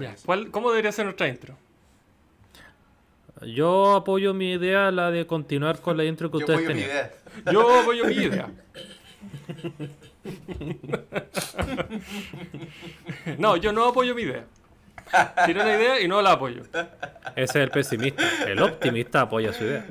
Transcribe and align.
Ya. 0.00 0.14
¿cuál- 0.24 0.50
¿Cómo 0.50 0.70
debería 0.70 0.92
ser 0.92 1.04
nuestra 1.04 1.28
intro? 1.28 1.56
Yo 3.42 3.94
apoyo 3.94 4.34
mi 4.34 4.52
idea, 4.52 4.90
la 4.90 5.10
de 5.12 5.26
continuar 5.26 5.80
con 5.80 5.96
la 5.96 6.04
intro 6.04 6.30
que 6.30 6.38
Yo 6.38 6.44
ustedes 6.44 6.66
tenían. 6.66 6.90
Yo 7.52 7.80
apoyo 7.82 8.04
mi 8.06 8.14
idea. 8.14 8.50
No, 13.38 13.56
yo 13.56 13.72
no 13.72 13.86
apoyo 13.86 14.14
mi 14.14 14.22
idea. 14.22 14.44
Tiré 15.46 15.64
la 15.64 15.74
idea 15.76 16.00
y 16.00 16.08
no 16.08 16.20
la 16.20 16.32
apoyo. 16.32 16.62
Ese 17.36 17.44
es 17.44 17.56
el 17.56 17.70
pesimista. 17.70 18.22
El 18.46 18.60
optimista 18.62 19.22
apoya 19.22 19.52
su 19.52 19.64
idea. 19.64 19.86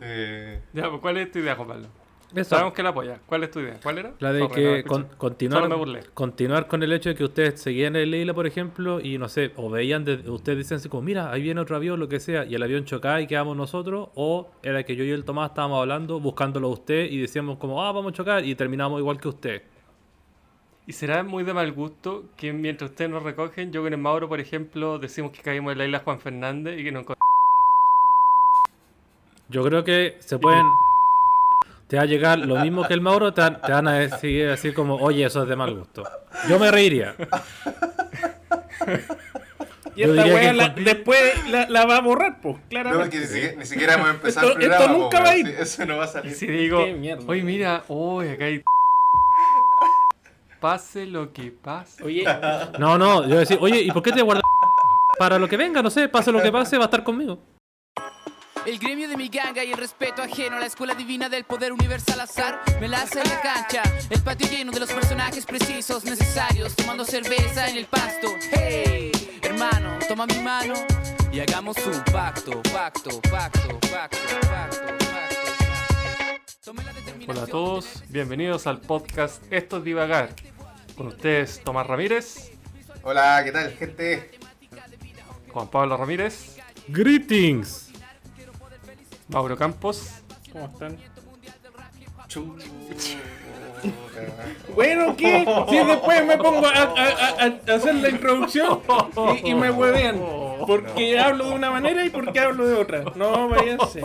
Eh, 0.00 0.60
Ya, 0.72 0.88
pues, 0.90 1.00
¿cuál 1.00 1.16
es 1.16 1.32
tu 1.32 1.38
idea, 1.38 1.56
Juan 1.56 1.68
Pablo? 1.68 1.88
Eso. 2.34 2.50
Sabemos 2.50 2.74
que 2.74 2.82
la 2.82 2.88
apoya. 2.90 3.20
¿Cuál 3.24 3.44
es 3.44 3.50
tu 3.50 3.60
idea? 3.60 3.78
¿Cuál 3.82 3.98
era? 3.98 4.12
La 4.18 4.32
de 4.32 4.40
Sorry, 4.40 4.48
no 4.48 4.54
que 4.54 4.76
escuché. 4.78 4.88
con- 5.06 5.16
continuar, 5.16 5.68
continuar 6.12 6.66
con 6.66 6.82
el 6.82 6.92
hecho 6.92 7.08
de 7.10 7.14
que 7.14 7.24
ustedes 7.24 7.60
seguían 7.60 7.96
el 7.96 8.14
isla, 8.14 8.34
por 8.34 8.46
ejemplo, 8.46 9.00
y 9.00 9.16
no 9.16 9.28
sé, 9.28 9.52
o 9.56 9.70
veían, 9.70 10.04
de- 10.04 10.28
ustedes 10.30 10.58
dicen 10.58 10.76
así 10.78 10.88
como, 10.88 11.02
mira, 11.02 11.30
ahí 11.30 11.40
viene 11.40 11.60
otro 11.60 11.76
avión, 11.76 12.00
lo 12.00 12.08
que 12.08 12.18
sea, 12.20 12.44
y 12.44 12.54
el 12.54 12.62
avión 12.62 12.84
chocaba 12.84 13.20
y 13.20 13.26
quedamos 13.26 13.56
nosotros, 13.56 14.08
o 14.16 14.50
era 14.62 14.82
que 14.82 14.96
yo 14.96 15.04
y 15.04 15.10
el 15.10 15.24
Tomás 15.24 15.50
estábamos 15.50 15.80
hablando, 15.80 16.20
buscándolo 16.20 16.66
a 16.68 16.70
usted, 16.72 17.08
y 17.10 17.18
decíamos 17.20 17.58
como, 17.58 17.82
ah, 17.82 17.92
vamos 17.92 18.12
a 18.12 18.14
chocar, 18.16 18.44
y 18.44 18.54
terminamos 18.54 18.98
igual 19.00 19.18
que 19.20 19.28
usted. 19.28 19.62
¿Y 20.88 20.92
será 20.92 21.22
muy 21.24 21.42
de 21.42 21.52
mal 21.54 21.72
gusto 21.72 22.24
que 22.36 22.52
mientras 22.52 22.90
ustedes 22.90 23.10
nos 23.10 23.22
recogen, 23.22 23.72
yo 23.72 23.82
con 23.82 23.92
el 23.92 23.98
Mauro, 23.98 24.28
por 24.28 24.40
ejemplo, 24.40 24.98
decimos 24.98 25.32
que 25.32 25.42
caímos 25.42 25.72
en 25.72 25.78
la 25.78 25.84
isla 25.86 26.00
Juan 26.00 26.20
Fernández 26.20 26.78
y 26.78 26.84
que 26.84 26.92
nos 26.92 27.04
Yo 29.48 29.64
creo 29.64 29.84
que 29.84 30.16
se 30.20 30.38
pueden... 30.38 30.66
Te 31.88 31.96
va 31.96 32.02
a 32.02 32.06
llegar 32.06 32.38
lo 32.40 32.56
mismo 32.56 32.86
que 32.86 32.94
el 32.94 33.00
Mauro, 33.00 33.32
te, 33.32 33.40
van- 33.42 33.60
te 33.60 33.70
van 33.72 33.86
a 33.86 33.94
decir 33.94 34.48
así 34.48 34.72
como, 34.72 34.96
oye, 34.96 35.24
eso 35.24 35.42
es 35.44 35.48
de 35.48 35.54
mal 35.56 35.72
gusto. 35.74 36.02
Yo 36.48 36.58
me 36.58 36.70
reiría. 36.72 37.14
Y 39.94 40.00
Yo 40.02 40.14
esta 40.14 40.26
weá 40.26 40.40
que 40.40 40.52
la- 40.52 40.74
con- 40.74 40.84
después 40.84 41.50
la, 41.50 41.68
la 41.70 41.86
va 41.86 41.96
a 41.96 42.00
borrar, 42.02 42.40
pues, 42.42 42.56
no, 42.56 42.62
claramente. 42.68 43.04
porque 43.04 43.18
ni 43.20 43.26
siquiera, 43.26 43.56
ni 43.56 43.64
siquiera 43.66 43.94
hemos 43.94 44.10
empezado 44.10 44.48
Esto- 44.48 44.60
el 44.60 44.66
programa. 44.66 44.84
esto 44.92 44.98
nunca 45.02 45.18
po, 45.18 45.24
va 45.24 45.30
a 45.30 45.36
ir. 45.38 45.46
Eso 45.48 45.86
no 45.86 45.96
va 45.96 46.04
a 46.04 46.06
Y 46.06 46.10
salir. 46.10 46.34
si 46.34 46.46
digo, 46.48 46.80
oye, 47.28 47.42
mira, 47.42 47.82
uy, 47.88 48.28
acá 48.28 48.44
hay... 48.46 48.62
Pase 50.60 51.06
lo 51.06 51.32
que 51.32 51.50
pase. 51.52 52.02
Oye, 52.02 52.24
No, 52.78 52.98
no, 52.98 53.22
yo 53.22 53.28
voy 53.28 53.36
a 53.36 53.40
decir, 53.40 53.58
oye, 53.60 53.80
¿y 53.82 53.90
por 53.92 54.02
qué 54.02 54.10
te 54.12 54.22
guardas 54.22 54.42
para 55.18 55.38
lo 55.38 55.48
que 55.48 55.56
venga? 55.56 55.82
No 55.82 55.90
sé, 55.90 56.08
pase 56.08 56.32
lo 56.32 56.42
que 56.42 56.50
pase, 56.50 56.76
va 56.78 56.84
a 56.84 56.86
estar 56.86 57.04
conmigo. 57.04 57.38
El 58.66 58.80
gremio 58.80 59.08
de 59.08 59.16
mi 59.16 59.28
ganga 59.28 59.62
y 59.62 59.70
el 59.70 59.78
respeto 59.78 60.22
ajeno 60.22 60.56
a 60.56 60.58
la 60.58 60.66
escuela 60.66 60.92
divina 60.92 61.28
del 61.28 61.44
poder 61.44 61.72
universal 61.72 62.18
azar 62.18 62.60
me 62.80 62.88
la 62.88 63.02
hace 63.02 63.20
en 63.20 63.28
la 63.28 63.40
cancha. 63.40 63.80
El 64.10 64.20
patio 64.22 64.48
lleno 64.50 64.72
de 64.72 64.80
los 64.80 64.90
personajes 64.90 65.46
precisos, 65.46 66.04
necesarios, 66.04 66.74
tomando 66.74 67.04
cerveza 67.04 67.68
en 67.68 67.76
el 67.76 67.86
pasto. 67.86 68.26
Hey, 68.50 69.12
hermano, 69.40 69.96
toma 70.08 70.26
mi 70.26 70.40
mano 70.40 70.74
y 71.30 71.38
hagamos 71.38 71.76
un 71.86 72.02
pacto, 72.12 72.60
pacto, 72.72 73.20
pacto, 73.30 73.78
pacto, 73.88 74.18
pacto, 74.48 75.04
Hola 77.28 77.42
a 77.44 77.46
todos, 77.46 78.02
bienvenidos 78.08 78.66
al 78.66 78.80
podcast 78.80 79.44
Esto 79.52 79.76
es 79.76 79.84
Divagar. 79.84 80.34
Con 80.96 81.06
ustedes 81.06 81.60
Tomás 81.62 81.86
Ramírez, 81.86 82.50
Hola, 83.04 83.42
¿qué 83.44 83.52
tal, 83.52 83.72
gente? 83.74 84.32
Juan 85.52 85.68
Pablo 85.68 85.96
Ramírez, 85.96 86.56
Greetings. 86.88 87.85
Mauro 89.28 89.56
Campos. 89.56 90.10
¿cómo 90.52 90.66
están? 90.66 90.96
Chu- 92.28 92.56
Bueno, 94.74 95.14
¿qué? 95.16 95.44
Si 95.68 95.76
después 95.78 96.26
me 96.26 96.36
pongo 96.38 96.66
a, 96.66 96.70
a- 96.70 97.44
a- 97.44 97.72
a 97.72 97.74
hacer 97.76 97.94
la 97.96 98.08
introducción 98.08 98.80
y, 99.44 99.50
y 99.50 99.54
me 99.54 99.70
huevean. 99.70 100.20
Porque 100.66 101.18
hablo 101.20 101.50
de 101.50 101.54
una 101.54 101.70
manera 101.70 102.04
y 102.04 102.10
porque 102.10 102.40
hablo 102.40 102.66
de 102.66 102.74
otra. 102.74 103.04
No, 103.14 103.48
vaya 103.48 103.76
a 103.80 103.86
ser. 103.86 104.02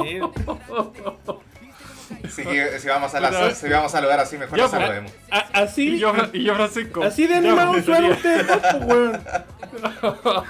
Si, 2.30 2.44
que- 2.44 2.80
si 2.80 2.88
vamos 2.88 3.14
a 3.16 3.20
la, 3.20 3.52
si 3.56 3.70
vamos 3.70 3.94
a 3.94 3.98
saludar 3.98 4.20
así, 4.20 4.38
mejor 4.38 4.58
pues. 4.60 4.72
saludemos. 4.72 5.12
A- 5.32 5.48
así, 5.54 5.96
Y 5.96 6.00
yo, 6.00 6.14
y 6.34 6.44
yo 6.44 6.56
Francisco. 6.56 7.04
así 7.04 7.26
de 7.28 7.36
animado 7.36 7.74
sería- 7.82 8.12
ustedes 8.12 8.46
pues, 8.46 8.86
weón. 8.86 9.24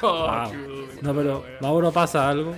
Wow. 0.01 0.51
No, 1.01 1.16
pero 1.16 1.44
Mauro 1.62 1.91
pasa 1.91 2.29
algo. 2.29 2.56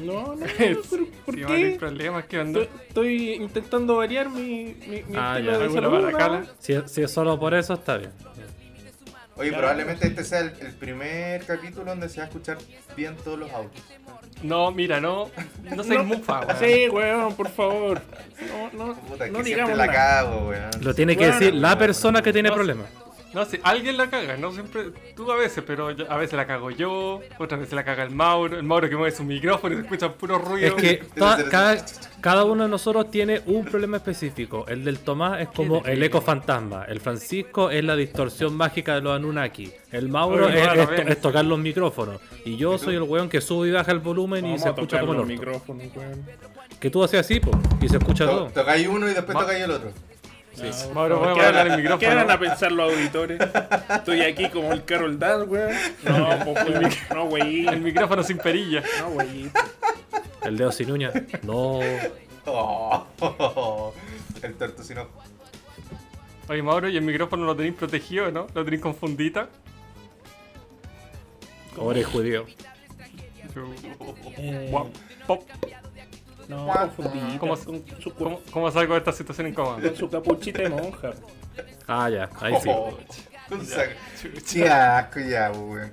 No, 0.00 0.34
no, 0.36 0.46
pero 0.58 0.82
¿por 1.24 1.34
Si 1.34 1.42
van 1.42 1.52
a 1.52 1.54
haber 1.56 1.72
qué? 1.72 1.78
problemas, 1.78 2.24
¿qué 2.26 2.38
onda? 2.40 2.60
Estoy, 2.62 2.78
estoy 2.88 3.32
intentando 3.34 3.96
variar 3.96 4.28
mi, 4.28 4.76
mi, 4.86 5.02
mi 5.02 5.16
Ah, 5.16 5.34
estilo 5.38 5.52
ya. 5.52 5.58
de 5.58 5.64
¿Alguna 5.78 6.10
salud? 6.18 6.38
¿no? 6.40 6.46
Si, 6.58 6.74
si 6.86 7.02
es 7.02 7.10
solo 7.10 7.38
por 7.38 7.54
eso, 7.54 7.74
está 7.74 7.96
bien. 7.96 8.10
Oye, 9.38 9.52
probablemente 9.52 10.06
este 10.06 10.24
sea 10.24 10.40
el, 10.40 10.52
el 10.60 10.72
primer 10.72 11.44
capítulo 11.44 11.84
donde 11.84 12.08
se 12.08 12.18
va 12.20 12.24
a 12.24 12.26
escuchar 12.28 12.56
bien 12.96 13.14
todos 13.22 13.38
los 13.38 13.50
audios. 13.50 13.82
No, 14.42 14.70
mira, 14.70 14.98
no, 14.98 15.30
no 15.74 15.84
seas 15.84 16.04
mufa, 16.06 16.40
weón. 16.40 16.56
Sí, 16.58 16.88
weón, 16.88 17.34
por 17.34 17.48
favor. 17.50 18.00
No, 18.74 18.86
no, 18.86 18.94
Puta, 19.00 19.26
no 19.28 19.42
digamos 19.42 19.76
la 19.76 19.86
nada. 19.86 19.98
cago, 19.98 20.48
weón. 20.48 20.70
Lo 20.80 20.94
tiene 20.94 21.14
que 21.16 21.24
Bueno, 21.26 21.38
decir 21.38 21.54
la 21.54 21.76
persona 21.78 22.22
que 22.22 22.32
tiene 22.32 22.48
no 22.48 22.54
problemas. 22.54 22.86
No, 23.36 23.44
si 23.44 23.60
alguien 23.62 23.98
la 23.98 24.08
caga, 24.08 24.38
no 24.38 24.50
siempre, 24.50 24.84
tú 25.14 25.30
a 25.30 25.36
veces, 25.36 25.62
pero 25.66 25.90
yo- 25.90 26.10
a 26.10 26.16
veces 26.16 26.32
la 26.38 26.46
cago 26.46 26.70
yo, 26.70 27.20
otras 27.38 27.60
veces 27.60 27.74
la 27.74 27.84
caga 27.84 28.02
el 28.04 28.10
Mauro, 28.10 28.56
el 28.56 28.62
Mauro 28.62 28.88
que 28.88 28.96
mueve 28.96 29.14
su 29.14 29.24
micrófono 29.24 29.74
y 29.74 29.76
se 29.76 29.82
escucha 29.82 30.10
puro 30.10 30.36
Es 30.38 30.42
ruido. 30.42 30.76
que 30.76 31.02
toda- 31.14 31.46
cada, 31.50 31.84
cada 32.22 32.44
uno 32.44 32.62
de 32.62 32.70
nosotros 32.70 33.10
tiene 33.10 33.42
un 33.44 33.66
problema 33.66 33.98
específico. 33.98 34.64
El 34.66 34.84
del 34.84 35.00
Tomás 35.00 35.42
es 35.42 35.48
como 35.48 35.84
el 35.84 36.02
eco 36.02 36.22
fantasma. 36.22 36.86
El 36.86 36.98
Francisco 37.00 37.70
es 37.70 37.84
la 37.84 37.94
distorsión 37.94 38.56
mágica 38.56 38.94
de 38.94 39.02
los 39.02 39.14
Anunnaki. 39.14 39.70
El 39.92 40.08
Mauro 40.08 40.46
Oye, 40.46 40.62
es, 40.62 40.66
no, 40.74 40.92
es 40.94 41.06
es 41.08 41.20
tocar 41.20 41.44
los 41.44 41.58
micrófonos. 41.58 42.18
Y 42.46 42.56
yo 42.56 42.78
soy 42.78 42.94
el 42.94 43.02
weón 43.02 43.28
que 43.28 43.42
sube 43.42 43.68
y 43.68 43.72
baja 43.72 43.92
el 43.92 43.98
volumen 43.98 44.46
y 44.46 44.58
se 44.58 44.68
a 44.68 44.70
escucha 44.70 44.98
como 45.00 45.12
el 45.12 45.38
weón. 45.38 46.26
Que 46.80 46.88
tú 46.90 47.04
haces 47.04 47.20
así, 47.20 47.38
po, 47.38 47.50
y 47.82 47.88
se 47.88 47.98
escucha 47.98 48.24
To- 48.24 48.30
todo. 48.30 48.46
Tocáis 48.46 48.88
uno 48.88 49.10
y 49.10 49.12
después 49.14 49.36
tocáis 49.38 49.62
el 49.62 49.70
otro. 49.72 49.90
Mauro, 50.94 51.18
voy 51.18 51.28
a 51.28 51.34
¿Qué 51.34 51.40
hablar 51.42 51.66
el 51.66 51.76
micrófono. 51.76 51.98
¿Qué 51.98 52.14
van 52.14 52.30
a 52.30 52.38
pensar 52.38 52.72
los 52.72 52.92
auditores? 52.92 53.40
Estoy 53.90 54.22
aquí 54.22 54.48
como 54.48 54.72
el 54.72 54.84
Carol 54.84 55.18
Dance, 55.18 55.46
weón. 55.46 55.74
No, 56.04 56.54
pues. 56.54 56.98
No, 57.14 57.24
wey. 57.24 57.66
El 57.66 57.80
micrófono 57.80 58.22
sin 58.22 58.38
perilla. 58.38 58.82
No, 59.00 59.08
wey. 59.08 59.50
El 60.42 60.56
dedo 60.56 60.72
sin 60.72 60.90
uña. 60.90 61.12
No. 61.42 61.80
Oh, 62.46 63.92
el 64.42 64.54
tortucino. 64.54 65.08
Oye, 66.48 66.62
Mauro, 66.62 66.88
¿y 66.88 66.96
el 66.96 67.02
micrófono 67.02 67.44
lo 67.44 67.56
tenéis 67.56 67.74
protegido, 67.74 68.30
no? 68.30 68.46
¿Lo 68.54 68.64
tenéis 68.64 68.80
con 68.80 68.94
fundita? 68.94 69.48
Es 71.94 72.06
judío. 72.06 72.46
Eh, 74.36 74.72
pop. 75.26 75.42
No, 76.48 76.66
confundí. 76.66 77.38
¿Cómo- 77.38 77.56
¿Cómo, 78.18 78.40
¿Cómo 78.50 78.70
salgo 78.70 78.92
de 78.94 78.98
esta 79.00 79.12
situación 79.12 79.48
incómoda? 79.48 79.80
con 79.80 79.96
su 79.96 80.08
capuchita 80.10 80.62
de 80.62 80.68
monja. 80.70 81.12
Ah, 81.86 82.08
ya. 82.10 82.28
Ahí 82.40 82.54
sí. 82.62 82.68
Oh. 82.70 82.96
Qué 84.52 84.68
asco 84.68 85.20
ya, 85.20 85.50
weón. 85.52 85.92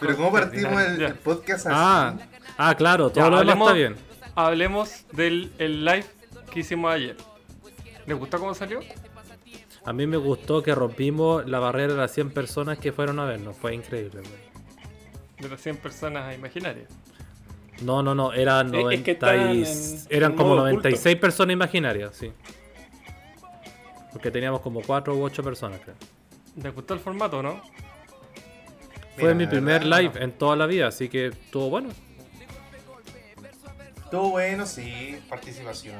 Pero 0.00 0.16
¿cómo 0.16 0.32
partimos 0.32 0.80
el, 0.82 1.14
podcast 1.16 1.66
así? 1.66 1.74
Ah, 1.78 2.14
ah, 2.56 2.74
claro. 2.74 3.10
Todo 3.10 3.24
Ya, 3.24 3.30
lo 3.30 3.38
demás 3.38 3.54
hablemos- 3.54 3.66
está 3.68 3.74
bien. 3.74 3.96
Hablemos 4.34 5.04
del 5.12 5.52
el 5.58 5.84
live 5.84 6.06
que 6.52 6.60
hicimos 6.60 6.92
ayer. 6.92 7.16
¿Les 8.06 8.16
gustó 8.18 8.38
cómo 8.38 8.54
salió? 8.54 8.80
A 9.84 9.92
mí 9.92 10.06
me 10.06 10.16
gustó 10.16 10.62
que 10.62 10.74
rompimos 10.74 11.46
la 11.48 11.58
barrera 11.58 11.92
de 11.94 11.98
las 11.98 12.12
100 12.12 12.30
personas 12.30 12.78
que 12.78 12.92
fueron 12.92 13.18
a 13.20 13.24
vernos. 13.24 13.56
Fue 13.56 13.74
increíble. 13.74 14.20
weón. 14.20 14.48
De 15.38 15.48
las 15.48 15.60
100 15.60 15.76
personas 15.76 16.34
imaginarias. 16.34 16.88
No, 17.82 18.02
no, 18.02 18.14
no, 18.14 18.32
eran, 18.32 18.74
Eh, 18.74 18.78
es 18.78 18.84
90 18.84 19.04
que 19.04 19.36
y- 19.36 19.62
en- 19.62 19.98
eran 20.10 20.32
en 20.32 20.36
como 20.36 20.50
modo 20.50 20.58
96 20.60 21.16
personas 21.16 21.52
imaginarias, 21.54 22.14
sí. 22.16 22.32
Porque 24.12 24.30
teníamos 24.30 24.60
como 24.60 24.80
4 24.82 25.14
u 25.14 25.22
8 25.22 25.42
personas, 25.42 25.80
creo. 25.80 25.94
¿Les 26.62 26.74
gustó 26.74 26.94
el 26.94 27.00
formato, 27.00 27.42
no? 27.42 27.60
Fue 29.16 29.34
Mira, 29.34 29.34
mi 29.34 29.46
primer 29.46 29.80
verdad, 29.82 29.98
live 30.00 30.12
en 30.24 30.32
toda 30.32 30.56
la 30.56 30.66
vida, 30.66 30.88
así 30.88 31.08
que 31.08 31.26
estuvo 31.26 31.70
bueno. 31.70 31.90
Estuvo 34.04 34.30
bueno, 34.30 34.66
sí, 34.66 35.18
participación. 35.28 35.96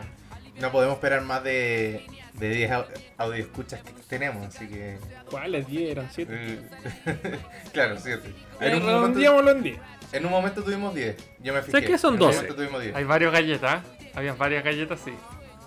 No 0.60 0.72
podemos 0.72 0.96
esperar 0.96 1.22
más 1.22 1.44
de, 1.44 2.04
de 2.34 2.48
10 2.50 2.70
au- 2.72 2.86
audio 3.18 3.34
escuchas 3.42 3.82
que 3.82 3.92
tenemos, 4.08 4.44
así 4.46 4.66
que. 4.66 4.98
¿Cuáles? 5.30 5.66
10 5.68 5.90
eran 5.90 6.08
7. 6.10 6.32
eh, 6.34 7.38
claro, 7.72 7.96
7. 8.00 8.32
En, 8.60 8.74
un 8.74 8.80
momento- 8.80 8.86
Redondeémoslo 9.20 9.50
en 9.52 9.62
10. 9.62 9.78
En 10.12 10.24
un 10.26 10.30
momento 10.32 10.62
tuvimos 10.62 10.94
10. 10.94 11.16
Yo 11.40 11.52
me 11.54 11.62
fijé. 11.62 11.80
Sé 11.80 11.86
que 11.86 11.98
son 11.98 12.14
En 12.14 12.20
un 12.22 12.26
12. 12.26 12.36
momento 12.36 12.54
tuvimos 12.56 12.82
10. 12.82 12.94
Hay 12.96 13.04
varias 13.04 13.32
galletas. 13.32 13.82
Habían 14.14 14.38
varias 14.38 14.64
galletas, 14.64 15.00
sí. 15.04 15.12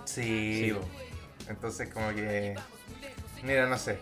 Sí, 0.06 0.74
entonces 1.48 1.90
como 1.94 2.10
que. 2.14 2.56
Mira, 3.44 3.68
no 3.68 3.78
sé. 3.78 3.98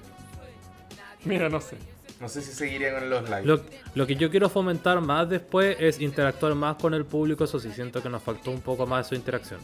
Mira, 1.25 1.49
no 1.49 1.61
sé. 1.61 1.77
No 2.19 2.27
sé 2.27 2.41
si 2.41 2.51
seguiría 2.51 2.93
con 2.99 3.09
los 3.09 3.23
lives. 3.29 3.45
Lo, 3.45 3.61
lo 3.95 4.07
que 4.07 4.15
yo 4.15 4.29
quiero 4.29 4.49
fomentar 4.49 4.99
más 5.01 5.29
después 5.29 5.77
es 5.79 6.01
interactuar 6.01 6.53
más 6.55 6.75
con 6.75 6.93
el 6.93 7.05
público, 7.05 7.45
eso 7.45 7.59
sí, 7.59 7.71
siento 7.71 8.01
que 8.03 8.09
nos 8.09 8.21
faltó 8.21 8.51
un 8.51 8.59
poco 8.61 8.85
más 8.85 9.05
de 9.05 9.09
su 9.09 9.15
interacción. 9.15 9.59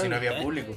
si 0.00 0.08
no 0.08 0.16
había 0.16 0.40
público. 0.42 0.74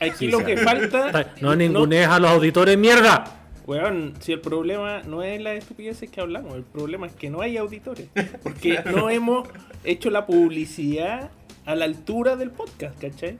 Aquí 0.00 0.12
Sí, 0.16 0.28
lo 0.28 0.44
que 0.44 0.56
falta. 0.56 1.34
No 1.40 1.54
ningunees 1.54 2.08
a 2.08 2.18
los 2.18 2.30
auditores, 2.30 2.76
mierda. 2.78 3.41
Weón, 3.66 4.14
si 4.20 4.32
el 4.32 4.40
problema 4.40 5.02
no 5.02 5.22
es 5.22 5.40
las 5.40 5.56
estupideces 5.56 6.10
que 6.10 6.20
hablamos, 6.20 6.54
el 6.54 6.64
problema 6.64 7.06
es 7.06 7.12
que 7.14 7.30
no 7.30 7.40
hay 7.40 7.56
auditores. 7.56 8.08
Porque 8.42 8.80
no 8.84 9.08
hemos 9.10 9.48
hecho 9.84 10.10
la 10.10 10.26
publicidad 10.26 11.30
a 11.64 11.74
la 11.74 11.84
altura 11.84 12.36
del 12.36 12.50
podcast, 12.50 13.00
¿cachai? 13.00 13.38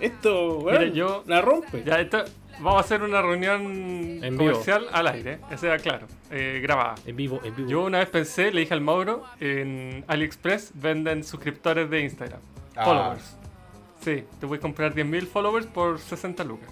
Esto, 0.00 0.58
weón, 0.58 0.78
Mira, 0.80 0.92
yo- 0.94 1.24
la 1.26 1.40
rompe. 1.42 1.82
Ya, 1.84 2.00
esto, 2.00 2.24
vamos 2.60 2.76
a 2.76 2.80
hacer 2.80 3.02
una 3.02 3.20
reunión 3.20 3.62
En 4.22 4.38
vivo. 4.38 4.52
comercial 4.52 4.86
al 4.92 5.06
aire, 5.08 5.38
esa 5.50 5.66
era 5.66 5.78
claro, 5.78 6.06
eh, 6.30 6.60
grabada. 6.62 6.94
En 7.04 7.16
vivo, 7.16 7.40
en 7.44 7.54
vivo. 7.56 7.68
Yo 7.68 7.84
una 7.84 7.98
vez 7.98 8.08
pensé, 8.08 8.50
le 8.52 8.60
dije 8.60 8.74
al 8.74 8.80
Mauro, 8.80 9.24
en 9.40 10.04
AliExpress 10.08 10.72
venden 10.74 11.24
suscriptores 11.24 11.90
de 11.90 12.00
Instagram. 12.02 12.40
Ah. 12.76 12.84
Followers. 12.84 13.36
Sí, 14.00 14.22
te 14.38 14.46
voy 14.46 14.58
a 14.58 14.60
comprar 14.60 14.94
10.000 14.94 15.26
followers 15.26 15.66
por 15.66 15.98
60 15.98 16.44
lucas. 16.44 16.70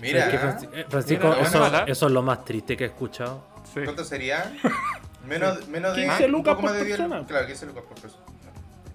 Mira, 0.00 0.26
Es 0.26 0.30
que 0.30 0.36
eh, 0.80 0.84
Francisco, 0.88 1.28
Mira, 1.28 1.40
eso, 1.42 1.58
bueno, 1.60 1.78
eso 1.86 2.06
es 2.06 2.12
lo 2.12 2.22
más 2.22 2.44
triste 2.44 2.76
que 2.76 2.84
he 2.84 2.86
escuchado. 2.88 3.46
Sí. 3.72 3.80
¿cuánto 3.84 4.04
sería? 4.04 4.52
Menos, 5.26 5.66
menos 5.68 5.96
de 5.96 6.02
15 6.04 6.24
un 6.26 6.30
lucas 6.32 6.54
por 6.56 6.70
de 6.70 6.84
10 6.84 6.98
persona. 6.98 7.26
Claro, 7.26 7.46
15 7.48 7.66
lucas 7.66 7.82
por 7.88 8.00
persona. 8.00 8.24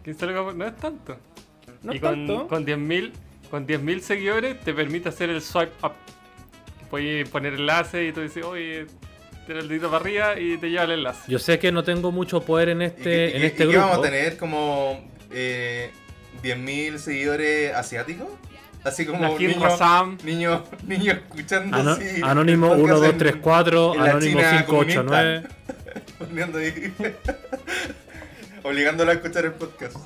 15 0.06 0.26
lucas 0.28 0.44
por- 0.44 0.56
no 0.56 0.66
es 0.66 0.78
tanto. 0.78 1.18
No 1.84 1.92
y 1.94 1.96
es 1.98 2.02
con, 2.02 2.28
tanto. 2.28 2.48
con 2.48 2.66
10.000 2.66 3.12
con 3.50 3.68
10.000 3.68 4.00
seguidores 4.00 4.60
te 4.62 4.74
permite 4.74 5.10
hacer 5.10 5.30
el 5.30 5.42
swipe 5.42 5.74
up. 5.84 5.92
Puedes 6.90 7.28
poner 7.30 7.54
enlace 7.56 8.06
y 8.06 8.14
tú 8.14 8.22
dices, 8.22 8.46
oye, 8.46 8.88
tira 9.46 9.60
el 9.60 9.68
dedito 9.68 9.88
para 9.92 10.02
arriba 10.02 10.40
y 10.40 10.58
te 10.58 10.70
lleva 10.70 10.84
el 10.86 10.92
enlace. 10.92 11.30
Yo 11.30 11.38
sé 11.40 11.60
que 11.60 11.70
no 11.72 11.84
tengo 11.84 12.12
mucho 12.14 12.40
poder 12.42 12.70
en 12.70 12.82
¿Y 12.82 12.86
este, 12.86 13.04
qué- 13.04 13.36
en 13.36 13.42
y- 13.42 13.46
este 13.48 13.64
y 13.64 13.68
qué 13.68 13.74
grupo. 13.74 13.88
vamos 13.90 13.98
a 14.06 14.10
tener 14.10 14.38
como 14.38 15.04
eh, 15.32 15.92
10.000 16.44 16.98
seguidores 16.98 17.74
asiáticos? 17.76 18.30
Así 18.84 19.06
como 19.06 19.38
niños 19.38 19.62
Rassam. 19.62 20.18
niño, 20.24 20.64
niño 20.88 21.12
escuchando 21.14 21.78
Ano- 21.78 21.92
así 21.92 22.22
Anónimo 22.24 22.68
podcast 22.70 22.84
1, 22.86 22.96
2, 23.00 23.10
en- 23.10 23.18
3, 23.18 23.36
4, 23.42 23.94
en 23.94 24.00
la 24.04 24.10
Anónimo 24.12 24.40
China 24.40 24.58
5, 24.66 24.78
8, 24.78 25.04
9. 25.06 25.44
poniendo 26.18 26.58
ahí. 26.58 26.94
Obligándolo 28.64 29.12
a 29.12 29.14
escuchar 29.16 29.46
el 29.46 29.54
podcast. 29.54 29.98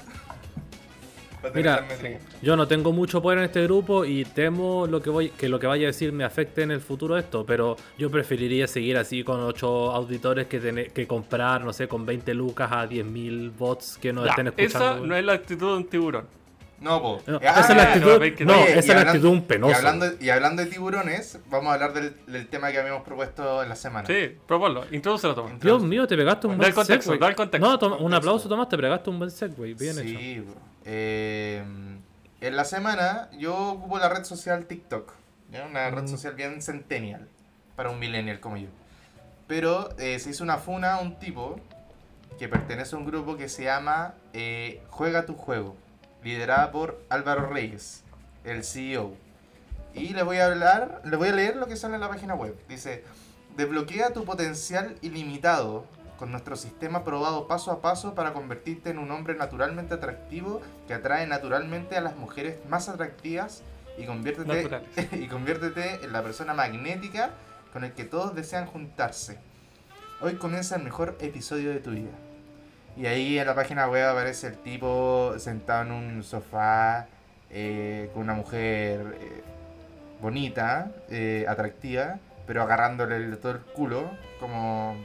Tener 1.41 1.55
Mira, 1.57 1.75
las 1.81 1.87
métricas. 1.89 2.21
Yo 2.41 2.55
no 2.55 2.67
tengo 2.67 2.91
mucho 2.91 3.21
poder 3.21 3.37
en 3.39 3.45
este 3.45 3.61
grupo 3.63 4.03
y 4.03 4.25
temo 4.25 4.87
lo 4.87 5.01
que 5.01 5.09
voy, 5.11 5.29
que 5.29 5.47
lo 5.47 5.59
que 5.59 5.67
vaya 5.67 5.83
a 5.85 5.87
decir 5.91 6.11
me 6.11 6.23
afecte 6.23 6.63
en 6.63 6.71
el 6.71 6.81
futuro 6.81 7.17
esto, 7.19 7.45
pero 7.45 7.77
yo 7.99 8.09
preferiría 8.09 8.67
seguir 8.67 8.97
así 8.97 9.23
con 9.23 9.39
8 9.41 9.91
auditores 9.91 10.47
que, 10.47 10.59
tener, 10.59 10.91
que 10.91 11.05
comprar, 11.05 11.63
no 11.63 11.71
sé, 11.71 11.87
con 11.87 12.03
20 12.05 12.33
lucas 12.33 12.71
a 12.71 12.87
10.000 12.89 13.51
bots 13.55 13.99
que 14.01 14.11
no 14.11 14.23
Ya, 14.25 14.31
estén 14.31 14.47
escuchando. 14.47 14.95
esa 14.97 15.05
no 15.05 15.15
es 15.15 15.23
la 15.23 15.33
actitud 15.33 15.67
de 15.71 15.77
un 15.77 15.85
tiburón. 15.87 16.25
No, 16.79 17.01
po. 17.01 17.21
No, 17.25 17.37
Ah, 17.37 17.61
esa 17.61 17.61
es 17.61 17.75
la 17.77 17.83
actitud, 17.83 18.45
no, 18.45 18.53
esa 18.55 18.75
y 18.75 18.79
es 18.79 18.87
la 18.87 18.93
hablando- 18.93 18.99
actitud 19.11 19.21
de 19.21 19.27
un 19.33 19.43
penoso. 19.45 19.71
Y 19.71 19.75
hablando, 19.75 20.05
y 20.19 20.29
hablando 20.29 20.63
de 20.63 20.69
tiburones, 20.69 21.39
vamos 21.49 21.71
a 21.71 21.73
hablar 21.75 21.93
del, 21.93 22.15
del 22.27 22.47
tema 22.47 22.71
que 22.71 22.79
habíamos 22.79 23.03
propuesto 23.03 23.63
en 23.63 23.69
la 23.69 23.75
semana. 23.75 24.05
Sí, 24.05 24.37
proponlo. 24.45 24.83
Introdúcelo, 24.91 25.33
Tomás. 25.33 25.59
Dios 25.59 25.81
mío, 25.83 26.05
te 26.05 26.15
pegaste 26.17 26.47
un 26.47 26.53
Da 26.53 26.57
buen 26.57 26.69
el 26.69 26.75
contexto, 26.75 27.17
da 27.17 27.27
el 27.29 27.35
contexto. 27.35 27.67
No, 27.69 27.79
toma- 27.79 27.97
un 27.97 28.13
aplauso, 28.13 28.49
Tomás, 28.49 28.67
te 28.69 28.77
pegaste 28.77 29.09
un 29.09 29.17
buen 29.19 29.31
segue. 29.31 29.73
Bien 29.73 29.97
hecho. 29.99 30.19
sí, 30.19 30.39
bro. 30.41 30.53
Eh, 30.83 31.63
en 32.41 32.55
la 32.55 32.65
semana 32.65 33.29
yo 33.37 33.55
ocupo 33.55 33.97
la 33.97 34.09
red 34.09 34.23
social 34.25 34.65
TikTok. 34.65 35.13
¿ya? 35.51 35.65
Una 35.65 35.89
red 35.89 36.03
Mm. 36.03 36.07
social 36.07 36.33
bien 36.35 36.61
centennial 36.61 37.27
para 37.75 37.89
un 37.89 37.99
millennial 37.99 38.39
como 38.39 38.57
yo. 38.57 38.67
Pero 39.47 39.89
eh, 39.97 40.19
se 40.19 40.31
hizo 40.31 40.43
una 40.43 40.57
funa 40.57 40.95
a 40.95 40.99
un 40.99 41.17
tipo 41.19 41.59
que 42.37 42.47
pertenece 42.49 42.95
a 42.95 42.99
un 42.99 43.05
grupo 43.05 43.37
que 43.37 43.47
se 43.47 43.63
llama 43.63 44.13
eh, 44.33 44.81
Juega 44.89 45.25
tu 45.25 45.35
juego, 45.35 45.75
liderada 46.25 46.71
por 46.71 46.99
Álvaro 47.09 47.45
Reyes, 47.45 48.03
el 48.43 48.63
CEO. 48.63 49.13
Y 49.93 50.09
les 50.09 50.25
voy 50.25 50.37
a 50.37 50.47
hablar, 50.47 51.01
les 51.05 51.17
voy 51.17 51.29
a 51.29 51.33
leer 51.33 51.55
lo 51.55 51.67
que 51.67 51.77
sale 51.77 51.95
en 51.95 52.01
la 52.01 52.09
página 52.09 52.33
web. 52.33 52.57
Dice, 52.67 53.03
desbloquea 53.55 54.11
tu 54.11 54.25
potencial 54.25 54.97
ilimitado 55.03 55.85
con 56.17 56.31
nuestro 56.31 56.55
sistema 56.55 57.03
probado 57.03 57.47
paso 57.47 57.71
a 57.71 57.81
paso 57.81 58.15
para 58.15 58.33
convertirte 58.33 58.89
en 58.89 58.97
un 58.97 59.11
hombre 59.11 59.35
naturalmente 59.35 59.93
atractivo 59.93 60.61
que 60.87 60.95
atrae 60.95 61.27
naturalmente 61.27 61.95
a 61.95 62.01
las 62.01 62.15
mujeres 62.15 62.57
más 62.67 62.89
atractivas 62.89 63.61
y 63.97 64.05
conviértete, 64.05 64.47
Naturales. 64.47 64.89
y 65.13 65.27
conviértete 65.27 66.05
en 66.05 66.11
la 66.11 66.23
persona 66.23 66.55
magnética 66.55 67.31
con 67.71 67.83
el 67.83 67.93
que 67.93 68.03
todos 68.03 68.33
desean 68.33 68.65
juntarse. 68.65 69.37
Hoy 70.21 70.35
comienza 70.37 70.75
el 70.77 70.83
mejor 70.83 71.17
episodio 71.19 71.69
de 71.69 71.79
tu 71.79 71.91
vida. 71.91 72.24
Y 72.97 73.05
ahí 73.07 73.37
en 73.37 73.45
la 73.47 73.55
página 73.55 73.87
web 73.89 74.07
aparece 74.09 74.47
el 74.47 74.57
tipo 74.57 75.33
sentado 75.37 75.83
en 75.83 75.91
un 75.91 76.23
sofá 76.23 77.07
eh, 77.49 78.09
con 78.13 78.23
una 78.23 78.33
mujer 78.33 79.17
eh, 79.19 79.43
bonita, 80.21 80.91
eh, 81.09 81.45
atractiva, 81.47 82.19
pero 82.47 82.61
agarrándole 82.61 83.17
el- 83.17 83.37
todo 83.37 83.53
el 83.53 83.59
culo, 83.59 84.09
como. 84.39 84.95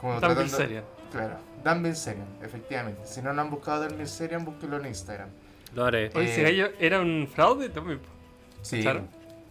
como 0.00 0.18
tratando- 0.18 0.42
Bilzerian. 0.42 0.84
Claro, 1.12 1.36
Dan 1.62 1.82
Bilzerian, 1.82 2.26
efectivamente. 2.42 3.00
Si 3.04 3.22
no 3.22 3.32
lo 3.32 3.40
han 3.40 3.50
buscado 3.50 3.82
Dan 3.82 3.96
Bilzerian, 3.96 4.44
búsquelo 4.44 4.78
en 4.78 4.86
Instagram. 4.86 5.28
Lo 5.74 5.84
haré. 5.84 6.10
Oye, 6.14 6.30
ese 6.32 6.42
gallo 6.42 6.68
era 6.80 7.00
un 7.00 7.28
fraude 7.32 7.68
también. 7.68 8.00
Sí, 8.62 8.82
¿Claro? 8.82 9.04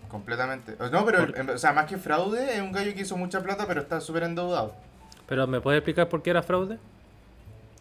completamente. 0.09 0.75
No, 0.91 1.05
pero, 1.05 1.25
o 1.53 1.57
sea, 1.57 1.71
más 1.73 1.85
que 1.85 1.97
fraude, 1.97 2.55
es 2.55 2.61
un 2.61 2.71
gallo 2.73 2.93
que 2.93 3.01
hizo 3.01 3.15
mucha 3.17 3.41
plata, 3.41 3.65
pero 3.67 3.81
está 3.81 4.01
súper 4.01 4.23
endeudado. 4.23 4.75
Pero 5.27 5.47
¿me 5.47 5.61
puedes 5.61 5.79
explicar 5.79 6.09
por 6.09 6.21
qué 6.21 6.29
era 6.31 6.43
fraude? 6.43 6.77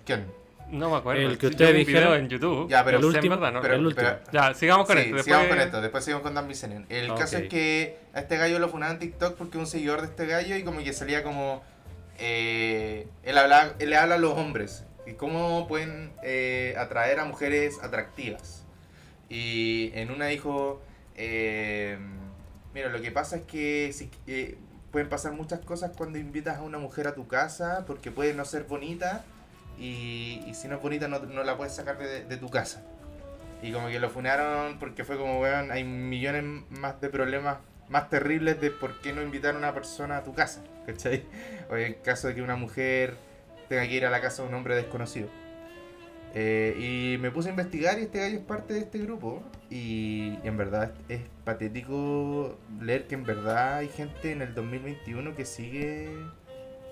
¿Quién? 0.04 0.26
No 0.70 0.90
me 0.90 0.96
acuerdo. 0.96 1.20
El 1.22 1.38
que 1.38 1.48
ustedes 1.48 1.74
dijeron- 1.86 2.14
en 2.18 2.28
YouTube. 2.28 2.68
Ya, 2.68 2.84
pero 2.84 2.98
el 2.98 3.04
último- 3.04 3.36
verdad, 3.36 3.52
¿no? 3.52 3.60
Pero, 3.60 3.74
el 3.74 3.86
último. 3.86 4.08
pero- 4.08 4.32
Ya, 4.32 4.54
sigamos 4.54 4.86
con 4.86 4.96
Sí, 4.96 5.02
esto. 5.02 5.16
Después... 5.16 5.24
sigamos 5.24 5.48
con 5.48 5.60
esto, 5.60 5.80
después 5.82 6.04
seguimos 6.04 6.22
con 6.22 6.34
Dan 6.34 6.48
Bilzerian. 6.48 6.86
El 6.88 7.14
caso 7.14 7.36
es 7.38 7.48
que 7.48 7.98
a 8.14 8.20
este 8.20 8.36
gallo 8.38 8.58
lo 8.58 8.68
funaron 8.68 8.94
en 8.96 9.00
TikTok 9.00 9.36
porque 9.36 9.58
un 9.58 9.66
seguidor 9.66 10.00
de 10.00 10.06
este 10.08 10.26
gallo 10.26 10.56
y 10.56 10.64
como 10.64 10.82
que 10.82 10.92
salía 10.92 11.22
como... 11.22 11.62
eh, 12.18 13.06
él, 13.24 13.38
habla, 13.38 13.74
él 13.78 13.90
le 13.90 13.96
habla 13.96 14.14
a 14.16 14.18
los 14.18 14.32
hombres 14.32 14.84
y 15.06 15.12
cómo 15.12 15.68
pueden 15.68 16.12
eh, 16.22 16.74
atraer 16.78 17.20
a 17.20 17.24
mujeres 17.24 17.78
atractivas. 17.82 18.64
Y 19.28 19.90
en 19.94 20.10
una 20.10 20.26
dijo, 20.26 20.80
eh, 21.14 21.98
mira, 22.72 22.88
lo 22.88 23.00
que 23.00 23.10
pasa 23.10 23.36
es 23.36 23.42
que 23.42 23.92
si- 23.92 24.10
eh, 24.26 24.56
pueden 24.90 25.08
pasar 25.08 25.32
muchas 25.32 25.60
cosas 25.60 25.92
cuando 25.96 26.18
invitas 26.18 26.58
a 26.58 26.62
una 26.62 26.78
mujer 26.78 27.06
a 27.08 27.14
tu 27.14 27.26
casa 27.26 27.84
porque 27.86 28.10
puede 28.10 28.32
no 28.32 28.44
ser 28.44 28.64
bonita 28.64 29.24
y, 29.78 30.42
y 30.46 30.54
si 30.54 30.68
no 30.68 30.76
es 30.76 30.82
bonita 30.82 31.08
no, 31.08 31.18
la 31.44 31.56
puedes 31.56 31.74
sacar 31.74 31.98
de- 31.98 32.36
tu 32.36 32.48
casa. 32.48 32.82
Y 33.62 33.72
como 33.72 33.88
que 33.88 33.98
lo 33.98 34.10
funaron 34.10 34.78
porque 34.78 35.04
fue 35.04 35.16
como, 35.16 35.40
weón, 35.40 35.70
hay 35.70 35.84
millones 35.84 36.44
más 36.70 37.00
de 37.00 37.08
problemas 37.08 37.58
más 37.88 38.08
terribles 38.08 38.60
de 38.60 38.70
por 38.70 39.00
qué 39.00 39.12
no 39.12 39.22
invitar 39.22 39.54
a 39.54 39.58
una 39.58 39.74
persona 39.74 40.18
a 40.18 40.22
tu 40.24 40.34
casa, 40.34 40.62
¿cachai? 40.86 41.24
O 41.70 41.76
en 41.76 41.94
caso 41.94 42.28
de 42.28 42.34
que 42.34 42.42
una 42.42 42.56
mujer 42.56 43.16
tenga 43.68 43.82
que 43.86 43.94
ir 43.94 44.06
a 44.06 44.10
la 44.10 44.20
casa 44.20 44.42
de 44.42 44.48
un 44.48 44.54
hombre 44.54 44.74
desconocido. 44.74 45.28
Eh, 46.36 46.74
y 47.14 47.18
me 47.18 47.30
puse 47.30 47.48
a 47.48 47.50
investigar 47.52 47.98
y 47.98 48.02
este 48.02 48.18
gallo 48.18 48.38
es 48.38 48.44
parte 48.44 48.74
de 48.74 48.80
este 48.80 48.98
grupo. 48.98 49.42
Y 49.70 50.36
en 50.44 50.56
verdad 50.56 50.92
es 51.08 51.20
patético 51.44 52.58
leer 52.80 53.06
que 53.06 53.14
en 53.14 53.24
verdad 53.24 53.76
hay 53.76 53.88
gente 53.88 54.32
en 54.32 54.42
el 54.42 54.54
2021 54.54 55.34
que 55.34 55.44
sigue 55.44 56.10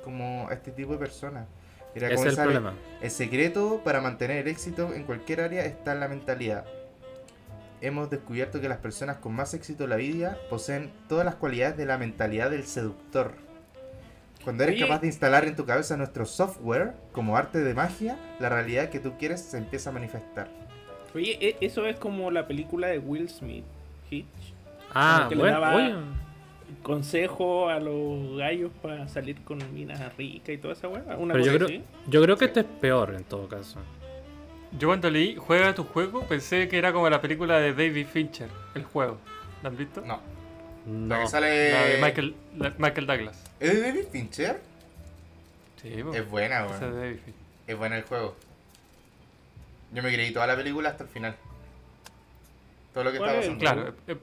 como 0.04 0.48
a 0.48 0.54
este 0.54 0.70
tipo 0.70 0.92
de 0.92 0.98
personas. 0.98 1.46
Mira, 1.94 2.06
Ese 2.08 2.16
cómo 2.16 2.26
es 2.26 2.30
el 2.32 2.36
sale, 2.36 2.52
problema. 2.52 2.74
el 3.00 3.10
secreto 3.10 3.80
para 3.84 4.00
mantener 4.00 4.38
el 4.38 4.48
éxito 4.48 4.94
en 4.94 5.04
cualquier 5.04 5.40
área 5.42 5.64
está 5.64 5.92
en 5.92 6.00
la 6.00 6.08
mentalidad. 6.08 6.64
Hemos 7.80 8.08
descubierto 8.10 8.60
que 8.60 8.68
las 8.68 8.78
personas 8.78 9.16
con 9.18 9.34
más 9.34 9.54
éxito 9.54 9.84
en 9.84 9.90
la 9.90 9.96
vida 9.96 10.38
poseen 10.48 10.92
todas 11.08 11.24
las 11.24 11.34
cualidades 11.34 11.76
de 11.76 11.84
la 11.86 11.98
mentalidad 11.98 12.50
del 12.50 12.64
seductor. 12.64 13.34
Cuando 14.44 14.64
eres 14.64 14.76
Oye. 14.76 14.84
capaz 14.86 15.00
de 15.00 15.06
instalar 15.08 15.44
en 15.44 15.54
tu 15.56 15.66
cabeza 15.66 15.96
nuestro 15.96 16.24
software 16.26 16.94
como 17.12 17.36
arte 17.36 17.58
de 17.60 17.74
magia, 17.74 18.16
la 18.40 18.48
realidad 18.48 18.88
que 18.88 18.98
tú 19.00 19.16
quieres 19.18 19.40
se 19.40 19.58
empieza 19.58 19.90
a 19.90 19.92
manifestar. 19.92 20.48
Oye, 21.14 21.36
e- 21.40 21.56
eso 21.60 21.86
es 21.86 21.96
como 21.96 22.30
la 22.30 22.46
película 22.46 22.86
de 22.88 22.98
Will 22.98 23.28
Smith, 23.28 23.64
Hitch. 24.10 24.26
Ah, 24.94 25.26
le 25.30 25.36
bueno, 25.36 25.60
daba-. 25.60 26.02
Consejo 26.82 27.68
a 27.68 27.78
los 27.80 28.36
gallos 28.38 28.70
para 28.82 29.08
salir 29.08 29.42
con 29.44 29.58
minas 29.74 30.16
ricas 30.16 30.50
y 30.50 30.58
toda 30.58 30.74
esa 30.74 30.88
weá. 30.88 31.16
Una 31.18 31.34
Pero 31.34 31.44
yo 31.44 31.52
cosa 31.52 31.64
creo, 31.66 31.68
así. 31.68 31.84
yo 32.08 32.22
creo 32.22 32.36
que 32.36 32.44
este 32.46 32.60
es 32.60 32.66
peor 32.80 33.14
en 33.14 33.24
todo 33.24 33.48
caso. 33.48 33.78
Yo 34.78 34.88
cuando 34.88 35.10
leí 35.10 35.36
Juega 35.36 35.74
tu 35.74 35.84
juego 35.84 36.22
pensé 36.26 36.66
que 36.68 36.78
era 36.78 36.92
como 36.92 37.08
la 37.10 37.20
película 37.20 37.58
de 37.58 37.72
David 37.74 38.06
Fincher, 38.06 38.48
el 38.74 38.84
juego. 38.84 39.18
¿La 39.62 39.68
han 39.68 39.76
visto? 39.76 40.00
No. 40.00 40.20
No. 40.86 41.14
La 41.14 41.20
que 41.22 41.28
sale... 41.28 41.72
La 41.72 41.84
de 41.84 41.98
Michael, 42.00 42.34
la- 42.56 42.74
Michael 42.78 43.06
Douglas. 43.06 43.44
¿Es 43.60 43.72
de 43.74 43.80
David 43.82 44.04
Fincher? 44.10 44.60
Sí. 45.80 45.92
Es 46.14 46.30
buena, 46.30 46.66
weón. 46.66 47.18
Es 47.66 47.76
buena 47.78 47.96
el 47.98 48.02
juego. 48.04 48.34
Yo 49.92 50.02
me 50.02 50.12
creí 50.12 50.32
toda 50.32 50.46
la 50.46 50.56
película 50.56 50.88
hasta 50.88 51.04
el 51.04 51.10
final. 51.10 51.36
Todo 52.94 53.04
lo 53.04 53.12
que 53.12 53.18
¿Cuál 53.18 53.30
estaba 53.36 53.44
es? 53.54 53.58
pasando. 53.62 53.94
Claro. 54.06 54.20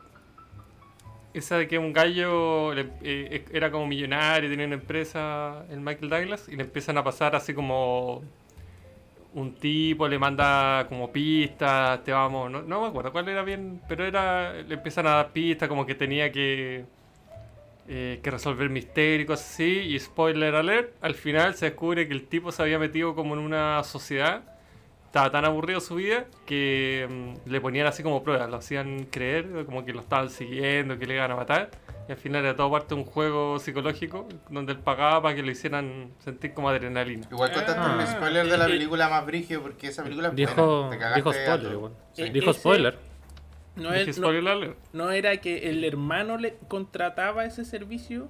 Eh, 1.34 1.36
eh, 1.36 1.40
esa 1.40 1.58
de 1.58 1.68
que 1.68 1.78
un 1.78 1.94
gallo 1.94 2.74
le- 2.74 2.90
eh, 3.04 3.46
era 3.54 3.72
como 3.72 3.88
millonario, 3.88 4.50
tenía 4.50 4.66
una 4.66 4.76
empresa, 4.76 5.66
el 5.70 5.80
Michael 5.82 6.10
Douglas, 6.10 6.48
y 6.50 6.56
le 6.56 6.64
empiezan 6.64 6.98
a 6.98 7.04
pasar 7.04 7.36
así 7.36 7.54
como 7.54 8.24
un 9.34 9.54
tipo 9.56 10.08
le 10.08 10.18
manda 10.18 10.86
como 10.90 11.12
pistas, 11.12 12.04
te 12.04 12.12
vamos, 12.12 12.50
no, 12.52 12.62
no 12.64 12.82
me 12.82 12.88
acuerdo 12.88 13.12
cuál 13.12 13.28
era 13.30 13.44
bien, 13.44 13.80
pero 13.88 14.06
era, 14.06 14.54
le 14.54 14.74
empiezan 14.76 15.06
a 15.08 15.12
dar 15.16 15.32
pistas 15.32 15.70
como 15.70 15.86
que 15.86 15.96
tenía 15.96 16.32
que 16.32 16.86
eh, 17.88 18.20
que 18.24 18.32
resolver 18.32 18.70
misterios 18.70 19.24
y 19.24 19.26
cosas 19.26 19.50
así. 19.52 19.66
Y 19.80 20.00
spoiler 20.00 20.56
alert, 20.56 20.94
al 21.02 21.16
final 21.16 21.56
se 21.56 21.66
descubre 21.68 22.08
que 22.08 22.14
el 22.14 22.28
tipo 22.28 22.52
se 22.52 22.62
había 22.62 22.80
metido 22.80 23.16
como 23.16 23.34
en 23.36 23.40
una 23.42 23.84
sociedad. 23.84 24.44
Estaba 25.10 25.32
tan 25.32 25.44
aburrido 25.44 25.80
su 25.80 25.96
vida 25.96 26.26
que 26.46 27.08
mm, 27.10 27.50
le 27.50 27.60
ponían 27.62 27.88
así 27.88 28.04
como 28.04 28.22
pruebas, 28.24 28.48
lo 28.48 28.58
hacían 28.58 29.06
creer, 29.06 29.66
como 29.66 29.84
que 29.84 29.92
lo 29.92 30.02
estaban 30.02 30.30
siguiendo, 30.30 31.00
que 31.00 31.08
le 31.08 31.16
iban 31.16 31.32
a 31.32 31.36
matar. 31.36 31.72
Y 32.08 32.12
al 32.12 32.18
final 32.20 32.46
era 32.46 32.56
todo 32.56 32.70
parte 32.70 32.94
de 32.94 33.02
un 33.02 33.08
juego 33.08 33.58
psicológico 33.58 34.28
donde 34.52 34.74
él 34.74 34.78
pagaba 34.80 35.20
para 35.24 35.34
que 35.36 35.42
lo 35.42 35.50
hicieran 35.50 36.12
sentir 36.20 36.54
como 36.54 36.70
adrenalina. 36.70 37.28
Igual 37.32 37.52
contaste 37.52 37.82
Ah. 37.84 37.98
el 38.00 38.08
spoiler 38.08 38.48
de 38.48 38.58
la 38.58 38.66
Eh, 38.66 38.68
eh. 38.68 38.72
película 38.74 39.10
más 39.10 39.26
brigio 39.26 39.64
porque 39.64 39.88
esa 39.88 40.04
película 40.04 40.30
Dijo, 40.30 40.88
buena. 40.90 41.16
Dijo 41.16 41.34
spoiler. 41.34 41.80
Eh, 42.18 42.30
Dijo 42.32 42.54
spoiler. 42.54 42.98
No, 43.78 43.92
es- 43.92 44.16
spoiler 44.16 45.12
era 45.12 45.38
que 45.38 45.70
el 45.72 45.84
hermano 45.84 46.38
le 46.38 46.56
contrataba 46.68 47.46
ese 47.46 47.66
servicio, 47.66 48.30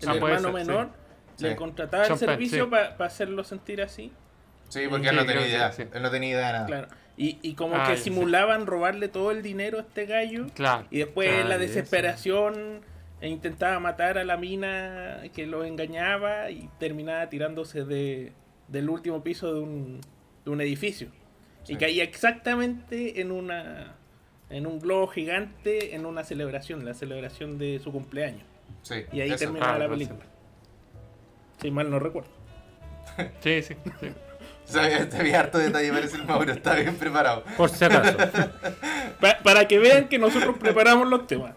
el 0.00 0.08
Ah, 0.08 0.14
hermano 0.16 0.40
ser, 0.40 0.52
menor 0.52 0.88
le 1.38 1.50
Sí. 1.50 1.54
contrataba 1.56 2.04
el 2.04 2.16
servicio 2.18 2.64
sí. 2.64 2.70
para 2.70 2.96
hacerlo 3.04 3.44
sentir 3.44 3.80
así. 3.80 4.10
Sí, 4.68 4.80
porque 4.88 5.04
Sí, 5.04 5.10
él 5.10 5.16
no 5.16 5.26
tenía 5.26 5.46
idea. 5.48 5.72
sí, 5.72 5.82
sí. 5.82 5.88
Él 5.94 6.02
no 6.02 6.10
tenía 6.10 6.30
idea 6.30 6.46
de 6.48 6.52
nada. 6.52 6.66
Claro. 6.66 6.88
Y, 7.16 7.38
y 7.42 7.54
como 7.54 7.76
Ah, 7.76 7.86
que 7.90 7.96
simulaban 7.96 8.66
robarle 8.66 9.08
todo 9.08 9.30
el 9.30 9.42
dinero 9.42 9.78
a 9.78 9.82
este 9.82 10.06
gallo. 10.06 10.46
Claro. 10.54 10.86
Y 10.90 10.98
después 10.98 11.30
Ah, 11.44 11.48
la 11.48 11.58
desesperación 11.58 12.80
e 13.20 13.28
intentaba 13.28 13.80
matar 13.80 14.18
a 14.18 14.24
la 14.24 14.36
mina 14.36 15.22
que 15.34 15.46
lo 15.46 15.64
engañaba 15.64 16.50
y 16.50 16.68
terminaba 16.78 17.28
tirándose 17.30 17.84
de, 17.84 18.32
del 18.68 18.90
último 18.90 19.22
piso 19.22 19.54
de 19.54 19.60
un, 19.60 20.00
de 20.44 20.50
un 20.50 20.60
edificio. 20.60 21.08
Y 21.68 21.76
caía 21.76 22.04
exactamente 22.04 23.20
en 23.20 23.32
una 23.32 23.94
en 24.50 24.66
un 24.68 24.78
globo 24.78 25.08
gigante 25.08 25.96
en 25.96 26.06
una 26.06 26.22
celebración, 26.22 26.84
la 26.84 26.94
celebración 26.94 27.58
de 27.58 27.80
su 27.82 27.90
cumpleaños. 27.90 28.44
Sí, 28.82 29.04
Y 29.12 29.20
ahí 29.20 29.34
terminaba 29.36 29.74
Ah, 29.74 29.78
la 29.78 29.88
película. 29.88 30.20
Si 31.60 31.70
mal 31.70 31.90
no 31.90 31.98
recuerdo. 31.98 32.30
Sí, 33.40 33.62
sí, 33.62 33.74
sí. 34.00 34.08
Sabía, 34.66 35.08
te 35.08 35.22
vi 35.22 35.32
harto 35.32 35.58
detalle, 35.58 35.92
parece 35.92 36.16
el 36.16 36.24
Mauro. 36.26 36.52
Está 36.52 36.74
bien 36.74 36.96
preparado. 36.96 37.44
Por 37.56 37.70
si 37.70 37.84
acaso. 37.84 38.16
Pa- 39.20 39.38
para 39.42 39.66
que 39.68 39.78
vean 39.78 40.08
que 40.08 40.18
nosotros 40.18 40.56
preparamos 40.58 41.08
los 41.08 41.26
temas. 41.26 41.54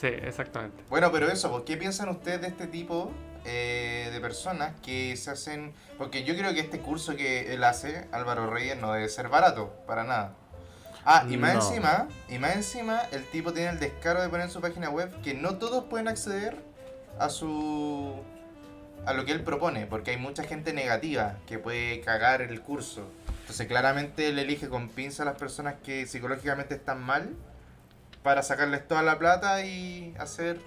Sí, 0.00 0.06
exactamente. 0.08 0.82
Bueno, 0.88 1.10
pero 1.12 1.28
eso, 1.30 1.50
¿por 1.50 1.64
qué 1.64 1.76
piensan 1.76 2.08
ustedes 2.08 2.40
de 2.40 2.48
este 2.48 2.66
tipo 2.66 3.12
eh, 3.44 4.10
de 4.12 4.20
personas 4.20 4.72
que 4.82 5.16
se 5.16 5.30
hacen... 5.30 5.72
Porque 5.98 6.24
yo 6.24 6.34
creo 6.36 6.52
que 6.52 6.60
este 6.60 6.80
curso 6.80 7.14
que 7.14 7.54
él 7.54 7.62
hace, 7.62 8.08
Álvaro 8.12 8.50
Reyes, 8.50 8.76
no 8.80 8.92
debe 8.92 9.08
ser 9.08 9.28
barato, 9.28 9.72
para 9.86 10.04
nada. 10.04 10.32
Ah, 11.04 11.24
y 11.28 11.36
más 11.36 11.54
No. 11.54 11.60
encima, 11.60 12.08
y 12.28 12.38
más 12.38 12.56
encima, 12.56 13.02
el 13.12 13.24
tipo 13.26 13.52
tiene 13.52 13.68
el 13.70 13.78
descaro 13.78 14.20
de 14.22 14.28
poner 14.28 14.46
en 14.46 14.50
su 14.52 14.60
página 14.60 14.88
web 14.90 15.10
que 15.22 15.34
no 15.34 15.56
todos 15.58 15.84
pueden 15.84 16.08
acceder 16.08 16.56
a 17.18 17.28
su... 17.28 18.14
a 19.06 19.12
lo 19.12 19.24
que 19.24 19.32
él 19.32 19.42
propone, 19.42 19.86
porque 19.86 20.12
hay 20.12 20.16
mucha 20.16 20.42
gente 20.44 20.72
negativa 20.72 21.36
que 21.46 21.58
puede 21.58 22.00
cagar 22.00 22.42
el 22.42 22.60
curso. 22.60 23.06
Entonces 23.40 23.66
claramente 23.66 24.28
él 24.28 24.38
elige 24.38 24.68
con 24.68 24.88
pinza 24.88 25.22
a 25.22 25.26
las 25.26 25.36
personas 25.38 25.74
que 25.84 26.06
psicológicamente 26.06 26.74
están 26.74 27.02
mal 27.02 27.28
para 28.22 28.42
sacarles 28.42 28.86
toda 28.88 29.02
la 29.02 29.18
plata 29.18 29.64
y 29.64 30.14
hacer 30.18 30.58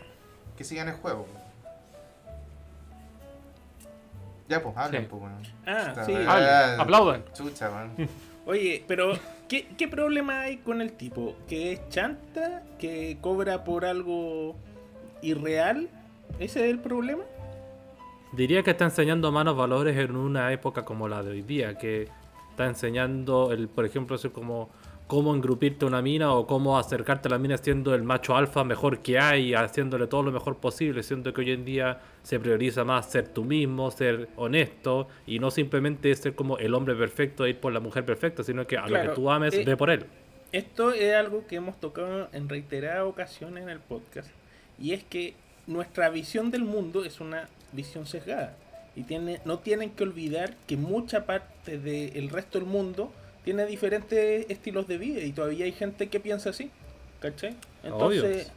que 0.58 0.64
sigan 0.64 0.88
el 0.90 0.96
juego. 0.96 1.28
Ya 4.48 4.62
pues, 4.62 4.78
hablen 4.78 5.04
Sí. 5.04 5.08
pues, 5.10 5.22
weón. 5.22 5.42
Ah, 5.66 6.04
sí. 6.06 6.14
Hablen, 6.14 6.28
Ah, 6.30 6.76
aplaudan. 6.80 7.24
Chucha, 7.34 7.70
man. 7.70 7.92
Oye, 8.46 8.86
pero 8.88 9.14
¿qué, 9.50 9.68
¿qué 9.78 9.88
problema 9.90 10.42
hay 10.42 10.58
con 10.58 10.82
el 10.82 10.94
tipo? 10.94 11.36
¿Que 11.50 11.74
es 11.74 11.90
chanta? 11.90 12.64
¿Que 12.80 13.18
cobra 13.20 13.66
por 13.66 13.84
algo 13.84 14.56
irreal? 15.22 15.90
¿Ese 16.40 16.64
es 16.64 16.70
el 16.72 16.80
problema? 16.80 17.24
Diría 18.38 18.62
que 18.62 18.70
está 18.70 18.86
enseñando 18.86 19.32
malos 19.32 19.58
valores 19.58 19.98
en 19.98 20.16
una 20.16 20.54
época 20.54 20.86
como 20.86 21.08
la 21.08 21.24
de 21.24 21.32
hoy 21.32 21.42
día, 21.42 21.76
que 21.76 22.08
está 22.52 22.68
enseñando, 22.68 23.52
el, 23.52 23.68
por 23.68 23.84
ejemplo, 23.84 24.16
eso 24.16 24.32
como 24.32 24.70
cómo 25.08 25.34
engrupirte 25.34 25.86
una 25.86 26.04
mina 26.04 26.32
o 26.32 26.46
cómo 26.46 26.78
acercarte 26.78 27.30
a 27.30 27.32
la 27.32 27.40
mina 27.40 27.58
siendo 27.58 27.96
el 27.96 28.04
macho 28.04 28.38
alfa 28.38 28.64
mejor 28.64 29.00
que 29.00 29.18
hay, 29.18 29.56
haciéndole 29.56 30.06
todo 30.06 30.22
lo 30.22 30.32
mejor 30.32 30.58
posible, 30.58 31.02
siendo 31.02 31.34
que 31.34 31.42
hoy 31.42 31.52
en 31.52 31.66
día 31.66 32.00
se 32.22 32.40
prioriza 32.40 32.84
más 32.84 33.10
ser 33.10 33.28
tú 33.30 33.44
mismo, 33.44 33.90
ser 33.90 34.30
honesto 34.36 35.08
y 35.26 35.40
no 35.40 35.50
simplemente 35.50 36.14
ser 36.14 36.36
como 36.36 36.60
el 36.60 36.76
hombre 36.76 36.94
perfecto 36.94 37.44
e 37.44 37.50
ir 37.50 37.60
por 37.60 37.74
la 37.74 37.80
mujer 37.80 38.06
perfecta, 38.06 38.44
sino 38.44 38.68
que 38.68 38.78
a 38.78 38.88
lo 38.88 39.02
que 39.02 39.10
tú 39.16 39.32
ames, 39.32 39.56
eh, 39.56 39.64
ve 39.66 39.76
por 39.76 39.90
él. 39.90 40.06
Esto 40.52 40.92
es 40.92 41.16
algo 41.16 41.48
que 41.48 41.56
hemos 41.56 41.80
tocado 41.80 42.30
en 42.34 42.50
reiteradas 42.50 43.08
ocasiones 43.08 43.64
en 43.64 43.70
el 43.70 43.80
podcast. 43.80 44.30
Y 44.80 44.94
es 44.94 45.04
que 45.04 45.34
nuestra 45.66 46.10
visión 46.10 46.52
del 46.52 46.66
mundo 46.66 47.04
es 47.04 47.20
una 47.20 47.50
visión 47.72 48.06
sesgada. 48.06 48.56
Y 48.96 49.04
tiene, 49.04 49.42
no 49.46 49.60
tienen 49.60 49.92
que 49.92 50.04
olvidar 50.04 50.56
que 50.66 50.76
mucha 50.78 51.26
parte 51.26 51.78
del 51.78 52.30
resto 52.30 52.60
del 52.60 52.68
mundo 52.68 53.12
tiene 53.44 53.66
diferentes 53.66 54.46
estilos 54.50 54.88
de 54.88 54.98
vida. 54.98 55.22
Y 55.22 55.32
todavía 55.32 55.66
hay 55.66 55.72
gente 55.72 56.08
que 56.10 56.20
piensa 56.20 56.50
así. 56.50 56.72
¿Cachai? 57.20 57.56
Obvio. 57.84 57.94
Entonces, 58.24 58.52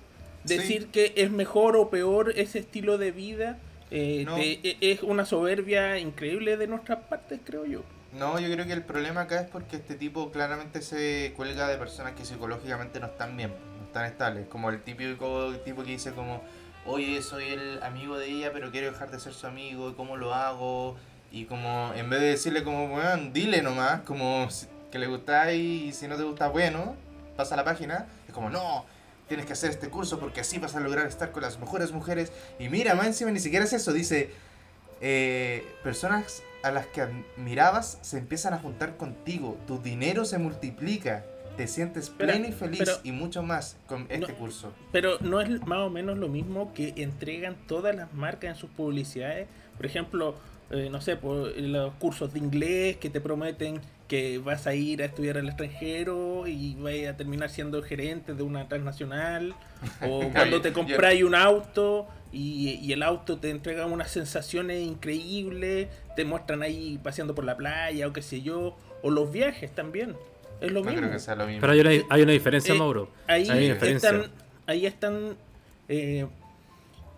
Sí. 0.45 0.57
decir 0.57 0.87
que 0.87 1.13
es 1.17 1.31
mejor 1.31 1.77
o 1.77 1.91
peor 1.91 2.33
ese 2.37 2.61
estilo 2.61 2.97
de 2.99 3.11
vida 3.13 3.59
eh, 3.91 4.23
No. 4.25 4.37
te- 4.37 4.61
e- 4.63 4.77
es 4.81 5.03
una 5.03 5.27
soberbia 5.27 5.99
increíble 5.99 6.57
de 6.57 6.67
nuestras 6.69 7.01
partes, 7.07 7.41
creo 7.45 7.67
yo. 7.67 7.83
No, 8.17 8.39
yo 8.39 8.49
creo 8.53 8.65
que 8.65 8.73
el 8.73 8.83
problema 8.85 9.23
acá 9.23 9.41
es 9.41 9.49
porque 9.49 9.77
este 9.77 9.97
tipo 9.97 10.31
claramente 10.31 10.81
se 10.81 11.33
cuelga 11.37 11.67
de 11.69 11.77
personas 11.77 12.13
que 12.15 12.25
psicológicamente 12.25 13.01
no 13.01 13.07
están 13.07 13.37
bien, 13.37 13.51
no 13.81 13.85
están 13.87 14.05
estables. 14.07 14.47
Como 14.49 14.71
el 14.71 14.81
típico 14.83 15.53
tipo 15.65 15.83
que 15.83 15.91
dice 15.91 16.13
como, 16.13 16.41
oye, 16.87 17.23
soy 17.23 17.49
el 17.49 17.83
amigo 17.83 18.19
de 18.19 18.29
ella, 18.29 18.53
pero 18.53 18.71
quiero 18.71 18.91
dejar 18.91 19.11
de 19.11 19.21
ser 19.21 19.33
su 19.33 19.47
amigo, 19.47 19.97
¿cómo 19.97 20.17
lo 20.17 20.35
hago? 20.35 20.97
Y 21.33 21.45
como, 21.45 21.93
en 21.95 22.11
vez 22.11 22.21
de 22.21 22.27
decirle 22.27 22.65
como, 22.65 22.95
weón, 22.95 23.33
dile 23.33 23.63
nomás, 23.63 24.01
como 24.03 24.49
que 24.91 24.99
le 24.99 25.07
gustáis 25.07 25.61
y 25.61 25.93
si 25.93 26.09
no 26.09 26.17
te 26.17 26.25
gusta, 26.25 26.49
bueno, 26.49 26.97
pasa 27.37 27.55
a 27.55 27.57
la 27.57 27.65
página. 27.65 28.07
Es 28.27 28.35
como, 28.35 28.51
no, 28.51 28.85
tienes 29.29 29.47
que 29.47 29.53
hacer 29.53 29.71
este 29.71 29.89
curso 29.89 30.19
porque 30.19 30.41
así 30.41 30.59
vas 30.59 30.75
a 30.75 30.81
lograr 30.81 31.07
estar 31.07 31.31
con 31.31 31.43
las 31.43 31.59
mejores 31.59 31.93
mujeres. 31.93 32.33
Y 32.59 32.69
mira, 32.69 32.95
más 32.95 33.07
encima 33.07 33.31
ni 33.31 33.41
siquiera 33.41 33.65
es 33.65 33.73
eso, 33.73 33.93
dice, 33.93 34.31
eh, 35.01 35.65
personas 35.85 36.43
a 36.63 36.71
las 36.71 36.87
que 36.87 37.03
admirabas 37.03 37.99
se 38.03 38.19
empiezan 38.19 38.55
a 38.55 38.59
juntar 38.59 38.97
contigo, 38.97 39.57
tu 39.67 39.81
dinero 39.81 40.25
se 40.25 40.39
multiplica, 40.39 41.25
te 41.57 41.67
sientes 41.67 42.05
Espera, 42.05 42.33
pleno 42.33 42.49
y 42.49 42.53
feliz 42.53 42.79
pero- 42.81 42.93
y 43.05 43.13
mucho 43.13 43.43
más 43.43 43.77
con 43.87 44.03
este 44.09 44.33
No. 44.33 44.39
curso. 44.39 44.73
Pero 44.93 45.19
no 45.21 45.41
es 45.41 45.49
más 45.67 45.81
o 45.81 45.91
menos 45.91 46.17
lo 46.19 46.29
mismo 46.29 46.73
que 46.75 46.95
entregan 46.97 47.57
todas 47.67 47.95
las 47.95 48.13
marcas 48.15 48.51
en 48.51 48.57
sus 48.57 48.71
publicidades. 48.71 49.47
Por 49.77 49.87
ejemplo, 49.87 50.35
eh, 50.71 50.89
no 50.91 51.01
sé, 51.01 51.17
por 51.17 51.57
los 51.59 51.93
cursos 51.95 52.33
de 52.33 52.39
inglés 52.39 52.97
que 52.97 53.11
te 53.11 53.21
prometen 53.21 53.81
que 54.09 54.39
vas 54.39 54.67
a 54.67 54.75
ir 54.75 55.03
a 55.03 55.05
estudiar 55.07 55.39
al 55.39 55.47
extranjero 55.49 56.47
y 56.49 56.75
vas 56.77 57.13
a 57.13 57.17
terminar 57.17 57.49
siendo 57.51 57.81
gerente 57.83 58.35
de 58.35 58.43
una 58.43 58.69
transnacional. 58.69 59.55
O 60.09 60.29
cuando 60.33 60.61
te 60.61 60.73
compráis 60.73 61.23
un 61.25 61.35
auto 61.35 62.07
y, 62.33 62.79
y 62.83 62.93
el 62.93 63.03
auto 63.03 63.39
te 63.39 63.51
entrega 63.51 63.87
unas 63.87 64.11
sensaciones 64.11 64.81
increíbles, 64.87 65.89
te 66.17 66.25
muestran 66.25 66.63
ahí 66.63 66.99
paseando 67.03 67.35
por 67.35 67.45
la 67.45 67.57
playa 67.57 68.07
o 68.09 68.13
qué 68.13 68.23
sé 68.23 68.43
yo. 68.43 68.77
O 69.03 69.11
los 69.11 69.31
viajes 69.33 69.75
también. 69.75 70.15
Es 70.61 70.71
lo 70.73 70.81
No 70.81 70.87
mismo. 70.87 71.01
creo 71.01 71.11
que 71.13 71.19
sea 71.19 71.35
lo 71.35 71.47
mismo. 71.47 71.61
Pero 71.61 71.73
hay 71.73 71.81
una, 71.81 71.91
hay 72.11 72.23
una 72.23 72.33
diferencia, 72.33 72.75
Eh, 72.75 72.79
Mauro. 72.79 73.09
Ahí 73.27 73.43
hay 73.49 73.67
una 73.67 73.75
diferencia. 73.75 74.11
están, 74.11 74.31
ahí 74.67 74.87
están 74.87 75.37
eh, 75.89 76.27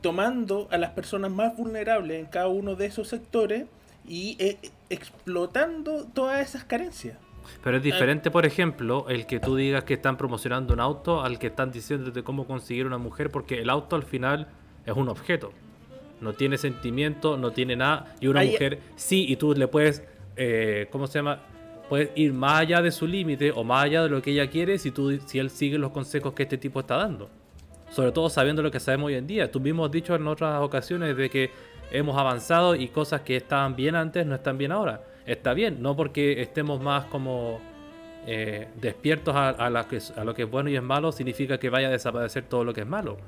tomando 0.00 0.68
a 0.70 0.78
las 0.78 0.90
personas 0.90 1.30
más 1.30 1.56
vulnerables 1.56 2.18
en 2.20 2.26
cada 2.26 2.48
uno 2.48 2.74
de 2.74 2.86
esos 2.86 3.08
sectores 3.08 3.66
y 4.06 4.36
eh, 4.38 4.56
explotando 4.90 6.06
todas 6.12 6.40
esas 6.48 6.64
carencias. 6.64 7.16
Pero 7.64 7.76
es 7.78 7.82
diferente, 7.82 8.30
por 8.30 8.46
ejemplo, 8.46 9.06
el 9.08 9.26
que 9.26 9.40
tú 9.40 9.56
digas 9.56 9.84
que 9.84 9.94
están 9.94 10.16
promocionando 10.16 10.74
un 10.74 10.80
auto 10.80 11.22
al 11.22 11.38
que 11.38 11.48
están 11.48 11.72
diciéndote 11.72 12.22
cómo 12.22 12.46
conseguir 12.46 12.86
una 12.86 12.98
mujer, 12.98 13.30
porque 13.30 13.60
el 13.60 13.68
auto 13.70 13.96
al 13.96 14.04
final 14.04 14.46
es 14.86 14.94
un 14.94 15.08
objeto. 15.08 15.52
No 16.20 16.34
tiene 16.34 16.56
sentimiento, 16.56 17.36
no 17.36 17.50
tiene 17.50 17.74
nada. 17.74 18.14
Y 18.20 18.28
una 18.28 18.40
Ahí- 18.40 18.52
mujer 18.52 18.78
sí, 18.94 19.26
y 19.28 19.36
tú 19.36 19.54
le 19.54 19.66
puedes, 19.66 20.04
eh, 20.36 20.86
¿cómo 20.92 21.08
se 21.08 21.18
llama? 21.18 21.40
Puedes 21.88 22.10
ir 22.14 22.32
más 22.32 22.60
allá 22.60 22.80
de 22.80 22.90
su 22.90 23.06
límite 23.06 23.52
o 23.52 23.64
más 23.64 23.84
allá 23.84 24.02
de 24.02 24.08
lo 24.08 24.22
que 24.22 24.30
ella 24.30 24.48
quiere 24.48 24.78
si, 24.78 24.90
tú, 24.90 25.18
si 25.26 25.38
él 25.38 25.50
sigue 25.50 25.78
los 25.78 25.92
consejos 25.92 26.32
que 26.32 26.44
este 26.44 26.58
tipo 26.58 26.80
está 26.80 26.96
dando. 26.96 27.28
Sobre 27.90 28.12
todo 28.12 28.30
sabiendo 28.30 28.62
lo 28.62 28.70
que 28.70 28.80
sabemos 28.80 29.08
hoy 29.08 29.14
en 29.14 29.26
día. 29.26 29.50
Tú 29.50 29.60
mismo 29.60 29.84
has 29.84 29.90
dicho 29.90 30.14
en 30.14 30.26
otras 30.26 30.62
ocasiones 30.62 31.16
de 31.16 31.28
que 31.28 31.50
hemos 31.90 32.16
avanzado 32.16 32.74
y 32.74 32.88
cosas 32.88 33.20
que 33.20 33.36
estaban 33.36 33.76
bien 33.76 33.94
antes 33.94 34.26
no 34.26 34.34
están 34.34 34.56
bien 34.56 34.72
ahora. 34.72 35.02
Está 35.26 35.54
bien, 35.54 35.82
no 35.82 35.94
porque 35.94 36.40
estemos 36.40 36.80
más 36.80 37.04
como 37.04 37.60
eh, 38.26 38.68
despiertos 38.80 39.34
a, 39.34 39.50
a 39.50 39.70
lo 39.70 40.34
que 40.34 40.42
es 40.42 40.50
bueno 40.50 40.70
y 40.70 40.76
es 40.76 40.82
malo, 40.82 41.12
significa 41.12 41.58
que 41.58 41.68
vaya 41.70 41.88
a 41.88 41.90
desaparecer 41.90 42.44
todo 42.44 42.64
lo 42.64 42.72
que 42.72 42.80
es 42.80 42.86
malo. 42.86 43.18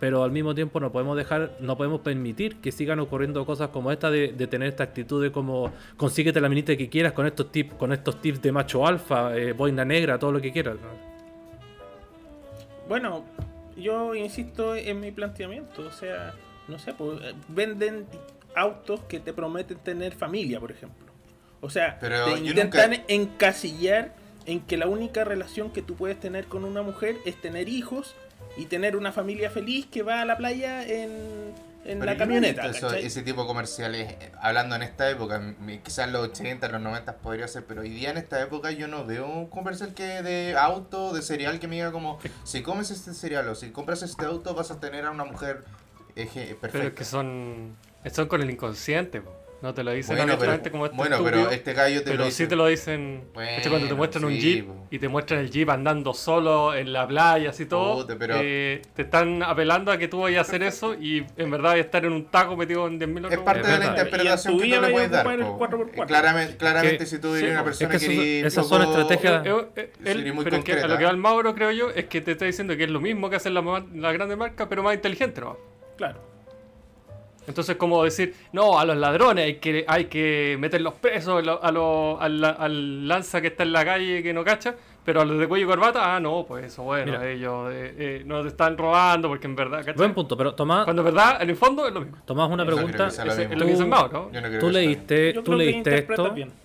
Pero 0.00 0.22
al 0.24 0.32
mismo 0.32 0.54
tiempo 0.54 0.80
no 0.80 0.90
podemos 0.92 1.16
dejar, 1.16 1.52
no 1.60 1.76
podemos 1.76 2.00
permitir 2.00 2.56
que 2.56 2.72
sigan 2.72 3.00
ocurriendo 3.00 3.46
cosas 3.46 3.68
como 3.70 3.90
esta 3.92 4.10
de, 4.10 4.32
de 4.32 4.46
tener 4.46 4.68
esta 4.68 4.84
actitud 4.84 5.22
de 5.22 5.30
como 5.32 5.72
consíguete 5.96 6.40
la 6.40 6.48
minita 6.48 6.76
que 6.76 6.88
quieras 6.88 7.12
con 7.12 7.26
estos 7.26 7.50
tips, 7.52 7.74
con 7.74 7.92
estos 7.92 8.20
tips 8.20 8.42
de 8.42 8.52
macho 8.52 8.86
alfa, 8.86 9.36
eh, 9.36 9.52
boina 9.52 9.84
negra, 9.84 10.18
todo 10.18 10.32
lo 10.32 10.40
que 10.40 10.52
quieras. 10.52 10.74
¿no? 10.76 11.14
Bueno, 12.88 13.24
yo 13.76 14.14
insisto 14.14 14.74
en 14.76 15.00
mi 15.00 15.10
planteamiento. 15.10 15.82
O 15.82 15.90
sea, 15.90 16.34
no 16.68 16.78
sé, 16.78 16.92
pues, 16.94 17.20
eh, 17.22 17.34
venden 17.48 18.06
autos 18.54 19.00
que 19.08 19.20
te 19.20 19.32
prometen 19.32 19.78
tener 19.78 20.14
familia, 20.14 20.60
por 20.60 20.70
ejemplo. 20.70 21.06
O 21.60 21.70
sea, 21.70 21.98
Pero 22.00 22.26
te 22.26 22.40
intentan 22.40 22.90
nunca- 22.90 23.04
encasillar 23.08 24.14
en 24.46 24.60
que 24.60 24.76
la 24.76 24.86
única 24.86 25.24
relación 25.24 25.70
que 25.70 25.80
tú 25.80 25.94
puedes 25.94 26.20
tener 26.20 26.44
con 26.44 26.64
una 26.64 26.82
mujer 26.82 27.16
es 27.24 27.40
tener 27.40 27.68
hijos 27.68 28.14
y 28.56 28.66
tener 28.66 28.96
una 28.96 29.12
familia 29.12 29.50
feliz 29.50 29.86
que 29.86 30.02
va 30.02 30.20
a 30.20 30.24
la 30.24 30.36
playa 30.36 30.82
en, 30.86 31.10
en 31.84 31.98
Pero 31.98 32.04
la 32.04 32.16
camioneta. 32.16 32.66
ese 32.68 33.22
tipo 33.22 33.42
de 33.42 33.46
comerciales, 33.46 34.12
eh, 34.12 34.32
hablando 34.40 34.76
en 34.76 34.82
esta 34.82 35.10
época, 35.10 35.54
quizás 35.84 36.06
en 36.06 36.12
los 36.12 36.28
80, 36.28 36.66
en 36.66 36.72
los 36.72 36.80
90 36.82 37.16
podría 37.18 37.46
ser, 37.48 37.64
pero 37.64 37.82
hoy 37.82 37.90
día 37.90 38.10
en 38.10 38.16
esta 38.18 38.40
época 38.40 38.70
yo 38.70 38.86
no 38.88 39.04
veo 39.04 39.26
un 39.26 39.46
comercial 39.48 39.92
que 39.94 40.22
de 40.22 40.56
auto, 40.56 41.12
de 41.12 41.22
cereal 41.22 41.58
que 41.60 41.68
me 41.68 41.74
diga 41.76 41.92
como, 41.92 42.18
si 42.44 42.62
comes 42.62 42.90
este 42.90 43.12
cereal 43.12 43.48
o 43.48 43.54
si 43.54 43.70
compras 43.70 44.02
este 44.02 44.24
auto 44.24 44.54
vas 44.54 44.70
a 44.70 44.80
tener 44.80 45.04
a 45.04 45.10
una 45.10 45.24
mujer 45.24 45.64
eje- 46.16 46.54
perfecta. 46.56 46.68
Pero 46.72 46.84
es 46.88 46.94
que 46.94 47.04
son, 47.04 47.76
son 48.12 48.28
con 48.28 48.40
el 48.40 48.50
inconsciente, 48.50 49.20
po. 49.20 49.32
No 49.64 49.72
te 49.72 49.82
lo 49.82 49.92
dicen 49.92 50.14
Bueno, 50.14 50.34
abiertamente 50.34 50.64
pero- 50.64 50.72
como 50.72 50.84
este 50.84 50.96
bueno, 50.98 51.16
estúpido, 51.16 51.40
pero 51.44 51.50
este 51.50 51.72
gallo 51.72 51.98
te 52.04 52.10
pero 52.10 52.24
lo 52.26 52.30
sí 52.30 52.46
te 52.46 52.54
lo 52.54 52.66
dicen 52.66 53.24
cuando 53.32 53.88
te 53.88 53.94
muestran 53.94 54.24
un 54.26 54.34
jeep 54.34 54.66
po. 54.66 54.86
y 54.90 54.98
te 54.98 55.08
muestran 55.08 55.40
el 55.40 55.50
jeep 55.50 55.70
andando 55.70 56.12
solo 56.12 56.74
en 56.74 56.92
la 56.92 57.08
playa 57.08 57.48
así 57.48 57.64
todo 57.64 58.02
Puta, 58.02 58.14
pero- 58.18 58.34
eh, 58.42 58.82
te 58.94 59.02
están 59.02 59.42
apelando 59.42 59.90
a 59.90 59.96
que 59.96 60.06
tú 60.06 60.20
vayas 60.20 60.46
a 60.46 60.48
hacer 60.48 60.62
eso 60.62 60.92
y 60.92 61.24
en 61.38 61.50
verdad 61.50 61.78
estar 61.78 62.04
en 62.04 62.12
un 62.12 62.26
taco 62.26 62.58
metido 62.58 62.86
en 62.86 62.98
10.000 62.98 63.32
Es 63.32 63.38
parte 63.38 63.66
de 63.66 63.78
la 63.78 63.86
interpretación 63.86 64.58
que 64.58 64.64
tú 64.74 64.80
le 64.82 64.88
puedes 64.90 65.10
dar. 65.10 65.26
ocupar 65.26 65.38
el 65.40 65.46
po. 65.46 65.58
4x4. 65.58 66.06
Claramente, 66.06 66.56
claramente 66.58 66.98
Que- 66.98 67.06
si 67.06 67.18
tú 67.18 67.32
sí, 67.34 67.38
eres 67.42 67.52
una 67.52 67.64
persona 67.64 67.94
Es 67.94 68.00
que 68.06 68.12
eso- 68.12 68.22
eres 68.22 68.44
esas 68.52 68.68
son 68.68 68.82
estrategias- 68.82 69.46
Eh, 69.46 69.66
eh, 69.76 69.92
él- 70.04 70.16
Sería 70.18 70.32
muy 70.34 70.44
pero 70.44 70.56
es 70.58 70.64
que 70.64 70.72
a 70.74 70.86
lo 70.86 70.98
que 70.98 71.04
va 71.04 71.10
el 71.10 71.16
Mauro, 71.16 71.54
creo 71.54 71.70
yo, 71.70 71.88
es 71.90 72.04
que 72.04 72.20
te 72.20 72.32
está 72.32 72.44
diciendo 72.44 72.76
que 72.76 72.84
es 72.84 72.90
lo 72.90 73.00
mismo 73.00 73.30
que 73.30 73.36
hacen 73.36 73.54
las 73.54 73.64
las 73.94 74.12
grandes 74.12 74.36
marcas, 74.36 74.66
pero 74.68 74.82
más 74.82 74.94
inteligente, 74.94 75.40
¿no? 75.40 75.56
Claro. 75.96 76.33
Entonces, 77.46 77.76
como 77.76 78.02
decir, 78.04 78.34
no, 78.52 78.78
a 78.78 78.84
los 78.84 78.96
ladrones 78.96 79.44
hay 79.44 79.54
que, 79.56 79.84
hay 79.86 80.06
que 80.06 80.56
meterlos 80.58 80.94
presos, 80.94 81.40
a 81.40 81.42
lo- 81.44 81.62
a 81.62 81.70
lo- 81.72 82.20
al, 82.20 82.42
al 82.44 83.08
lanza 83.08 83.40
que 83.40 83.48
está 83.48 83.62
en 83.64 83.72
la 83.72 83.84
calle 83.84 84.22
que 84.22 84.32
no 84.32 84.42
cacha, 84.44 84.74
pero 85.04 85.20
a 85.20 85.24
los 85.24 85.38
de 85.38 85.46
cuello 85.46 85.66
y 85.66 85.68
corbata, 85.68 86.16
ah, 86.16 86.20
no, 86.20 86.44
pues 86.48 86.64
eso, 86.64 86.82
bueno, 86.84 87.12
Mira. 87.12 87.30
ellos 87.30 87.70
eh, 87.70 87.94
eh, 87.98 88.22
no 88.24 88.40
te 88.42 88.48
están 88.48 88.78
robando 88.78 89.28
porque 89.28 89.46
en 89.46 89.54
verdad, 89.56 89.78
¿cachai? 89.80 89.94
Buen 89.96 90.14
punto, 90.14 90.36
pero 90.36 90.54
Tomás, 90.54 90.84
Cuando 90.84 91.02
en 91.02 91.06
verdad, 91.14 91.42
en 91.42 91.50
el 91.50 91.56
fondo, 91.56 91.86
es 91.86 91.92
lo 91.92 92.00
mismo. 92.00 92.16
Tomás 92.24 92.50
una 92.50 92.64
no 92.64 92.72
pregunta. 92.74 93.04
lo 93.04 93.32
es 93.32 93.38
mismo. 93.50 93.54
lo 93.82 93.86
Mauro, 93.88 94.12
¿no? 94.12 94.32
Yo 94.32 94.40
no 94.40 94.48
creo 94.48 94.60
Tú 94.60 94.70
leíste, 94.70 95.32
tú 95.44 95.52
leíste 95.54 95.98
esto. 95.98 96.30
bien. 96.32 96.64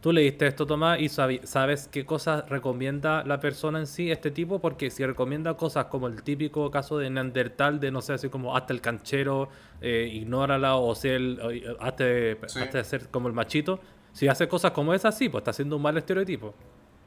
Tú 0.00 0.12
leíste 0.12 0.46
esto, 0.46 0.64
Tomás, 0.64 1.00
y 1.00 1.08
sabes 1.08 1.88
qué 1.90 2.06
cosas 2.06 2.48
recomienda 2.48 3.24
la 3.24 3.40
persona 3.40 3.80
en 3.80 3.86
sí, 3.88 4.12
este 4.12 4.30
tipo, 4.30 4.60
porque 4.60 4.90
si 4.92 5.04
recomienda 5.04 5.54
cosas 5.54 5.86
como 5.86 6.06
el 6.06 6.22
típico 6.22 6.70
caso 6.70 6.98
de 6.98 7.10
Neandertal, 7.10 7.80
de 7.80 7.90
no 7.90 8.00
sé, 8.00 8.12
así 8.12 8.28
como 8.28 8.56
hasta 8.56 8.72
el 8.72 8.80
canchero, 8.80 9.48
eh, 9.80 10.08
ignórala, 10.12 10.76
o 10.76 10.90
o- 10.90 10.96
eh, 11.04 11.76
hazte, 11.80 12.38
Sí. 12.46 12.58
hazte 12.60 12.84
ser 12.84 13.08
como 13.08 13.28
el 13.28 13.34
machito, 13.34 13.80
si 14.12 14.28
hace 14.28 14.48
cosas 14.48 14.72
como 14.72 14.94
esas, 14.94 15.16
sí, 15.16 15.28
pues 15.28 15.42
está 15.42 15.50
haciendo 15.52 15.76
un 15.76 15.82
mal 15.82 15.96
estereotipo. 15.96 16.54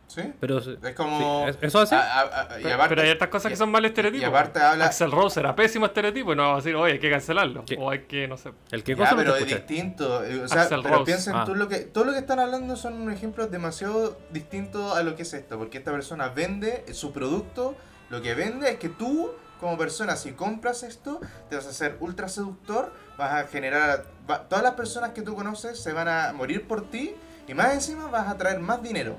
Sí. 0.07 0.23
Pero 0.41 0.57
Es 0.57 0.93
como. 0.93 1.45
sí, 1.45 1.49
¿es- 1.51 1.57
¿Eso 1.61 1.79
así? 1.79 1.95
a- 1.95 1.99
a- 2.01 2.21
a- 2.55 2.59
y 2.59 2.63
Pero, 2.63 2.75
aparte- 2.75 2.89
pero 2.89 3.01
hay 3.03 3.09
estas 3.11 3.29
cosas 3.29 3.49
que 3.49 3.55
son 3.55 3.71
mal 3.71 3.85
estereotipos. 3.85 4.23
y 4.23 4.25
aparte 4.29 4.59
habla- 4.59 4.85
Axel 4.87 5.09
Rose 5.09 5.39
era 5.39 5.55
pésimo 5.55 5.85
estereotipo 5.85 6.33
y 6.33 6.35
no 6.35 6.41
vamos 6.43 6.55
a 6.55 6.57
decir, 6.65 6.75
oye, 6.75 6.93
hay 6.93 6.99
que 6.99 7.09
cancelarlo. 7.09 7.63
¿Qué? 7.65 7.77
O 7.79 7.89
hay 7.89 7.99
que, 7.99 8.27
no 8.27 8.35
sé. 8.35 8.51
¿El 8.71 8.83
qué 8.83 8.91
Ya, 8.91 8.97
cosa 8.97 9.15
pero 9.15 9.37
es 9.37 9.47
distinto. 9.47 10.21
eh, 10.25 10.41
O 10.43 10.47
sea, 10.49 10.67
pero 10.69 10.81
Rose. 10.83 11.05
piensen 11.05 11.33
Ah. 11.37 11.45
tú 11.45 11.55
lo 11.55 11.69
que. 11.69 11.77
Todo 11.77 12.03
lo 12.03 12.11
que 12.11 12.19
están 12.19 12.39
hablando 12.41 12.75
son 12.75 13.09
ejemplos 13.09 13.49
demasiado 13.51 14.17
distintos 14.31 14.97
a 14.97 15.01
lo 15.03 15.15
que 15.15 15.21
es 15.21 15.33
esto. 15.33 15.57
Porque 15.57 15.77
esta 15.77 15.91
persona 15.93 16.27
vende 16.27 16.83
su 16.93 17.13
producto. 17.13 17.75
Lo 18.09 18.21
que 18.21 18.33
vende 18.33 18.69
es 18.71 18.77
que 18.79 18.89
tú, 18.89 19.31
como 19.61 19.77
persona, 19.77 20.17
si 20.17 20.31
compras 20.31 20.81
esto, 20.81 21.21
te 21.49 21.55
vas 21.55 21.67
a 21.67 21.69
hacer 21.69 21.95
ultra 21.99 22.27
seductor. 22.27 22.91
Vas 23.17 23.31
a 23.31 23.47
generar. 23.47 24.05
todas 24.49 24.63
las 24.63 24.73
personas 24.73 25.11
que 25.11 25.21
tú 25.21 25.35
conoces 25.35 25.79
se 25.79 25.93
van 25.93 26.07
a 26.07 26.33
morir 26.33 26.67
por 26.67 26.89
ti. 26.89 27.13
Y 27.47 27.53
más 27.53 27.73
encima 27.73 28.07
vas 28.07 28.27
a 28.27 28.37
traer 28.37 28.59
más 28.59 28.81
dinero. 28.81 29.15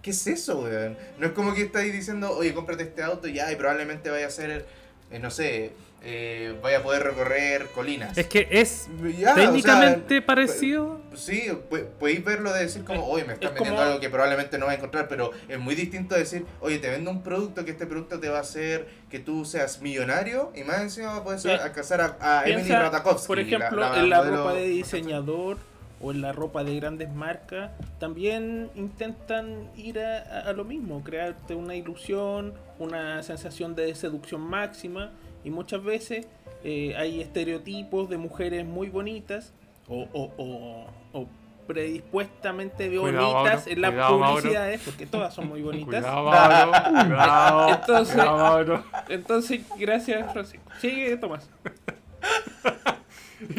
¿Qué 0.00 0.10
es 0.10 0.26
eso, 0.26 0.60
weón? 0.60 0.96
No 1.18 1.26
es 1.26 1.32
como 1.32 1.54
que 1.54 1.62
estáis 1.62 1.92
diciendo, 1.92 2.34
oye, 2.34 2.54
cómprate 2.54 2.84
este 2.84 3.02
auto 3.02 3.28
ya 3.28 3.52
y 3.52 3.56
probablemente 3.56 4.10
vaya 4.10 4.28
a 4.28 4.30
ser, 4.30 4.66
eh, 5.10 5.18
no 5.18 5.30
sé, 5.30 5.72
eh, 6.02 6.56
vaya 6.62 6.78
a 6.78 6.82
poder 6.82 7.02
recorrer 7.02 7.66
colinas. 7.74 8.16
Es 8.16 8.26
que 8.28 8.46
es 8.50 8.88
Ya, 9.18 9.32
o 9.32 9.34
sea, 9.34 9.34
técnicamente 9.34 10.22
parecido. 10.22 11.00
Sí, 11.14 11.50
podéis 11.98 12.24
verlo 12.24 12.52
de 12.52 12.60
decir 12.60 12.84
como, 12.84 13.04
oye, 13.08 13.24
me 13.24 13.32
están 13.32 13.48
es 13.48 13.54
vendiendo 13.54 13.80
como- 13.80 13.88
algo 13.90 14.00
que 14.00 14.08
probablemente 14.08 14.58
no 14.58 14.66
vas 14.66 14.74
a 14.74 14.78
encontrar, 14.78 15.08
pero 15.08 15.32
es 15.48 15.58
muy 15.58 15.74
distinto 15.74 16.14
decir, 16.14 16.46
oye, 16.60 16.78
te 16.78 16.88
vendo 16.88 17.10
un 17.10 17.22
producto 17.22 17.64
que 17.64 17.72
este 17.72 17.86
producto 17.86 18.20
te 18.20 18.28
va 18.28 18.38
a 18.38 18.42
hacer 18.42 18.86
que 19.10 19.18
tú 19.18 19.44
seas 19.44 19.80
millonario 19.82 20.52
y 20.54 20.62
más 20.62 20.80
encima 20.80 21.08
vas 21.08 21.20
a 21.20 21.24
poder 21.24 21.40
Pi- 21.40 21.64
alcanzar 21.64 22.00
a, 22.00 22.16
a 22.20 22.48
Emily 22.48 22.68
Ratajkowski. 22.70 23.26
por 23.26 23.38
ejemplo, 23.40 23.80
la- 23.80 23.90
la 23.90 23.98
en 23.98 24.10
la 24.10 24.18
modelo- 24.22 24.36
ropa 24.36 24.54
de 24.54 24.68
diseñador 24.68 25.56
o 26.00 26.12
en 26.12 26.20
la 26.20 26.30
ropa 26.30 26.62
de 26.62 26.76
grandes 26.76 27.12
marcas, 27.12 27.72
también 27.98 28.70
intentan 28.76 29.68
ir 29.76 29.98
a, 29.98 30.18
a- 30.18 30.40
a 30.50 30.52
lo 30.52 30.64
mismo, 30.64 31.02
crearte 31.02 31.56
una 31.56 31.74
ilusión, 31.74 32.54
una 32.78 33.20
sensación 33.24 33.74
de 33.74 33.92
seducción 33.96 34.40
máxima 34.40 35.10
y 35.48 35.50
muchas 35.50 35.82
veces 35.82 36.26
eh, 36.62 36.94
hay 36.96 37.20
estereotipos 37.20 38.08
de 38.10 38.18
mujeres 38.18 38.64
muy 38.66 38.88
bonitas 38.88 39.52
o, 39.88 40.06
o- 40.12 40.32
o- 40.36 40.86
o 41.12 41.26
predispuestamente 41.66 42.88
Cuidado, 42.88 43.32
bonitas 43.32 43.66
Mauro, 43.66 43.72
en 43.72 43.80
las 43.80 43.90
cuidado, 43.92 44.18
Mauro. 44.18 44.34
publicidades, 44.36 44.80
porque 44.84 45.06
todas 45.06 45.34
son 45.34 45.48
muy 45.48 45.62
bonitas. 45.62 45.86
Cuidado, 46.04 46.24
Mauro, 46.70 47.08
cuidado. 47.08 47.68
Entonces-. 47.74 48.80
Entonces, 49.08 49.60
gracias 49.78 50.32
Francisco. 50.32 50.70
Sigue 50.80 51.16
Tomás. 51.16 51.48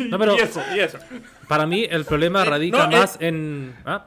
No, 0.10 0.20
pero 0.20 0.36
Y 0.36 0.40
eso. 0.42 0.62
Y 0.76 0.80
eso. 0.80 0.98
para 1.48 1.66
mí 1.66 1.88
el 1.90 2.04
problema 2.04 2.42
Eh, 2.42 2.46
radica 2.46 2.86
no, 2.88 2.98
eh. 2.98 3.00
más 3.00 3.18
en. 3.22 3.74
Ah, 3.86 4.04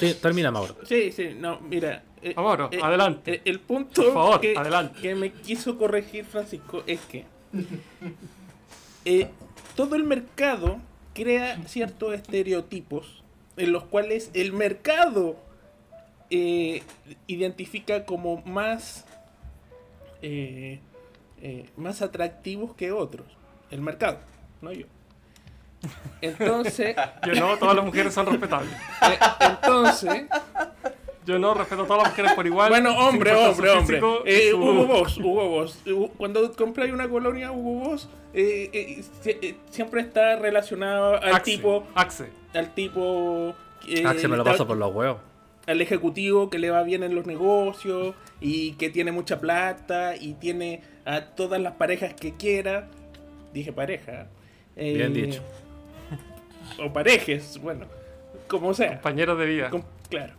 te- 0.00 0.14
termina, 0.14 0.50
Mauro. 0.50 0.74
Sí, 0.84 1.12
sí, 1.12 1.36
no, 1.38 1.60
mira. 1.60 2.02
Eh, 2.22 2.34
Mauro, 2.36 2.70
adelante. 2.82 3.34
eh, 3.34 3.42
el 3.44 3.60
punto 3.60 4.02
Por 4.04 4.12
favor, 4.14 4.40
que, 4.40 4.56
adelante. 4.56 5.00
que 5.00 5.14
me 5.14 5.32
quiso 5.32 5.76
corregir 5.78 6.24
Francisco 6.24 6.82
es 6.86 7.00
que 7.00 7.24
eh, 9.04 9.28
todo 9.76 9.96
el 9.96 10.04
mercado 10.04 10.78
crea 11.14 11.60
ciertos 11.66 12.14
estereotipos 12.14 13.22
en 13.56 13.72
los 13.72 13.84
cuales 13.84 14.30
el 14.34 14.52
mercado 14.52 15.36
eh, 16.30 16.82
identifica 17.26 18.04
como 18.06 18.40
más 18.42 19.04
eh, 20.22 20.80
eh, 21.42 21.68
más 21.76 22.00
atractivos 22.02 22.74
que 22.74 22.92
otros. 22.92 23.26
El 23.70 23.80
mercado, 23.80 24.20
no 24.60 24.72
yo. 24.72 24.86
Entonces, 26.20 26.94
Yo 27.26 27.34
no, 27.34 27.58
todas 27.58 27.74
las 27.74 27.84
mujeres 27.84 28.14
son 28.14 28.26
respetables. 28.26 28.70
eh, 28.72 29.18
entonces, 29.40 30.24
Yo 31.24 31.38
no 31.38 31.54
respeto 31.54 31.82
a 31.82 31.86
todas 31.86 32.02
las 32.02 32.12
mujeres 32.12 32.32
por 32.32 32.46
igual. 32.46 32.68
Bueno, 32.70 32.98
hombre, 32.98 33.32
hombre, 33.32 33.70
hombre. 33.70 34.00
Eh, 34.24 34.50
su- 34.50 34.56
Hugo 34.58 34.86
Boss, 34.86 35.18
Hugo 35.18 35.48
Boss. 35.48 35.78
Hu- 35.86 36.10
Cuando 36.16 36.50
compráis 36.52 36.92
una 36.92 37.08
colonia 37.08 37.52
Hugo 37.52 37.90
Boss, 37.90 38.08
eh, 38.34 38.70
eh, 38.72 39.04
eh, 39.26 39.54
siempre 39.70 40.00
está 40.00 40.36
relacionado 40.36 41.16
al 41.22 41.34
Axe, 41.36 41.52
tipo, 41.52 41.84
Axe. 41.94 42.28
al 42.54 42.74
tipo, 42.74 43.54
eh, 43.86 44.04
se 44.18 44.26
me 44.28 44.36
lo 44.36 44.42
paso 44.44 44.66
por 44.66 44.76
los 44.76 44.92
huevos. 44.94 45.18
al 45.68 45.80
ejecutivo 45.80 46.50
que 46.50 46.58
le 46.58 46.70
va 46.70 46.82
bien 46.82 47.04
en 47.04 47.14
los 47.14 47.24
negocios 47.24 48.16
y 48.40 48.72
que 48.72 48.90
tiene 48.90 49.12
mucha 49.12 49.38
plata 49.38 50.16
y 50.16 50.32
tiene 50.34 50.82
a 51.04 51.20
todas 51.26 51.60
las 51.60 51.74
parejas 51.74 52.14
que 52.14 52.32
quiera. 52.32 52.88
Dije 53.54 53.72
pareja. 53.72 54.26
Eh, 54.74 54.94
Bien 54.94 55.14
dicho. 55.14 55.40
O 56.84 56.92
parejes, 56.92 57.58
bueno, 57.62 57.86
como 58.48 58.74
sea. 58.74 58.94
Compañeros 58.94 59.38
de 59.38 59.46
vida. 59.46 59.70
Com- 59.70 59.84
claro. 60.10 60.32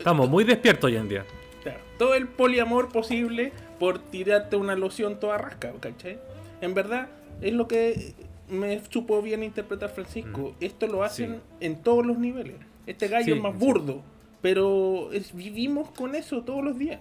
Estamos 0.00 0.30
muy 0.30 0.44
despiertos 0.44 0.88
hoy 0.88 0.96
en 0.96 1.08
día. 1.10 1.26
Claro, 1.62 1.78
todo 1.98 2.14
el 2.14 2.26
poliamor 2.26 2.88
posible 2.88 3.52
por 3.78 3.98
tirarte 3.98 4.56
una 4.56 4.74
loción 4.74 5.20
toda 5.20 5.36
rasca, 5.36 5.72
¿cachai? 5.78 6.18
En 6.62 6.72
verdad, 6.72 7.08
es 7.42 7.52
lo 7.52 7.68
que 7.68 8.14
me 8.48 8.80
supo 8.88 9.20
bien 9.20 9.42
interpretar 9.42 9.90
Francisco. 9.90 10.54
Esto 10.58 10.86
lo 10.86 11.02
hacen 11.04 11.34
Sí. 11.34 11.40
en 11.66 11.82
todos 11.82 12.06
los 12.06 12.16
niveles. 12.18 12.56
Este 12.86 13.08
gallo 13.08 13.26
Sí, 13.26 13.32
es 13.32 13.40
más 13.42 13.52
sí. 13.52 13.58
burdo, 13.58 14.02
pero 14.40 15.12
es- 15.12 15.34
vivimos 15.34 15.90
con 15.90 16.14
eso 16.14 16.40
todos 16.44 16.64
los 16.64 16.78
días. 16.78 17.00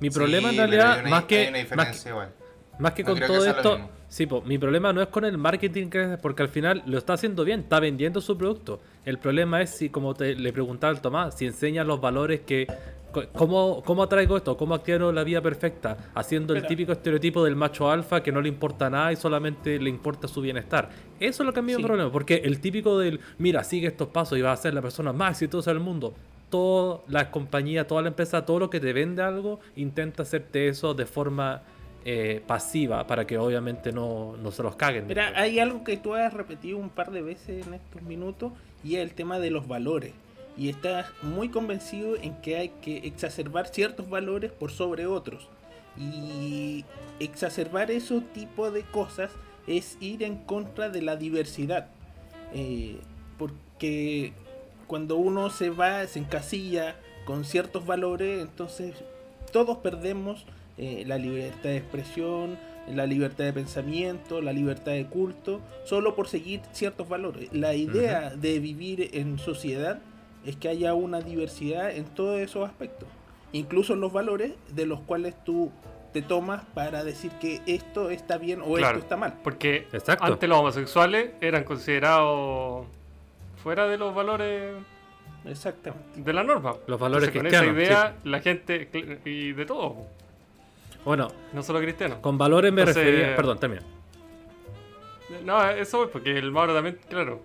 Mi 0.00 0.10
Sí, 0.10 0.14
problema 0.14 0.50
en 0.50 0.56
realidad, 0.58 0.92
hay 0.96 1.00
una- 1.00 1.10
más 1.10 1.24
que, 1.24 1.38
hay 1.38 1.48
una 1.48 1.52
más 1.58 1.62
diferencia 1.64 2.02
que, 2.04 2.08
igual. 2.10 2.28
más 2.78 2.92
que 2.92 3.02
No 3.04 3.08
con 3.10 3.20
todo 3.20 3.46
esto, 3.46 3.72
mismo. 3.78 3.90
Sí, 4.14 4.26
po, 4.26 4.42
mi 4.42 4.58
problema 4.58 4.92
no 4.92 5.02
es 5.02 5.08
con 5.08 5.24
el 5.24 5.36
marketing, 5.36 5.88
que 5.88 6.18
porque 6.22 6.42
al 6.42 6.48
final 6.48 6.82
lo 6.86 6.98
está 6.98 7.14
haciendo 7.14 7.44
bien, 7.44 7.60
está 7.60 7.80
vendiendo 7.80 8.20
su 8.20 8.38
producto. 8.38 8.80
El 9.04 9.18
problema 9.18 9.60
es 9.60 9.70
si, 9.70 9.88
como 9.90 10.14
te, 10.14 10.36
le 10.36 10.52
preguntaba 10.52 10.92
al 10.92 11.00
Tomás, 11.00 11.36
si 11.36 11.46
enseña 11.46 11.82
los 11.82 12.00
valores 12.00 12.40
que... 12.46 12.66
¿Cómo, 13.32 13.80
¿Cómo 13.84 14.02
atraigo 14.02 14.36
esto? 14.36 14.56
¿Cómo 14.56 14.74
adquiero 14.74 15.12
la 15.12 15.22
vida 15.22 15.40
perfecta? 15.40 15.96
Haciendo 16.14 16.52
el 16.52 16.66
típico 16.66 16.90
estereotipo 16.90 17.44
del 17.44 17.54
macho 17.54 17.88
alfa 17.88 18.22
que 18.24 18.32
no 18.32 18.40
le 18.40 18.48
importa 18.48 18.90
nada 18.90 19.12
y 19.12 19.16
solamente 19.16 19.78
le 19.78 19.88
importa 19.88 20.26
su 20.26 20.40
bienestar. 20.40 20.90
Eso 21.20 21.42
es 21.42 21.46
lo 21.46 21.52
que 21.52 21.60
a 21.60 21.62
mí 21.62 21.72
me 21.72 21.78
Sí. 21.78 21.82
problema, 21.84 22.10
porque 22.10 22.42
el 22.44 22.60
típico 22.60 22.98
del, 22.98 23.20
mira, 23.38 23.62
sigue 23.62 23.86
estos 23.86 24.08
pasos 24.08 24.36
y 24.36 24.42
vas 24.42 24.58
a 24.58 24.62
ser 24.62 24.74
la 24.74 24.82
persona 24.82 25.12
más 25.12 25.30
exitosa 25.32 25.70
del 25.72 25.78
mundo. 25.78 26.12
Todas 26.50 27.00
las 27.08 27.26
compañías, 27.28 27.86
toda 27.86 28.02
la 28.02 28.08
empresa, 28.08 28.44
todo 28.44 28.58
lo 28.58 28.68
que 28.70 28.80
te 28.80 28.92
vende 28.92 29.22
algo, 29.22 29.60
intenta 29.76 30.24
hacerte 30.24 30.66
eso 30.66 30.92
de 30.94 31.06
forma 31.06 31.62
eh, 32.06 32.42
pasiva 32.46 33.06
para 33.06 33.26
que 33.26 33.38
obviamente 33.38 33.90
no, 33.90 34.36
no 34.36 34.50
se 34.50 34.62
los 34.62 34.76
caguen. 34.76 35.06
Mira, 35.06 35.32
hay 35.36 35.58
algo 35.58 35.84
que 35.84 35.96
tú 35.96 36.14
has 36.14 36.34
repetido 36.34 36.76
un 36.76 36.90
par 36.90 37.10
de 37.10 37.22
veces 37.22 37.66
en 37.66 37.74
estos 37.74 38.02
minutos 38.02 38.52
y 38.84 38.96
es 38.96 39.02
el 39.02 39.14
tema 39.14 39.38
de 39.38 39.50
los 39.50 39.66
valores. 39.66 40.12
Y 40.56 40.68
estás 40.68 41.06
muy 41.22 41.48
convencido 41.48 42.16
en 42.16 42.34
que 42.42 42.56
hay 42.56 42.68
que 42.68 42.98
exacerbar 42.98 43.68
ciertos 43.68 44.10
valores 44.10 44.52
por 44.52 44.70
sobre 44.70 45.06
otros. 45.06 45.48
Y 45.96 46.84
exacerbar 47.20 47.90
ese 47.90 48.20
tipo 48.20 48.70
de 48.70 48.82
cosas 48.82 49.30
es 49.66 49.96
ir 50.00 50.22
en 50.22 50.36
contra 50.36 50.90
de 50.90 51.00
la 51.00 51.16
diversidad. 51.16 51.88
Eh, 52.52 52.98
porque 53.38 54.32
cuando 54.86 55.16
uno 55.16 55.50
se 55.50 55.70
va, 55.70 56.06
se 56.06 56.18
encasilla 56.18 56.96
con 57.24 57.44
ciertos 57.44 57.86
valores, 57.86 58.42
entonces 58.42 58.94
todos 59.52 59.78
perdemos 59.78 60.44
eh, 60.78 61.04
la 61.06 61.18
libertad 61.18 61.70
de 61.70 61.76
expresión, 61.76 62.58
la 62.88 63.06
libertad 63.06 63.44
de 63.44 63.52
pensamiento, 63.52 64.40
la 64.42 64.52
libertad 64.52 64.92
de 64.92 65.06
culto, 65.06 65.60
solo 65.84 66.14
por 66.14 66.28
seguir 66.28 66.60
ciertos 66.72 67.08
valores. 67.08 67.48
La 67.52 67.74
idea 67.74 68.30
de 68.30 68.58
vivir 68.58 69.10
en 69.14 69.38
sociedad 69.38 70.00
es 70.44 70.56
que 70.56 70.68
haya 70.68 70.92
una 70.94 71.20
diversidad 71.20 71.90
en 71.94 72.04
todos 72.04 72.38
esos 72.40 72.68
aspectos, 72.68 73.08
incluso 73.52 73.94
en 73.94 74.00
los 74.00 74.12
valores 74.12 74.52
de 74.74 74.84
los 74.86 75.00
cuales 75.00 75.34
tú 75.44 75.70
te 76.12 76.20
tomas 76.22 76.62
para 76.74 77.02
decir 77.02 77.30
que 77.40 77.60
esto 77.66 78.10
está 78.10 78.36
bien 78.38 78.60
o 78.60 78.74
Claro. 78.74 78.98
esto 78.98 78.98
está 79.04 79.16
mal. 79.16 79.34
Porque 79.42 79.86
Exacto. 79.92 80.24
antes 80.24 80.48
los 80.48 80.58
homosexuales 80.58 81.30
eran 81.40 81.64
considerados 81.64 82.86
fuera 83.62 83.86
de 83.88 83.96
los 83.96 84.14
valores 84.14 84.74
Exactamente. 85.46 86.20
de 86.20 86.32
la 86.32 86.44
norma. 86.44 86.74
Los 86.86 87.00
valores 87.00 87.28
Entonces, 87.28 87.50
cristianos, 87.60 87.72
Con 87.74 87.80
esa 87.82 87.92
idea, 87.92 88.16
la 88.24 88.40
gente, 88.40 88.88
y 89.24 89.52
de 89.52 89.66
todo, 89.66 90.06
Bueno, 91.04 91.28
no 91.52 91.62
solo 91.62 91.80
cristianos. 91.80 92.18
con 92.18 92.38
valores 92.38 92.72
me 92.72 92.82
Entonces- 92.82 93.04
refería. 93.04 93.36
Perdón, 93.36 93.58
termina. 93.58 93.82
No, 95.44 95.68
eso 95.70 96.04
es 96.04 96.10
porque 96.10 96.36
el 96.38 96.50
Mauro 96.52 96.74
también, 96.74 96.98
claro, 97.08 97.40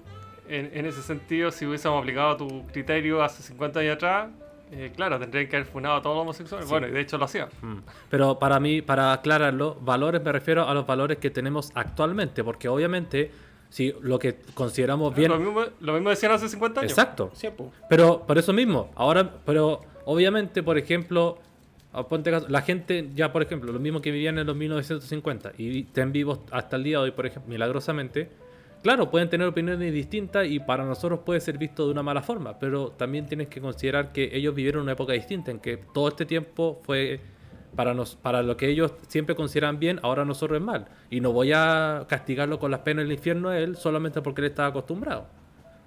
en, 0.48 0.70
en 0.74 0.86
ese 0.86 1.02
sentido, 1.02 1.52
si 1.52 1.66
hubiésemos 1.66 2.00
aplicado 2.02 2.38
tu 2.38 2.66
criterio 2.68 3.22
hace 3.24 3.42
50 3.44 3.80
años 3.80 3.96
atrás, 3.96 4.30
eh, 4.72 4.92
claro, 4.96 5.18
tendrían 5.20 5.48
que 5.48 5.56
haber 5.56 5.68
funado 5.68 5.96
a 5.96 6.02
todos 6.02 6.16
los 6.18 6.22
homosexuales. 6.24 6.70
Bueno, 6.70 6.88
y 6.88 6.92
de 6.92 7.00
hecho 7.02 7.18
lo 7.18 7.26
hacían. 7.26 7.50
Mm. 7.62 7.78
Pero 8.10 8.38
para 8.38 8.60
mí, 8.60 8.82
para 8.82 9.14
aclararlo, 9.14 9.76
valores 9.82 10.22
me 10.22 10.32
refiero 10.32 10.68
a 10.68 10.74
los 10.74 10.86
valores 10.86 11.18
que 11.18 11.30
tenemos 11.32 11.72
actualmente, 11.74 12.44
porque 12.44 12.68
obviamente, 12.68 13.32
si 13.70 13.94
lo 14.02 14.20
que 14.20 14.38
consideramos 14.54 15.16
bien. 15.16 15.32
Lo 15.32 15.40
mismo, 15.40 15.64
lo 15.80 15.94
mismo 15.94 16.10
decían 16.10 16.34
hace 16.34 16.50
50 16.50 16.82
años. 16.82 16.92
Exacto. 16.92 17.32
Sí. 17.34 17.48
Pero 17.90 18.24
por 18.28 18.38
eso 18.38 18.54
mismo, 18.54 18.92
ahora, 18.96 19.28
pero 19.46 19.82
obviamente, 20.06 20.62
por 20.62 20.78
ejemplo, 20.78 21.40
caso, 21.92 22.48
la 22.50 22.62
gente 22.62 23.10
ya, 23.16 23.32
por 23.32 23.42
ejemplo, 23.42 23.72
los 23.72 23.82
mismos 23.82 24.02
que 24.02 24.12
vivían 24.12 24.38
en 24.38 24.48
los 24.48 24.56
1950 24.56 25.54
y 25.58 25.82
estén 25.82 26.12
vivos 26.12 26.40
hasta 26.52 26.76
el 26.76 26.84
día 26.84 26.98
de 26.98 27.06
hoy, 27.06 27.12
por 27.12 27.26
ejemplo, 27.26 27.50
milagrosamente, 27.50 28.30
claro, 28.84 29.10
pueden 29.10 29.30
tener 29.30 29.48
opiniones 29.48 29.92
distintas 29.94 30.48
y 30.48 30.60
para 30.60 30.86
nosotros 30.86 31.22
puede 31.26 31.40
ser 31.40 31.58
visto 31.58 31.86
de 31.86 31.92
una 31.92 32.04
mala 32.04 32.22
forma, 32.22 32.60
pero 32.60 32.92
también 32.92 33.26
tienes 33.26 33.48
que 33.48 33.60
considerar 33.60 34.12
que 34.12 34.30
ellos 34.34 34.54
vivieron 34.54 34.84
una 34.84 34.94
época 34.94 35.14
distinta, 35.14 35.52
en 35.52 35.60
que 35.60 35.78
todo 35.78 36.10
este 36.10 36.26
tiempo 36.26 36.80
fue 36.84 37.20
para, 37.76 37.94
nos, 37.94 38.16
para 38.16 38.42
lo 38.42 38.58
que 38.58 38.68
ellos 38.68 38.94
siempre 39.08 39.36
consideran 39.36 39.80
bien, 39.80 40.00
ahora 40.04 40.26
nosotros 40.26 40.60
es 40.60 40.66
mal. 40.66 40.88
Y 41.10 41.22
no 41.22 41.32
voy 41.32 41.52
a 41.54 42.06
castigarlo 42.08 42.60
con 42.60 42.72
las 42.72 42.82
penas 42.82 43.06
del 43.06 43.14
infierno 43.14 43.50
a 43.50 43.60
él 43.60 43.76
solamente 43.76 44.22
porque 44.22 44.42
él 44.42 44.48
estaba 44.48 44.70
acostumbrado. 44.70 45.28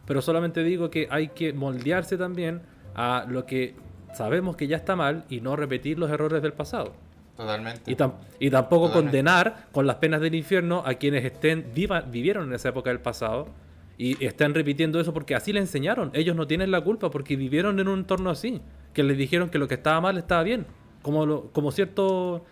Pero 0.06 0.22
solamente 0.22 0.64
digo 0.64 0.90
que 0.90 1.06
hay 1.10 1.28
que 1.28 1.52
moldearse 1.52 2.16
también 2.16 2.62
a 2.94 3.24
lo 3.28 3.46
que 3.46 3.74
sabemos 4.14 4.56
que 4.56 4.66
ya 4.66 4.76
está 4.76 4.96
mal 4.96 5.24
y 5.28 5.40
no 5.40 5.56
repetir 5.56 5.98
los 5.98 6.10
errores 6.10 6.42
del 6.42 6.52
pasado. 6.52 6.92
Totalmente. 7.36 7.90
Y, 7.90 7.94
tam- 7.96 8.14
y 8.38 8.50
tampoco 8.50 8.88
Totalmente. 8.88 9.18
condenar 9.18 9.66
con 9.72 9.86
las 9.86 9.96
penas 9.96 10.20
del 10.20 10.34
infierno 10.34 10.82
a 10.86 10.94
quienes 10.94 11.24
estén 11.24 11.66
viva, 11.74 12.02
vivieron 12.02 12.48
en 12.48 12.54
esa 12.54 12.68
época 12.68 12.90
del 12.90 13.00
pasado 13.00 13.48
y 13.98 14.22
están 14.24 14.52
repitiendo 14.54 15.00
eso 15.00 15.12
porque 15.14 15.34
así 15.34 15.52
le 15.52 15.60
enseñaron. 15.60 16.10
Ellos 16.14 16.36
no 16.36 16.46
tienen 16.46 16.70
la 16.70 16.80
culpa 16.82 17.10
porque 17.10 17.36
vivieron 17.36 17.80
en 17.80 17.88
un 17.88 18.00
entorno 18.00 18.30
así, 18.30 18.60
que 18.92 19.02
les 19.02 19.16
dijeron 19.16 19.48
que 19.48 19.58
lo 19.58 19.66
que 19.68 19.74
estaba 19.74 20.00
mal 20.00 20.18
estaba 20.18 20.42
bien. 20.42 20.66
Como, 21.02 21.24
lo- 21.26 21.50
como 21.52 21.72
ciertos 21.72 22.42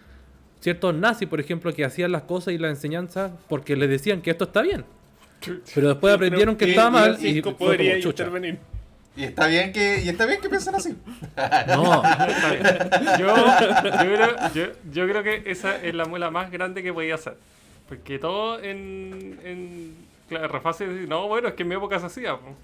ciertos 0.61 0.95
nazis, 0.95 1.27
por 1.29 1.41
ejemplo, 1.41 1.73
que 1.73 1.85
hacían 1.85 2.13
las 2.13 2.23
cosas 2.23 2.53
y 2.55 2.59
la 2.59 2.69
enseñanza 2.69 3.33
porque 3.49 3.77
les 3.77 3.89
decían 3.89 4.21
que 4.23 4.31
esto 4.31 4.45
está 4.45 4.61
bien. 4.63 4.85
Pero 5.75 5.89
después 5.89 6.15
aprendieron 6.15 6.57
que 6.57 6.67
estaba 6.71 6.91
mal 6.91 7.17
y 7.25 7.41
fue 7.41 7.55
como, 7.55 7.73
chucha. 8.01 8.25
intervenir. 8.25 8.59
Y 9.17 9.25
está 9.25 9.47
bien 9.49 9.73
que, 9.73 10.03
y 10.03 10.09
está 10.09 10.25
bien 10.25 10.41
que 10.41 10.49
piensen 10.49 10.75
así. 10.75 10.97
No, 11.67 12.03
Está 12.05 12.51
bien. 12.53 13.19
Yo, 13.19 13.37
yo, 13.37 14.15
creo, 14.15 14.37
yo, 14.55 14.65
yo 14.93 15.09
creo 15.09 15.23
que 15.23 15.51
esa 15.51 15.77
es 15.83 15.95
la 15.95 16.05
muela 16.05 16.31
más 16.31 16.51
grande 16.51 16.83
que 16.83 16.93
podía 16.93 17.17
hacer. 17.17 17.37
Porque 17.89 18.19
todo 18.19 18.63
en, 18.63 19.39
en 19.45 19.95
claro, 20.29 20.49
refase 20.49 20.87
decir, 20.87 21.09
no, 21.09 21.27
bueno, 21.27 21.49
es 21.49 21.55
que 21.55 21.63
en 21.63 21.69
mi 21.69 21.75
época 21.75 21.99
se 21.99 22.07
hacía. 22.07 22.37
po". 22.37 22.55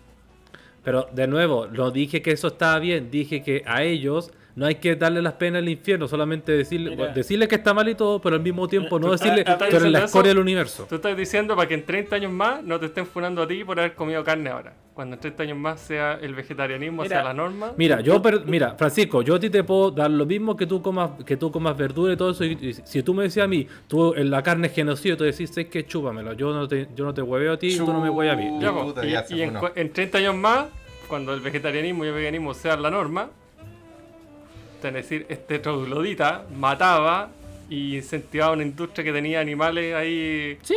Pero 0.85 1.09
de 1.13 1.27
nuevo, 1.27 1.67
no 1.67 1.91
dije 1.91 2.23
que 2.23 2.31
eso 2.31 2.47
estaba 2.47 2.79
bien, 2.79 3.11
dije 3.11 3.43
que 3.43 3.65
a 3.67 3.83
ellos 3.83 4.31
no 4.57 4.65
hay 4.67 4.77
que 4.77 4.97
darle 4.97 5.21
las 5.21 5.35
penas 5.35 5.61
al 5.61 5.69
infierno, 5.69 6.09
solamente 6.09 6.51
decirle, 6.53 6.97
Mira. 6.97 7.13
decirle 7.13 7.47
que 7.47 7.57
está 7.57 7.75
mal 7.75 7.87
y 7.91 7.95
todo, 7.95 8.21
pero 8.23 8.37
al 8.37 8.43
mismo 8.43 8.67
tiempo 8.67 8.99
no 8.99 9.13
decirle 9.13 9.45
tú 9.59 9.65
eres 9.65 9.83
la 9.85 10.05
escoria 10.07 10.31
del 10.31 10.39
universo. 10.39 10.87
Tú 10.89 10.95
estás 10.97 11.15
diciendo 11.15 11.55
para 11.55 11.69
que 11.69 11.75
en 11.75 11.85
30 11.85 12.17
años 12.17 12.33
más 12.33 12.65
no 12.65 12.81
te 12.81 12.87
estén 12.87 13.07
funando 13.07 13.43
a 13.43 13.47
ti 13.47 13.63
por 13.65 13.79
haber 13.79 13.95
comido 13.95 14.25
carne 14.25 14.49
ahora. 14.49 14.75
Cuando 14.95 15.17
en 15.17 15.21
30 15.21 15.43
años 15.43 15.59
más 15.59 15.79
sea 15.81 16.15
el 16.23 16.35
vegetarianismo 16.35 17.03
Mira, 17.03 17.17
sea 17.17 17.25
la 17.25 17.35
norma. 17.35 17.73
Mira, 17.77 18.01
yo 18.01 18.23
per- 18.23 18.47
mira, 18.47 18.75
Francisco, 18.79 19.21
yo 19.21 19.35
a 19.35 19.39
ti 19.41 19.51
te 19.51 19.63
puedo 19.63 19.91
dar 19.91 20.11
lo 20.11 20.25
mismo 20.25 20.57
que 20.57 20.67
tú 20.67 20.81
comas 20.81 21.11
que 21.27 21.37
tú 21.37 21.53
comas 21.53 21.77
verdura 21.77 22.15
y 22.15 22.17
todo 22.17 22.31
eso 22.31 22.43
y, 22.47 22.57
y 22.59 22.73
si 22.73 23.03
tú 23.03 23.13
me 23.13 23.25
decías 23.25 23.45
a 23.45 23.49
mí, 23.49 23.67
tú 23.87 24.15
en 24.15 24.31
la 24.31 24.43
carne 24.43 24.69
es 24.69 24.73
genocidio, 24.73 25.19
tú 25.19 25.25
decís, 25.25 25.51
sé 25.51 25.69
que 25.69 25.85
chúpamelo, 25.85 26.33
yo 26.33 26.55
no 26.55 26.67
te 26.67 26.89
yo 26.97 27.05
no 27.05 27.13
te 27.13 27.21
hueveo 27.21 27.53
a 27.53 27.59
ti 27.59 27.75
y 27.75 27.77
tú 27.77 27.93
no 27.93 28.01
me 28.01 28.09
hueves 28.09 28.33
a 28.33 28.37
mí. 28.37 28.59
Puta, 28.85 29.05
y, 29.05 29.15
y 29.37 29.43
en, 29.43 29.59
en 29.75 29.93
30 29.93 30.17
años 30.17 30.35
más, 30.35 30.65
cuando 31.09 31.35
el 31.35 31.41
vegetarianismo 31.43 32.07
y 32.07 32.09
el 32.09 32.15
veganismo 32.15 32.55
sean 32.55 32.81
la 32.81 32.91
norma, 32.91 33.29
es 34.85 34.95
decir, 34.95 35.27
este 35.29 35.59
troglodita 35.59 36.45
mataba 36.55 37.31
y 37.69 37.97
incentivaba 37.97 38.53
una 38.53 38.63
industria 38.63 39.05
que 39.05 39.13
tenía 39.13 39.41
animales 39.41 39.95
ahí 39.95 40.59
Sí, 40.63 40.77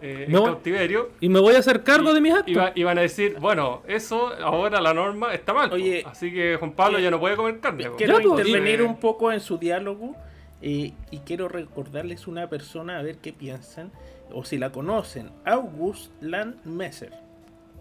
eh, 0.00 0.24
en 0.26 0.32
voy- 0.32 0.44
cautiverio. 0.44 1.10
y 1.20 1.28
me 1.28 1.38
voy 1.40 1.54
a 1.54 1.58
hacer 1.58 1.82
cargo 1.82 2.10
Y- 2.10 2.14
de 2.14 2.20
mis 2.20 2.32
actos. 2.32 2.48
Iba- 2.50 2.72
iban 2.74 2.96
a 2.98 3.02
decir, 3.02 3.36
bueno, 3.38 3.82
eso 3.86 4.32
ahora 4.42 4.80
la 4.80 4.94
norma 4.94 5.34
está 5.34 5.52
mal. 5.52 5.68
po. 5.68 5.74
Oye, 5.74 6.02
así 6.06 6.32
que 6.32 6.56
Juan 6.56 6.72
Pablo 6.72 6.98
eh, 6.98 7.02
ya 7.02 7.10
no 7.10 7.20
puede 7.20 7.36
comer 7.36 7.60
carne. 7.60 7.90
po. 7.90 7.96
Quiero 7.96 8.18
Ya, 8.20 8.26
pues, 8.26 8.46
intervenir 8.46 8.80
y- 8.80 8.82
un 8.84 8.98
poco 8.98 9.30
en 9.32 9.40
su 9.40 9.58
diálogo 9.58 10.16
eh, 10.62 10.92
y 11.10 11.18
quiero 11.18 11.48
recordarles 11.48 12.26
una 12.26 12.48
persona 12.48 12.98
a 12.98 13.02
ver 13.02 13.16
qué 13.18 13.32
piensan 13.32 13.90
o 14.32 14.44
si 14.44 14.56
la 14.58 14.70
conocen. 14.72 15.30
August 15.44 16.10
Landmesser. 16.22 17.12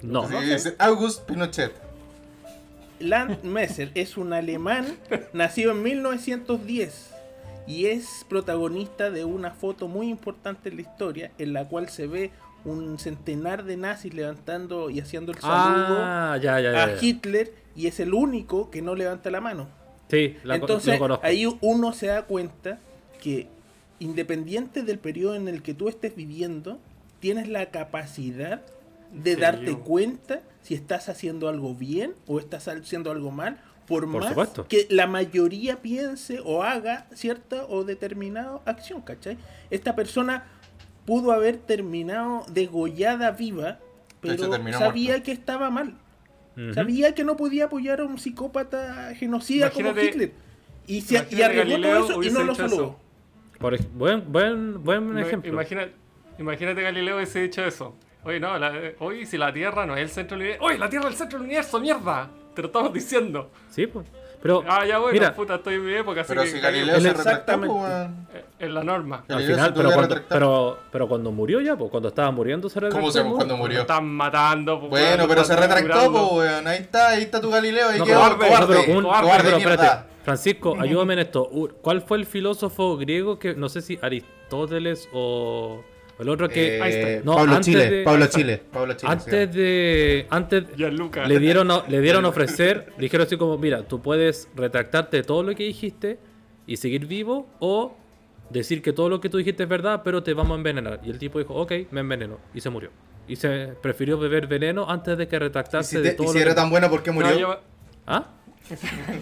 No. 0.01 0.27
Sí, 0.27 0.35
es 0.51 0.75
August 0.79 1.25
Pinochet. 1.27 1.73
Landmesser 2.99 3.91
es 3.95 4.17
un 4.17 4.33
alemán 4.33 4.85
nacido 5.33 5.71
en 5.71 5.83
1910 5.83 7.11
y 7.67 7.85
es 7.85 8.25
protagonista 8.27 9.09
de 9.11 9.25
una 9.25 9.51
foto 9.51 9.87
muy 9.87 10.09
importante 10.09 10.69
en 10.69 10.75
la 10.77 10.81
historia 10.81 11.31
en 11.37 11.53
la 11.53 11.65
cual 11.67 11.89
se 11.89 12.07
ve 12.07 12.31
un 12.65 12.99
centenar 12.99 13.63
de 13.63 13.77
nazis 13.77 14.13
levantando 14.13 14.89
y 14.89 14.99
haciendo 14.99 15.31
el 15.31 15.39
saludo 15.39 15.95
Ah, 15.99 16.37
ya, 16.41 16.59
ya, 16.59 16.71
ya. 16.73 16.83
a. 16.83 16.97
Hitler 17.03 17.53
y 17.75 17.87
es 17.87 17.99
el 17.99 18.13
único 18.13 18.69
que 18.69 18.81
no 18.81 18.95
levanta 18.95 19.29
la 19.31 19.39
mano. 19.39 19.67
Sí, 20.09 20.35
la 20.43 20.55
Entonces 20.55 20.95
lo 20.95 20.99
conozco. 20.99 21.25
ahí 21.25 21.45
uno 21.61 21.93
se 21.93 22.07
da 22.07 22.23
cuenta 22.23 22.79
que 23.21 23.47
independiente 23.99 24.81
del 24.81 24.97
periodo 24.97 25.35
en 25.35 25.47
el 25.47 25.61
que 25.61 25.73
tú 25.73 25.87
estés 25.89 26.15
viviendo, 26.15 26.79
tienes 27.19 27.47
la 27.47 27.67
capacidad 27.67 28.61
de 29.13 29.35
darte 29.35 29.73
cuenta 29.77 30.41
si 30.61 30.73
estás 30.73 31.09
haciendo 31.09 31.49
algo 31.49 31.73
bien 31.73 32.13
o 32.27 32.39
estás 32.39 32.67
haciendo 32.67 33.11
algo 33.11 33.31
mal, 33.31 33.59
por, 33.87 34.03
Por 34.03 34.21
más 34.21 34.29
supuesto. 34.29 34.67
que 34.67 34.85
la 34.91 35.07
mayoría 35.07 35.81
piense 35.81 36.39
o 36.43 36.61
haga 36.61 37.07
cierta 37.13 37.65
o 37.65 37.83
determinada 37.83 38.61
acción, 38.65 39.01
¿cachai? 39.01 39.37
Esta 39.71 39.95
persona 39.95 40.45
pudo 41.05 41.31
haber 41.31 41.57
terminado 41.57 42.45
degollada 42.51 43.31
viva, 43.31 43.79
pero 44.21 44.51
sabía 44.73 45.09
muerto. 45.09 45.23
que 45.25 45.31
estaba 45.31 45.71
mal. 45.71 45.97
Sabía 46.73 47.15
que 47.15 47.23
no 47.23 47.37
podía 47.37 47.65
apoyar 47.65 48.01
a 48.01 48.03
un 48.03 48.19
psicópata 48.19 49.15
genocida 49.15 49.71
como 49.71 49.89
Hitler. 49.91 50.33
Y, 50.85 51.01
se, 51.01 51.25
y 51.29 51.37
Galileo 51.37 52.05
todo 52.05 52.21
eso 52.21 52.23
y 52.23 52.31
no 52.31 52.43
lo 52.43 52.51
eso. 52.51 52.99
Por 53.59 53.81
buen, 53.93 54.31
buen, 54.31 54.83
buen 54.83 55.17
ejemplo. 55.17 55.51
Imagina, 55.51 55.87
imagínate 56.37 56.81
Galileo 56.81 57.15
hubiese 57.15 57.41
dicho 57.41 57.63
eso. 57.63 57.95
Oye, 58.23 58.39
no, 58.39 58.57
la- 58.57 58.73
oye, 58.99 59.25
si 59.25 59.37
la 59.37 59.51
Tierra 59.53 59.85
no 59.85 59.95
es 59.95 60.01
el 60.01 60.09
centro 60.09 60.37
del 60.37 60.41
universo. 60.47 60.65
Oye, 60.65 60.77
la 60.77 60.89
Tierra 60.89 61.05
es 61.07 61.11
el 61.13 61.17
centro 61.17 61.39
del 61.39 61.45
universo, 61.47 61.79
mierda. 61.79 62.29
Te 62.53 62.61
lo 62.61 62.67
estamos 62.67 62.93
diciendo. 62.93 63.49
Sí, 63.69 63.87
pues. 63.87 64.05
Pero 64.41 64.63
Ah, 64.67 64.85
ya 64.85 64.99
bueno, 64.99 65.13
mira, 65.13 65.33
puta, 65.35 65.55
estoy 65.55 65.75
en 65.75 65.85
mi 65.85 65.93
época, 65.93 66.21
así 66.21 66.29
Pero 66.29 66.43
que 66.43 66.47
si 66.49 66.59
Galileo 66.61 66.99
se 67.01 67.09
exactamente. 67.09 67.75
pues, 67.75 67.91
eh, 68.41 68.45
en 68.59 68.73
la 68.73 68.83
norma. 68.85 69.25
al 69.27 69.43
final, 69.45 69.73
pero 69.73 69.91
cuando, 69.91 70.15
pero, 70.29 70.79
pero 70.91 71.07
cuando 71.09 71.31
murió 71.31 71.59
ya, 71.59 71.75
pues 71.75 71.91
cuando 71.91 72.07
estaba 72.07 72.31
muriendo 72.31 72.69
se 72.69 72.79
retractó. 72.79 72.99
¿Cómo 73.01 73.11
se 73.11 73.21
cuando 73.23 73.57
murió? 73.57 73.81
Están 73.81 74.05
matando. 74.07 74.79
pues, 74.79 74.89
Bueno, 74.91 75.15
weón, 75.17 75.27
pero 75.29 75.43
se 75.43 75.55
retractó, 75.57 76.11
pues, 76.11 76.31
weón. 76.51 76.67
Ahí 76.67 76.77
está, 76.79 77.09
ahí 77.09 77.23
está 77.23 77.41
tu 77.41 77.49
Galileo. 77.49 77.89
Ahí 77.89 77.99
No, 77.99 78.05
quedó, 78.05 78.15
cobarde, 78.19 78.47
cobarde. 78.47 78.75
No, 78.75 78.81
pero 78.85 78.97
un- 78.97 79.03
cobarde, 79.03 79.43
pero 79.43 79.57
mierda. 79.57 79.73
espérate, 79.75 80.05
Francisco, 80.23 80.77
ayúdame 80.79 81.13
en 81.13 81.19
esto. 81.19 81.49
¿Cuál 81.81 82.01
fue 82.01 82.17
el 82.17 82.25
filósofo 82.25 82.95
griego 82.95 83.39
que, 83.39 83.55
no 83.55 83.67
sé 83.67 83.81
si 83.81 83.97
Aris- 83.97 84.23
Aristóteles 84.49 85.09
o 85.13 85.83
el 86.19 86.29
otro 86.29 86.49
que 86.49 86.77
Eh, 86.77 86.81
Einstein. 86.83 87.21
No, 87.25 87.35
Pablo 87.35 87.51
antes 87.53 87.65
Chile, 87.65 87.89
de- 87.89 88.03
Pablo 88.03 88.25
Chile, 88.27 88.63
Pablo 88.71 88.93
Chile. 88.93 89.11
antes 89.11 89.53
de 89.53 90.27
antes 90.29 90.63
Gianluca. 90.75 91.25
le 91.27 91.39
dieron 91.39 91.71
a- 91.71 91.83
le 91.87 92.01
dieron 92.01 92.25
a 92.25 92.29
ofrecer, 92.29 92.93
dijeron 92.97 93.25
así 93.27 93.37
como, 93.37 93.57
mira, 93.57 93.83
tú 93.87 94.01
puedes 94.01 94.49
retractarte 94.55 95.17
de 95.17 95.23
todo 95.23 95.43
lo 95.43 95.55
que 95.55 95.63
dijiste 95.63 96.19
y 96.67 96.77
seguir 96.77 97.05
vivo 97.05 97.47
o 97.59 97.95
decir 98.49 98.81
que 98.81 98.93
todo 98.93 99.09
lo 99.09 99.21
que 99.21 99.29
tú 99.29 99.37
dijiste 99.37 99.63
es 99.63 99.69
verdad, 99.69 100.01
pero 100.03 100.21
te 100.23 100.33
vamos 100.33 100.53
a 100.53 100.55
envenenar. 100.57 100.99
Y 101.03 101.09
el 101.09 101.19
tipo 101.19 101.39
dijo, 101.39 101.53
ok, 101.55 101.71
me 101.91 102.01
envenenó 102.01 102.39
y 102.53 102.61
se 102.61 102.69
murió. 102.69 102.89
Y 103.27 103.35
se 103.35 103.73
prefirió 103.81 104.17
beber 104.17 104.47
veneno 104.47 104.89
antes 104.89 105.17
de 105.17 105.27
que 105.27 105.35
Y 105.35 105.39
retractarse 105.39 105.97
si, 105.97 106.01
de 106.01 106.09
te- 106.09 106.15
todo 106.15 106.23
y 106.25 106.27
lo 106.27 106.33
si 106.33 106.39
era 106.39 106.49
que... 106.51 106.55
tan 106.55 106.69
bueno, 106.69 106.89
¿por 106.89 107.03
qué 107.03 107.11
No, 107.11 107.15
murió? 107.21 107.37
yo- 107.39 107.59
¿Ah? 108.07 108.25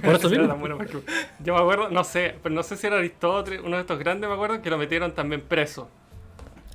Por 0.04 0.16
eso 0.16 0.30
mismo. 0.30 0.48
tan 0.48 0.60
bueno 0.60 0.78
porque- 0.78 1.00
Yo 1.44 1.54
me 1.54 1.60
acuerdo, 1.60 1.90
no 1.90 2.04
sé, 2.06 2.36
pero 2.42 2.56
no 2.56 2.64
sé 2.64 2.78
si 2.78 2.88
era 2.88 2.98
Aristóteles, 2.98 3.62
uno 3.64 3.76
de 3.76 3.82
estos 3.82 4.00
grandes, 4.00 4.30
me 4.30 4.34
acuerdo 4.36 4.62
que 4.62 4.70
lo 4.70 4.78
metieron 4.78 5.14
también 5.14 5.42
preso. 5.42 5.90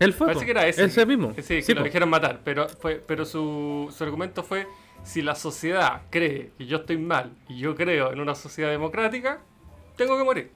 Él 0.02 0.12
fue. 0.12 0.28
Parece 0.28 0.44
que 0.44 0.50
era 0.50 0.66
ese. 0.66 0.84
Ese 0.84 1.06
mismo. 1.06 1.32
Sí, 1.36 1.42
que 1.42 1.62
Sí, 1.62 1.74
lo 1.74 1.82
dijeron 1.82 2.08
matar, 2.08 2.40
pero, 2.44 2.68
fue, 2.68 3.02
pero 3.06 3.24
su, 3.24 3.92
su 3.96 4.04
argumento 4.04 4.42
fue, 4.42 4.66
si 5.04 5.22
la 5.22 5.34
sociedad 5.34 6.02
cree 6.10 6.52
que 6.58 6.66
yo 6.66 6.78
estoy 6.78 6.98
mal 6.98 7.32
y 7.48 7.58
yo 7.58 7.74
creo 7.74 8.12
en 8.12 8.20
una 8.20 8.34
sociedad 8.34 8.70
democrática, 8.70 9.40
tengo 9.96 10.16
que 10.18 10.24
morir. 10.24 10.50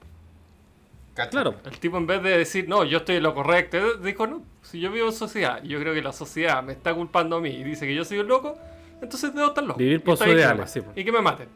Claro. 1.25 1.55
El 1.65 1.79
tipo 1.79 1.97
en 1.97 2.05
vez 2.05 2.21
de 2.21 2.37
decir, 2.37 2.69
no, 2.69 2.83
yo 2.83 2.99
estoy 2.99 3.15
en 3.15 3.23
lo 3.23 3.33
correcto, 3.33 3.95
dijo, 3.97 4.27
no, 4.27 4.43
si 4.61 4.79
yo 4.79 4.91
vivo 4.91 5.07
en 5.07 5.13
sociedad 5.13 5.63
y 5.63 5.69
yo 5.69 5.79
creo 5.79 5.93
que 5.93 6.01
la 6.01 6.13
sociedad 6.13 6.61
me 6.61 6.73
está 6.73 6.93
culpando 6.93 7.37
a 7.37 7.41
mí 7.41 7.49
y 7.49 7.63
dice 7.63 7.87
que 7.87 7.95
yo 7.95 8.05
soy 8.05 8.19
un 8.19 8.27
loco, 8.27 8.55
entonces 9.01 9.33
debo 9.33 9.47
estar 9.47 9.63
loco. 9.63 9.79
Vivir 9.79 10.03
por 10.03 10.19
me 10.19 10.33
ideales, 10.33 10.69
sí. 10.69 10.81
Y 10.95 11.03
que 11.03 11.11
me 11.11 11.21
maten. 11.21 11.47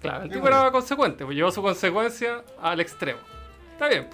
Claro, 0.00 0.24
el 0.24 0.30
tipo 0.30 0.48
era 0.48 0.70
consecuente, 0.70 1.26
pues 1.26 1.36
llevó 1.36 1.50
su 1.50 1.60
consecuencia 1.60 2.42
al 2.62 2.80
extremo. 2.80 3.20
Está 3.72 3.88
bien. 3.88 4.08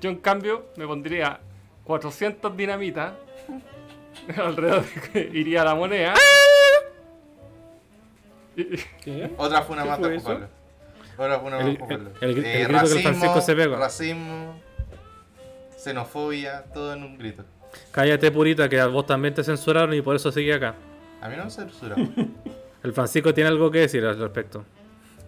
Yo 0.00 0.10
en 0.10 0.16
cambio 0.16 0.66
me 0.76 0.86
pondría 0.86 1.40
400 1.84 2.56
dinamitas 2.56 3.14
alrededor 4.36 4.84
de 4.84 5.00
que 5.10 5.20
iría 5.38 5.64
la 5.64 5.74
moneda. 5.74 6.14
¿Qué? 9.02 9.30
Otra 9.36 9.62
fue 9.62 9.74
una 9.74 9.82
¿Qué 9.82 9.88
más 9.88 9.98
fue? 9.98 10.18
Pablo. 10.20 10.48
Otra 11.18 11.38
fue 11.40 11.48
una 11.48 11.60
El- 11.60 11.66
más 11.66 11.76
para 11.78 11.94
el- 11.94 12.00
Pablo. 12.02 12.10
el- 12.20 12.30
el 12.30 12.44
Eh, 12.44 12.64
grito 12.64 12.84
que 12.86 12.92
el 12.92 13.02
Francisco 13.02 13.40
se 13.40 13.54
pega. 13.56 13.76
Racismo, 13.78 14.60
xenofobia, 15.78 16.64
todo 16.72 16.92
en 16.94 17.02
un 17.02 17.18
grito. 17.18 17.44
Cállate, 17.92 18.30
purita, 18.30 18.68
que 18.68 18.80
a 18.80 18.86
vos 18.86 19.06
también 19.06 19.34
te 19.34 19.44
censuraron 19.44 19.92
y 19.94 20.00
por 20.02 20.16
eso 20.16 20.32
seguí 20.32 20.50
acá. 20.50 20.74
A 21.20 21.28
mí 21.28 21.36
no 21.36 21.44
me 21.44 21.50
censuró. 21.50 21.96
El 22.82 22.92
Francisco 22.92 23.34
tiene 23.34 23.48
algo 23.48 23.70
que 23.70 23.80
decir 23.80 24.04
al 24.04 24.18
respecto. 24.18 24.64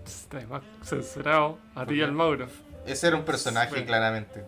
Está 0.06 0.40
más 0.46 0.62
censurado 0.82 1.58
a 1.74 1.84
ti 1.84 1.94
y 1.96 2.02
al 2.02 2.12
Mauro. 2.12 2.46
Ese 2.86 3.08
era 3.08 3.16
un 3.16 3.24
personaje, 3.24 3.70
Bueno. 3.70 3.86
claramente. 3.86 4.42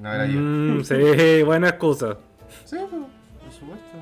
No 0.00 0.12
era 0.12 0.26
yo. 0.26 0.38
Mm, 0.40 0.84
sí, 0.84 1.42
buena 1.44 1.68
excusa. 1.70 2.16
Sí, 2.64 2.76
pues, 2.76 3.02
por 3.42 3.52
supuesto. 3.52 3.96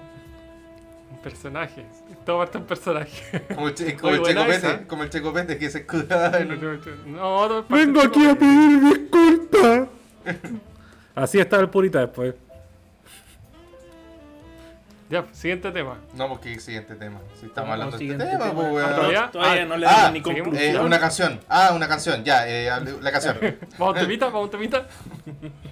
Un 1.11 1.18
personaje. 1.22 1.87
Todo 2.26 2.38
parte 2.38 2.59
un 2.59 2.64
personaje. 2.64 3.42
Como 3.54 3.68
el, 3.68 3.74
che- 3.74 3.96
como 3.96 4.09
Muy 4.11 4.14
el 4.16 4.20
buena 4.20 4.46
Checo. 4.46 4.68
Pete, 4.68 4.87
como 4.87 5.02
el 5.04 5.11
Checo 5.11 5.33
Pete 5.33 5.59
que 5.59 5.70
se 5.70 5.78
escudaba 5.78 6.38
en 6.38 6.52
un... 6.52 6.80
No, 7.07 7.64
parte 7.66 7.74
Vengo 7.74 8.00
aquí 8.00 8.26
a 8.26 8.35
pedir 8.35 8.80
disculpas. 8.80 9.88
Así 11.14 11.38
estaba 11.38 11.62
el 11.62 11.68
purita 11.70 12.00
después. 12.00 12.35
Ya, 15.10 15.26
siguiente 15.32 15.70
tema. 15.70 15.98
No, 16.14 16.28
porque 16.28 16.58
siguiente 16.58 16.94
tema. 16.94 17.20
Si 17.38 17.46
estamos 17.46 17.68
Vamos 17.68 17.72
hablando 17.72 17.98
de 17.98 18.04
este 18.04 18.12
siguiente 18.14 18.24
tema, 18.26 18.50
tema. 18.50 18.70
pues. 18.70 18.84
Ah, 18.86 18.94
¿todavía? 18.96 19.30
Todavía 19.30 19.62
Ah, 19.62 19.66
no 19.66 19.76
le 19.76 19.86
ah, 19.86 19.90
damos 19.92 20.12
ni 20.12 20.22
conclusión. 20.22 20.76
Eh, 20.76 20.80
una 20.80 20.98
canción. 20.98 21.40
Ah, 21.48 21.72
una 21.74 21.88
canción. 21.88 22.24
Ya, 22.24 22.48
eh, 22.48 22.70
la 23.00 23.12
canción. 23.12 23.36
Vamos 23.78 23.94
temita, 23.98 24.26
vamos 24.30 24.50
temita. 24.50 24.86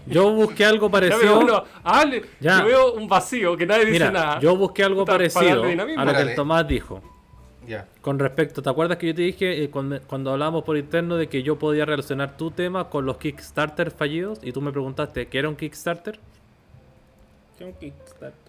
Yo 0.06 0.30
busqué 0.32 0.66
algo 0.66 0.88
Ya 0.88 0.92
parecido. 0.92 1.38
uno. 1.40 1.64
Ah, 1.82 2.04
Ya. 2.40 2.58
yo 2.58 2.66
veo 2.66 2.92
un 2.92 3.08
vacío 3.08 3.56
que 3.56 3.66
nadie 3.66 3.86
dice 3.86 4.10
nada. 4.12 4.38
yo 4.38 4.54
busqué 4.56 4.84
algo 4.84 5.04
parecido 5.04 5.62
a 5.64 6.04
lo 6.04 6.12
que 6.14 6.20
el. 6.22 6.34
Tomás 6.34 6.68
dijo. 6.68 7.00
Ya. 7.66 7.86
Con 8.00 8.18
respecto, 8.18 8.60
¿te 8.60 8.68
acuerdas 8.68 8.98
que 8.98 9.06
yo 9.06 9.14
te 9.14 9.22
dije 9.22 9.62
eh, 9.64 9.70
cuando, 9.70 10.00
cuando 10.02 10.32
hablábamos 10.32 10.64
por 10.64 10.76
interno 10.76 11.16
de 11.16 11.28
que 11.28 11.42
yo 11.44 11.58
podía 11.58 11.84
relacionar 11.86 12.36
tu 12.36 12.50
tema 12.50 12.90
con 12.90 13.06
los 13.06 13.16
Kickstarter 13.18 13.92
fallidos? 13.92 14.40
Y 14.42 14.52
tú 14.52 14.60
me 14.60 14.72
preguntaste, 14.72 15.26
¿qué 15.28 15.38
era 15.38 15.48
un 15.48 15.54
Kickstarter? 15.56 16.18
¿Qué 17.56 17.64
es 17.64 17.70
un 17.72 17.78
Kickstarter? 17.78 18.41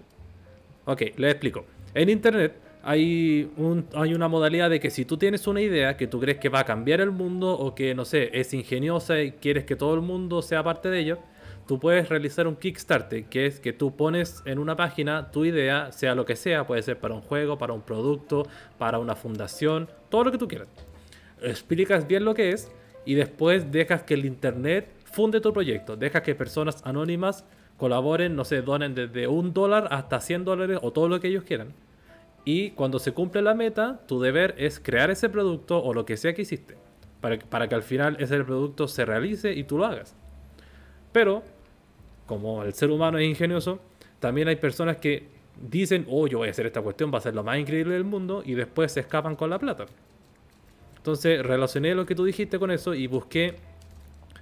Ok, 0.85 1.01
les 1.17 1.31
explico. 1.31 1.65
En 1.93 2.09
internet 2.09 2.53
hay, 2.83 3.49
un, 3.55 3.87
hay 3.95 4.13
una 4.13 4.27
modalidad 4.27 4.69
de 4.69 4.79
que 4.79 4.89
si 4.89 5.05
tú 5.05 5.17
tienes 5.17 5.47
una 5.47 5.61
idea 5.61 5.95
que 5.95 6.07
tú 6.07 6.19
crees 6.19 6.37
que 6.39 6.49
va 6.49 6.59
a 6.59 6.65
cambiar 6.65 6.99
el 6.99 7.11
mundo 7.11 7.53
o 7.53 7.73
que, 7.73 7.95
no 7.95 8.03
sé, 8.03 8.29
es 8.33 8.53
ingeniosa 8.53 9.21
y 9.21 9.31
quieres 9.31 9.63
que 9.63 9.77
todo 9.77 9.93
el 9.93 10.01
mundo 10.01 10.41
sea 10.41 10.63
parte 10.63 10.89
de 10.89 10.99
ello, 10.99 11.19
tú 11.65 11.79
puedes 11.79 12.09
realizar 12.09 12.47
un 12.47 12.57
Kickstarter, 12.57 13.23
que 13.25 13.45
es 13.45 13.61
que 13.61 13.71
tú 13.71 13.95
pones 13.95 14.43
en 14.45 14.59
una 14.59 14.75
página 14.75 15.31
tu 15.31 15.45
idea, 15.45 15.93
sea 15.93 16.15
lo 16.15 16.25
que 16.25 16.35
sea, 16.35 16.67
puede 16.67 16.83
ser 16.83 16.99
para 16.99 17.13
un 17.13 17.21
juego, 17.21 17.57
para 17.57 17.71
un 17.71 17.81
producto, 17.81 18.45
para 18.77 18.99
una 18.99 19.15
fundación, 19.15 19.87
todo 20.09 20.25
lo 20.25 20.31
que 20.31 20.37
tú 20.37 20.49
quieras. 20.49 20.67
Explicas 21.41 22.05
bien 22.07 22.25
lo 22.25 22.33
que 22.33 22.51
es 22.51 22.69
y 23.05 23.15
después 23.15 23.71
dejas 23.71 24.03
que 24.03 24.15
el 24.15 24.25
internet 24.25 24.89
funde 25.05 25.39
tu 25.39 25.53
proyecto, 25.53 25.95
dejas 25.95 26.21
que 26.21 26.35
personas 26.35 26.81
anónimas 26.85 27.45
colaboren, 27.77 28.35
no 28.35 28.45
sé, 28.45 28.61
donen 28.61 28.95
desde 28.95 29.27
un 29.27 29.53
dólar 29.53 29.87
hasta 29.91 30.19
100 30.19 30.45
dólares 30.45 30.79
o 30.81 30.91
todo 30.91 31.09
lo 31.09 31.19
que 31.19 31.27
ellos 31.27 31.43
quieran. 31.43 31.73
Y 32.45 32.71
cuando 32.71 32.99
se 32.99 33.13
cumple 33.13 33.41
la 33.41 33.53
meta, 33.53 34.01
tu 34.07 34.19
deber 34.21 34.55
es 34.57 34.79
crear 34.79 35.09
ese 35.11 35.29
producto 35.29 35.81
o 35.83 35.93
lo 35.93 36.05
que 36.05 36.17
sea 36.17 36.33
que 36.33 36.41
hiciste. 36.43 36.75
Para, 37.21 37.37
que- 37.39 37.45
para 37.45 37.67
que 37.69 37.75
al 37.75 37.83
final 37.83 38.17
ese 38.19 38.43
producto 38.43 38.87
se 38.87 39.05
realice 39.05 39.53
y 39.53 39.63
tú 39.63 39.77
lo 39.77 39.85
hagas. 39.85 40.15
Pero, 41.13 41.43
como 42.25 42.63
el 42.63 42.73
ser 42.73 42.91
humano 42.91 43.17
es 43.17 43.27
ingenioso, 43.27 43.79
también 44.19 44.47
hay 44.47 44.55
personas 44.57 44.97
que 44.97 45.27
dicen, 45.69 46.05
oh, 46.09 46.27
yo 46.27 46.39
voy 46.39 46.47
a 46.49 46.51
hacer 46.51 46.65
esta 46.65 46.81
cuestión, 46.81 47.13
va 47.13 47.19
a 47.19 47.21
ser 47.21 47.35
lo 47.35 47.43
más 47.43 47.57
increíble 47.59 47.93
del 47.93 48.03
mundo, 48.03 48.41
y 48.45 48.53
después 48.55 48.91
se 48.91 48.99
escapan 49.01 49.35
con 49.35 49.49
la 49.49 49.59
plata. 49.59 49.85
Entonces, 50.97 51.41
relacioné 51.45 51.95
lo 51.95 52.05
que 52.05 52.15
tú 52.15 52.25
dijiste 52.25 52.59
con 52.59 52.71
eso 52.71 52.93
y 52.93 53.07
busqué. 53.07 53.55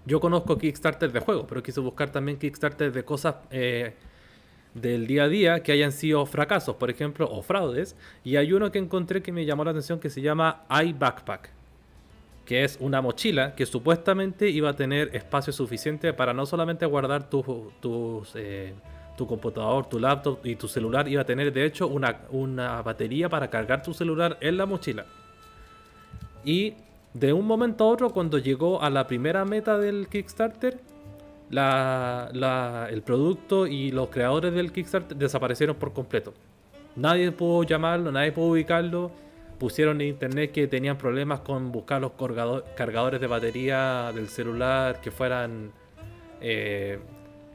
Yo 0.06 0.20
conozco 0.20 0.58
Kickstarter 0.58 1.12
de 1.12 1.20
juegos, 1.20 1.46
pero 1.48 1.62
quise 1.62 1.80
buscar 1.80 2.12
también 2.12 2.38
Kickstarter 2.38 2.92
de 2.92 3.04
cosas 3.04 3.36
eh, 3.52 3.94
del 4.74 5.06
día 5.06 5.26
a 5.26 5.28
día 5.28 5.64
que 5.64 5.72
hayan 5.72 5.92
sido 5.92 6.26
fracasos, 6.26 6.76
por 6.76 6.90
ejemplo, 6.90 7.30
o 7.30 7.42
fraudes. 7.44 7.96
Y 8.24 8.38
hay 8.38 8.52
uno 8.54 8.72
que 8.72 8.80
encontré 8.80 9.22
que 9.22 9.32
me 9.32 9.46
llamó 9.46 9.64
la 9.64 9.72
atención 9.72 10.00
que 10.00 10.10
se 10.10 10.22
llama 10.22 10.64
iBackpack, 10.70 11.50
que 12.46 12.64
es 12.64 12.78
una 12.80 13.02
mochila 13.02 13.54
que 13.54 13.66
supuestamente 13.68 14.50
iba 14.50 14.70
a 14.70 14.76
tener 14.76 15.16
espacio 15.16 15.54
suficiente 15.54 16.14
para 16.14 16.34
no 16.34 16.48
solamente 16.48 16.86
guardar 16.88 17.30
tus, 17.30 18.32
eh, 18.36 18.74
tu 19.16 19.28
computador, 19.28 19.88
tu 19.88 20.00
laptop 20.00 20.40
y 20.44 20.56
tu 20.56 20.68
celular, 20.68 21.08
iba 21.08 21.22
a 21.22 21.26
tener 21.26 21.54
de 21.54 21.64
hecho 21.64 21.88
una, 21.88 22.22
una 22.32 22.82
batería 22.82 23.30
para 23.30 23.52
cargar 23.52 23.84
tu 23.84 23.94
celular 23.94 24.38
en 24.42 24.58
la 24.58 24.66
mochila. 24.66 25.06
Y 26.44 26.74
de 27.14 27.34
un 27.34 27.46
momento 27.46 27.84
a 27.84 27.88
otro, 27.88 28.10
cuando 28.12 28.38
llegó 28.38 28.82
a 28.82 28.90
la 28.90 29.08
primera 29.08 29.44
meta 29.46 29.78
del 29.78 30.08
Kickstarter, 30.08 30.80
el 31.52 33.02
producto 33.04 33.68
y 33.68 33.92
los 33.92 34.10
creadores 34.10 34.54
del 34.54 34.72
Kickstarter 34.72 35.18
desaparecieron 35.18 35.76
por 35.76 35.94
completo. 35.94 36.34
Nadie 36.96 37.32
pudo 37.32 37.64
llamarlo, 37.64 38.12
nadie 38.12 38.32
pudo 38.32 38.48
ubicarlo. 38.52 39.12
Pusieron 39.60 40.02
en 40.02 40.08
internet 40.08 40.52
que 40.52 40.68
tenían 40.68 40.98
problemas 40.98 41.42
con 41.42 41.72
buscar 41.72 42.02
los 42.02 42.14
cargado- 42.14 42.64
cargadores 42.76 43.22
de 43.22 43.28
batería 43.28 44.12
del 44.14 44.28
celular 44.28 45.00
que 45.02 45.12
fueran 45.12 45.72
eh, 46.42 47.00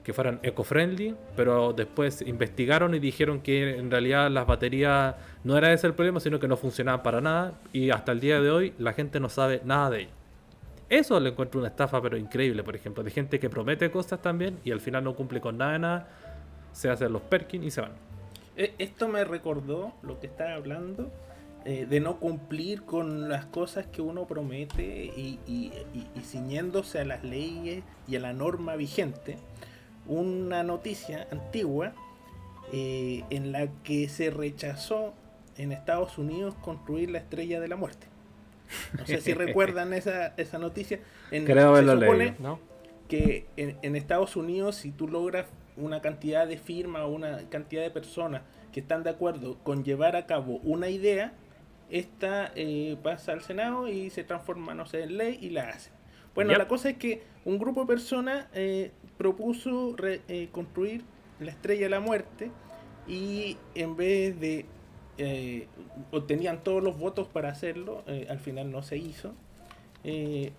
que 0.06 0.12
fueran 0.12 0.38
eco-friendly, 0.44 1.16
pero 1.34 1.72
después 1.72 2.22
investigaron 2.22 2.94
y 2.94 3.00
dijeron 3.00 3.40
que 3.40 3.76
en 3.76 3.90
realidad 3.90 4.30
las 4.30 4.46
baterías 4.46 5.16
no 5.42 5.58
era 5.58 5.72
ese 5.72 5.88
el 5.88 5.94
problema, 5.94 6.20
sino 6.20 6.38
que 6.38 6.46
no 6.46 6.56
funcionaban 6.56 7.02
para 7.02 7.20
nada 7.20 7.54
y 7.72 7.90
hasta 7.90 8.12
el 8.12 8.20
día 8.20 8.40
de 8.40 8.48
hoy 8.48 8.72
la 8.78 8.92
gente 8.92 9.18
no 9.18 9.28
sabe 9.28 9.62
nada 9.64 9.90
de 9.90 10.02
ello. 10.02 10.10
Eso 10.88 11.18
le 11.18 11.30
encuentro 11.30 11.58
una 11.58 11.70
estafa, 11.70 12.00
pero 12.00 12.16
increíble, 12.16 12.62
por 12.62 12.76
ejemplo, 12.76 13.02
de 13.02 13.10
gente 13.10 13.40
que 13.40 13.50
promete 13.50 13.90
cosas 13.90 14.22
también 14.22 14.60
y 14.64 14.70
al 14.70 14.80
final 14.80 15.02
no 15.02 15.16
cumple 15.16 15.40
con 15.40 15.58
nada 15.58 15.72
de 15.72 15.78
nada, 15.80 16.08
se 16.70 16.88
hacen 16.88 17.12
los 17.12 17.22
perkins 17.22 17.64
y 17.66 17.70
se 17.72 17.80
van. 17.80 17.90
Eh, 18.56 18.74
Esto 18.78 19.08
me 19.08 19.24
recordó 19.24 19.92
lo 20.04 20.20
que 20.20 20.28
estaba 20.28 20.54
hablando 20.54 21.10
eh, 21.64 21.84
de 21.84 21.98
no 21.98 22.20
cumplir 22.20 22.82
con 22.82 23.28
las 23.28 23.44
cosas 23.46 23.88
que 23.88 24.00
uno 24.02 24.24
promete 24.28 24.84
y- 25.16 25.40
y- 25.48 25.72
y 26.14 26.20
ciñéndose 26.20 27.00
a 27.00 27.04
las 27.04 27.24
leyes 27.24 27.82
y 28.06 28.14
a 28.14 28.20
la 28.20 28.32
norma 28.32 28.76
vigente. 28.76 29.36
Una 30.08 30.62
noticia 30.62 31.26
antigua 31.30 31.92
eh, 32.72 33.24
en 33.30 33.52
la 33.52 33.68
que 33.84 34.08
se 34.08 34.30
rechazó 34.30 35.14
en 35.56 35.72
Estados 35.72 36.18
Unidos 36.18 36.54
construir 36.62 37.10
la 37.10 37.18
estrella 37.18 37.60
de 37.60 37.68
la 37.68 37.76
muerte. 37.76 38.06
No 38.98 39.06
sé 39.06 39.20
si 39.20 39.32
recuerdan 39.34 39.92
esa, 39.92 40.28
esa 40.36 40.58
noticia. 40.58 41.00
En, 41.30 41.44
Creo 41.44 41.74
se 41.74 41.80
haberlo 41.80 41.92
supone- 42.06 42.18
leído. 42.18 42.34
¿No? 42.40 42.76
que 43.08 43.46
en, 43.56 43.76
en 43.82 43.94
Estados 43.94 44.34
Unidos 44.34 44.74
si 44.74 44.90
tú 44.90 45.06
logras 45.06 45.46
una 45.76 46.00
cantidad 46.02 46.44
de 46.44 46.58
firmas 46.58 47.02
o 47.02 47.08
una 47.08 47.48
cantidad 47.50 47.82
de 47.82 47.90
personas 47.92 48.42
que 48.72 48.80
están 48.80 49.04
de 49.04 49.10
acuerdo 49.10 49.58
con 49.62 49.84
llevar 49.84 50.16
a 50.16 50.26
cabo 50.26 50.56
una 50.64 50.88
idea, 50.88 51.32
esta 51.88 52.50
eh, 52.56 52.96
pasa 53.04 53.30
al 53.30 53.42
Senado 53.42 53.86
y 53.86 54.10
se 54.10 54.24
transforma, 54.24 54.74
no 54.74 54.86
sé, 54.86 55.04
en 55.04 55.18
ley 55.18 55.38
y 55.40 55.50
la 55.50 55.68
hacen. 55.68 55.92
Bueno, 56.34 56.50
Yep. 56.50 56.58
la 56.58 56.66
cosa 56.66 56.90
es 56.90 56.96
que 56.96 57.22
un 57.44 57.60
grupo 57.60 57.82
de 57.82 57.86
personas 57.86 58.46
eh, 58.54 58.90
propuso 59.18 59.94
re- 59.96 60.20
eh, 60.28 60.48
construir 60.52 61.02
la 61.40 61.50
Estrella 61.50 61.84
de 61.84 61.90
la 61.90 62.00
Muerte 62.00 62.50
y 63.08 63.56
en 63.74 63.96
vez 63.96 64.38
de 64.40 64.66
eh, 65.18 65.66
obtenían 66.12 66.62
todos 66.62 66.82
los 66.82 66.98
votos 66.98 67.26
para 67.28 67.48
hacerlo, 67.50 68.02
eh, 68.06 68.26
al 68.28 68.38
final 68.38 68.70
no 68.70 68.82
se 68.82 68.98
hizo, 68.98 69.32
eh, 70.04 70.52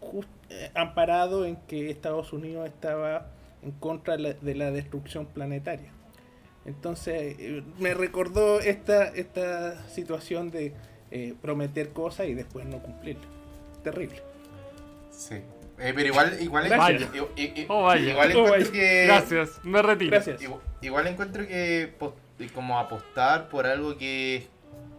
jus- 0.00 0.26
eh, 0.50 0.70
amparado 0.74 1.44
en 1.44 1.56
que 1.56 1.90
Estados 1.90 2.32
Unidos 2.32 2.66
estaba 2.66 3.26
en 3.62 3.72
contra 3.72 4.16
de 4.16 4.22
la, 4.22 4.32
de 4.34 4.54
la 4.54 4.70
destrucción 4.70 5.26
planetaria. 5.26 5.90
Entonces 6.64 7.36
me 7.78 7.94
recordó 7.94 8.60
esta, 8.60 9.04
esta 9.08 9.86
situación 9.88 10.50
de 10.50 10.72
prometer 11.40 11.90
cosas 11.90 12.26
y 12.28 12.34
después 12.34 12.66
no 12.66 12.82
cumplirlas. 12.82 13.26
Terrible. 13.84 14.20
Sí. 15.10 15.36
Eh, 15.78 15.92
pero 15.94 16.08
igual, 16.08 16.36
igual, 16.40 16.72
encuentro- 16.72 17.28
Oh, 17.68 17.82
vaya. 17.82 18.10
igual 18.10 18.28
Oh, 18.34 18.46
encuentro 18.46 18.50
vaya. 18.58 18.72
que. 18.72 19.04
Gracias, 19.06 19.60
me 19.62 19.82
retiro. 19.82 20.10
Gracias. 20.10 20.40
Igual, 20.42 20.60
igual 20.80 21.06
encuentro 21.06 21.46
que 21.46 21.92
y 22.38 22.46
como 22.48 22.78
apostar 22.78 23.48
por 23.48 23.66
algo 23.66 23.96
que 23.98 24.46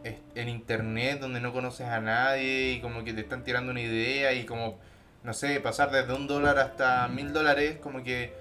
es 0.04 0.16
en 0.36 0.50
internet 0.50 1.20
donde 1.20 1.40
no 1.40 1.52
conoces 1.54 1.88
a 1.88 2.00
nadie 2.00 2.74
y 2.74 2.82
como 2.82 3.04
que 3.04 3.14
te 3.14 3.22
están 3.22 3.44
tirando 3.44 3.72
una 3.72 3.82
idea 3.82 4.34
y 4.34 4.46
como, 4.46 4.80
no 5.24 5.34
sé, 5.34 5.60
pasar 5.60 5.92
desde 5.92 6.14
un 6.14 6.28
dólar 6.28 6.58
hasta 6.60 7.08
mil 7.08 7.34
dólares, 7.34 7.78
como 7.82 8.04
que 8.04 8.32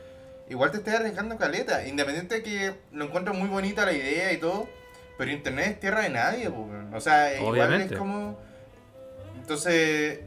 igual 0.48 0.70
te 0.70 0.78
estás 0.78 0.94
arriesgando 0.96 1.36
caleta. 1.38 1.86
Independiente 1.88 2.36
de 2.36 2.42
que 2.42 2.74
lo 2.92 3.06
encuentro 3.06 3.34
muy 3.34 3.48
bonita 3.48 3.84
la 3.84 3.92
idea 3.92 4.32
y 4.32 4.36
todo, 4.38 4.68
pero 5.18 5.30
internet 5.30 5.66
es 5.72 5.80
tierra 5.80 6.02
de 6.02 6.10
nadie, 6.10 6.50
po, 6.50 6.68
o 6.92 7.00
sea, 7.00 7.34
igual 7.36 7.52
Obviamente. 7.52 7.94
es 7.94 7.98
como... 7.98 8.38
Entonces, 9.40 10.20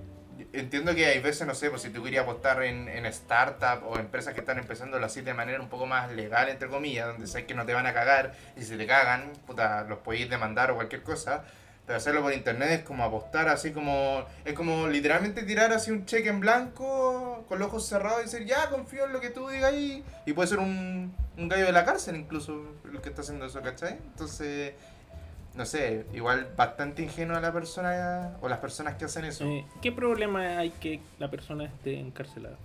entiendo 0.53 0.95
que 0.95 1.05
hay 1.05 1.19
veces, 1.19 1.45
no 1.47 1.55
sé, 1.55 1.69
pues 1.69 1.81
si 1.81 1.89
tú 1.89 2.03
querías 2.03 2.23
apostar 2.23 2.63
en, 2.63 2.87
en 2.87 3.05
startup 3.07 3.85
o 3.87 3.97
empresas 3.97 4.33
que 4.33 4.41
están 4.41 4.57
empezando 4.57 4.97
así 4.97 5.21
de 5.21 5.33
manera 5.33 5.61
un 5.61 5.69
poco 5.69 5.85
más 5.85 6.11
legal, 6.11 6.49
entre 6.49 6.69
comillas, 6.69 7.07
donde 7.07 7.27
sabes 7.27 7.45
que 7.45 7.53
no 7.53 7.65
te 7.65 7.73
van 7.73 7.85
a 7.85 7.93
cagar 7.93 8.33
y 8.55 8.63
si 8.63 8.77
te 8.77 8.87
cagan, 8.87 9.31
puta, 9.45 9.83
los 9.83 9.99
podéis 9.99 10.29
demandar 10.29 10.71
o 10.71 10.75
cualquier 10.75 11.03
cosa. 11.03 11.43
Pero 11.85 11.97
hacerlo 11.97 12.21
por 12.21 12.31
internet 12.31 12.69
es 12.69 12.81
como 12.83 13.03
apostar 13.03 13.47
así 13.47 13.71
como... 13.71 14.23
Es 14.45 14.53
como 14.53 14.87
literalmente 14.87 15.41
tirar 15.41 15.73
así 15.73 15.89
un 15.89 16.05
cheque 16.05 16.29
en 16.29 16.39
blanco 16.39 17.45
con 17.47 17.57
los 17.57 17.69
ojos 17.69 17.87
cerrados 17.87 18.21
y 18.21 18.25
decir, 18.25 18.45
ya, 18.45 18.69
confío 18.69 19.05
en 19.05 19.13
lo 19.13 19.19
que 19.19 19.31
tú 19.31 19.49
digas 19.49 19.73
ahí. 19.73 20.03
Y 20.27 20.33
puede 20.33 20.49
ser 20.49 20.59
un, 20.59 21.15
un 21.35 21.49
gallo 21.49 21.65
de 21.65 21.71
la 21.71 21.85
cárcel 21.85 22.15
incluso 22.15 22.75
el 22.85 23.01
que 23.01 23.09
está 23.09 23.21
haciendo 23.21 23.47
eso, 23.47 23.61
¿cachai? 23.63 23.93
Entonces, 23.93 24.73
no 25.59 25.65
sé, 25.65 26.05
igual 26.13 26.47
bastante 26.55 27.03
ingenua 27.03 27.41
la 27.41 27.51
persona 27.51 28.31
o 28.41 28.47
las 28.47 28.59
personas 28.59 28.95
que 28.95 29.03
hacen 29.03 29.25
eso. 29.25 29.43
Eh, 29.45 29.65
¿Qué 29.81 29.91
problema 29.91 30.57
hay 30.57 30.69
que 30.69 31.01
la 31.19 31.29
persona 31.29 31.65
esté 31.65 31.99
encarcelada? 31.99 32.55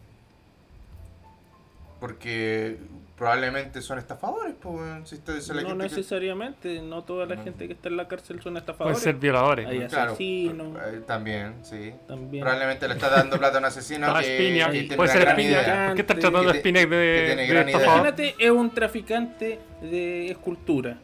Porque 1.98 2.76
probablemente 3.16 3.80
son 3.82 3.98
estafadores, 3.98 4.54
pues. 4.60 5.08
Si 5.08 5.16
esto- 5.16 5.32
esa 5.32 5.40
es 5.52 5.56
la 5.56 5.62
No 5.62 5.68
gente 5.70 5.88
que- 5.88 5.96
necesariamente, 5.96 6.82
no 6.82 7.02
toda 7.02 7.26
la 7.26 7.34
No. 7.36 7.42
gente 7.42 7.66
que 7.66 7.72
está 7.72 7.88
en 7.88 7.96
la 7.96 8.06
cárcel 8.06 8.36
son 8.36 8.52
Pueden 8.52 8.56
estafadores. 8.58 8.98
ser 9.00 9.14
violadores. 9.16 9.66
Hay 9.66 9.78
Claro, 9.88 10.12
asesinos, 10.12 10.76
eh, 10.86 11.00
también, 11.06 11.54
sí. 11.62 11.92
también. 12.06 12.42
Probablemente 12.42 12.86
le 12.86 12.94
está 12.94 13.08
dando 13.10 13.38
plata 13.38 13.56
a 13.56 13.58
un 13.60 13.64
asesino 13.64 14.14
que, 14.14 14.20
que 14.20 14.36
tiene 14.36 14.86
puede 14.96 15.10
una 15.10 15.12
ser 15.12 15.20
gran 15.22 15.40
idea. 15.40 15.86
¿Por 15.88 15.94
qué 15.96 16.00
estás 16.02 16.16
Que 16.16 16.20
tratando 16.20 16.40
te- 16.40 16.46
de 16.46 16.52
que 16.52 16.62
tiene 16.62 16.86
de 16.86 17.46
gran 17.46 17.68
idea. 17.68 17.76
estafador? 17.78 18.06
Imagínate, 18.06 18.34
es 18.38 18.50
un 18.50 18.70
traficante 18.72 19.58
de 19.82 20.30
escultura. 20.30 20.96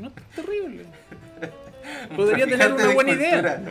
No 0.00 0.08
es 0.08 0.14
terrible. 0.34 0.84
Podría 2.16 2.46
tener 2.46 2.72
una 2.72 2.88
buena 2.94 3.10
idea. 3.12 3.62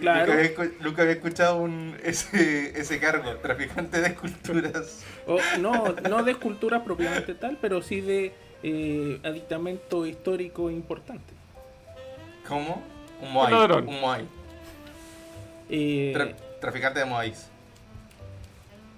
Claro. 0.00 0.26
Nunca 0.26 0.32
había, 0.38 0.54
escu- 0.56 0.72
nunca 0.80 1.02
había 1.02 1.14
escuchado 1.14 1.56
un, 1.58 1.96
ese, 2.02 2.78
ese 2.80 2.98
cargo, 2.98 3.34
traficante 3.36 4.00
de 4.00 4.08
esculturas. 4.08 5.04
O, 5.26 5.38
no, 5.58 5.94
no 6.08 6.22
de 6.22 6.32
escultura 6.32 6.82
propiamente 6.84 7.34
tal, 7.34 7.58
pero 7.60 7.82
sí 7.82 8.00
de 8.00 8.32
eh, 8.62 9.20
aditamento 9.24 10.06
histórico 10.06 10.70
importante. 10.70 11.34
¿Cómo? 12.48 12.82
Un 13.20 13.32
Moai. 13.32 13.52
Un 13.86 14.00
Moai. 14.00 14.24
Eh, 15.68 16.12
Tra- 16.16 16.34
traficante 16.60 17.00
de 17.00 17.04
Moais. 17.04 17.48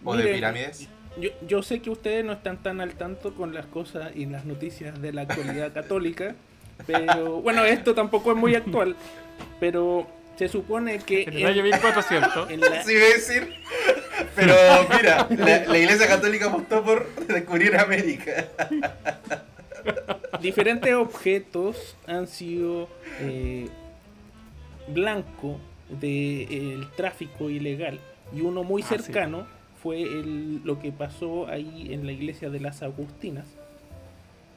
O 0.05 0.17
de 0.17 0.25
pirámides. 0.35 0.89
Yo, 1.21 1.31
yo 1.47 1.63
sé 1.63 1.81
que 1.81 1.91
ustedes 1.91 2.25
no 2.25 2.33
están 2.33 2.63
tan 2.63 2.81
al 2.81 2.93
tanto 2.95 3.35
con 3.35 3.53
las 3.55 3.67
cosas 3.67 4.13
y 4.15 4.27
las 4.27 4.45
noticias 4.45 5.01
de 5.03 5.13
la 5.13 5.23
actualidad 5.23 5.73
católica, 5.75 6.35
pero 6.87 7.41
bueno, 7.43 7.65
esto 7.65 7.95
tampoco 7.95 8.33
es 8.33 8.37
muy 8.39 8.55
actual, 8.55 8.97
pero 9.61 10.07
se 10.37 10.49
supone 10.49 10.99
que 10.99 11.25
En 11.25 11.35
el 11.37 11.47
año 11.47 11.57
en, 11.59 11.65
1400. 11.65 12.51
en 12.51 12.61
la- 12.61 12.83
Sí, 12.83 12.95
a 12.97 12.99
decir. 12.99 13.55
Pero 14.35 14.55
mira, 14.97 15.27
la, 15.31 15.65
la 15.67 15.79
iglesia 15.79 16.07
católica 16.07 16.47
apostó 16.47 16.83
por 16.83 17.15
descubrir 17.27 17.77
América. 17.77 18.47
diferentes 20.41 20.95
objetos 20.95 21.97
han 22.07 22.27
sido 22.27 22.89
eh, 23.21 23.69
blanco 24.89 25.59
del 25.89 26.89
tráfico 26.97 27.51
ilegal 27.51 28.01
y 28.35 28.41
uno 28.41 28.63
muy 28.65 28.83
Ah, 28.83 28.87
sí. 28.89 28.95
Fue 29.83 30.03
el- 30.03 30.61
lo 30.65 30.79
que 30.81 30.93
pasó 30.93 31.49
ahí 31.49 31.89
en 31.93 32.07
la 32.07 32.13
iglesia 32.13 32.51
de 32.51 32.61
las 32.61 32.83
Agustinas 32.83 33.47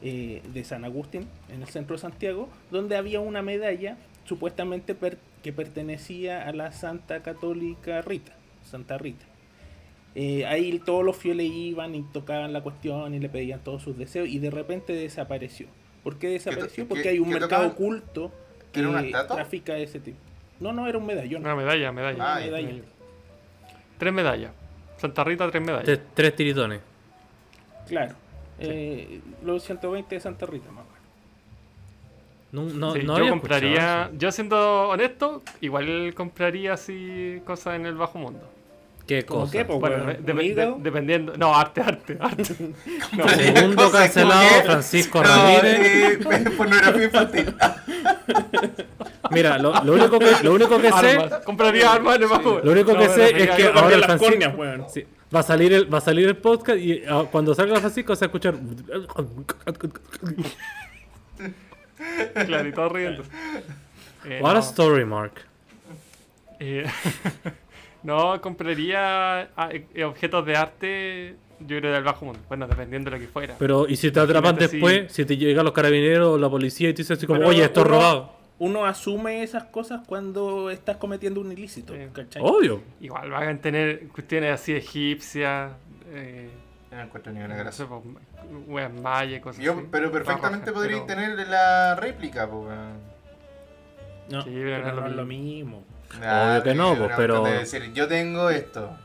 eh, 0.02 0.42
de 0.54 0.64
San 0.64 0.86
Agustín 0.86 1.28
en 1.50 1.62
el 1.62 1.68
centro 1.68 1.96
de 1.96 2.02
Santiago 2.02 2.50
donde 2.70 2.96
había 2.98 3.20
una 3.22 3.42
medalla 3.42 3.98
supuestamente 4.26 4.94
per- 4.94 5.18
que 5.42 5.54
pertenecía 5.54 6.48
a 6.48 6.52
la 6.54 6.72
Santa 6.72 7.22
Católica 7.24 8.02
Rita 8.02 8.34
Santa 8.64 8.98
Rita 8.98 9.26
eh, 10.16 10.46
ahí 10.46 10.80
todos 10.80 11.04
los 11.04 11.18
fieles 11.18 11.48
iban 11.52 11.96
y 11.96 12.04
tocaban 12.04 12.54
la 12.54 12.62
cuestión 12.62 13.14
y 13.14 13.20
le 13.20 13.30
pedían 13.30 13.62
todos 13.64 13.82
sus 13.82 13.98
deseos 13.98 14.30
y 14.30 14.40
de 14.40 14.50
repente 14.50 14.94
desapareció. 14.94 15.68
¿Por 16.06 16.18
qué 16.18 16.30
desapareció? 16.30 16.86
qué- 16.86 16.88
Porque 16.88 17.10
hay 17.10 17.20
un 17.20 17.28
mercado 17.28 17.50
tocaban? 17.50 17.72
oculto 17.72 18.32
que 18.72 18.80
¿Era 18.80 18.90
una 18.90 19.02
estatua? 19.02 19.36
trafica 19.36 19.78
ese 19.78 20.00
tipo. 20.00 20.18
No, 20.62 20.72
no, 20.72 20.88
era 20.88 20.98
un 21.00 21.06
medallón. 21.06 21.42
Una 21.42 21.54
medalla, 21.58 21.92
medalla. 21.92 22.18
Ah, 22.24 22.38
Una 22.38 22.46
medalla. 22.46 22.82
Tres 23.98 24.14
medallas. 24.14 24.52
Santa 24.98 25.24
Rita, 25.24 25.50
tres 25.50 25.62
medallas. 25.64 25.86
Tres, 25.86 26.00
tres 26.14 26.36
tiritones. 26.36 26.82
Claro. 27.88 28.16
Eh, 28.60 29.20
los 29.44 29.64
120 29.64 30.16
de 30.16 30.22
Santa 30.22 30.46
Rita, 30.46 30.72
más. 30.72 30.86
No, 32.52 32.64
no, 32.64 32.94
Sí, 32.94 33.04
no 33.04 33.20
yo 33.20 33.30
compraría, 33.30 34.10
yo 34.18 34.32
siendo 34.32 34.88
honesto, 34.90 35.44
igual 35.60 36.14
compraría 36.16 36.74
así 36.74 37.42
cosas 37.46 37.76
en 37.76 37.86
el 37.86 37.96
bajo 37.96 38.18
mundo. 38.18 38.40
¿Qué 39.06 39.24
¿Cómo 39.24 39.42
cosa? 39.42 39.52
qué, 39.52 39.66
po, 39.66 39.80
Bueno, 39.80 40.06
dependiendo. 40.80 41.36
No, 41.38 41.54
arte, 41.54 41.82
arte, 41.82 42.18
arte. 42.20 42.56
No, 43.18 43.28
Segundo 43.30 43.76
Cosas 43.84 44.02
cancelado, 44.04 44.64
Francisco 44.64 45.22
No, 45.22 45.28
Ramírez. 45.28 46.20
eh, 46.22 46.50
pornografía 46.58 47.04
infantil. 47.04 47.56
Mira, 49.36 49.58
lo, 49.60 49.84
lo 49.84 49.94
único 49.94 50.18
que, 50.18 50.32
lo 50.44 50.54
único 50.54 50.80
que 50.80 50.92
sé, 50.92 51.10
armas. 51.18 51.42
Compraría 51.46 51.94
armas 51.94 52.16
en 52.16 52.24
el 52.24 52.30
lo 52.30 52.72
único 52.72 52.98
que 52.98 53.10
sé 53.10 53.32
bueno, 53.32 53.38
es 53.38 53.50
que 53.52 53.64
ahora 53.68 53.94
el 53.94 54.00
las 54.00 54.06
Francisco 54.06 54.32
córneas, 54.32 54.56
weón. 54.58 54.86
sí, 54.90 55.06
va 55.34 55.40
a 55.42 55.44
salir 55.44 55.74
el, 55.74 55.94
va 55.94 55.98
a 55.98 56.02
salir 56.02 56.28
el 56.28 56.38
podcast 56.38 56.80
y 56.80 57.04
ah, 57.08 57.26
cuando 57.32 57.54
salga 57.54 57.80
Francisco 57.80 58.16
se 58.16 58.26
va 58.26 58.26
a 58.26 58.30
escuchar. 58.30 58.56
Claro, 62.46 62.68
y 62.68 62.72
todo 62.72 62.90
riendo. 62.90 63.24
Eh, 64.26 64.40
What 64.42 64.54
no. 64.54 64.58
a 64.58 64.62
story, 64.62 65.06
Mark. 65.06 65.34
Eh, 66.60 66.86
no, 68.04 68.40
compraría 68.42 69.50
ah, 69.56 69.70
eh, 69.72 70.04
objetos 70.04 70.46
de 70.46 70.56
arte, 70.56 71.36
yo 71.60 71.78
creo 71.80 71.94
del 71.94 72.04
bajo 72.04 72.26
mundo. 72.26 72.40
Bueno, 72.48 72.68
dependiendo 72.68 73.10
de 73.10 73.18
lo 73.18 73.22
que 73.22 73.32
fuera. 73.32 73.56
Pero, 73.58 73.88
¿y 73.88 73.96
si 73.96 74.12
te 74.12 74.20
atrapan 74.20 74.56
después? 74.56 75.12
Si 75.12 75.26
te 75.26 75.38
llegan 75.38 75.66
los 75.66 75.74
carabineros 75.74 76.36
o 76.36 76.38
la 76.38 76.50
policía 76.50 76.90
y 76.90 76.94
te 76.94 77.02
dicen 77.02 77.18
así 77.18 77.28
como, 77.28 77.40
Pero 77.40 77.50
oye, 77.50 77.64
esto 77.64 77.82
es 77.82 77.88
robado. 77.88 78.35
Uno 78.58 78.86
asume 78.86 79.44
esas 79.44 79.66
cosas 79.66 80.02
cuando 80.08 80.70
estás 80.70 80.96
cometiendo 80.98 81.42
un 81.42 81.52
ilícito, 81.52 81.94
Sí. 81.94 82.00
¿cachai? 82.14 82.42
Obvio. 82.46 82.82
Igual 83.02 83.30
van 83.32 83.50
a 83.50 83.62
tener 83.62 84.08
cuestiones 84.10 84.54
así 84.54 84.74
egipcias, 84.74 85.74
eh, 86.14 86.50
No 86.92 87.02
encuentro 87.02 87.34
ni 87.34 87.40
una 87.40 87.50
no 87.50 87.56
gracia. 87.64 87.86
sé, 87.86 87.92
pues, 87.92 88.02
weas 88.68 88.94
mayas, 88.94 89.42
cosas 89.42 89.62
Yo, 89.62 89.74
así. 89.74 89.82
pero 89.92 90.10
perfectamente 90.12 90.68
Rojas, 90.72 90.74
podría 90.74 91.06
pero- 91.06 91.20
tener 91.36 91.48
la 91.50 91.96
réplica, 91.96 92.50
pues. 92.50 92.68
weón. 92.68 93.16
No, 94.32 94.42
Sí, 94.44 94.52
pero 94.54 94.84
pero 94.84 95.02
no 95.02 95.08
es 95.08 95.16
lo 95.16 95.26
mismo. 95.26 95.84
Obvio 96.18 96.64
que 96.64 96.74
no, 96.74 96.94
pero 96.94 97.06
pues, 97.08 97.18
pero- 97.18 97.44
de 97.44 97.52
decir, 97.60 97.92
yo 97.94 98.08
tengo 98.08 98.50
esto. 98.50 98.96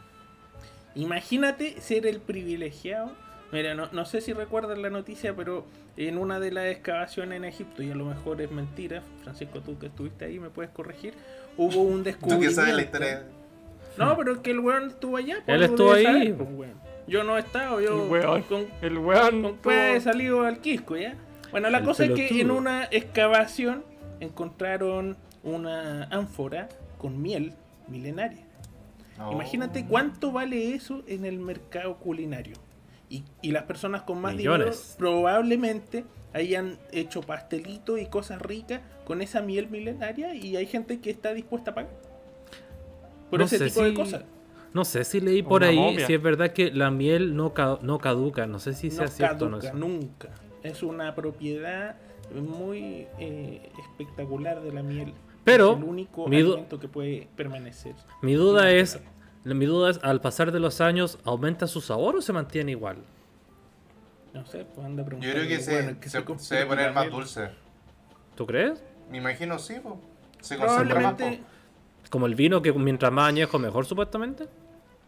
Imagínate 0.94 1.80
ser 1.80 2.07
el 2.07 2.20
privilegiado. 2.20 3.12
Mira, 3.53 3.74
no, 3.74 3.88
no 3.92 4.05
sé 4.05 4.20
si 4.20 4.32
recuerdan 4.32 4.80
la 4.80 4.90
noticia, 4.90 5.34
pero 5.34 5.64
en 5.96 6.18
una 6.18 6.38
de 6.38 6.53
las 6.53 6.66
excavaciones 6.66 7.36
en 7.36 7.44
Egipto, 7.44 7.82
y 7.82 7.90
a 7.90 7.94
lo 7.96 8.05
mejor 8.05 8.40
es 8.40 8.51
mentira, 8.51 9.03
Francisco, 9.24 9.61
tú 9.61 9.78
que 9.78 9.86
estuviste 9.86 10.24
ahí, 10.24 10.38
me 10.38 10.51
puedes 10.51 10.70
corregir, 10.70 11.14
hubo 11.57 11.80
un 11.82 11.98
Tú 11.98 12.05
descubrimiento. 12.05 12.48
que 12.48 12.55
sabes 12.55 12.74
la 12.74 12.82
historia. 12.82 13.22
No, 13.98 14.16
pero 14.16 14.34
es 14.34 14.38
que 14.38 14.53
el 14.53 14.61
weón 14.61 14.88
estuvo 14.88 15.16
allá. 15.16 15.42
pues, 15.44 15.57
Él 15.57 15.62
estuvo 15.64 15.92
ahí. 15.92 16.05
saber, 16.05 16.34
pues, 16.36 16.48
weón. 16.53 16.74
Yo 17.09 17.24
no 17.24 17.36
he 17.36 17.40
estado, 17.40 17.80
yo 17.80 18.05
El 18.05 18.11
weón. 18.11 18.42
con, 18.42 18.66
El 18.82 18.98
weón. 18.98 19.57
con 19.57 19.72
he 19.72 20.01
salido 20.01 20.42
al 20.42 20.61
Quisco, 20.61 20.96
¿ya? 20.96 21.16
Bueno, 21.51 21.68
la 21.70 21.78
El 21.78 21.84
cosa 21.84 22.05
es 22.05 22.12
que 22.12 22.40
en 22.40 22.53
una 22.53 22.84
excavación 22.84 23.82
encontraron 24.20 25.16
una 25.42 26.05
ánfora 26.05 26.68
con 26.98 27.20
miel 27.20 27.55
milenaria. 27.88 28.44
No. 29.18 29.32
Imagínate 29.32 29.84
cuánto 29.86 30.30
vale 30.30 30.72
eso 30.74 31.03
en 31.09 31.24
el 31.24 31.40
mercado 31.40 31.96
culinario. 31.96 32.55
Y, 33.11 33.24
y 33.42 33.50
las 33.50 33.64
personas 33.64 34.02
con 34.02 34.20
más 34.20 34.34
Millones. 34.36 34.96
dinero 34.96 34.98
probablemente 34.98 36.04
hayan 36.32 36.78
hecho 36.92 37.20
pastelitos 37.22 38.00
y 38.00 38.06
cosas 38.06 38.40
ricas 38.40 38.80
con 39.04 39.20
esa 39.20 39.42
miel 39.42 39.68
milenaria 39.68 40.32
y 40.34 40.56
hay 40.56 40.64
gente 40.66 41.00
que 41.00 41.11
está 41.11 41.34
dispuesta 41.34 41.72
a 41.72 41.74
pagar 41.74 41.90
por 43.28 43.40
No 43.40 43.44
ese 43.46 43.58
sé 43.58 43.64
tipo 43.66 43.82
de 43.82 43.90
si- 43.90 43.96
cosas. 43.96 44.22
No 44.72 44.84
sé 44.84 45.02
si 45.04 45.20
leí 45.20 45.42
por 45.42 45.62
Una 45.62 45.70
ahí 45.70 45.76
momia. 45.76 46.06
si 46.06 46.14
es 46.14 46.22
verdad 46.22 46.52
que 46.52 46.70
la 46.70 46.92
miel 46.92 47.34
no, 47.34 47.52
ca- 47.52 47.80
no 47.82 47.98
caduca. 47.98 48.46
No 48.46 48.61
sé 48.61 48.72
si 48.74 48.88
no 48.88 48.94
sea 48.94 49.08
cierto 49.08 49.46
o 49.46 49.48
no. 49.48 49.58
caduca 49.58 49.76
eso. 49.76 49.76
nunca. 49.88 50.28
Es 50.62 50.82
una 50.84 51.12
propiedad 51.16 51.96
muy 52.32 53.08
eh, 53.18 53.68
espectacular 53.80 54.61
de 54.62 54.72
la 54.72 54.84
miel. 54.84 55.12
Pero, 55.42 55.72
es 55.72 55.78
el 55.78 55.84
único 55.84 56.28
mi 56.28 56.36
alimento 56.36 56.78
que 56.78 56.86
puede 56.86 57.26
permanecer. 57.34 57.94
Mi 58.22 58.34
duda 58.34 58.70
es, 58.70 59.00
mi 59.45 59.66
duda 59.66 59.91
es, 59.91 60.01
al 60.03 60.20
pasar 60.20 60.53
de 60.53 60.61
los 60.61 60.80
años, 60.80 61.18
¿aumenta 61.24 61.66
su 61.66 61.80
sabor 61.80 62.16
o 62.16 62.22
se 62.22 62.32
mantiene 62.32 62.72
igual? 62.72 62.99
No 64.32 64.45
sé, 64.47 64.64
pues 64.64 64.86
anda 64.86 65.03
a 65.03 65.07
Yo 65.07 65.18
creo 65.32 65.49
que 65.49 65.61
se, 65.61 65.82
bueno, 65.82 66.01
que 66.01 66.09
se, 66.09 66.24
compre 66.24 66.45
se 66.45 66.55
debe 66.57 66.66
poner 66.66 66.93
más 66.93 67.11
dulce. 67.11 67.51
¿Tú 68.36 68.47
crees? 68.47 68.82
Me 69.11 69.18
imagino 69.18 69.59
sí, 69.59 69.74
po. 69.82 69.99
Se 70.41 70.57
concentra 70.57 71.01
más, 71.01 71.14
Probablemente 71.14 71.43
po. 71.43 72.11
Como 72.11 72.26
el 72.26 72.34
vino 72.34 72.62
que 72.62 72.72
mientras 72.72 73.12
más 73.12 73.28
añejo 73.28 73.59
mejor 73.59 73.86
supuestamente. 73.86 74.47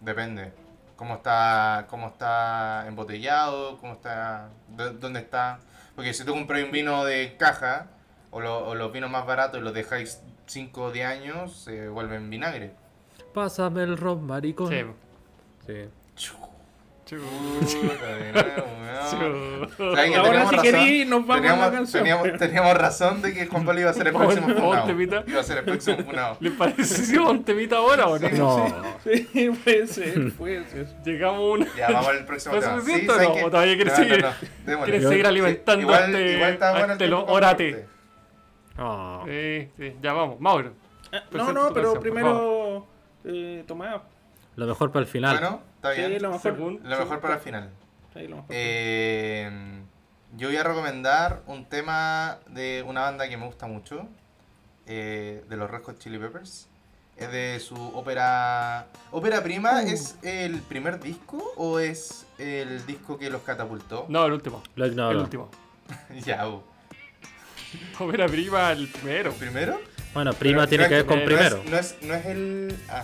Depende. 0.01 0.53
Cómo 0.97 1.15
está, 1.15 1.87
cómo 1.89 2.09
está 2.09 2.85
embotellado, 2.87 3.79
cómo 3.79 3.95
está, 3.95 4.51
dó- 4.77 4.93
dónde 4.93 5.21
está. 5.21 5.59
Porque 5.95 6.15
si 6.15 6.25
tú 6.25 6.33
compras 6.33 6.63
un 6.65 6.71
vino 6.73 7.05
de 7.05 7.37
caja, 7.39 7.87
o, 8.31 8.41
lo- 8.41 8.67
o 8.67 8.75
los 8.75 8.93
vinos 8.93 9.11
más 9.11 9.27
baratos 9.27 9.61
y 9.61 9.63
los 9.65 9.75
dejáis 9.75 10.21
5 10.47 10.83
o 10.85 10.91
10 10.93 11.07
años, 11.07 11.57
se 11.65 11.89
vuelven 11.89 12.29
vinagre. 12.31 12.73
Pásame 13.35 13.83
el 13.83 13.97
ron, 13.97 14.27
maricón. 14.27 14.69
Sí. 14.71 14.83
Sí. 15.67 15.75
O 18.73 19.77
que 19.77 19.85
Ahora, 19.85 20.03
teníamos 20.03 20.29
si 20.51 20.57
razón- 20.57 20.63
queréis, 20.63 21.07
nos 21.09 21.27
vamos 21.27 21.31
a 21.31 21.37
la 21.37 21.41
teníamos, 21.43 21.71
canción. 21.73 22.03
teníamos, 22.05 22.39
teníamos 22.39 22.75
razón 22.75 23.23
de 23.23 23.35
que 23.35 23.47
Juan 23.47 23.65
Pablo 23.65 23.81
iba 23.81 23.91
a 23.91 23.95
ser 23.95 24.07
el 24.09 24.13
próximo 24.17 24.49
funado. 24.49 25.01
Iba 25.27 25.41
a 25.41 25.43
ser 25.43 25.59
el 25.59 25.65
próximo 25.65 25.97
funado. 26.05 26.37
¿Le 26.41 26.51
pareció 26.53 27.31
un 27.31 27.45
temita 27.45 27.77
ahora 27.77 28.07
o 28.07 28.19
no? 28.19 28.29
No. 28.31 28.83
Sí, 29.05 29.51
puede 29.65 29.87
ser, 29.89 30.33
puede 30.39 30.65
ser. 30.69 30.87
Llegamos 31.05 31.39
a 31.39 31.43
una. 31.43 31.67
Ya, 31.77 31.91
vamos 31.91 32.09
al 32.09 32.25
próximo 32.25 32.55
¿Fue 32.55 32.61
tema. 32.63 32.79
suficiente 32.81 33.11
o 33.11 33.15
¿sabes 33.15 33.29
no? 33.29 33.35
qué? 33.35 33.45
¿O 33.45 33.51
todavía 33.51 33.75
quieres 33.77 33.93
No, 33.93 33.99
no, 33.99 34.05
seguir? 34.09 34.25
no, 34.25 34.31
démosle. 34.67 34.93
¿Quieres 34.93 35.09
seguir 35.09 35.25
Sí, 35.25 35.29
alimentando 35.29 35.83
igual, 35.83 36.03
a 36.03 36.07
este, 36.07 36.33
igual 36.33 36.59
bueno 36.79 36.93
este 36.93 37.09
lo- 37.09 37.25
orate? 37.27 37.71
corte. 37.73 37.87
Ah. 38.79 39.23
Sí, 39.27 39.69
sí, 39.77 39.97
ya 40.01 40.13
vamos. 40.13 40.41
Mauro. 40.41 40.73
Ah, 41.13 41.23
no, 41.33 41.53
no, 41.53 41.73
pero 41.75 42.01
primero 42.01 42.87
eh, 43.25 43.65
Tomás. 43.67 44.01
Lo 44.57 44.67
mejor 44.67 44.91
para 44.93 45.05
el 45.05 45.09
final. 45.11 45.39
Bueno, 45.39 45.63
está 45.77 45.95
Sí, 45.95 46.01
bien. 46.01 46.23
lo 46.23 46.31
mejor. 46.33 46.43
Según- 46.53 46.81
Lo 46.83 46.99
mejor 46.99 47.21
para 47.21 47.35
el 47.35 47.41
final. 47.41 47.71
Sí, 48.15 48.21
lo 48.29 48.37
mejor. 48.37 48.47
Eh, 48.51 49.51
yo 50.37 50.49
voy 50.49 50.57
a 50.57 50.63
recomendar 50.63 51.43
un 51.47 51.65
tema 51.65 52.39
de 52.49 52.85
una 52.87 53.03
banda 53.03 53.29
que 53.29 53.37
me 53.37 53.47
gusta 53.47 53.67
mucho, 53.67 54.07
eh, 54.87 55.45
de 55.49 55.57
los 55.57 55.71
Red 55.71 55.83
Hot 55.85 55.99
Chili 55.99 56.19
Peppers. 56.19 56.69
Es 57.17 57.31
de 57.31 57.61
su 57.61 57.75
ópera. 57.95 58.87
¿Ópera 59.11 59.43
Prima 59.43 59.83
es 59.83 60.17
el 60.23 60.61
primer 60.63 60.99
disco 60.99 61.53
o 61.57 61.79
es 61.79 62.27
el 62.39 62.85
disco 62.87 63.19
que 63.19 63.29
los 63.31 63.43
catapultó? 63.43 64.07
No, 64.09 64.25
el 64.27 64.33
último. 64.33 64.63
Lo 64.77 64.87
El 64.87 65.17
último. 65.19 65.51
ya, 66.25 66.49
uh. 66.49 66.63
Ópera 68.01 68.27
prima, 68.27 68.73
el 68.73 68.89
primero. 68.89 69.31
¿El 69.31 69.37
primero? 69.37 69.81
Bueno, 70.15 70.33
prima 70.35 70.67
Pero 70.67 70.69
tiene 70.69 70.85
no 70.85 70.89
que 70.89 70.95
ver 70.97 71.07
con 71.07 71.19
no 71.21 71.25
primero. 71.25 71.63
No 71.69 71.77
es, 71.79 71.97
no 72.03 72.15
es 72.15 72.27
el. 72.27 72.77
Ah. 72.89 73.03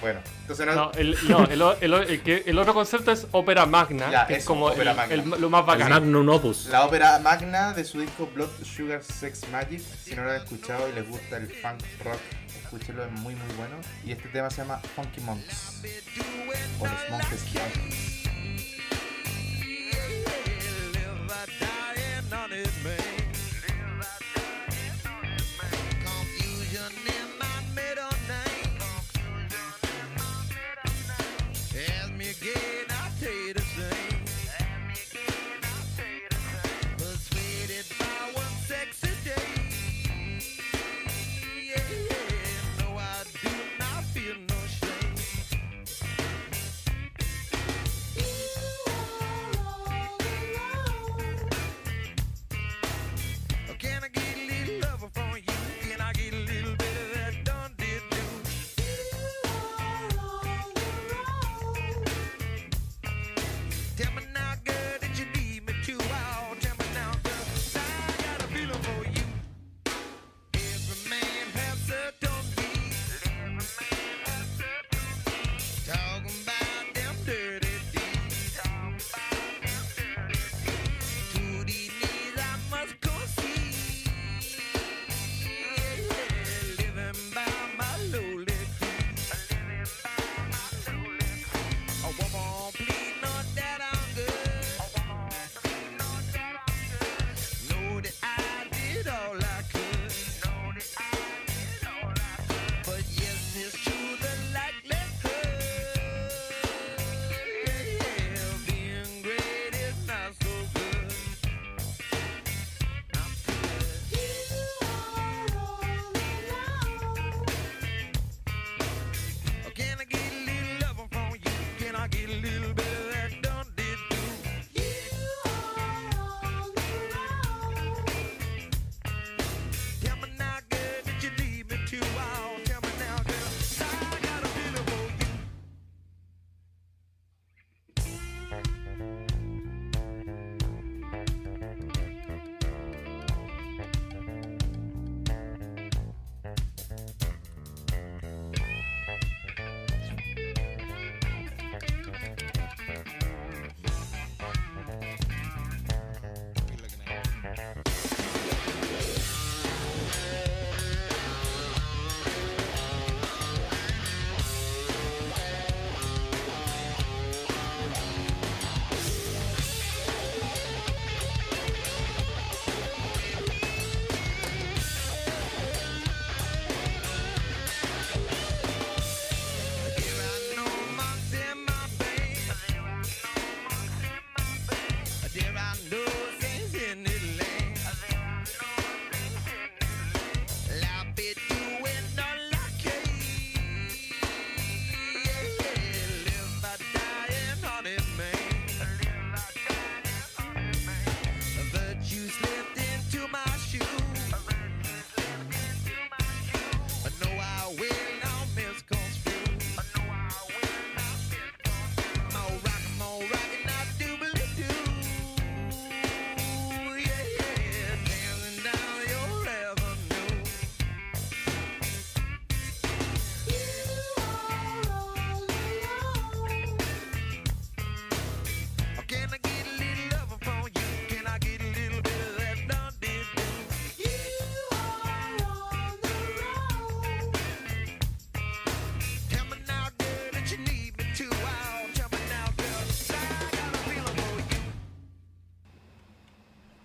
Bueno, 0.00 0.20
entonces 0.42 0.66
no. 0.66 0.74
No, 0.74 0.92
el, 0.92 1.58
no, 1.58 1.96
el, 2.02 2.20
que- 2.20 2.42
el 2.44 2.58
otro 2.58 2.74
concepto 2.74 3.10
es 3.10 3.26
ópera 3.30 3.64
magna, 3.64 4.10
Ya, 4.10 4.26
que 4.26 4.34
es 4.34 4.44
como 4.44 4.66
ópera 4.66 4.90
el- 4.90 4.96
magna. 4.98 5.14
el- 5.14 5.40
lo 5.40 5.48
más 5.48 5.60
El 5.62 5.66
bacán. 5.66 5.88
magnum 5.90 6.28
opus. 6.28 6.66
La 6.66 6.84
ópera 6.84 7.18
magna 7.20 7.72
de 7.72 7.84
su 7.84 8.00
disco 8.00 8.28
Blood 8.34 8.50
Sugar 8.62 9.02
Sex 9.02 9.48
Magic. 9.50 9.80
Si 9.80 10.14
no 10.14 10.24
lo 10.24 10.30
han 10.30 10.36
escuchado 10.36 10.86
y 10.90 10.92
les 10.92 11.08
gusta 11.08 11.38
el 11.38 11.46
funk 11.50 11.80
rock, 12.04 12.18
escúchenlo, 12.62 13.04
es 13.04 13.12
muy 13.12 13.34
muy 13.34 13.54
bueno. 13.56 13.76
Y 14.04 14.12
este 14.12 14.28
tema 14.28 14.50
se 14.50 14.58
llama 14.62 14.78
Funky 14.94 15.20
Monks. 15.22 15.80
O 16.80 16.84
los 16.86 17.10
monjes 17.10 17.40
funky. 17.40 18.24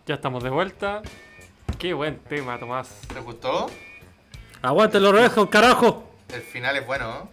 Ya 0.10 0.16
estamos 0.16 0.44
de 0.44 0.50
vuelta. 0.50 1.04
Qué 1.78 1.94
buen 1.94 2.18
tema, 2.18 2.58
Tomás. 2.58 3.00
¿Les 3.14 3.24
gustó? 3.24 3.70
¡Aguante 4.60 5.00
los 5.00 5.12
rojos, 5.14 5.48
carajo! 5.50 6.12
El 6.34 6.42
final 6.42 6.76
es 6.78 6.88
bueno, 6.88 7.08
¿no? 7.08 7.30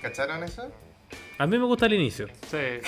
¿Cacharon 0.00 0.44
eso? 0.44 0.70
A 1.38 1.46
mí 1.48 1.58
me 1.58 1.64
gusta 1.64 1.86
el 1.86 1.94
inicio. 1.94 2.28
Sí. 2.48 2.86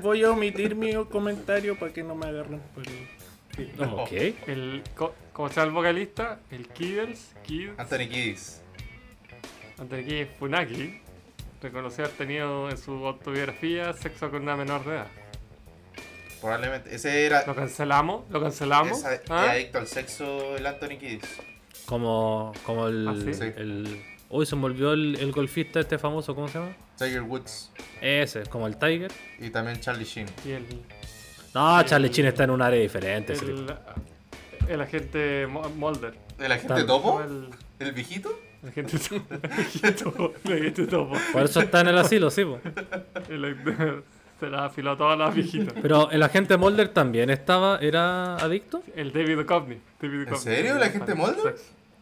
Voy 0.00 0.24
a 0.24 0.32
omitir 0.32 0.74
mi 0.74 0.92
comentario 1.04 1.78
para 1.78 1.92
que 1.92 2.02
no 2.02 2.16
me 2.16 2.26
agarren 2.26 2.60
por 2.74 2.82
el... 2.88 3.76
No. 3.76 4.02
Ok. 4.02 4.10
El, 4.48 4.82
co- 4.96 5.14
como 5.32 5.48
se 5.48 5.54
llama 5.54 5.66
el 5.68 5.72
vocalista, 5.74 6.40
el 6.50 6.66
Kiddles, 6.66 7.36
Kid, 7.44 7.68
Anthony 7.78 8.08
Kiddis. 8.10 8.62
Anthony 9.78 10.02
Kidd 10.08 10.26
Funaki, 10.40 11.00
reconoció 11.62 12.02
haber 12.06 12.16
tenido 12.16 12.68
en 12.68 12.76
su 12.76 13.06
autobiografía 13.06 13.92
sexo 13.92 14.28
con 14.28 14.42
una 14.42 14.56
menor 14.56 14.84
de 14.84 14.90
edad. 14.96 15.06
Probablemente. 16.42 16.94
Ese 16.94 17.24
era. 17.24 17.46
Lo 17.46 17.54
cancelamos, 17.54 18.28
lo 18.30 18.40
cancelamos. 18.42 18.98
Es, 18.98 19.04
a- 19.06 19.14
es 19.14 19.22
¿ah? 19.30 19.50
adicto 19.52 19.78
al 19.78 19.86
sexo 19.86 20.56
el 20.58 20.66
Anthony 20.66 20.98
Kiddis. 21.00 21.22
Como, 21.86 22.52
como 22.66 22.88
el, 22.88 23.08
¿Ah, 23.08 23.14
sí? 23.24 23.32
Sí. 23.32 23.44
el- 23.56 24.02
Uy, 24.28 24.44
se 24.46 24.56
me 24.56 24.64
olvidó 24.64 24.92
el, 24.94 25.16
el 25.20 25.30
golfista 25.32 25.78
este 25.80 25.98
famoso, 25.98 26.34
¿cómo 26.34 26.48
se 26.48 26.58
llama? 26.58 26.72
Tiger 26.98 27.20
Woods. 27.22 27.70
Ese, 28.00 28.44
como 28.44 28.66
el 28.66 28.76
Tiger. 28.78 29.12
Y 29.38 29.50
también 29.50 29.78
Charlie 29.80 30.04
Sheen. 30.04 30.26
Y 30.44 30.50
el, 30.52 30.64
No, 31.54 31.80
Y 31.80 31.84
Charlie 31.84 32.08
el- 32.08 32.14
Chin 32.14 32.26
está 32.26 32.44
en 32.44 32.50
un 32.50 32.62
área 32.62 32.80
diferente. 32.80 33.34
el, 34.68 34.80
agente 34.80 35.46
Mulder. 35.46 36.14
¿El 36.38 36.50
agente 36.52 36.84
topo? 36.84 37.20
El, 37.22 37.48
¿El 37.78 37.92
viejito? 37.92 38.30
el 38.62 38.68
agente 38.70 38.98
topo. 38.98 39.34
El 39.44 39.52
agente 39.52 39.92
topo. 39.92 40.32
El 40.44 40.52
agente 40.52 40.86
topo. 40.86 41.16
Por 41.32 41.42
eso 41.42 41.60
está 41.60 41.80
en 41.82 41.88
el 41.88 41.98
asilo, 41.98 42.30
sí. 42.30 42.44
po. 42.44 42.58
El- 43.28 44.02
se 44.42 44.50
la 44.50 44.64
afiló 44.64 44.92
a 44.92 44.96
todas 44.96 45.16
las 45.18 45.34
viejitas. 45.34 45.74
Pero 45.80 46.10
el 46.10 46.22
agente 46.22 46.56
Mulder 46.56 46.88
también 46.88 47.30
estaba, 47.30 47.78
era 47.80 48.34
adicto. 48.36 48.82
El 48.96 49.12
David 49.12 49.36
Duchovny. 49.36 49.78
David 50.00 50.28
¿En 50.28 50.36
serio? 50.36 50.76
¿El 50.76 50.82
agente 50.82 51.14
Mulder? 51.14 51.54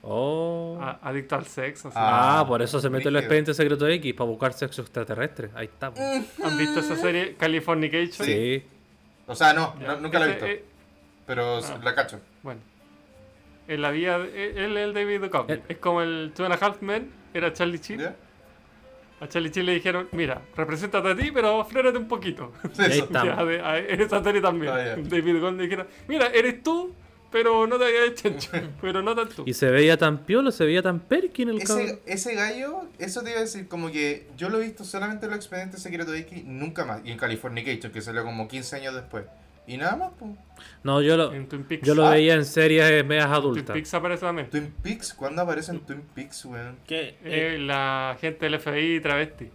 Oh. 0.03 0.79
A- 0.81 0.99
adicto 1.03 1.35
al 1.37 1.45
sexo. 1.45 1.91
sí. 1.91 1.95
Ah, 1.99 2.41
Ah, 2.41 2.47
por 2.47 2.63
eso 2.63 2.81
se 2.81 2.89
metió 2.89 3.09
el 3.09 3.15
brígido. 3.17 3.19
expediente 3.21 3.53
secreto 3.55 3.87
X 3.87 4.15
para 4.15 4.31
buscar 4.31 4.53
sexo 4.55 4.81
extraterrestre. 4.81 5.51
Ahí 5.55 5.67
está. 5.67 5.89
¿Han 6.45 6.57
visto 6.59 6.81
esa 6.81 6.97
serie 6.97 7.35
Californication? 7.37 8.27
Sí. 8.27 8.63
O 9.27 9.35
sea, 9.35 9.53
no, 9.53 9.75
nunca 10.01 10.19
la 10.19 10.25
he 10.25 10.29
visto. 10.31 10.47
eh, 10.47 10.65
Pero 11.27 11.59
ah. 11.59 11.79
la 11.83 11.95
cacho. 11.95 12.19
bueno. 12.43 12.61
En 13.69 13.83
la 13.83 13.91
vida, 13.91 14.17
él 14.17 14.77
es 14.77 14.85
el 14.85 14.95
David 14.95 15.21
Duchovny. 15.21 15.53
Eh. 15.53 15.63
Es 15.69 15.77
como 15.77 16.01
el 16.03 16.33
Two 16.35 16.45
and 16.47 16.55
a 16.55 16.67
Half 16.67 16.81
Men, 16.83 17.11
era 17.35 17.53
Charlie 17.53 17.79
Sheen. 17.79 18.01
¿Ya? 18.01 18.17
A 19.21 19.29
Charlie 19.29 19.51
Sheen 19.51 19.67
le 19.67 19.75
dijeron, 19.75 20.09
mira, 20.13 20.41
represéntate 20.57 21.09
a 21.11 21.17
ti, 21.17 21.31
pero 21.33 21.63
frénate 21.65 21.99
un 21.99 22.09
poquito. 22.09 22.53
Ahí 22.79 22.99
estamos. 23.01 23.37
Ya, 23.37 23.45
de- 23.45 23.61
a- 23.61 23.79
en 23.79 24.01
esa 24.01 24.23
serie 24.25 24.41
también. 24.41 24.73
Ah. 24.73 24.97
David 24.97 25.35
Duchovny 25.35 25.57
le 25.59 25.63
dijeron, 25.65 25.87
mira, 26.09 26.27
eres 26.29 26.63
tú, 26.63 26.95
pero 27.31 27.67
no 27.67 27.79
te 27.79 27.85
hagas 27.85 28.15
chancho. 28.15 28.51
pero 28.81 29.03
no 29.03 29.15
tan 29.15 29.29
tú. 29.29 29.45
Y 29.47 29.53
se 29.55 29.71
veía 29.71 29.97
tan 29.99 30.25
piolo, 30.25 30.51
se 30.51 30.65
veía 30.65 30.83
tan 30.83 31.01
perkin 31.01 31.51
el 31.51 31.63
cabrón. 31.63 31.87
Ese, 31.87 32.01
ese 32.07 32.35
gallo, 32.35 32.83
eso 32.99 33.23
te 33.23 33.31
iba 33.31 33.39
a 33.41 33.43
decir, 33.43 33.69
como 33.69 33.91
que 33.93 34.27
yo 34.39 34.49
lo 34.49 34.59
he 34.59 34.65
visto 34.65 34.85
solamente 34.85 35.27
en 35.27 35.31
los 35.33 35.39
expedientes 35.39 35.83
secretos 35.83 36.13
de 36.13 36.21
X, 36.21 36.43
nunca 36.45 36.85
más. 36.87 37.03
Y 37.05 37.11
en 37.13 37.19
Californication, 37.19 37.93
que 37.93 38.01
salió 38.01 38.25
como 38.25 38.49
15 38.49 38.77
años 38.77 38.95
después. 38.95 39.25
Y 39.67 39.77
nada 39.77 39.97
más, 39.97 40.11
pues. 40.19 40.33
No, 40.83 41.01
yo 41.01 41.17
lo, 41.17 41.33
En 41.33 41.49
Twin 41.49 41.65
Peaks. 41.65 41.87
yo 41.87 41.95
lo 41.95 42.07
Ah. 42.07 42.11
veía 42.11 42.35
en 42.35 42.45
series 42.45 43.05
medias 43.05 43.27
Twin 43.27 43.35
adultas. 43.37 43.75
Peaks 43.75 43.95
aparece 43.95 44.23
también. 44.27 44.51
Twin 44.51 44.75
Peaks, 44.83 45.15
¿cuándo 45.15 45.43
aparece 45.43 45.71
en 45.73 45.81
Twin 45.81 46.03
Peaks, 46.15 46.45
weón? 46.45 46.79
¿Qué? 46.87 47.17
Eh, 47.23 47.57
la 47.61 48.17
gente 48.21 48.47
del 48.47 48.55
FBI 48.61 49.01
travesti. 49.01 49.51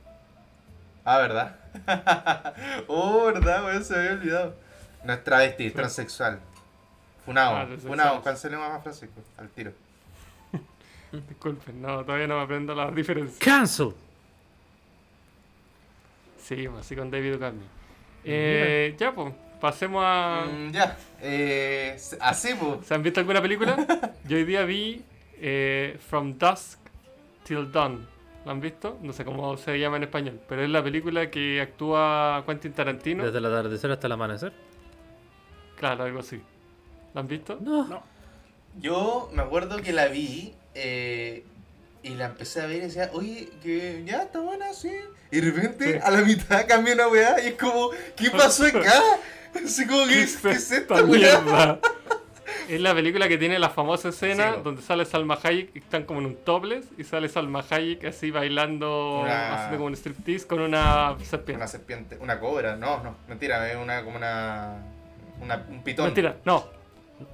Ah, 1.03 1.19
¿verdad? 1.19 1.55
oh, 2.87 3.25
¿verdad, 3.25 3.65
weón? 3.65 3.83
Se 3.83 3.93
me 3.93 3.99
había 3.99 4.11
olvidado. 4.13 4.55
No 5.03 5.13
es 5.13 5.23
travesti, 5.23 5.67
es 5.67 5.73
transexual. 5.73 6.39
Funado, 7.25 7.55
Ah, 7.57 7.67
funado, 7.79 8.21
cancelemos 8.21 8.67
a 8.69 8.79
Francisco, 8.79 9.21
al 9.37 9.49
tiro. 9.49 9.71
Disculpen, 11.11 11.81
no, 11.81 12.03
todavía 12.05 12.27
no 12.27 12.37
me 12.37 12.43
aprendo 12.43 12.73
la 12.73 12.89
diferencia. 12.91 13.37
Cancel. 13.43 13.93
Sí, 16.39 16.67
pues, 16.67 16.81
así 16.85 16.95
con 16.95 17.09
David 17.11 17.33
Duchovny. 17.33 17.63
Eh, 18.23 18.95
ya, 18.97 19.13
pues, 19.13 19.33
pasemos 19.59 20.03
a... 20.05 20.45
Mm, 20.51 20.71
ya, 20.71 20.97
eh, 21.21 21.97
así, 22.19 22.53
pues. 22.53 22.87
¿Se 22.87 22.93
han 22.93 23.03
visto 23.03 23.19
alguna 23.19 23.41
película? 23.41 23.75
Yo 24.27 24.37
hoy 24.37 24.43
día 24.45 24.63
vi 24.63 25.03
eh, 25.41 25.97
From 26.09 26.37
Dusk 26.37 26.79
Till 27.43 27.71
Dawn. 27.71 28.07
¿La 28.45 28.51
han 28.51 28.61
visto? 28.61 28.99
No 29.01 29.11
sé 29.11 29.25
cómo 29.25 29.57
se 29.57 29.79
llama 29.79 29.97
en 29.97 30.03
español, 30.03 30.39
pero 30.47 30.63
es 30.63 30.69
la 30.69 30.83
película 30.83 31.31
que 31.31 31.59
actúa 31.61 32.43
Quentin 32.45 32.73
Tarantino. 32.73 33.23
Desde 33.25 33.39
el 33.39 33.45
atardecer 33.45 33.89
hasta 33.91 34.05
el 34.07 34.13
amanecer. 34.13 34.53
Claro, 35.77 36.03
algo 36.03 36.19
así. 36.19 36.39
¿La 37.13 37.21
han 37.21 37.27
visto? 37.27 37.57
No. 37.61 37.87
No. 37.87 38.03
Yo 38.79 39.29
me 39.33 39.41
acuerdo 39.41 39.81
que 39.81 39.93
la 39.93 40.07
vi 40.07 40.53
eh, 40.75 41.43
y 42.03 42.09
la 42.09 42.25
empecé 42.25 42.61
a 42.61 42.67
ver 42.67 42.77
y 42.77 42.81
decía, 42.81 43.09
oye, 43.13 43.49
que 43.63 44.03
ya 44.05 44.23
está 44.23 44.39
buena, 44.41 44.73
sí. 44.73 44.91
Y 45.31 45.41
de 45.41 45.51
repente 45.51 45.93
Sí. 45.93 45.99
a 46.03 46.11
la 46.11 46.21
mitad 46.21 46.67
cambia 46.67 46.93
una 46.93 47.07
weá 47.07 47.41
y 47.43 47.47
es 47.47 47.53
como, 47.55 47.89
¿qué 48.15 48.29
pasó 48.31 48.65
acá? 48.65 49.01
Así 49.65 49.85
como, 49.87 50.05
¿qué, 50.07 50.21
es- 50.23 50.43
es 50.45 50.71
esta 50.71 51.01
mierda? 51.03 51.79
Es 52.69 52.81
la 52.81 52.95
película 52.95 53.27
que 53.27 53.37
tiene 53.37 53.59
la 53.59 53.69
famosa 53.69 54.09
escena 54.09 54.53
Sí, 54.55 54.59
donde 54.63 54.81
sale 54.81 55.05
Salma 55.05 55.37
Hayek 55.43 55.75
y 55.75 55.79
están 55.79 56.03
como 56.03 56.19
en 56.19 56.25
un 56.27 56.35
topless 56.37 56.85
y 56.97 57.03
sale 57.03 57.29
Salma 57.29 57.63
Hayek 57.69 58.05
así 58.05 58.31
bailando, 58.31 59.19
Una- 59.21 59.53
haciendo 59.55 59.77
como 59.77 59.87
un 59.87 59.93
striptease 59.95 60.47
con 60.47 60.61
una 60.61 61.15
serpiente. 61.23 61.53
Una 61.57 61.67
serpiente, 61.67 62.17
una 62.19 62.39
cobra, 62.39 62.75
no, 62.75 63.03
no, 63.03 63.17
mentira, 63.27 63.69
es 63.71 63.77
una, 63.77 64.03
como 64.03 64.17
una, 64.17 64.77
una 65.41 65.63
un 65.69 65.83
pitón. 65.83 66.05
Mentira, 66.05 66.37
no. 66.43 66.65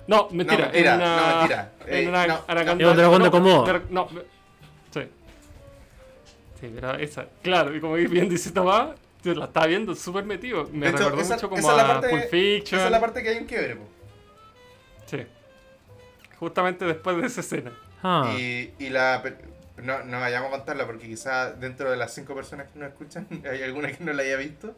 No, 0.07 0.28
mentira. 0.32 0.65
mentira, 0.65 0.93
en 0.95 0.99
una, 1.01 1.15
no, 1.15 1.38
mentira. 1.38 1.72
En 1.88 1.95
Eh, 2.05 2.09
una 2.09 2.28
no, 2.28 2.41
anaconda- 2.47 2.89
un 2.91 2.97
dragón 2.97 3.19
de 3.19 3.26
no, 3.26 3.32
Komodo. 3.32 3.82
No, 3.89 4.07
me- 4.11 4.22
sí. 4.93 5.09
Sí, 6.59 6.72
pero 6.76 6.93
esa, 6.95 7.26
claro, 7.41 7.74
y 7.74 7.80
como 7.80 7.93
bien 7.93 8.28
dice 8.28 8.51
Tomás, 8.51 8.89
la 9.24 9.45
estaba 9.45 9.67
viendo 9.67 9.95
súper 9.95 10.26
metido. 10.26 10.67
Me 10.72 10.88
hecho, 10.89 10.97
recordó 10.97 11.22
esa- 11.22 11.36
mucho 11.36 11.49
como 11.49 11.59
esa 11.61 11.76
la 11.78 11.88
parte- 11.88 12.09
Pulp 12.09 12.30
Fiction. 12.30 12.80
Esa 12.80 12.86
es 12.88 12.91
la 12.91 12.99
parte 12.99 13.24
que 13.24 13.30
hay 13.30 13.38
un 13.38 13.45
quiebre, 13.45 13.76
po. 13.76 13.84
Sí. 15.05 15.26
Justamente 16.39 16.86
después 16.86 17.17
de 17.17 17.28
esa 17.28 17.41
escena. 17.41 17.72
Ah. 18.03 18.34
Y, 18.38 18.74
y 18.80 18.89
la... 18.89 19.24
No, 19.78 20.03
no 20.03 20.19
vayamos 20.19 20.49
a 20.49 20.57
contarla 20.57 20.86
porque 20.86 21.07
quizá 21.07 21.53
dentro 21.53 21.89
de 21.89 21.97
las 21.97 22.13
cinco 22.13 22.36
personas 22.36 22.67
que 22.72 22.78
nos 22.80 22.89
escuchan 22.89 23.28
hay 23.49 23.63
alguna 23.63 23.91
que 23.91 24.03
no 24.03 24.13
la 24.13 24.24
haya 24.24 24.38
visto. 24.38 24.76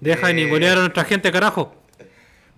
Deja 0.00 0.26
de 0.26 0.32
Eh, 0.32 0.36
ningunear 0.36 0.76
a 0.76 0.80
nuestra 0.80 1.04
gente, 1.04 1.30
carajo. 1.32 1.74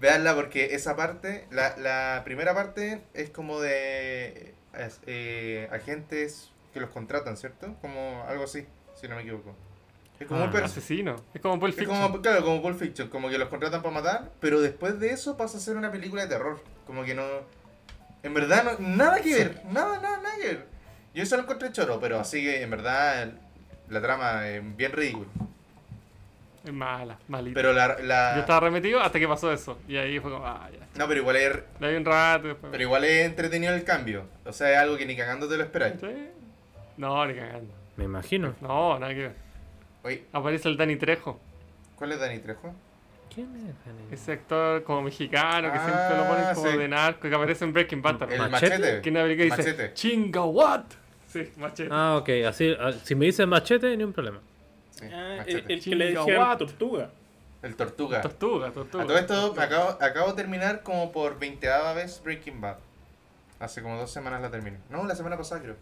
Veanla 0.00 0.34
porque 0.34 0.74
esa 0.74 0.96
parte, 0.96 1.46
la, 1.50 1.76
la 1.76 2.22
primera 2.24 2.52
parte 2.54 3.00
es 3.14 3.30
como 3.30 3.60
de 3.60 4.54
eh, 5.06 5.68
agentes 5.72 6.50
que 6.72 6.80
los 6.80 6.90
contratan, 6.90 7.36
¿cierto? 7.36 7.74
Como 7.80 8.24
algo 8.28 8.44
así, 8.44 8.66
si 9.00 9.06
no 9.08 9.14
me 9.16 9.22
equivoco. 9.22 9.54
Es 10.20 10.26
como 10.28 10.44
Ah, 10.44 10.50
un 10.52 10.56
Asesino. 10.62 11.16
Es 11.34 11.40
como 11.40 11.58
Pulp 11.58 11.74
Fiction. 11.74 12.00
como, 12.00 12.22
claro, 12.22 12.44
como 12.44 12.62
Pulp 12.62 12.78
Fiction, 12.78 13.08
como 13.08 13.28
que 13.28 13.36
los 13.38 13.48
contratan 13.48 13.82
para 13.82 13.94
matar, 13.94 14.30
pero 14.40 14.60
después 14.60 14.98
de 15.00 15.10
eso 15.10 15.36
pasa 15.36 15.58
a 15.58 15.60
ser 15.60 15.76
una 15.76 15.90
película 15.90 16.22
de 16.22 16.28
terror. 16.28 16.60
Como 16.86 17.04
que 17.04 17.14
no. 17.14 17.22
En 18.22 18.32
verdad, 18.32 18.64
no- 18.64 18.86
nada 18.86 19.20
que 19.20 19.34
ver, 19.34 19.62
nada, 19.70 20.00
nada, 20.00 20.20
nada 20.22 20.36
que 20.40 20.46
ver. 20.46 20.66
Yo 21.14 21.22
eso 21.22 21.36
lo 21.36 21.42
encontré 21.42 21.70
choro, 21.72 21.98
pero 22.00 22.18
así 22.20 22.42
que 22.42 22.62
en 22.62 22.70
verdad 22.70 23.32
la 23.90 24.00
trama 24.00 24.48
es 24.48 24.76
bien 24.76 24.92
ridícula. 24.92 25.26
Es 26.64 26.72
mala, 26.72 27.18
malita. 27.28 27.54
Pero 27.54 27.72
la. 27.74 27.98
la- 28.00 28.34
Yo 28.36 28.40
estaba 28.40 28.60
remetido 28.60 29.00
hasta 29.00 29.18
que 29.18 29.28
pasó 29.28 29.52
eso. 29.52 29.78
Y 29.86 29.96
ahí 29.96 30.18
fue 30.20 30.30
como, 30.30 30.46
ah, 30.46 30.68
ya. 30.72 30.86
No, 30.98 31.06
pero 31.06 31.20
igual 31.20 31.36
es, 31.36 31.58
La 31.80 31.88
vi 31.88 31.96
un 31.96 32.04
rato 32.06 32.48
después. 32.48 32.70
pero 32.70 32.82
igual 32.82 33.04
es 33.04 33.26
entretenido 33.26 33.74
el 33.74 33.84
cambio. 33.84 34.24
O 34.46 34.52
sea, 34.52 34.70
es 34.72 34.78
algo 34.78 34.96
que 34.96 35.04
ni 35.04 35.14
cagando 35.16 35.46
te 35.48 35.56
lo 35.58 35.62
esperáis. 35.64 35.96
¿Sí? 36.00 36.28
No, 36.96 37.26
ni 37.26 37.34
cagando. 37.34 37.74
Me 37.96 38.04
imagino. 38.04 38.54
No, 38.62 38.98
nada 38.98 39.12
que 39.12 39.20
ver. 39.20 39.43
Oye, 40.04 40.24
Aparece 40.32 40.68
el 40.68 40.76
Dani 40.76 40.96
Trejo. 40.96 41.40
¿cuál 41.96 42.12
es 42.12 42.20
Dani 42.20 42.38
Trejo? 42.38 42.74
¿Quién 43.34 43.46
es 43.56 43.62
Dani? 43.84 44.12
Ese 44.12 44.32
actor 44.32 44.84
como 44.84 45.02
mexicano 45.02 45.72
que 45.72 45.78
Ah, 45.78 45.84
siempre 45.84 46.16
lo 46.18 46.26
ponen 46.28 46.54
como 46.54 46.70
sí. 46.70 46.78
de 46.78 46.88
narco 46.88 47.28
que 47.28 47.34
aparece 47.34 47.64
en 47.64 47.72
Breaking 47.72 48.02
Bad 48.02 48.16
también. 48.18 48.42
El 48.42 48.50
¿Machete? 48.50 48.78
machete. 48.78 49.00
Que 49.02 49.08
en 49.08 49.14
dice 49.44 49.56
Machete. 49.56 49.94
Chinga 49.94 50.44
what? 50.44 50.84
Sí, 51.28 51.50
machete. 51.56 51.88
Ah, 51.92 52.16
ok. 52.20 52.28
Así, 52.46 52.76
ah, 52.78 52.92
si 52.92 53.14
me 53.14 53.26
dicen 53.26 53.48
machete, 53.48 53.96
ni 53.96 54.04
un 54.04 54.12
problema. 54.12 54.40
Sí, 54.90 55.06
Ah, 55.12 55.42
el, 55.46 55.56
el 55.56 55.64
que 55.64 55.74
le 55.74 55.80
Chinga, 55.80 56.20
decían 56.20 56.38
what? 56.38 56.58
tortuga. 56.58 57.10
El 57.62 57.74
tortuga. 57.76 58.20
Tortuga, 58.20 58.70
tortuga. 58.70 59.04
A 59.04 59.06
todo 59.06 59.18
esto 59.18 59.54
acabo, 59.58 59.98
acabo 60.00 60.28
de 60.30 60.34
terminar 60.34 60.82
como 60.82 61.10
por 61.10 61.38
20 61.38 61.66
vez 61.94 62.20
Breaking 62.22 62.60
Bad. 62.60 62.76
Hace 63.58 63.80
como 63.82 63.96
dos 63.96 64.10
semanas 64.12 64.42
la 64.42 64.50
terminé. 64.50 64.76
No, 64.90 65.02
la 65.06 65.16
semana 65.16 65.36
pasada 65.38 65.62
creo. 65.62 65.76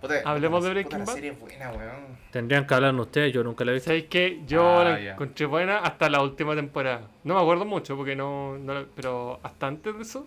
Puta, 0.00 0.20
Hablemos 0.24 0.62
de 0.62 0.70
Breaking 0.70 0.98
la 1.00 1.04
Bad. 1.04 1.14
serie 1.14 1.30
es 1.32 1.40
buena, 1.40 1.70
weón. 1.72 2.18
Tendrían 2.30 2.66
que 2.66 2.74
hablar 2.74 2.94
ustedes, 2.94 3.32
yo 3.32 3.42
nunca 3.42 3.64
la 3.64 3.72
he 3.72 3.74
visto. 3.74 3.88
¿Sabéis 3.88 4.04
que 4.06 4.40
Yo 4.46 4.78
Ah, 4.80 4.84
la 4.84 5.12
encontré 5.12 5.46
buena 5.46 5.78
hasta 5.78 6.08
la 6.08 6.22
última 6.22 6.54
temporada. 6.54 7.02
No 7.24 7.34
me 7.34 7.40
acuerdo 7.40 7.64
mucho 7.64 7.96
porque 7.96 8.14
no, 8.14 8.56
no 8.58 8.74
la- 8.74 8.86
Pero 8.94 9.40
hasta 9.42 9.66
antes 9.66 9.96
de 9.96 10.02
eso. 10.02 10.26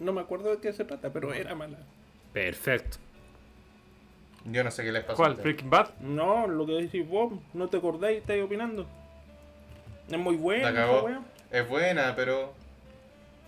No 0.00 0.12
me 0.12 0.20
acuerdo 0.20 0.50
de 0.50 0.60
qué 0.60 0.72
se 0.72 0.84
trata, 0.84 1.12
pero 1.12 1.32
era 1.32 1.54
mala. 1.54 1.78
Perfecto. 2.32 2.96
Yo 4.46 4.62
no 4.64 4.70
sé 4.70 4.82
qué 4.84 4.92
les 4.92 5.04
pasó. 5.04 5.16
¿Cuál? 5.16 5.34
Breaking 5.36 5.70
Bad. 5.70 5.90
No, 6.00 6.46
lo 6.48 6.66
que 6.66 6.72
decís 6.72 7.08
vos, 7.08 7.32
no 7.54 7.68
te 7.68 7.76
acordáis, 7.78 8.18
estáis 8.18 8.42
opinando. 8.42 8.86
Es 10.10 10.18
muy 10.18 10.36
buena 10.36 10.70
esa. 10.70 11.20
Es 11.50 11.68
buena, 11.68 12.14
pero. 12.16 12.52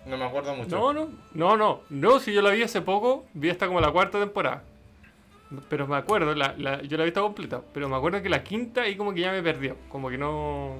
No 0.07 0.17
me 0.17 0.25
acuerdo 0.25 0.55
mucho. 0.55 0.71
No, 0.77 0.93
no, 0.93 1.09
no, 1.35 1.57
no. 1.57 1.81
No, 1.91 2.21
si 2.21 2.33
yo 2.33 2.41
la 2.41 2.51
vi 2.51 2.63
hace 2.63 2.81
poco, 2.81 3.25
vi 3.35 3.51
hasta 3.51 3.67
como 3.67 3.81
la 3.81 3.91
cuarta 3.91 4.21
temporada. 4.21 4.63
Pero 5.69 5.87
me 5.87 5.97
acuerdo, 5.97 6.35
la, 6.35 6.55
la- 6.59 6.83
yo 6.83 6.97
la 6.97 7.05
he 7.05 7.07
visto 7.07 7.23
completa. 7.23 7.61
Pero 7.73 7.89
me 7.89 7.97
acuerdo 7.97 8.21
que 8.23 8.29
la 8.29 8.43
quinta 8.43 8.83
ahí 8.83 8.97
como 8.97 9.15
que 9.15 9.21
ya 9.21 9.33
me 9.33 9.43
perdió. 9.43 9.77
Como 9.89 10.09
que 10.11 10.19
no. 10.19 10.75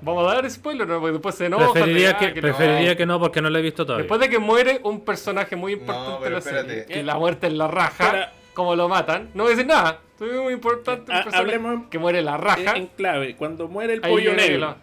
Vamos 0.00 0.30
a 0.30 0.34
dar 0.36 0.50
spoiler, 0.50 0.86
¿no? 0.86 1.00
Porque 1.00 1.12
después 1.12 1.34
se 1.34 1.46
enoja. 1.46 1.72
preferiría 1.72 2.16
que, 2.16 2.26
ah, 2.26 2.32
que 2.34 2.40
no. 2.40 2.48
preferiría 2.48 2.96
que 2.96 3.04
no 3.06 3.18
porque 3.18 3.42
no 3.42 3.50
lo 3.50 3.58
he 3.58 3.62
visto 3.62 3.84
todavía. 3.84 4.04
Después 4.04 4.20
de 4.20 4.28
que 4.30 4.38
muere 4.38 4.80
un 4.84 5.00
personaje 5.04 5.56
muy 5.56 5.72
importante 5.72 6.10
No, 6.18 6.20
de 6.24 6.30
la 6.30 6.40
serie, 6.40 6.86
que 6.86 7.02
la 7.02 7.16
muerte 7.16 7.46
en 7.48 7.58
la 7.58 7.66
raja, 7.66 8.32
como 8.54 8.74
lo 8.76 8.88
matan, 8.88 9.30
no 9.34 9.42
voy 9.42 9.52
a 9.52 9.56
decir 9.56 9.66
nada. 9.68 10.00
Es 10.20 10.32
muy 10.42 10.52
importante 10.52 11.00
un 11.12 11.22
personaje 11.22 11.36
hablemos 11.36 11.86
que 11.90 11.98
muere 11.98 12.22
la 12.22 12.36
raja. 12.36 12.76
En 12.76 12.86
clave, 12.86 13.36
cuando 13.36 13.68
muere 13.68 13.94
el 13.94 14.00
pollo 14.00 14.34
negro. 14.34 14.58
la- 14.60 14.76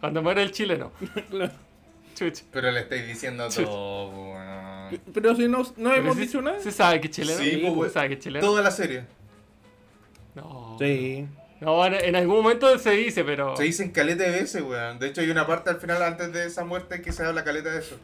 Cuando 0.00 0.22
muere 0.22 0.42
el 0.42 0.50
chileno. 0.52 0.90
Chuch. 2.14 2.42
Pero 2.52 2.70
le 2.70 2.80
estáis 2.80 3.06
diciendo 3.06 3.50
Sí. 3.50 3.64
todo. 3.64 4.34
Pero 5.12 5.34
si 5.36 5.48
no, 5.48 5.58
no 5.58 5.72
Pero 5.76 5.94
hemos 5.96 6.16
sí- 6.16 6.22
dicho 6.22 6.40
nada. 6.42 6.58
¿Se 6.60 6.70
sabe 6.70 7.00
que 7.00 7.08
es 7.08 7.14
chileno? 7.14 7.38
Sí, 7.38 7.50
pues, 7.50 7.62
¿Se 7.62 7.70
güey. 7.70 7.90
sabe 7.90 8.08
que 8.10 8.18
chileno? 8.18 8.46
Toda 8.46 8.62
la 8.62 8.70
serie. 8.70 9.04
No. 10.34 10.76
Sí. 10.78 11.26
No, 11.60 11.86
en, 11.86 11.94
en 11.94 12.16
algún 12.16 12.36
momento 12.42 12.78
se 12.78 12.90
dice, 12.90 13.24
pero. 13.24 13.56
Se 13.56 13.62
dicen 13.62 13.90
caleta 13.90 14.24
de 14.24 14.30
veces, 14.30 14.62
weón. 14.62 14.98
De 14.98 15.08
hecho, 15.08 15.20
hay 15.20 15.30
una 15.30 15.46
parte 15.46 15.70
al 15.70 15.76
final, 15.80 16.02
antes 16.02 16.32
de 16.32 16.46
esa 16.46 16.64
muerte, 16.64 17.00
que 17.00 17.12
se 17.12 17.24
habla 17.24 17.44
caleta 17.44 17.70
de 17.72 17.78
eso. 17.78 17.96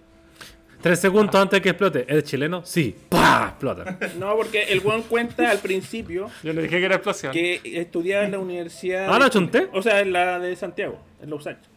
Tres 0.81 0.99
segundos 0.99 1.35
antes 1.35 1.59
de 1.59 1.63
que 1.63 1.69
explote. 1.71 2.07
¿Es 2.09 2.25
chileno? 2.25 2.65
Sí. 2.65 2.97
¡Pah! 3.11 3.49
Explota. 3.51 3.99
No, 4.19 4.35
porque 4.37 4.63
el 4.63 4.81
weón 4.81 5.03
cuenta 5.03 5.51
al 5.51 5.59
principio 5.59 6.31
Yo 6.43 6.55
no 6.55 6.63
dije 6.63 6.79
que 6.79 6.87
era 6.87 6.95
explosión. 6.95 7.33
que 7.33 7.61
estudiaba 7.65 8.25
en 8.25 8.31
la 8.33 8.39
universidad. 8.39 9.13
Ah, 9.13 9.19
¿no 9.19 9.29
chunté? 9.29 9.69
O 9.75 9.83
sea, 9.83 10.01
en 10.01 10.13
la 10.15 10.39
de 10.39 10.57
Santiago, 10.57 10.99
en 11.23 11.29
Los 11.29 11.47
Angeles. 11.47 11.69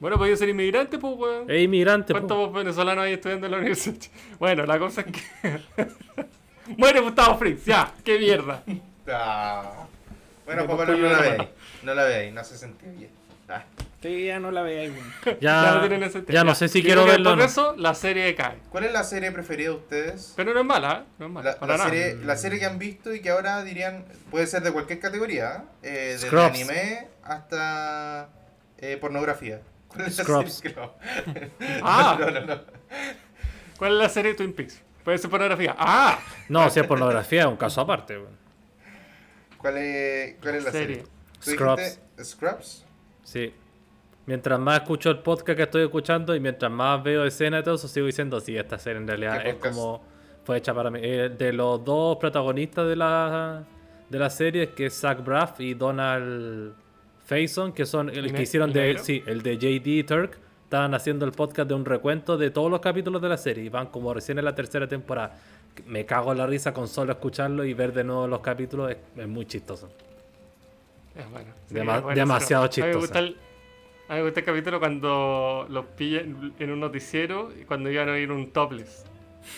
Bueno, 0.00 0.16
podía 0.16 0.36
ser 0.36 0.48
inmigrante, 0.48 0.98
pues, 0.98 1.14
weón. 1.16 1.50
Es 1.50 1.60
inmigrante. 1.62 2.12
po. 2.14 2.20
¿Cuántos 2.20 2.52
venezolanos 2.52 3.04
hay 3.04 3.14
estudiando 3.14 3.46
en 3.46 3.52
la 3.52 3.58
universidad? 3.58 3.96
Bueno, 4.38 4.64
la 4.66 4.78
cosa 4.78 5.00
es 5.02 5.06
que. 5.12 5.58
Muere 6.76 7.00
Gustavo 7.00 7.36
Fritz, 7.38 7.64
ya, 7.64 7.92
qué 8.04 8.18
mierda. 8.18 8.62
Ah. 9.10 9.86
Bueno, 10.44 10.66
papá, 10.66 10.84
no, 10.84 10.92
pollo 10.92 11.08
la 11.10 11.18
veáis. 11.18 11.48
No 11.82 11.94
la 11.94 12.04
veáis, 12.04 12.32
no 12.32 12.44
se 12.44 12.58
sentía 12.58 12.90
bien. 12.92 13.10
Ah. 13.48 13.64
Sí, 14.02 14.26
ya 14.26 14.38
no 14.38 14.50
la 14.52 14.62
veáis, 14.62 14.92
weón. 14.92 15.12
Ya 15.40 15.62
Ya, 15.64 15.72
no 15.74 15.80
tienen 15.80 16.02
ese 16.04 16.22
ya 16.28 16.44
no 16.44 16.54
sé 16.54 16.68
si 16.68 16.80
Yo 16.82 16.86
quiero 16.86 17.04
verlo 17.06 17.30
no. 17.34 17.36
de 17.36 17.46
eso, 17.46 17.74
la 17.76 17.94
serie 17.94 18.34
cae. 18.34 18.58
¿Cuál 18.70 18.84
es 18.84 18.92
la 18.92 19.02
serie 19.02 19.32
preferida 19.32 19.70
de 19.70 19.74
ustedes? 19.76 20.34
Pero 20.36 20.52
no 20.54 20.60
es 20.60 20.66
mala, 20.66 20.92
¿eh? 21.04 21.12
No 21.18 21.26
es 21.26 21.32
mala. 21.32 21.50
La, 21.52 21.58
para 21.58 21.72
la 21.72 21.78
nada. 21.78 21.90
serie, 21.90 22.14
la 22.24 22.36
serie 22.36 22.58
que 22.60 22.66
han 22.66 22.78
visto 22.78 23.12
y 23.14 23.20
que 23.20 23.30
ahora 23.30 23.64
dirían 23.64 24.04
puede 24.30 24.46
ser 24.46 24.62
de 24.62 24.70
cualquier 24.70 25.00
categoría, 25.00 25.56
¿eh? 25.56 25.60
Eh, 25.82 26.08
desde 26.12 26.26
Scrubs. 26.28 26.44
anime 26.44 27.08
hasta 27.24 28.28
eh, 28.78 28.96
pornografía. 29.00 29.60
¿Cuál 29.98 30.08
es 30.08 30.18
la 30.18 30.24
Scrubs. 30.24 30.62
Ah. 31.82 32.16
no, 32.20 32.30
no, 32.30 32.40
no. 32.40 32.60
¿Cuál 33.76 33.92
es 33.92 33.98
la 33.98 34.08
serie 34.08 34.32
de 34.32 34.36
Twin 34.36 34.52
Peaks? 34.52 34.80
Puede 35.04 35.18
ser 35.18 35.30
pornografía. 35.30 35.74
¡Ah! 35.76 36.20
No, 36.48 36.68
si 36.70 36.78
es 36.80 36.86
pornografía, 36.86 37.40
es 37.42 37.46
un 37.46 37.56
caso 37.56 37.80
aparte. 37.80 38.18
¿Cuál 39.56 39.78
es, 39.78 40.36
cuál 40.40 40.54
es 40.54 40.64
la 40.64 40.70
serie? 40.70 40.96
Serie. 40.96 41.10
¿Tú 41.44 41.50
Scrubs. 41.50 42.00
Scrubs? 42.22 42.86
Sí. 43.24 43.52
Mientras 44.26 44.60
más 44.60 44.82
escucho 44.82 45.10
el 45.10 45.18
podcast 45.20 45.56
que 45.56 45.62
estoy 45.62 45.82
escuchando 45.82 46.34
y 46.34 46.40
mientras 46.40 46.70
más 46.70 47.02
veo 47.02 47.24
escenas 47.24 47.62
y 47.62 47.64
todo 47.64 47.74
eso, 47.74 47.88
sigo 47.88 48.06
diciendo, 48.06 48.40
sí, 48.40 48.56
esta 48.56 48.78
serie 48.78 49.00
en 49.00 49.08
realidad 49.08 49.42
¿Qué 49.42 49.48
es 49.48 49.54
podcast? 49.56 49.74
como... 49.74 50.18
Fue 50.44 50.56
hecha 50.56 50.72
para 50.72 50.90
mí. 50.90 51.00
Eh, 51.02 51.28
de 51.28 51.52
los 51.52 51.84
dos 51.84 52.16
protagonistas 52.16 52.88
de 52.88 52.96
la, 52.96 53.64
de 54.08 54.18
la 54.18 54.30
serie, 54.30 54.70
que 54.70 54.86
es 54.86 54.98
Zach 54.98 55.22
Braff 55.22 55.60
y 55.60 55.74
Donald 55.74 56.74
Faison, 57.28 57.72
que 57.72 57.84
son 57.84 58.08
el 58.08 58.24
¿El 58.24 58.32
que 58.32 58.42
hicieron 58.42 58.70
el 58.70 58.74
de... 58.74 58.80
negro? 58.86 59.04
Sí, 59.04 59.22
el 59.26 59.42
de 59.42 59.58
JD 59.58 60.06
Turk. 60.06 60.38
Estaban 60.64 60.94
haciendo 60.94 61.24
el 61.26 61.32
podcast 61.32 61.68
de 61.68 61.74
un 61.74 61.84
recuento 61.84 62.36
de 62.38 62.50
todos 62.50 62.70
los 62.70 62.80
capítulos 62.80 63.20
de 63.22 63.28
la 63.28 63.36
serie. 63.36 63.64
Y 63.64 63.68
van 63.68 63.86
como 63.88 64.12
recién 64.14 64.38
en 64.38 64.44
la 64.46 64.54
tercera 64.54 64.86
temporada. 64.88 65.38
Me 65.86 66.04
cago 66.06 66.32
en 66.32 66.38
la 66.38 66.46
risa 66.46 66.72
con 66.72 66.88
solo 66.88 67.12
escucharlo 67.12 67.64
y 67.64 67.74
ver 67.74 67.92
de 67.92 68.02
nuevo 68.04 68.26
los 68.26 68.40
capítulos. 68.40 68.90
Es, 68.90 68.96
es 69.16 69.28
muy 69.28 69.44
chistoso. 69.46 69.90
Es 71.14 71.30
bueno. 71.30 71.50
Dema- 71.70 71.96
es 71.98 72.02
bueno, 72.02 72.16
demasiado 72.18 72.64
no. 72.64 72.66
A 72.66 72.70
mí 72.70 72.80
me 72.82 72.92
chistosa. 72.92 72.98
gusta 72.98 73.18
el, 73.18 73.36
a 74.08 74.12
mí 74.14 74.18
me 74.20 74.22
gusta 74.24 74.40
el 74.40 74.46
capítulo 74.46 74.78
cuando 74.78 75.66
los 75.68 75.84
pillan 75.86 76.54
en 76.58 76.70
un 76.70 76.80
noticiero 76.80 77.50
y 77.60 77.64
cuando 77.64 77.90
iban 77.90 78.08
a 78.08 78.18
ir 78.18 78.30
un 78.32 78.50
topless. 78.50 79.04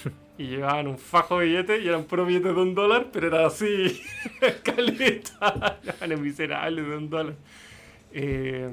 Y 0.41 0.47
llevaban 0.47 0.87
un 0.89 0.97
fajo 0.97 1.39
de 1.39 1.47
billetes 1.47 1.83
y 1.85 1.89
eran 1.89 2.05
puros 2.05 2.27
billetes 2.27 2.55
de 2.55 2.61
un 2.63 2.75
dólar, 2.75 3.09
pero 3.13 3.27
era 3.27 3.47
así, 3.47 4.01
caleta. 4.65 5.79
Eran 6.01 6.23
miserables 6.23 6.87
de 6.89 6.97
un 6.97 7.11
dólar. 7.11 7.35
Eh, 8.13 8.71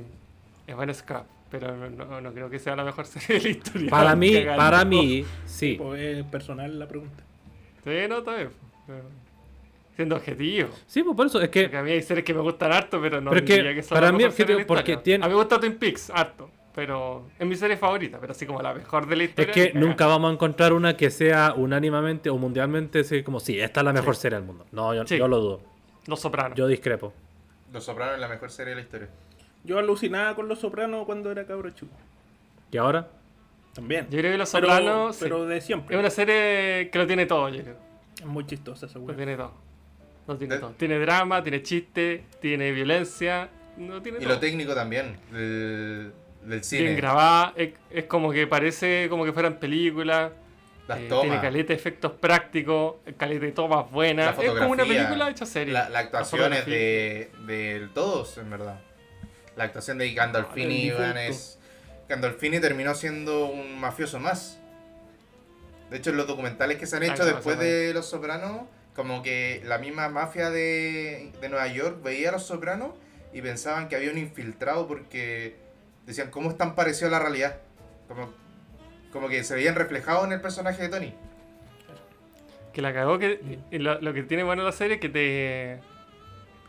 es 0.66 0.76
bueno 0.76 0.94
Scrap, 0.94 1.26
pero 1.52 1.76
no, 1.76 1.90
no- 1.90 2.22
no 2.22 2.34
creo 2.34 2.50
que 2.50 2.58
sea 2.60 2.76
la 2.76 2.86
mejor 2.86 3.06
serie 3.08 3.38
de 3.38 3.44
la 3.44 3.50
historia. 3.50 3.90
Para 3.90 4.16
mí, 4.16 4.34
para 4.56 4.86
mí, 4.86 5.26
sí. 5.46 5.78
Es 5.98 6.24
personal 6.26 6.80
la 6.80 6.88
pregunta. 6.88 7.24
Sí, 7.84 7.92
no, 8.08 8.20
está 8.20 8.36
bien. 8.38 8.50
pero 8.86 9.04
Siendo 9.98 10.16
objetivo. 10.16 10.70
Sí, 10.86 11.02
pues 11.04 11.16
por 11.18 11.26
eso 11.26 11.42
es 11.42 11.50
que 11.50 11.64
Porque 11.64 11.78
a 11.78 11.84
mí 11.84 11.92
hay 11.92 12.02
series 12.04 12.24
que 12.24 12.34
me 12.34 12.42
gustan 12.42 12.72
harto, 12.72 13.02
pero 13.02 13.20
no 13.20 13.32
Pero 13.32 13.46
que 13.46 13.74
que 13.76 13.84
son 13.84 13.96
para 13.98 14.12
mí 14.12 14.24
objetivo 14.24 14.60
porque 14.68 14.96
tiene- 14.98 15.26
A 15.26 15.28
mí 15.28 15.34
me 15.34 15.40
gusta 15.40 15.60
Twin 15.60 15.76
Peaks, 15.76 16.12
harto. 16.12 16.50
Pero 16.78 17.26
es 17.40 17.48
mi 17.48 17.56
serie 17.56 17.76
favorita, 17.76 18.20
pero 18.20 18.34
así 18.34 18.46
como 18.46 18.62
la 18.62 18.72
mejor 18.72 19.08
de 19.08 19.16
la 19.16 19.24
Es 19.24 19.30
historia. 19.30 19.52
que 19.52 19.62
ni 19.62 19.68
cagando. 19.70 19.88
nunca 19.88 20.06
vamos 20.06 20.30
a 20.30 20.34
encontrar 20.36 20.74
una 20.74 20.96
que 20.96 21.10
sea 21.10 21.56
unánimemente 21.58 22.30
o 22.30 22.38
mundialmente 22.38 23.00
así 23.00 23.24
como, 23.24 23.40
sí, 23.40 23.60
esta 23.60 23.80
es 23.80 23.84
la 23.84 23.94
mejor 23.94 24.16
serie 24.16 24.38
del 24.38 24.46
mundo. 24.46 24.64
No, 24.72 24.94
yo, 24.94 25.04
Sí. 25.08 25.18
yo 25.18 25.28
lo 25.28 25.40
dudo. 25.40 25.62
Los 26.06 26.20
Sopranos. 26.20 26.56
Yo 26.56 26.68
discrepo. 26.68 27.14
Los 27.74 27.84
Sopranos 27.84 28.14
es 28.14 28.20
la 28.22 28.28
mejor 28.28 28.52
serie 28.52 28.70
de 28.70 28.76
la 28.76 28.82
historia. 28.84 29.10
Yo 29.64 29.80
alucinaba 29.80 30.36
con 30.36 30.48
Los 30.48 30.60
Sopranos 30.60 31.04
cuando 31.08 31.32
era 31.32 31.48
cabro 31.48 31.72
chico. 31.72 31.92
¿Y 32.72 32.78
ahora? 32.78 33.08
También. 33.74 34.06
Yo 34.12 34.20
creo 34.20 34.32
que 34.34 34.38
Los 34.38 34.52
Pero- 34.52 34.68
Sopranos. 34.68 35.16
sí. 35.16 35.24
Pero 35.24 35.46
de 35.48 35.60
siempre. 35.62 35.96
Es 35.96 36.00
una 36.00 36.12
serie 36.12 36.92
que 36.92 37.00
lo 37.00 37.08
tiene 37.08 37.26
todo, 37.26 37.50
yo 37.50 37.64
creo. 37.64 37.76
Es 38.20 38.26
muy 38.28 38.46
chistosa 38.46 38.86
esa 38.86 39.00
Lo 39.00 39.16
tiene 39.16 39.36
todo. 39.36 39.52
Lo 40.28 40.38
tiene 40.38 40.54
De- 40.54 40.62
todo. 40.62 40.72
Tiene 40.78 41.00
drama, 41.00 41.42
tiene 41.42 41.64
chiste, 41.64 42.24
tiene 42.40 42.72
violencia. 42.72 43.50
No 43.78 44.00
tiene 44.04 44.20
Y 44.20 44.22
todo. 44.22 44.34
lo 44.36 44.40
técnico 44.40 44.76
también, 44.76 45.18
del 46.48 46.64
cine. 46.64 46.84
Bien 46.84 46.98
grabada. 46.98 47.54
Es, 47.56 47.74
es 47.92 48.06
como 48.06 48.32
que 48.32 48.48
parece 48.48 49.08
como 49.10 49.26
que 49.26 49.34
fueran 49.34 49.60
películas. 49.60 50.32
Las 50.88 51.00
eh, 51.00 51.10
tiene 51.22 51.42
caleta 51.42 51.70
de 51.70 51.74
efectos 51.74 52.14
prácticos, 52.14 52.96
caleta 53.18 53.46
de 53.46 53.52
tomas 53.52 53.92
buenas. 53.92 54.38
Es 54.40 54.52
como 54.52 54.70
una 54.70 54.86
película 54.86 55.30
hecha 55.30 55.46
serie. 55.46 55.74
La, 55.74 55.90
la 55.90 56.00
actuación 56.00 56.54
es 56.54 56.66
de, 56.66 57.30
de 57.46 57.90
todos, 57.94 58.38
en 58.38 58.50
verdad. 58.50 58.80
La 59.58 59.66
actuación 59.66 59.98
de 59.98 60.14
Gandolfini, 60.14 60.90
Ah, 60.92 60.94
difunto. 60.94 61.20
es... 61.20 61.60
Gandolfini 62.08 62.60
terminó 62.62 62.96
siendo 62.96 63.48
un 63.48 63.78
mafioso 63.80 64.20
más. 64.20 64.60
De 65.90 65.98
hecho, 65.98 66.12
en 66.12 66.18
los 66.18 66.28
documentales 66.28 66.78
que 66.78 66.86
se 66.86 66.96
han 66.96 67.04
hecho 67.04 67.24
no, 67.24 67.26
después 67.26 67.60
de 67.60 67.94
Los 67.94 68.06
Sopranos, 68.10 68.62
como 68.96 69.22
que 69.24 69.62
la 69.66 69.78
misma 69.78 70.08
mafia 70.10 70.50
de, 70.50 71.32
de 71.42 71.50
Nueva 71.50 71.68
York 71.68 72.02
veía 72.04 72.30
a 72.30 72.32
Los 72.34 72.44
Sopranos 72.46 72.92
y 73.34 73.42
pensaban 73.42 73.90
que 73.90 73.96
había 73.98 74.12
un 74.12 74.18
infiltrado 74.18 74.88
porque 74.88 75.56
decían, 76.08 76.32
¿cómo 76.32 76.50
es 76.50 76.58
tan 76.58 76.74
parecido 76.76 77.08
a 77.10 77.12
la 77.12 77.20
realidad? 77.20 77.58
Como, 78.08 78.30
como 79.12 79.28
que 79.30 79.44
se 79.44 79.54
veían 79.56 79.76
reflejados 79.76 80.26
en 80.26 80.32
el 80.34 80.42
personaje 80.42 80.82
de 80.84 80.90
Tony. 80.90 81.14
Que 82.74 82.82
la 82.82 82.94
cagó 82.94 83.18
que 83.20 83.60
y 83.72 83.78
lo, 83.80 84.00
lo 84.02 84.14
que 84.14 84.24
tiene 84.24 84.44
bueno 84.44 84.64
la 84.64 84.72
serie 84.72 84.96
es 84.96 85.02
que 85.02 85.10
te 85.10 85.80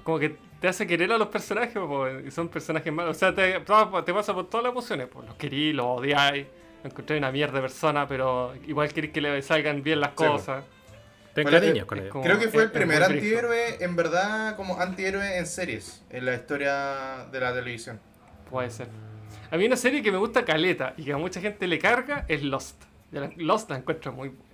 como 0.05 0.18
que 0.18 0.36
te 0.61 0.66
hace 0.68 0.86
querer 0.86 1.12
a 1.12 1.18
los 1.18 1.28
personajes 1.28 1.74
po, 1.74 2.09
y 2.09 2.30
son 2.30 2.49
personajes 2.49 2.91
malos. 2.93 3.16
O 3.16 3.18
sea 3.18 3.34
te, 3.34 3.61
te 3.61 4.12
pasa 4.14 4.34
por 4.34 4.49
todas 4.49 4.64
las 4.64 4.72
emociones 4.72 5.07
pues 5.12 5.26
los 5.26 5.36
querís 5.36 5.74
los 5.74 5.86
odiáis 5.86 6.47
encontré 6.82 7.18
una 7.18 7.30
mierda 7.30 7.57
de 7.57 7.61
persona 7.61 8.09
pero 8.09 8.55
igual 8.66 8.91
querés 8.93 9.11
que 9.12 9.20
le 9.20 9.43
salgan 9.43 9.82
bien 9.82 10.01
las 10.01 10.11
Sí, 10.11 10.16
cosas. 10.16 10.64
Te 11.34 11.43
¿Cuál 11.43 11.55
es- 11.55 11.61
cariños 11.61 11.86
con 11.86 12.09
como- 12.09 12.24
Creo 12.24 12.39
que 12.39 12.49
fue 12.49 12.62
el 12.64 12.70
primer 12.72 13.03
antihéroe, 13.03 13.84
en 13.84 13.95
verdad, 13.95 14.57
como 14.57 14.80
antihéroe 14.80 15.36
en 15.39 15.47
series, 15.47 16.03
en 16.11 16.24
la 16.24 16.34
historia 16.34 17.26
de 17.30 17.39
la 17.41 17.53
televisión. 17.53 18.01
puede 18.51 18.70
ser 18.70 18.89
a 19.51 19.57
mí 19.57 19.66
una 19.66 19.76
serie 19.76 20.03
que 20.03 20.11
me 20.12 20.18
gusta 20.18 20.44
caleta 20.44 20.94
y 20.96 21.05
que 21.05 21.12
a 21.12 21.16
mucha 21.18 21.40
gente 21.40 21.66
le 21.66 21.78
carga 21.78 22.24
es 22.28 22.42
Lost 22.42 22.82
la- 23.12 23.30
Lost 23.36 23.70
la 23.70 23.78
encuentro 23.78 24.12
muy 24.12 24.28
buena 24.28 24.44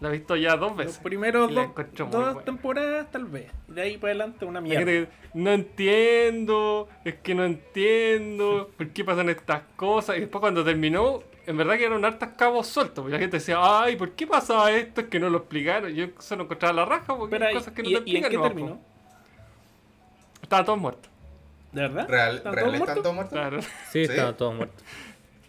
la 0.00 0.08
he 0.10 0.12
visto 0.12 0.36
ya 0.36 0.56
dos 0.56 0.70
Los 0.72 0.76
veces 0.76 0.98
primeros 0.98 1.50
y 1.50 1.54
la 1.54 1.66
dos, 1.68 2.10
buena. 2.12 2.42
temporadas, 2.42 3.10
tal 3.10 3.24
vez. 3.24 3.50
De 3.66 3.80
ahí 3.80 3.96
para 3.96 4.10
adelante, 4.10 4.44
una 4.44 4.60
mierda. 4.60 4.84
que, 4.84 5.08
no 5.32 5.50
entiendo, 5.52 6.86
es 7.02 7.14
que 7.14 7.34
no 7.34 7.46
entiendo, 7.46 8.70
¿por 8.76 8.88
qué 8.90 9.04
pasan 9.04 9.30
estas 9.30 9.62
cosas? 9.74 10.18
Y 10.18 10.20
después 10.20 10.40
cuando 10.40 10.62
terminó, 10.62 11.22
en 11.46 11.56
verdad 11.56 11.78
quedaron 11.78 12.04
hartas 12.04 12.32
cabos 12.36 12.66
sueltos. 12.66 12.96
Porque 13.04 13.12
la 13.14 13.18
gente 13.20 13.38
decía, 13.38 13.56
ay, 13.58 13.96
¿por 13.96 14.10
qué 14.10 14.26
pasaba 14.26 14.70
esto? 14.70 15.00
Es 15.00 15.06
que 15.06 15.18
no 15.18 15.30
lo 15.30 15.38
explicaron. 15.38 15.90
Yo 15.94 16.08
solo 16.18 16.42
encontraba 16.44 16.74
la 16.74 16.84
raja 16.84 17.16
porque 17.16 17.36
hay 17.42 17.54
cosas 17.54 17.72
que 17.72 17.82
no 17.82 17.88
¿y, 17.88 17.94
te 17.94 17.98
y 18.10 18.16
en 18.16 18.16
explican. 18.18 18.30
qué 18.42 18.48
terminó? 18.48 18.78
Estaban 20.42 20.66
todos 20.66 20.78
muertos. 20.78 21.10
¿De 21.76 21.82
verdad? 21.82 22.08
¿Real, 22.08 22.36
¿Están 22.36 22.54
¿real 22.54 22.66
todos 22.66 22.80
están 22.80 22.86
muertos? 22.86 23.02
todos 23.02 23.14
muertos? 23.14 23.38
Claro. 23.38 23.60
Sí, 23.60 23.68
¿Sí? 23.92 24.00
estaban 24.00 24.34
todos 24.34 24.54
muertos. 24.54 24.84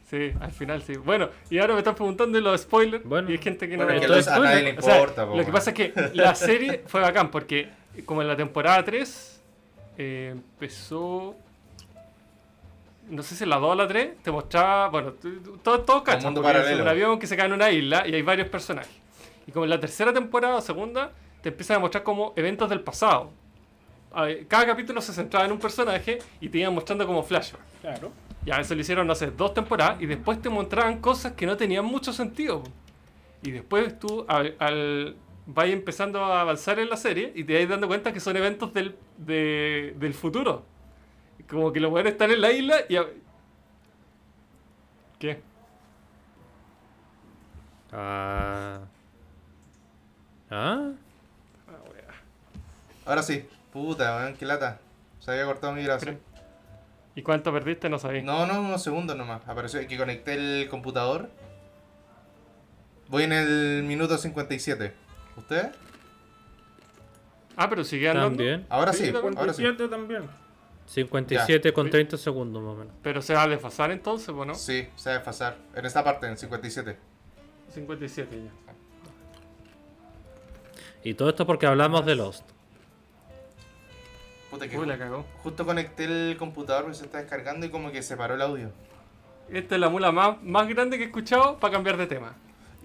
Sí, 0.09 0.32
al 0.41 0.51
final 0.51 0.82
sí. 0.84 0.97
Bueno, 0.97 1.30
y 1.49 1.57
ahora 1.57 1.73
me 1.73 1.80
están 1.80 1.95
preguntando 1.95 2.38
de 2.38 2.41
los 2.41 2.61
spoilers. 2.61 3.05
Bueno. 3.05 3.30
y 3.30 3.34
hay 3.34 3.38
gente 3.38 3.69
que 3.69 3.78
no 3.78 3.86
Bueno, 3.86 3.99
me 3.99 4.05
Entonces, 4.05 4.28
a 4.28 4.39
nadie 4.39 4.61
le 4.61 4.78
O 4.78 4.82
sea, 4.82 4.95
importa, 4.95 5.25
po, 5.25 5.38
lo 5.38 5.45
que 5.45 5.51
pasa 5.53 5.69
es 5.69 5.75
que 5.78 5.93
la 6.13 6.36
serie 6.36 6.84
fue 6.86 6.99
bacán 6.99 7.32
porque 7.32 7.69
como 8.05 8.21
en 8.21 8.28
la 8.28 8.36
temporada 8.36 8.84
3 8.84 9.41
eh, 9.97 10.30
empezó 10.34 11.34
no 13.09 13.23
sé 13.23 13.36
si 13.36 13.45
en 13.45 13.49
la 13.49 13.55
2 13.55 13.69
o 13.69 13.75
la 13.75 13.88
3, 13.88 14.17
te 14.21 14.30
mostraba, 14.30 14.89
bueno, 14.89 15.13
cachan, 16.03 16.23
mundo 16.23 16.41
porque 16.41 16.73
es 16.73 16.80
un 16.80 16.88
avión 16.89 17.19
que 17.19 17.25
se 17.25 17.38
cae 17.38 17.45
en 17.45 17.53
una 17.53 17.71
isla 17.71 18.05
y 18.05 18.13
hay 18.13 18.21
varios 18.21 18.49
personajes. 18.49 18.91
Y 19.47 19.53
como 19.53 19.63
en 19.63 19.69
la 19.69 19.80
tercera 19.80 20.11
temporada 20.11 20.55
o 20.55 20.61
segunda, 20.61 21.13
te 21.41 21.49
empiezan 21.49 21.78
a 21.78 21.80
mostrar 21.80 22.03
como 22.03 22.34
eventos 22.36 22.69
del 22.69 22.82
pasado. 22.82 23.32
A 24.20 24.28
Cada 24.47 24.65
capítulo 24.65 24.99
se 24.99 25.13
centraba 25.13 25.45
en 25.45 25.51
un 25.51 25.59
personaje 25.59 26.18
y 26.41 26.49
te 26.49 26.57
iban 26.57 26.74
mostrando 26.74 27.05
como 27.05 27.22
flashback. 27.22 27.61
Claro. 27.82 28.11
Ya, 28.45 28.59
eso 28.59 28.74
lo 28.74 28.82
hicieron, 28.82 29.05
no 29.05 29.13
sé, 29.13 29.30
dos 29.30 29.53
temporadas 29.53 30.01
y 30.01 30.07
después 30.07 30.41
te 30.41 30.49
mostraban 30.49 30.99
cosas 30.99 31.34
que 31.34 31.45
no 31.45 31.55
tenían 31.55 31.86
mucho 31.86 32.11
sentido. 32.11 32.63
Y 33.43 33.51
después 33.51 33.99
tú 33.99 34.26
al, 34.28 34.55
al- 34.57 35.15
vas 35.45 35.68
empezando 35.68 36.24
a 36.26 36.41
avanzar 36.41 36.80
en 36.80 36.89
la 36.89 36.97
serie 36.97 37.32
y 37.36 37.43
te 37.43 37.59
vas 37.59 37.70
dando 37.70 37.88
cuenta 37.88 38.11
que 38.11 38.20
son 38.20 38.36
eventos 38.38 38.74
del, 38.74 38.95
de- 39.18 39.93
del 39.99 40.13
futuro. 40.15 40.63
Como 41.47 41.72
que 41.72 41.80
los 41.80 41.91
buenos 41.91 42.11
están 42.13 42.32
en 42.32 42.41
la 42.41 42.51
isla 42.51 42.76
y... 42.89 42.95
a- 42.95 43.05
¿Qué? 45.20 45.39
Ah. 47.91 48.80
¿Ah? 50.49 50.89
Ahora 53.05 53.22
sí. 53.24 53.45
Puta, 53.78 54.17
weón, 54.17 54.34
qué 54.36 54.45
lata. 54.45 54.80
Se 55.19 55.30
había 55.30 55.45
cortado 55.45 55.71
mi 55.73 55.84
brazo. 55.84 56.07
¿Y 57.13 57.21
cuánto 57.21 57.53
perdiste? 57.53 57.89
No 57.89 57.99
sabía. 57.99 58.23
No, 58.23 58.47
no, 58.47 58.59
unos 58.61 58.82
segundos 58.82 59.15
nomás. 59.15 59.47
Apareció 59.47 59.88
que 59.88 59.97
conecté 59.97 60.34
el 60.34 60.67
computador. 60.67 61.30
Voy 63.07 63.23
en 63.23 63.34
el 63.34 63.84
minuto 63.84 64.17
57. 64.17 64.93
¿Usted? 65.36 65.71
Ah, 67.55 67.69
pero 67.69 67.84
sigue 67.84 68.09
andando. 68.09 68.30
También. 68.30 68.65
Ahora 68.67 68.93
Sí, 68.93 69.05
sí, 69.05 69.13
ahora 69.15 69.53
sí. 69.53 69.61
57 69.61 69.88
también. 69.88 70.23
57 70.88 71.71
con 71.71 71.91
30 71.91 72.17
segundos 72.17 72.63
más 72.63 72.73
o 72.73 72.78
menos. 72.78 72.93
Pero 73.03 73.21
se 73.21 73.36
va 73.36 73.43
a 73.43 73.47
desfasar 73.47 73.91
entonces, 73.91 74.30
¿o 74.30 74.43
¿no? 74.43 74.55
Sí, 74.55 74.88
se 74.95 75.09
va 75.09 75.15
a 75.15 75.17
desfasar. 75.19 75.55
En 75.75 75.86
esta 75.86 76.03
parte, 76.03 76.25
en 76.25 76.36
57. 76.36 76.97
57 77.69 78.43
ya. 78.43 78.73
Y 81.03 81.13
todo 81.13 81.30
esto 81.30 81.45
porque 81.45 81.67
hablamos 81.67 82.03
de 82.07 82.15
Lost. 82.15 82.57
Puta 84.50 84.68
que 84.68 84.78
Uy, 84.78 84.86
la 84.88 84.98
cagó. 84.98 85.26
justo 85.43 85.66
conecté 85.66 86.06
el 86.06 86.38
computador 86.38 86.84
porque 86.84 86.98
se 86.98 87.06
está 87.06 87.18
descargando 87.20 87.66
y 87.66 87.70
como 87.70 87.91
que 87.91 88.02
se 88.02 88.16
paró 88.16 88.36
el 88.36 88.41
audio. 88.41 88.72
Esta 89.52 89.76
es 89.76 89.82
la 89.82 89.89
mula 89.89 90.12
más, 90.12 90.41
más 90.43 90.68
grande 90.68 90.98
que 90.98 91.04
he 91.04 91.08
escuchado 91.08 91.58
para 91.58 91.74
cambiar 91.74 91.98
de 91.98 92.08
tema. 92.08 92.34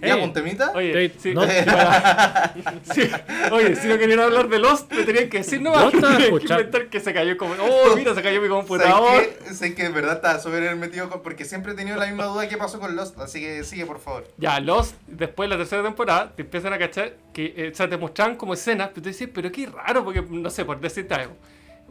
¿Ya, 0.00 0.14
Ey. 0.16 0.20
con 0.20 0.32
temita? 0.32 0.72
Oye, 0.74 1.08
Tate, 1.08 1.20
sí, 1.20 1.32
no- 1.34 1.42
sí, 2.92 3.08
oye, 3.52 3.76
si 3.76 3.86
no 3.86 3.98
querían 3.98 4.18
hablar 4.20 4.48
de 4.48 4.58
Lost, 4.58 4.90
me 4.92 5.04
tenían 5.04 5.28
que 5.28 5.38
decir 5.38 5.60
nomás. 5.62 5.92
Tenían 5.92 6.16
que 6.16 6.26
inventar 6.28 6.86
que 6.88 6.98
se 6.98 7.12
cayó 7.14 7.36
como. 7.36 7.54
Oh, 7.54 7.94
mira, 7.96 8.12
se 8.12 8.20
cayó 8.22 8.40
mi 8.42 8.48
computador. 8.48 9.12
¿Sabes 9.12 9.28
qué? 9.48 9.54
Sé 9.54 9.74
que 9.76 9.84
de 9.84 9.88
verdad 9.90 10.14
estaba 10.16 10.40
súper 10.40 10.74
metido 10.74 11.08
con... 11.08 11.22
Porque 11.22 11.44
siempre 11.44 11.72
he 11.72 11.74
tenido 11.76 11.96
la 11.98 12.06
misma 12.06 12.24
duda 12.24 12.48
que 12.48 12.56
pasó 12.56 12.80
con 12.80 12.96
Lost. 12.96 13.16
Así 13.20 13.40
que 13.40 13.62
sigue, 13.62 13.86
por 13.86 14.00
favor. 14.00 14.26
Ya, 14.38 14.58
Lost, 14.58 14.96
después 15.06 15.48
de 15.48 15.54
la 15.54 15.58
tercera 15.58 15.82
temporada, 15.84 16.32
te 16.34 16.42
empiezan 16.42 16.72
a 16.72 16.78
cachar 16.78 17.12
que, 17.32 17.54
eh, 17.56 17.70
o 17.72 17.74
sea, 17.76 17.88
te 17.88 17.96
mostraban 17.96 18.34
como 18.36 18.54
escenas, 18.54 18.88
pero 18.88 19.02
tú 19.02 19.08
decías, 19.08 19.30
pero 19.32 19.52
qué 19.52 19.66
raro, 19.66 20.02
porque, 20.04 20.22
no 20.22 20.50
sé, 20.50 20.64
por 20.64 20.80
decirte 20.80 21.14
algo. 21.14 21.34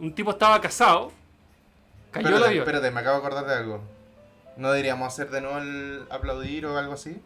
Un 0.01 0.13
tipo 0.15 0.31
estaba 0.31 0.59
casado, 0.59 1.11
cayó 2.11 2.27
el 2.27 2.33
Espérate, 2.33 2.45
avión. 2.49 2.63
espérate, 2.63 2.91
me 2.91 2.99
acabo 3.01 3.19
de 3.21 3.25
acordar 3.25 3.45
de 3.45 3.53
algo. 3.53 3.81
¿No 4.57 4.71
deberíamos 4.71 5.07
hacer 5.07 5.29
de 5.29 5.41
nuevo 5.41 5.59
el 5.59 6.05
aplaudir 6.09 6.65
o 6.65 6.77
algo 6.77 6.93
así? 6.93 7.21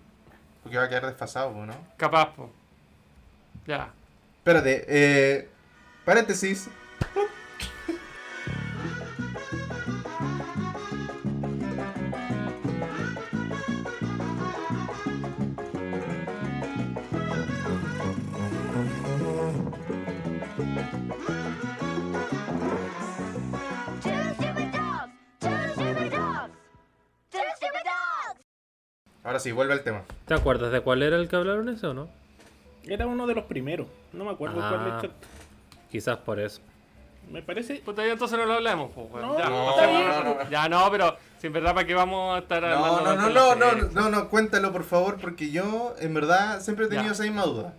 Porque 0.62 0.78
va 0.78 0.84
a 0.84 0.90
quedar 0.90 1.06
desfasado, 1.08 1.52
¿no? 1.66 1.74
Capaz, 1.98 2.36
po. 2.36 2.52
Ya. 3.66 3.94
Espérate, 4.40 4.86
eh... 4.88 5.50
Paréntesis. 6.04 6.70
Ahora 29.26 29.40
sí, 29.40 29.52
vuelve 29.52 29.74
al 29.74 29.82
tema. 29.84 30.04
¿Te 30.28 30.34
acuerdas 30.36 30.72
de 30.72 30.82
cuál 30.82 31.02
era 31.04 31.18
el 31.18 31.28
que 31.28 31.36
hablaron 31.36 31.68
ese 31.70 31.88
o 31.88 31.94
no? 31.94 32.08
Era 32.86 33.08
uno 33.08 33.26
de 33.26 33.34
los 33.36 33.46
primeros. 33.46 33.88
No 34.14 34.24
me 34.24 34.32
acuerdo 34.32 34.62
Ah. 34.62 34.70
cuál 34.70 35.02
de 35.02 35.08
hecho. 35.08 35.16
Quizás 35.92 36.18
por 36.18 36.40
eso. 36.40 36.62
Me 37.32 37.42
parece. 37.42 37.78
Puta, 37.84 38.06
ya 38.06 38.14
entonces 38.14 38.38
no 38.38 38.46
lo 38.46 38.54
hablemos, 38.54 38.92
po, 38.92 39.02
weón. 39.12 39.28
No, 39.30 39.40
ya, 39.40 39.50
no, 39.50 39.76
no, 39.76 40.24
no, 40.24 40.44
no. 40.44 40.50
Ya, 40.52 40.70
no, 40.70 40.92
pero, 40.92 41.18
si 41.40 41.48
en 41.48 41.54
verdad, 41.54 41.74
¿para 41.74 41.88
qué 41.88 41.96
vamos 41.96 42.36
a 42.36 42.40
estar 42.40 42.62
No, 42.62 42.68
armando 42.68 43.02
no, 43.02 43.16
no, 43.16 43.16
no, 43.16 43.56
no, 43.56 43.70
serie? 43.72 43.90
no, 43.94 44.10
no, 44.10 44.30
cuéntalo 44.30 44.72
por 44.72 44.84
favor, 44.84 45.18
porque 45.20 45.50
yo 45.50 45.96
en 46.00 46.14
verdad 46.14 46.62
siempre 46.62 46.86
he 46.86 46.88
tenido 46.88 47.08
Ya. 47.08 47.14
esa 47.14 47.24
misma 47.24 47.44
duda. 47.46 47.74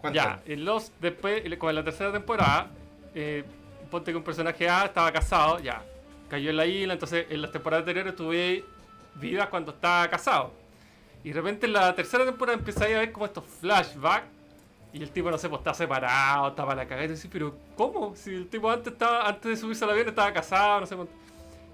Cuéntalo. 0.00 0.40
Ya, 0.44 0.52
en 0.52 0.64
Lost, 0.64 0.92
después, 1.00 1.42
como 1.58 1.70
en 1.70 1.76
la 1.76 1.84
tercera 1.84 2.10
temporada, 2.10 2.66
eh, 3.14 3.44
ponte 3.88 4.10
que 4.10 4.16
un 4.16 4.24
personaje 4.24 4.68
A 4.68 4.86
estaba 4.86 5.12
casado, 5.12 5.60
ya, 5.60 5.80
cayó 6.28 6.50
en 6.50 6.56
la 6.56 6.66
isla, 6.66 6.94
entonces 6.94 7.26
en 7.30 7.40
las 7.40 7.52
temporadas 7.52 7.82
anteriores 7.82 8.16
tuve 8.16 8.64
vidas 9.14 9.46
cuando 9.48 9.70
estaba 9.70 10.08
casado. 10.08 10.60
Y 11.24 11.28
de 11.28 11.34
repente 11.34 11.66
en 11.66 11.72
la 11.74 11.94
tercera 11.94 12.24
temporada 12.24 12.58
empecé 12.58 12.84
a 12.84 12.98
ver 12.98 13.12
como 13.12 13.26
estos 13.26 13.44
flashbacks, 13.60 14.26
y 14.92 15.02
el 15.02 15.10
tipo, 15.10 15.30
no 15.30 15.38
sé, 15.38 15.48
pues 15.48 15.60
está 15.60 15.72
separado, 15.72 16.48
estaba 16.48 16.74
la 16.74 16.86
cagada, 16.86 17.06
y 17.06 17.08
decís, 17.08 17.28
pero 17.32 17.54
¿cómo? 17.76 18.14
Si 18.14 18.34
el 18.34 18.48
tipo 18.48 18.70
antes 18.70 18.92
estaba, 18.92 19.26
antes 19.26 19.50
de 19.50 19.56
subirse 19.56 19.84
al 19.84 19.90
avión 19.90 20.08
estaba 20.08 20.32
casado, 20.32 20.80
no 20.80 20.86
sé. 20.86 20.94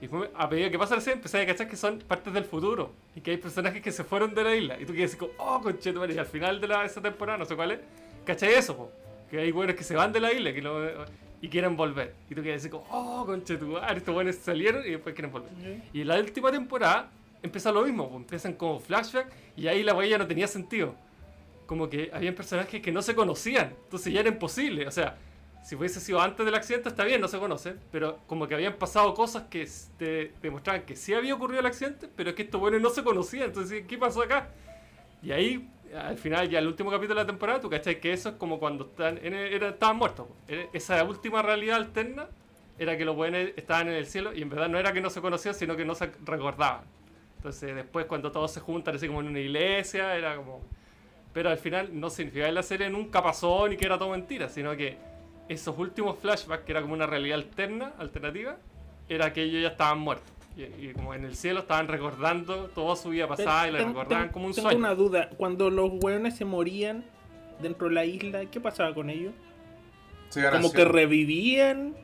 Y 0.01 0.03
después, 0.03 0.31
a 0.37 0.47
medida 0.47 0.71
que 0.71 0.79
pasa 0.79 0.95
la 0.95 1.01
serie, 1.01 1.17
empecé 1.17 1.41
a 1.41 1.47
cachar 1.47 1.67
que 1.69 1.75
son 1.77 1.99
partes 1.99 2.33
del 2.33 2.45
futuro. 2.45 2.93
Y 3.17 3.21
que 3.21 3.33
hay 3.33 3.37
personajes 3.39 3.83
que 3.83 3.91
se 3.91 4.05
fueron 4.05 4.33
de 4.33 4.45
la 4.45 4.55
isla. 4.55 4.77
Y 4.81 4.85
tú 4.85 4.93
quieres 4.93 5.11
decir, 5.11 5.29
oh, 5.39 5.61
conchetumare. 5.61 6.15
Y 6.15 6.19
al 6.19 6.27
final 6.27 6.61
de 6.61 6.69
la, 6.69 6.85
esa 6.85 7.03
temporada, 7.03 7.39
no 7.39 7.45
sé 7.45 7.57
cuál 7.57 7.73
es, 7.73 7.81
¿cachai 8.25 8.55
eso, 8.55 8.77
po? 8.77 8.93
Que 9.29 9.41
hay 9.41 9.51
buenos 9.51 9.75
que 9.75 9.83
se 9.83 9.97
van 9.97 10.13
de 10.13 10.21
la 10.21 10.33
isla 10.33 10.53
que 10.53 10.63
lo- 10.63 11.05
y 11.43 11.49
quieren 11.49 11.77
volver. 11.77 12.15
Y 12.31 12.37
tú 12.37 12.43
quieres 12.43 12.63
decir, 12.63 12.79
oh, 12.91 13.25
conchetumare, 13.27 13.99
estos 13.99 14.15
buenos 14.15 14.37
salieron 14.37 14.87
y 14.87 14.91
después 14.91 15.13
quieren 15.17 15.33
volver. 15.33 15.51
Y 15.93 16.03
en 16.03 16.07
la 16.09 16.21
última 16.21 16.53
temporada 16.53 17.11
empieza 17.43 17.73
lo 17.73 17.83
mismo, 17.83 18.09
po, 18.11 18.17
empiezan 18.17 18.53
como 18.55 18.81
flashback 18.81 19.33
y 19.57 19.67
ahí 19.69 19.83
la 19.83 19.95
huella 19.95 20.19
no 20.19 20.27
tenía 20.27 20.47
sentido. 20.49 20.95
Como 21.67 21.89
que 21.91 22.11
habían 22.13 22.35
personajes 22.35 22.81
que 22.81 22.91
no 22.93 23.03
se 23.03 23.15
conocían, 23.15 23.75
entonces 23.85 24.13
ya 24.13 24.21
era 24.21 24.29
imposible. 24.31 24.87
O 24.87 24.91
sea, 24.91 25.17
si 25.65 25.75
hubiese 25.75 26.01
sido 26.01 26.21
antes 26.21 26.47
del 26.47 26.55
accidente 26.55 26.89
está 26.89 27.05
bien, 27.05 27.21
no 27.21 27.29
se 27.29 27.39
conocen, 27.39 27.79
pero 27.93 28.21
como 28.27 28.49
que 28.49 28.55
habían 28.55 28.75
pasado 28.75 29.13
cosas 29.13 29.45
que 29.51 29.69
te 29.99 30.33
demostraban 30.41 30.83
que 30.83 30.97
sí 30.97 31.13
había 31.13 31.35
ocurrido 31.35 31.61
el 31.61 31.67
accidente, 31.67 32.09
pero 32.17 32.35
que 32.35 32.43
estos 32.43 32.61
buenos 32.61 32.81
no 32.81 32.89
se 32.91 33.03
conocían. 33.05 33.45
Entonces, 33.49 33.85
¿qué 33.87 33.99
pasó 33.99 34.23
acá? 34.23 34.49
Y 35.23 35.31
ahí, 35.33 35.69
al 35.95 36.17
final, 36.17 36.49
ya 36.49 36.61
el 36.61 36.67
último 36.69 36.91
capítulo 36.91 37.17
de 37.17 37.25
la 37.25 37.27
temporada, 37.27 37.61
tú 37.61 37.69
cachai 37.69 38.01
que 38.01 38.13
eso 38.15 38.31
es 38.31 38.35
como 38.37 38.59
cuando 38.59 38.85
están 38.87 39.19
en 39.23 39.35
el- 39.35 39.53
era- 39.53 39.69
estaban 39.71 39.97
muertos. 39.97 40.27
Era- 40.47 40.65
Esa 40.73 41.05
última 41.05 41.43
realidad 41.43 41.77
alterna 41.77 42.29
era 42.79 42.97
que 42.97 43.05
los 43.05 43.15
buenos 43.17 43.41
estaban 43.57 43.89
en 43.89 43.95
el 43.95 44.07
cielo 44.07 44.33
y 44.33 44.41
en 44.41 44.49
verdad 44.49 44.69
no 44.69 44.79
era 44.79 44.93
que 44.95 45.01
no 45.03 45.11
se 45.11 45.21
conocían, 45.21 45.55
sino 45.55 45.77
que 45.77 45.85
no 45.85 45.95
se 45.95 46.11
recordaban. 46.25 46.85
Entonces, 47.39 47.75
después, 47.75 48.07
cuando 48.07 48.31
todos 48.33 48.51
se 48.53 48.61
juntan, 48.61 48.97
así 48.97 49.07
como 49.07 49.21
en 49.21 49.29
una 49.29 49.41
iglesia, 49.41 50.15
era 50.17 50.37
como. 50.37 50.61
Pero 51.33 51.51
al 51.51 51.59
final 51.59 51.89
no 51.93 52.11
significaba 52.11 52.49
que 52.49 52.53
la 52.55 52.63
serie 52.63 52.91
nunca 52.91 53.23
pasó 53.23 53.69
ni 53.69 53.77
que 53.77 53.87
era 53.87 53.97
todo 53.99 54.11
mentira, 54.11 54.49
sino 54.49 54.77
que 54.77 54.97
esos 55.49 55.79
últimos 55.79 56.19
flashbacks, 56.19 56.65
que 56.65 56.73
era 56.73 56.83
como 56.83 56.95
una 56.95 57.07
realidad 57.07 57.39
alterna, 57.39 57.93
alternativa, 57.99 58.57
era 59.09 59.33
que 59.33 59.43
ellos 59.45 59.63
ya 59.63 59.69
estaban 59.69 60.01
muertos. 60.01 60.27
Y, 60.57 60.63
y 60.89 60.93
como 60.95 61.15
en 61.15 61.25
el 61.25 61.37
cielo 61.37 61.61
estaban 61.61 61.87
recordando 61.87 62.65
toda 62.75 62.97
su 62.97 63.11
vida 63.11 63.29
pasada 63.29 63.69
y 63.69 63.73
la 63.73 63.79
Ten- 63.79 63.89
recordaban 63.89 64.25
ten- 64.25 64.33
como 64.33 64.47
un 64.47 64.53
tengo 64.53 64.69
sueño. 64.69 64.79
una 64.85 64.95
duda. 64.97 65.31
Cuando 65.37 65.71
los 65.71 65.91
hueones 66.03 66.37
se 66.37 66.45
morían 66.45 67.05
dentro 67.63 67.89
de 67.89 67.95
la 67.95 68.05
isla, 68.05 68.45
¿qué 68.47 68.59
pasaba 68.61 68.93
con 68.95 69.09
ellos? 69.11 69.33
Sí, 70.31 70.41
¿Como 70.51 70.73
que 70.73 70.85
revivían? 70.85 71.95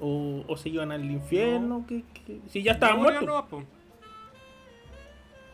¿O, 0.00 0.42
o 0.48 0.56
se 0.56 0.70
iban 0.70 0.90
al 0.90 1.04
infierno? 1.04 1.84
¿Qué- 1.86 2.02
qué? 2.26 2.40
Si 2.48 2.62
ya 2.62 2.72
estaban 2.72 2.96
No, 2.96 3.02
muertos. 3.02 3.52
no. 3.52 3.81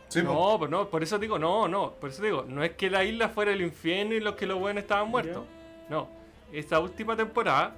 Sí. 0.09 0.23
No, 0.23 0.57
pues 0.59 0.71
no, 0.71 0.89
por 0.89 1.03
eso 1.03 1.19
digo, 1.19 1.39
no, 1.39 1.69
no, 1.69 1.93
por 1.93 2.11
eso 2.11 2.23
digo, 2.23 2.45
no 2.49 2.65
es 2.65 2.73
que 2.73 2.89
la 2.89 3.05
isla 3.05 3.29
fuera 3.29 3.53
el 3.53 3.61
infierno 3.61 4.15
y 4.15 4.21
los 4.21 4.37
que 4.37 4.47
los 4.47 4.59
buenos 4.59 4.83
estaban 4.83 5.09
muertos. 5.09 5.45
No, 5.89 6.09
esta 6.53 6.81
última 6.81 7.15
temporada, 7.15 7.75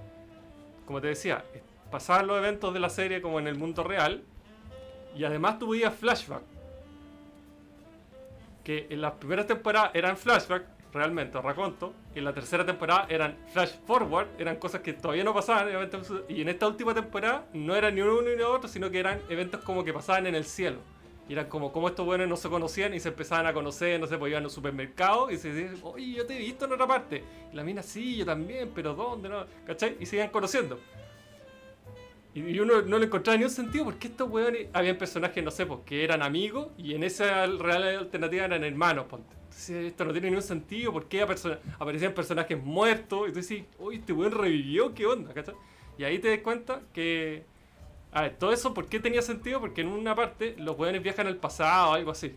como 0.86 1.00
te 1.00 1.08
decía, 1.08 1.44
pasaban 1.90 2.28
los 2.28 2.38
eventos 2.38 2.72
de 2.72 2.80
la 2.80 2.88
serie 2.88 3.20
como 3.20 3.40
en 3.40 3.48
el 3.48 3.56
mundo 3.56 3.82
real 3.82 4.22
y 5.16 5.24
además 5.24 5.58
tú 5.58 5.70
veías 5.70 5.94
flashback. 5.94 6.42
Que 8.62 8.86
en 8.90 9.00
las 9.00 9.12
primeras 9.14 9.46
temporadas 9.46 9.90
eran 9.94 10.16
flashback, 10.16 10.64
realmente, 10.92 11.40
raconto, 11.40 11.94
y 12.14 12.18
en 12.18 12.24
la 12.24 12.32
tercera 12.32 12.64
temporada 12.64 13.06
eran 13.08 13.36
flash 13.52 13.72
forward, 13.86 14.28
eran 14.38 14.56
cosas 14.56 14.80
que 14.82 14.92
todavía 14.92 15.24
no 15.24 15.34
pasaban, 15.34 15.68
y 16.28 16.42
en 16.42 16.48
esta 16.48 16.66
última 16.66 16.94
temporada 16.94 17.44
no 17.52 17.74
eran 17.74 17.94
ni 17.94 18.00
uno 18.02 18.22
ni 18.22 18.36
lo 18.36 18.52
otro, 18.52 18.68
sino 18.68 18.90
que 18.90 18.98
eran 19.00 19.20
eventos 19.28 19.62
como 19.62 19.84
que 19.84 19.92
pasaban 19.92 20.26
en 20.26 20.34
el 20.34 20.44
cielo. 20.44 20.78
Y 21.30 21.32
eran 21.34 21.46
como, 21.46 21.70
como 21.70 21.86
estos 21.86 22.04
buenos 22.04 22.26
no 22.26 22.36
se 22.36 22.48
conocían 22.48 22.92
y 22.92 22.98
se 22.98 23.10
empezaban 23.10 23.46
a 23.46 23.52
conocer, 23.52 24.00
no 24.00 24.08
sé, 24.08 24.18
pues 24.18 24.32
iban 24.32 24.42
al 24.42 24.50
supermercado 24.50 25.30
y 25.30 25.36
se 25.38 25.52
decían, 25.52 25.78
oye, 25.84 26.10
yo 26.16 26.26
te 26.26 26.34
he 26.34 26.38
visto 26.40 26.64
en 26.64 26.72
otra 26.72 26.88
parte. 26.88 27.22
Y 27.52 27.54
la 27.54 27.62
mina, 27.62 27.84
sí, 27.84 28.16
yo 28.16 28.26
también, 28.26 28.72
pero 28.74 28.94
¿dónde? 28.94 29.28
No? 29.28 29.46
¿Cachai? 29.64 29.96
Y 30.00 30.06
se 30.06 30.16
iban 30.16 30.30
conociendo. 30.30 30.80
Y 32.34 32.40
y 32.40 32.58
uno 32.58 32.82
no 32.82 32.98
le 32.98 33.06
encontraba 33.06 33.36
ni 33.38 33.44
un 33.44 33.50
sentido 33.50 33.84
porque 33.84 34.08
estos 34.08 34.28
weones, 34.28 34.66
habían 34.72 34.98
personajes, 34.98 35.44
no 35.44 35.52
sé, 35.52 35.66
pues, 35.66 35.78
que 35.86 36.02
eran 36.02 36.20
amigos 36.20 36.66
y 36.76 36.94
en 36.94 37.04
esa 37.04 37.46
realidad 37.46 37.98
alternativa 37.98 38.46
eran 38.46 38.64
hermanos, 38.64 39.06
ponte. 39.06 39.32
Entonces, 39.44 39.86
esto 39.86 40.04
no 40.04 40.10
tiene 40.10 40.30
ni 40.30 40.36
un 40.36 40.42
sentido, 40.42 40.92
¿por 40.92 41.06
qué 41.06 41.24
perso- 41.24 41.60
aparecían 41.78 42.12
personajes 42.12 42.60
muertos? 42.60 43.28
Y 43.28 43.32
tú 43.32 43.40
decís, 43.40 43.64
uy, 43.78 43.98
este 43.98 44.12
weón 44.12 44.32
revivió, 44.32 44.92
¿qué 44.92 45.06
onda? 45.06 45.32
¿cachai? 45.32 45.54
Y 45.96 46.02
ahí 46.02 46.18
te 46.18 46.28
das 46.30 46.40
cuenta 46.40 46.80
que, 46.92 47.44
a 48.12 48.22
ver, 48.22 48.36
todo 48.36 48.52
eso, 48.52 48.74
¿por 48.74 48.88
qué 48.88 48.98
tenía 48.98 49.22
sentido? 49.22 49.60
Porque 49.60 49.82
en 49.82 49.88
una 49.88 50.14
parte 50.14 50.54
los 50.58 50.76
weones 50.78 51.02
viajan 51.02 51.26
al 51.26 51.36
pasado 51.36 51.90
o 51.90 51.94
algo 51.94 52.10
así. 52.10 52.36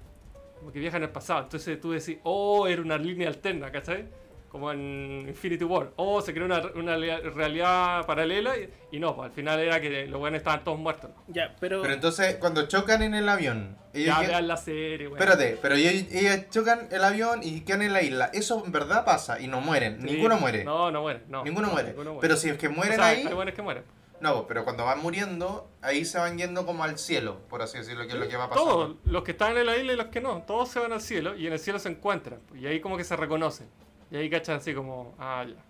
Como 0.59 0.71
que 0.71 0.79
viajan 0.79 1.01
al 1.03 1.09
pasado. 1.09 1.41
Entonces 1.43 1.79
tú 1.81 1.91
decís, 1.91 2.17
oh, 2.23 2.67
era 2.67 2.81
una 2.81 2.97
línea 2.97 3.27
alterna, 3.27 3.71
¿cachai? 3.71 4.05
Como 4.49 4.71
en 4.71 5.25
Infinity 5.27 5.63
War. 5.63 5.89
Oh, 5.95 6.21
se 6.21 6.31
creó 6.31 6.45
una, 6.45 6.61
una 6.75 6.95
realidad 6.95 8.05
paralela 8.05 8.55
y, 8.55 8.69
y 8.91 8.99
no, 8.99 9.15
pues 9.15 9.29
al 9.29 9.35
final 9.35 9.59
era 9.59 9.81
que 9.81 10.05
los 10.05 10.21
weones 10.21 10.41
estaban 10.41 10.63
todos 10.63 10.77
muertos. 10.77 11.09
Ya, 11.27 11.55
pero. 11.59 11.81
Pero 11.81 11.95
entonces, 11.95 12.35
cuando 12.35 12.67
chocan 12.67 13.01
en 13.01 13.15
el 13.15 13.27
avión, 13.27 13.75
ellos 13.95 14.15
Ya 14.15 14.27
vean 14.27 14.47
la 14.47 14.57
serie, 14.57 15.07
weón. 15.07 15.19
Espérate, 15.19 15.57
pero 15.59 15.73
ellos, 15.73 16.05
ellos 16.11 16.49
chocan 16.51 16.87
el 16.91 17.03
avión 17.03 17.39
y 17.41 17.61
quedan 17.61 17.81
en 17.81 17.93
la 17.93 18.03
isla. 18.03 18.29
Eso 18.31 18.61
en 18.63 18.71
verdad 18.71 19.03
pasa 19.03 19.39
y 19.41 19.47
no 19.47 19.59
mueren. 19.59 19.99
Sí, 19.99 20.05
Ninguno 20.05 20.37
muere. 20.37 20.63
No, 20.63 20.91
no 20.91 21.01
muere. 21.01 21.21
No, 21.27 21.43
ninguno, 21.43 21.67
no, 21.67 21.73
muere. 21.73 21.89
ninguno 21.89 22.19
Pero 22.19 22.37
si 22.37 22.49
es 22.49 22.57
que 22.59 22.69
mueren 22.69 22.93
O 22.93 22.95
sea, 22.97 23.07
ahí, 23.07 23.25
Hay 23.25 23.33
buenos 23.33 23.55
que 23.55 23.61
mueren. 23.63 23.83
No, 24.23 24.47
pero 24.47 24.63
cuando 24.63 24.85
van 24.85 25.01
muriendo, 25.01 25.67
ahí 25.81 26.05
se 26.05 26.17
van 26.17 26.37
yendo 26.37 26.65
como 26.65 26.85
al 26.85 26.97
cielo, 26.97 27.39
por 27.49 27.61
así 27.61 27.77
decirlo, 27.77 28.07
que 28.07 28.13
es 28.13 28.19
lo 28.19 28.29
que 28.29 28.37
va 28.37 28.49
pasando. 28.49 28.71
Todos, 28.71 28.95
los 29.03 29.23
que 29.23 29.31
están 29.31 29.57
en 29.57 29.65
la 29.65 29.75
isla 29.75 29.91
y 29.91 29.95
los 29.97 30.07
que 30.07 30.21
no, 30.21 30.43
todos 30.43 30.69
se 30.69 30.79
van 30.79 30.93
al 30.93 31.01
cielo 31.01 31.35
y 31.35 31.45
en 31.45 31.51
el 31.51 31.59
cielo 31.59 31.77
se 31.77 31.89
encuentran. 31.89 32.39
Y 32.55 32.65
ahí 32.65 32.79
como 32.79 32.95
que 32.95 33.03
se 33.03 33.17
reconocen. 33.17 33.67
Y 34.09 34.15
ahí 34.15 34.29
cachan 34.29 34.55
así 34.55 34.73
como, 34.73 35.13
ah, 35.19 35.45
ya. 35.45 35.61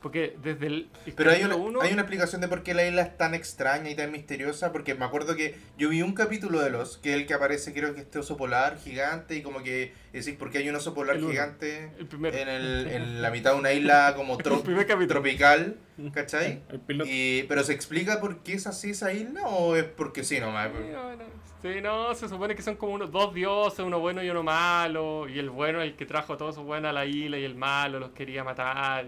Porque 0.00 0.36
desde 0.42 0.66
el. 0.68 0.88
Pero 1.16 1.32
hay 1.32 1.42
una, 1.42 1.56
uno- 1.56 1.80
hay 1.80 1.92
una 1.92 2.02
explicación 2.02 2.40
de 2.40 2.46
por 2.46 2.62
qué 2.62 2.72
la 2.72 2.86
isla 2.86 3.02
es 3.02 3.16
tan 3.16 3.34
extraña 3.34 3.90
y 3.90 3.96
tan 3.96 4.12
misteriosa, 4.12 4.70
porque 4.70 4.94
me 4.94 5.04
acuerdo 5.04 5.34
que 5.34 5.56
yo 5.76 5.88
vi 5.88 6.02
un 6.02 6.12
capítulo 6.14 6.60
de 6.60 6.70
los, 6.70 6.98
que 6.98 7.10
es 7.10 7.16
el 7.16 7.26
que 7.26 7.34
aparece, 7.34 7.74
creo 7.74 7.94
que 7.94 8.02
este 8.02 8.20
oso 8.20 8.36
polar 8.36 8.78
gigante, 8.78 9.34
y 9.34 9.42
como 9.42 9.62
que 9.62 9.92
decís, 10.12 10.34
¿por 10.36 10.50
qué 10.50 10.58
hay 10.58 10.68
un 10.68 10.76
oso 10.76 10.94
polar 10.94 11.16
El 11.16 11.26
gigante 11.26 11.90
El 11.98 12.08
en, 12.26 12.48
el, 12.48 12.86
en 12.92 13.22
la 13.22 13.30
mitad 13.32 13.54
de 13.54 13.58
una 13.58 13.72
isla 13.72 14.14
como 14.16 14.38
tro- 14.38 14.62
tropical? 15.08 15.76
¿Cachai? 16.14 16.62
Y, 17.04 17.42
¿Pero 17.44 17.64
se 17.64 17.72
explica 17.72 18.20
por 18.20 18.44
qué 18.44 18.52
es 18.54 18.68
así 18.68 18.90
esa 18.90 19.12
isla 19.12 19.48
o 19.48 19.74
es 19.74 19.82
porque 19.84 20.22
sí 20.22 20.38
nomás? 20.38 20.68
Sí, 20.68 20.92
bueno, 20.92 21.24
Sí, 21.60 21.80
no, 21.82 22.14
se 22.14 22.28
supone 22.28 22.54
que 22.54 22.62
son 22.62 22.76
como 22.76 22.92
unos 22.92 23.10
dos 23.10 23.34
dioses, 23.34 23.80
uno 23.80 23.98
bueno 23.98 24.22
y 24.22 24.30
uno 24.30 24.44
malo. 24.44 25.28
Y 25.28 25.40
el 25.40 25.50
bueno 25.50 25.82
es 25.82 25.88
el 25.90 25.96
que 25.96 26.06
trajo 26.06 26.34
a 26.34 26.36
todos 26.36 26.54
sus 26.54 26.62
buenos 26.62 26.88
a 26.90 26.92
la 26.92 27.04
isla 27.04 27.36
y 27.36 27.42
el 27.44 27.56
malo 27.56 27.98
los 27.98 28.10
quería 28.12 28.44
matar. 28.44 29.06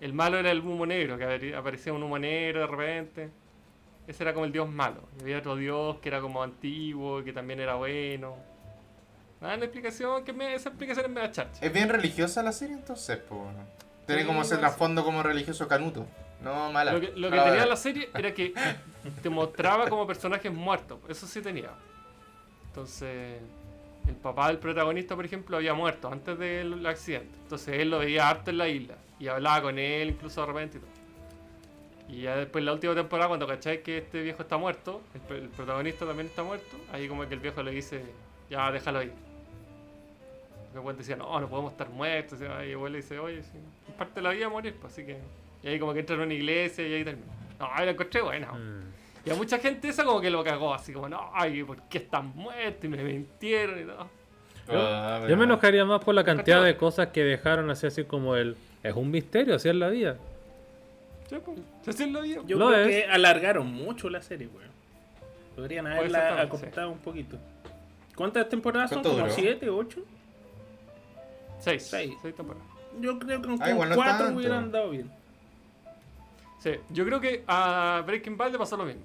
El 0.00 0.12
malo 0.12 0.38
era 0.38 0.50
el 0.50 0.60
humo 0.60 0.86
negro, 0.86 1.18
que 1.18 1.24
apare- 1.24 1.54
aparecía 1.56 1.92
un 1.92 2.02
humo 2.02 2.18
negro 2.18 2.60
de 2.60 2.66
repente. 2.66 3.30
Ese 4.06 4.22
era 4.22 4.32
como 4.32 4.46
el 4.46 4.52
dios 4.52 4.68
malo. 4.68 5.02
Y 5.18 5.22
había 5.22 5.38
otro 5.38 5.56
dios 5.56 5.98
que 5.98 6.08
era 6.08 6.20
como 6.20 6.42
antiguo, 6.42 7.22
que 7.24 7.32
también 7.32 7.60
era 7.60 7.74
bueno. 7.74 8.36
Nada, 9.40 9.54
una 9.56 9.64
explicación 9.64 10.24
que 10.24 10.32
me, 10.32 10.54
esa 10.54 10.70
explicación 10.70 11.06
es 11.06 11.12
media 11.12 11.30
chacha. 11.30 11.64
¿Es 11.64 11.72
bien 11.72 11.88
religiosa 11.88 12.42
la 12.42 12.52
serie 12.52 12.74
entonces? 12.76 13.18
Po? 13.18 13.46
Tiene 14.06 14.22
Sí, 14.22 14.26
como 14.26 14.42
ese 14.42 14.56
trasfondo 14.56 15.04
como 15.04 15.22
religioso 15.22 15.68
canuto. 15.68 16.06
No, 16.42 16.72
mala. 16.72 16.92
Lo 16.92 17.00
que, 17.00 17.12
lo 17.14 17.30
que 17.30 17.38
tenía 17.38 17.66
la 17.66 17.76
serie 17.76 18.08
era 18.14 18.32
que 18.32 18.54
te 19.22 19.28
mostraba 19.28 19.88
como 19.88 20.06
personajes 20.06 20.52
muertos. 20.52 20.98
Eso 21.08 21.26
sí 21.26 21.42
tenía. 21.42 21.70
Entonces, 22.68 23.40
el 24.06 24.14
papá 24.14 24.48
del 24.48 24.58
protagonista, 24.58 25.14
por 25.16 25.24
ejemplo, 25.24 25.56
había 25.56 25.74
muerto 25.74 26.08
antes 26.10 26.38
del 26.38 26.84
accidente. 26.86 27.36
Entonces 27.42 27.74
él 27.80 27.90
lo 27.90 27.98
veía 27.98 28.28
harto 28.28 28.50
en 28.50 28.58
la 28.58 28.68
isla. 28.68 28.94
Y 29.20 29.28
hablaba 29.28 29.62
con 29.62 29.78
él 29.78 30.10
incluso 30.10 30.40
de 30.42 30.46
repente 30.46 30.78
y 30.78 30.80
todo. 30.80 30.90
Y 32.08 32.22
ya 32.22 32.36
después, 32.36 32.64
la 32.64 32.72
última 32.72 32.94
temporada, 32.94 33.28
cuando 33.28 33.46
cacháis 33.46 33.80
que 33.80 33.98
este 33.98 34.22
viejo 34.22 34.42
está 34.42 34.56
muerto, 34.56 35.02
el, 35.14 35.20
pr- 35.22 35.42
el 35.42 35.48
protagonista 35.50 36.06
también 36.06 36.28
está 36.28 36.42
muerto, 36.42 36.76
ahí 36.92 37.06
como 37.08 37.26
que 37.28 37.34
el 37.34 37.40
viejo 37.40 37.62
le 37.62 37.70
dice, 37.72 38.02
ya 38.48 38.70
déjalo 38.72 39.02
ir. 39.02 39.12
El 40.74 40.80
weón 40.80 40.96
decía, 40.96 41.16
no, 41.16 41.38
no 41.40 41.48
podemos 41.48 41.72
estar 41.72 41.88
muertos. 41.90 42.40
Y 42.40 42.44
el 42.44 42.74
abuelo 42.74 42.96
dice, 42.96 43.18
oye, 43.18 43.42
sí, 43.42 43.58
es 43.88 43.94
parte 43.94 44.16
de 44.16 44.22
la 44.22 44.30
vida 44.30 44.48
morir, 44.48 44.74
pues 44.80 44.92
así 44.92 45.04
que. 45.04 45.18
Y 45.62 45.68
ahí 45.68 45.78
como 45.78 45.92
que 45.92 46.00
entra 46.00 46.14
en 46.16 46.22
una 46.22 46.34
iglesia 46.34 46.86
y 46.86 46.94
ahí 46.94 47.04
termina. 47.04 47.26
No, 47.58 47.68
ahí 47.72 47.84
la 47.86 47.92
encontré 47.92 48.22
buena. 48.22 48.52
Mm. 48.52 48.84
Y 49.26 49.30
a 49.30 49.34
mucha 49.34 49.58
gente 49.58 49.88
esa 49.88 50.04
como 50.04 50.20
que 50.20 50.30
lo 50.30 50.42
cagó, 50.44 50.72
así 50.72 50.92
como, 50.92 51.08
no, 51.08 51.30
ay, 51.34 51.62
¿por 51.64 51.80
qué 51.88 51.98
están 51.98 52.28
muertos? 52.34 52.84
Y 52.84 52.88
me 52.88 53.02
mintieron 53.02 53.80
y 53.80 53.84
todo. 53.84 54.08
Ah, 54.70 55.18
Yo 55.22 55.26
me 55.28 55.28
verdad. 55.30 55.44
enojaría 55.44 55.84
más 55.84 56.02
por 56.04 56.14
la 56.14 56.22
cantidad 56.24 56.62
de 56.62 56.76
cosas 56.76 57.08
que 57.08 57.24
dejaron 57.24 57.68
así, 57.70 57.86
así 57.86 58.04
como 58.04 58.36
el. 58.36 58.56
Es 58.82 58.94
un 58.94 59.10
misterio, 59.10 59.54
así 59.56 59.68
es 59.68 59.74
la 59.74 59.88
vida. 59.88 60.16
Sí, 61.28 61.36
pues, 61.44 61.58
así 61.86 62.04
es 62.04 62.10
la 62.12 62.20
vida. 62.20 62.40
Yo 62.46 62.58
Lo 62.58 62.68
creo 62.68 62.80
es. 62.84 62.88
que 62.88 63.04
alargaron 63.10 63.66
mucho 63.72 64.08
la 64.08 64.22
serie, 64.22 64.48
weón. 64.48 64.68
Podrían 65.56 65.86
haberla 65.86 66.40
acortado 66.40 66.90
un 66.90 66.98
poquito. 66.98 67.36
¿Cuántas 68.14 68.48
temporadas 68.48 68.90
son? 68.90 68.98
¿Cuánto 69.02 69.10
¿Como 69.10 69.22
duró? 69.24 69.34
siete, 69.34 69.68
ocho? 69.68 70.00
Seis. 71.60 71.82
Seis. 71.84 72.14
Seis 72.22 72.34
temporadas. 72.34 72.66
Yo 73.00 73.18
creo 73.18 73.40
que 73.42 73.48
con 73.48 73.62
Ah, 73.62 73.70
igual 73.70 73.88
no 73.90 73.94
cuatro 73.96 74.24
tanto. 74.26 74.38
hubieran 74.38 74.70
dado 74.72 74.90
bien. 74.90 75.10
Sí, 76.60 76.70
yo 76.90 77.04
creo 77.04 77.20
que 77.20 77.44
a 77.46 78.02
Breaking 78.06 78.36
Bad 78.36 78.52
le 78.52 78.58
pasó 78.58 78.76
lo 78.76 78.84
mismo. 78.84 79.02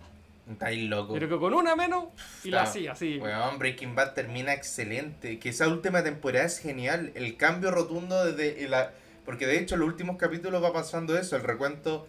Estáis 0.49 0.89
loco. 0.89 1.13
Pero 1.13 1.29
que 1.29 1.37
con 1.37 1.53
una 1.53 1.75
menos 1.75 2.05
y 2.43 2.49
la 2.51 2.63
hacía 2.63 2.91
así. 2.93 3.17
Weón, 3.17 3.59
Breaking 3.59 3.95
Bad 3.95 4.13
termina 4.13 4.53
excelente. 4.53 5.39
Que 5.39 5.49
esa 5.49 5.67
última 5.67 6.03
temporada 6.03 6.45
es 6.45 6.59
genial. 6.59 7.11
El 7.15 7.37
cambio 7.37 7.71
rotundo 7.71 8.25
desde 8.25 8.67
la... 8.67 8.91
Porque 9.25 9.47
de 9.47 9.59
hecho, 9.59 9.77
los 9.77 9.87
últimos 9.87 10.17
capítulos 10.17 10.63
va 10.63 10.73
pasando 10.73 11.17
eso. 11.17 11.35
El 11.35 11.43
recuento... 11.43 12.07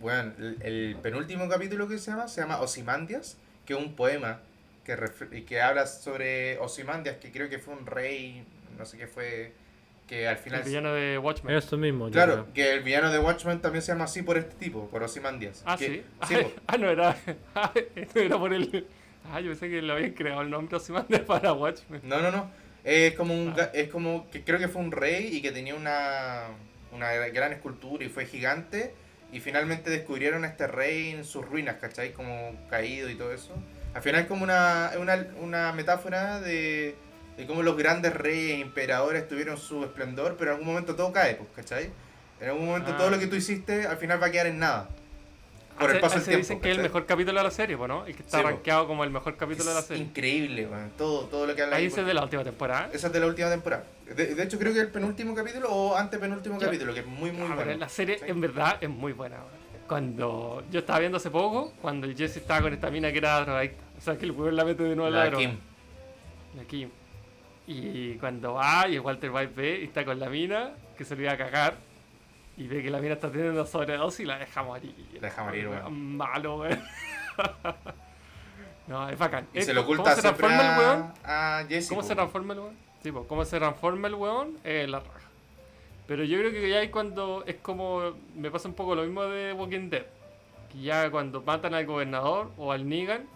Bueno, 0.00 0.32
el, 0.38 0.58
el 0.62 0.96
penúltimo 1.00 1.48
capítulo 1.48 1.86
que 1.88 1.96
se 1.98 2.10
llama, 2.10 2.26
se 2.26 2.40
llama 2.40 2.60
Osimandias, 2.60 3.36
que 3.64 3.74
es 3.74 3.78
un 3.78 3.94
poema 3.94 4.40
que, 4.84 4.96
ref- 4.98 5.44
que 5.44 5.60
habla 5.62 5.86
sobre 5.86 6.58
Osimandias, 6.58 7.18
que 7.18 7.30
creo 7.30 7.48
que 7.48 7.60
fue 7.60 7.74
un 7.74 7.86
rey, 7.86 8.44
no 8.76 8.84
sé 8.84 8.98
qué 8.98 9.06
fue, 9.06 9.52
que 10.08 10.26
al 10.26 10.36
El 10.38 10.42
final... 10.42 10.62
villano 10.64 10.92
de 10.92 11.18
Watchmen. 11.18 11.54
Eso 11.56 11.76
mismo. 11.76 12.10
Claro, 12.10 12.32
creo. 12.32 12.52
que 12.52 12.72
el 12.72 12.80
villano 12.82 13.12
de 13.12 13.20
Watchmen 13.20 13.60
también 13.60 13.80
se 13.82 13.92
llama 13.92 14.04
así 14.06 14.22
por 14.22 14.38
este 14.38 14.56
tipo, 14.56 14.88
por 14.88 15.04
Osimandias. 15.04 15.62
Ah, 15.66 15.76
Que- 15.76 15.86
sí. 15.86 16.02
sí, 16.26 16.34
ah, 16.40 16.48
ah, 16.66 16.76
no 16.78 16.90
era. 16.90 17.16
ah, 17.54 17.72
no 18.14 18.20
era 18.20 18.38
por 18.38 18.52
el. 18.52 18.88
Ah, 19.30 19.40
yo 19.40 19.50
pensé 19.50 19.70
que 19.70 19.80
le 19.82 19.92
habían 19.92 20.10
creado 20.14 20.42
el 20.42 20.50
nombre 20.50 20.76
Ozymandias 20.78 21.20
para 21.20 21.52
Watchmen. 21.52 22.00
No, 22.02 22.20
no, 22.20 22.32
no. 22.32 22.50
Es 22.84 23.14
como 23.14 23.34
Ah. 23.34 23.36
un 23.36 23.54
ga- 23.54 23.70
es 23.74 23.88
como 23.88 24.28
que 24.30 24.42
creo 24.44 24.58
que 24.58 24.68
fue 24.68 24.82
un 24.82 24.92
rey 24.92 25.28
y 25.36 25.42
que 25.42 25.52
tenía 25.52 25.74
una 25.74 26.46
una 26.92 27.10
gran 27.28 27.52
escultura 27.54 28.04
y 28.04 28.08
fue 28.10 28.26
gigante 28.26 28.92
y 29.32 29.40
finalmente 29.40 29.88
descubrieron 29.88 30.44
a 30.44 30.48
este 30.48 30.66
rey 30.66 31.10
en 31.12 31.24
sus 31.24 31.42
ruinas, 31.46 31.76
¿cachai? 31.80 32.12
Como 32.12 32.54
caído 32.68 33.08
y 33.08 33.14
todo 33.14 33.32
eso. 33.32 33.54
Al 33.94 34.02
final 34.02 34.20
es 34.22 34.26
como 34.26 34.44
una, 34.44 34.90
una, 34.98 35.26
una 35.40 35.72
metáfora 35.72 36.38
de, 36.40 36.94
de 37.38 37.46
cómo 37.46 37.62
los 37.62 37.78
grandes 37.78 38.12
reyes 38.12 38.58
e 38.58 38.60
emperadores 38.60 39.26
tuvieron 39.26 39.56
su 39.56 39.84
esplendor, 39.84 40.36
pero 40.38 40.50
en 40.50 40.56
algún 40.58 40.68
momento 40.68 40.94
todo 40.96 41.12
cae, 41.14 41.34
pues, 41.36 41.48
¿cachai? 41.56 41.90
En 42.42 42.50
algún 42.50 42.66
momento 42.66 42.90
Ah. 42.92 42.98
todo 42.98 43.08
lo 43.08 43.18
que 43.18 43.26
tú 43.26 43.36
hiciste 43.36 43.86
al 43.86 43.96
final 43.96 44.22
va 44.22 44.26
a 44.26 44.30
quedar 44.30 44.48
en 44.48 44.58
nada. 44.58 44.90
Por 45.78 45.90
el 45.90 46.00
paso 46.00 46.16
del 46.16 46.24
tiempo. 46.24 46.38
dicen 46.38 46.60
que 46.60 46.70
es 46.70 46.76
el 46.76 46.82
mejor 46.82 47.06
capítulo 47.06 47.38
de 47.38 47.44
la 47.44 47.50
serie, 47.50 47.76
¿no? 47.76 48.06
El 48.06 48.14
que 48.14 48.22
está 48.22 48.38
Sí, 48.38 48.44
rankeado 48.44 48.86
como 48.86 49.04
el 49.04 49.10
mejor 49.10 49.36
capítulo 49.36 49.68
de 49.70 49.74
la 49.74 49.80
Es 49.80 49.86
serie. 49.86 50.02
increíble, 50.04 50.66
weón. 50.66 50.90
Todo, 50.96 51.24
todo 51.26 51.46
lo 51.46 51.54
que 51.54 51.62
habla 51.62 51.76
Ahí 51.76 51.88
porque- 51.88 52.04
de 52.04 52.14
la 52.14 52.22
última 52.22 52.44
temporada. 52.44 52.90
Esa 52.92 53.06
es 53.08 53.12
de 53.12 53.20
la 53.20 53.26
última 53.26 53.50
temporada. 53.50 53.84
De, 54.14 54.34
de 54.34 54.42
hecho, 54.42 54.58
creo 54.58 54.72
que 54.72 54.78
es 54.80 54.84
el 54.86 54.90
penúltimo 54.92 55.34
capítulo 55.34 55.68
o 55.70 55.96
antepenúltimo 55.96 56.58
Ya. 56.60 56.66
capítulo, 56.66 56.92
que 56.94 57.00
es 57.00 57.06
muy, 57.06 57.32
muy 57.32 57.48
bueno. 57.48 57.74
La 57.78 57.88
serie 57.88 58.18
Sí. 58.18 58.24
en 58.28 58.40
verdad 58.40 58.76
es 58.80 58.88
muy 58.90 59.12
buena. 59.12 59.36
weón. 59.36 59.62
Cuando 59.88 60.62
yo 60.70 60.80
estaba 60.80 60.98
viendo 61.00 61.16
hace 61.16 61.30
poco, 61.30 61.72
cuando 61.82 62.06
el 62.06 62.16
Jesse 62.16 62.36
estaba 62.38 62.62
con 62.62 62.72
esta 62.72 62.90
mina 62.90 63.10
que 63.12 63.18
era 63.18 63.40
drogadicta. 63.40 63.82
O 63.98 64.00
sea, 64.00 64.16
que 64.16 64.24
el 64.24 64.30
weón 64.32 64.54
la 64.56 64.64
mete 64.64 64.82
de 64.84 64.94
nuevo 64.96 65.10
la, 65.10 65.20
La 65.20 65.26
droga. 65.26 65.38
Kim. 65.46 65.58
La 66.56 66.64
Kim. 66.64 66.90
Y 67.66 68.14
cuando 68.14 68.54
va 68.54 68.86
y 68.88 68.94
el 68.96 69.00
Walter 69.00 69.30
White 69.30 69.52
ve 69.54 69.80
y 69.80 69.84
está 69.84 70.04
con 70.04 70.18
la 70.18 70.28
mina, 70.28 70.72
que 70.96 71.04
se 71.04 71.14
le 71.16 71.22
iba 71.22 71.32
a 71.32 71.36
cagar, 71.38 71.76
y 72.62 72.68
ve 72.68 72.80
que 72.80 72.90
la 72.90 73.00
mina 73.00 73.14
está 73.14 73.28
teniendo 73.30 73.66
sobredosis 73.66 74.20
y 74.20 74.24
la 74.24 74.38
deja 74.38 74.62
morir. 74.62 74.94
La 75.14 75.20
deja 75.22 75.42
morir, 75.42 75.68
weón. 75.68 76.16
Malo, 76.16 76.58
weón. 76.58 76.80
no, 78.86 79.08
es 79.08 79.18
bacán. 79.18 79.48
Y 79.52 79.58
Es 79.58 79.66
se 79.66 79.74
lo 79.74 79.82
¿Cómo 79.84 79.94
oculta 79.94 80.14
se 80.14 80.20
siempre 80.20 80.46
transforma 80.46 80.74
el 80.74 80.80
weón? 80.80 81.14
a, 81.24 81.64
Jesse. 81.68 81.88
¿Cómo 81.88 82.00
po. 82.02 82.06
se 82.06 82.14
transforma 82.14 82.54
el 82.54 82.60
weón? 82.60 82.76
Sí, 83.02 83.10
po, 83.10 83.26
¿cómo 83.26 83.44
se 83.44 83.58
transforma 83.58 84.06
el 84.06 84.14
weón? 84.14 84.58
Eh, 84.62 84.86
la 84.88 85.00
raja. 85.00 85.28
Pero 86.06 86.22
yo 86.22 86.38
creo 86.38 86.52
que 86.52 86.68
ya 86.68 86.78
hay 86.78 86.90
cuando 86.90 87.42
es 87.46 87.56
como. 87.56 88.12
Me 88.36 88.48
pasa 88.50 88.68
un 88.68 88.74
poco 88.74 88.94
lo 88.94 89.02
mismo 89.02 89.24
de 89.24 89.52
Walking 89.54 89.90
Dead. 89.90 90.06
Que 90.70 90.82
ya 90.82 91.10
cuando 91.10 91.42
matan 91.42 91.74
al 91.74 91.84
gobernador 91.84 92.52
o 92.56 92.70
al 92.70 92.88
Negan, 92.88 93.26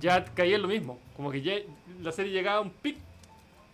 ya 0.00 0.24
caía 0.24 0.56
en 0.56 0.62
lo 0.62 0.68
mismo. 0.68 0.98
Como 1.16 1.30
que 1.30 1.42
ya 1.42 1.52
la 2.00 2.12
serie 2.12 2.32
llegaba 2.32 2.58
a 2.58 2.60
un 2.62 2.70
pic 2.70 2.96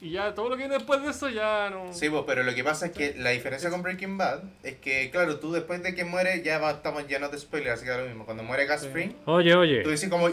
y 0.05 0.11
ya 0.11 0.35
todo 0.35 0.49
lo 0.51 0.57
que 0.57 0.63
viene 0.63 0.75
después 0.75 1.03
de 1.03 1.11
eso 1.11 1.29
ya 1.31 1.71
no. 1.71 1.93
Sí, 1.93 2.09
pues, 2.11 2.23
pero 2.27 2.43
lo 2.43 2.55
que 2.55 2.63
pasa 2.63 2.87
es 2.87 2.93
que 2.93 3.15
la 3.17 3.31
diferencia 3.31 3.71
con 3.71 3.83
Breaking 3.83 4.17
Bad 4.19 4.43
es 4.63 4.75
que, 4.77 5.11
claro, 5.11 5.39
tú 5.41 5.53
después 5.53 5.83
de 5.83 5.95
que 5.95 6.05
muere, 6.05 6.43
ya 6.43 6.59
va- 6.59 6.73
estamos 6.73 7.07
llenos 7.09 7.31
de 7.33 7.39
spoilers, 7.39 7.75
así 7.77 7.85
que 7.85 7.91
da 7.91 7.99
lo 7.99 8.07
mismo. 8.07 8.25
Cuando 8.25 8.43
muere 8.43 8.67
Gus 8.67 8.83
Sí. 8.83 8.89
Fring, 8.93 9.13
Oye, 9.27 9.55
oye. 9.55 9.83
tú 9.83 9.91
dices 9.91 10.09
como, 10.11 10.29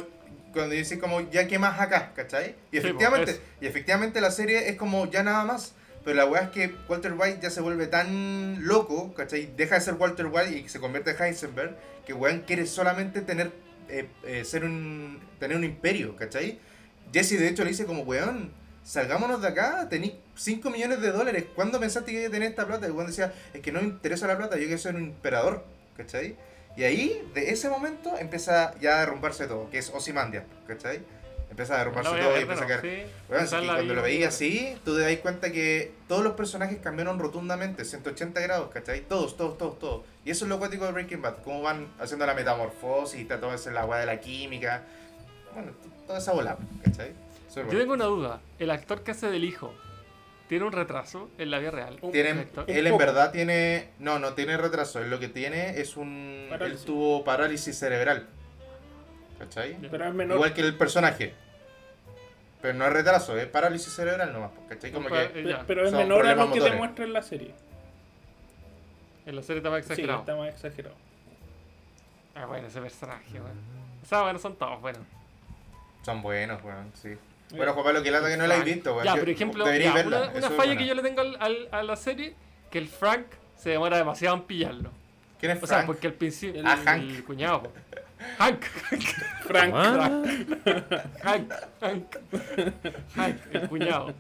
cuando 0.54 0.76
dices 0.76 1.00
como, 1.00 1.22
ya 1.32 1.48
qué 1.48 1.58
más 1.58 1.80
acá, 1.80 2.12
¿cachai? 2.16 2.56
Y 2.72 2.72
Sí, 2.72 2.78
efectivamente, 2.80 3.34
pues, 3.34 3.42
y 3.62 3.68
efectivamente 3.68 4.20
la 4.22 4.32
serie 4.32 4.68
es 4.70 4.76
como, 4.76 5.10
ya 5.10 5.24
nada 5.24 5.46
más. 5.46 5.74
Pero 6.04 6.16
la 6.18 6.26
weá 6.26 6.42
es 6.46 6.50
que 6.50 6.74
Walter 6.90 7.14
White 7.16 7.40
ya 7.44 7.52
se 7.52 7.62
vuelve 7.62 7.86
tan 7.88 8.66
loco, 8.68 9.14
¿cachai? 9.14 9.52
Deja 9.56 9.76
de 9.76 9.82
ser 9.82 9.94
Walter 9.94 10.26
White 10.26 10.58
y 10.58 10.68
se 10.68 10.80
convierte 10.80 11.12
en 11.12 11.22
Heisenberg, 11.22 11.78
que 12.08 12.14
weón 12.14 12.40
quiere 12.42 12.66
solamente 12.66 13.22
tener, 13.22 13.52
eh, 13.88 14.08
eh, 14.26 14.44
ser 14.44 14.64
un, 14.66 15.20
tener 15.40 15.56
un 15.56 15.64
imperio, 15.64 16.16
¿cachai? 16.16 16.58
Jesse 17.14 17.38
de 17.40 17.48
hecho 17.50 17.64
le 17.64 17.70
dice 17.70 17.86
como, 17.86 18.02
weón, 18.02 18.52
salgámonos 18.84 19.42
de 19.42 19.48
acá, 19.48 19.88
tenéis 19.90 20.14
5 20.36 20.70
millones 20.70 21.02
de 21.02 21.12
dólares, 21.12 21.46
¿cuándo 21.56 21.80
pensaste 21.80 22.12
que 22.12 22.20
iba 22.20 22.28
a 22.28 22.32
tener 22.32 22.50
esta 22.50 22.66
plata? 22.66 22.88
Y 22.88 22.92
weón 22.92 23.08
decía, 23.08 23.34
es 23.54 23.62
que 23.62 23.72
no 23.72 23.82
me 23.82 23.88
interesa 23.88 24.28
la 24.28 24.38
plata, 24.38 24.58
yo 24.58 24.64
quiero 24.64 24.78
ser 24.78 24.96
un 24.96 25.04
emperador, 25.04 25.64
¿cachai? 25.96 26.36
Y 26.76 26.84
ahí, 26.84 27.30
de 27.34 27.52
ese 27.52 27.70
momento, 27.70 28.18
empieza 28.18 28.74
ya 28.80 28.98
a 28.98 29.00
derrumbarse 29.02 29.46
todo, 29.48 29.70
que 29.70 29.78
es 29.78 29.90
Ozymandias, 29.90 30.46
¿cachai? 30.68 31.02
Empieza 31.50 31.76
a 31.76 31.80
derrumbarse 31.80 32.12
todo 32.12 32.38
y 32.38 32.42
empieza 32.42 32.64
a 32.64 32.68
caer. 32.68 32.82
sí. 32.82 33.12
Bueno, 33.28 33.46
sí, 33.46 33.56
cuando 33.56 33.84
lo 33.84 33.94
vida. 33.94 34.02
veías 34.02 34.34
así, 34.34 34.78
tú 34.86 34.96
te 34.96 35.02
das 35.02 35.18
cuenta 35.18 35.52
que 35.52 35.92
todos 36.08 36.24
los 36.24 36.34
personajes 36.34 36.80
cambiaron 36.82 37.20
rotundamente, 37.20 37.84
180 37.84 38.40
grados, 38.40 38.72
¿cachai? 38.72 39.02
Todos, 39.02 39.36
todos, 39.36 39.58
todos, 39.58 39.78
todos. 39.78 40.06
Y 40.24 40.32
eso 40.32 40.46
es 40.46 40.50
lo 40.50 40.60
cuático 40.60 40.86
de 40.86 40.94
Breaking 40.94 41.22
Bad, 41.22 41.44
cómo 41.44 41.62
van 41.62 41.88
haciendo 42.00 42.26
la 42.26 42.34
metamorfosis, 42.34 43.20
está 43.20 43.40
todo 43.40 43.54
eso 43.54 43.68
en 43.68 43.76
la 43.76 43.86
weá 43.86 44.00
de 44.00 44.06
la 44.06 44.22
química. 44.22 44.84
Bueno, 45.54 45.74
toda 46.08 46.20
esa 46.20 46.32
bola, 46.32 46.58
¿cachai? 46.86 47.12
Yo 47.60 47.66
bueno. 47.66 47.80
tengo 47.80 47.94
una 47.94 48.06
duda. 48.06 48.42
El 48.60 48.72
actor 48.72 49.04
que 49.04 49.12
hace 49.12 49.30
del 49.30 49.44
hijo, 49.44 49.74
¿tiene 50.48 50.66
un 50.66 50.72
retraso 50.72 51.30
en 51.38 51.52
la 51.52 51.60
vida 51.60 51.72
real? 51.72 52.00
Tiene- 52.12 52.48
él 52.68 52.88
en 52.88 52.98
verdad 52.98 53.32
tiene. 53.32 53.90
No, 54.00 54.20
no 54.20 54.34
tiene 54.34 54.58
retraso. 54.58 55.00
Él 55.02 55.10
lo 55.10 55.20
que 55.20 55.28
tiene 55.28 55.80
es 55.80 55.98
un. 55.98 56.48
Parálisis. 56.50 56.80
Él 56.82 56.86
tuvo 56.86 57.24
parálisis 57.24 57.78
cerebral. 57.78 58.28
¿Cachai? 59.40 59.76
Pero 59.90 60.06
es 60.08 60.14
menor. 60.14 60.36
Igual 60.38 60.54
que 60.54 60.62
el 60.62 60.78
personaje. 60.78 61.34
Pero 62.62 62.76
no 62.76 62.86
es 62.86 62.94
retraso, 62.94 63.36
es 63.38 63.48
parálisis 63.48 63.92
cerebral 63.92 64.32
nomás. 64.32 64.52
¿Cachai? 64.70 64.92
Como 64.92 65.10
Pa- 65.10 65.28
que. 65.30 65.50
eh. 65.52 65.58
Pero 65.66 65.86
es 65.88 65.92
menor 65.94 66.26
a 66.28 66.36
lo 66.36 66.46
que 66.48 66.54
te 66.54 66.60
motores. 66.60 66.78
muestra 66.78 67.06
en 67.06 67.14
la 67.14 67.22
serie. 67.24 67.54
En 69.26 69.36
la 69.36 69.42
serie 69.42 69.58
está 69.58 69.70
más 69.72 69.84
Sí, 69.86 69.92
exagerado. 69.94 70.20
está 70.20 70.36
más 70.36 70.50
exagerado. 70.50 70.96
Ah, 72.36 72.46
bueno, 72.46 72.68
ese 72.68 72.80
personaje, 72.80 73.40
bueno. 73.40 73.60
O 74.02 74.06
sea, 74.06 74.22
bueno, 74.22 74.40
son 74.40 74.56
todos 74.56 74.80
buenos. 74.80 75.02
Son 76.04 76.22
buenos, 76.22 76.64
weón, 76.64 76.92
sí. 76.94 77.18
Bueno, 77.58 77.74
Juan 77.74 77.86
Pablo, 77.86 78.04
que 78.04 78.12
lata 78.12 78.28
que 78.30 78.38
no 78.38 78.48
la 78.48 78.56
Frank. 78.56 78.68
he 78.68 78.74
visto, 78.74 78.94
weón. 78.94 79.06
Ya, 79.06 79.16
por 79.16 79.30
ejemplo, 79.30 79.66
ya, 79.66 79.94
verla, 79.94 80.18
una, 80.20 80.30
una 80.32 80.42
falla 80.42 80.56
buena. 80.58 80.78
que 80.78 80.86
yo 80.88 80.96
le 80.96 81.02
tengo 81.02 81.22
al, 81.22 81.38
al- 81.40 81.70
a 81.72 81.84
la 81.84 81.96
serie, 81.96 82.36
que 82.70 82.78
el 82.78 82.88
Frank 82.88 83.26
se 83.58 83.70
demora 83.72 83.98
demasiado 83.98 84.36
en 84.38 84.44
pillarlo. 84.44 84.90
¿Quién 85.40 85.52
es 85.54 85.64
O 85.64 85.68
sea, 85.68 85.78
Frank? 85.78 85.88
porque 85.88 86.08
al 86.08 86.14
principio... 86.14 86.62
Ah, 86.66 86.78
Hank. 86.86 87.02
El 87.04 87.24
cuñado. 87.24 87.64
po. 87.64 87.72
Hank. 88.38 88.62
Frank. 89.48 89.74
Ah, 89.76 90.22
Hank. 91.24 91.52
Hank. 91.82 92.16
Hank, 93.16 93.38
el 93.54 93.68
cuñado. 93.68 94.14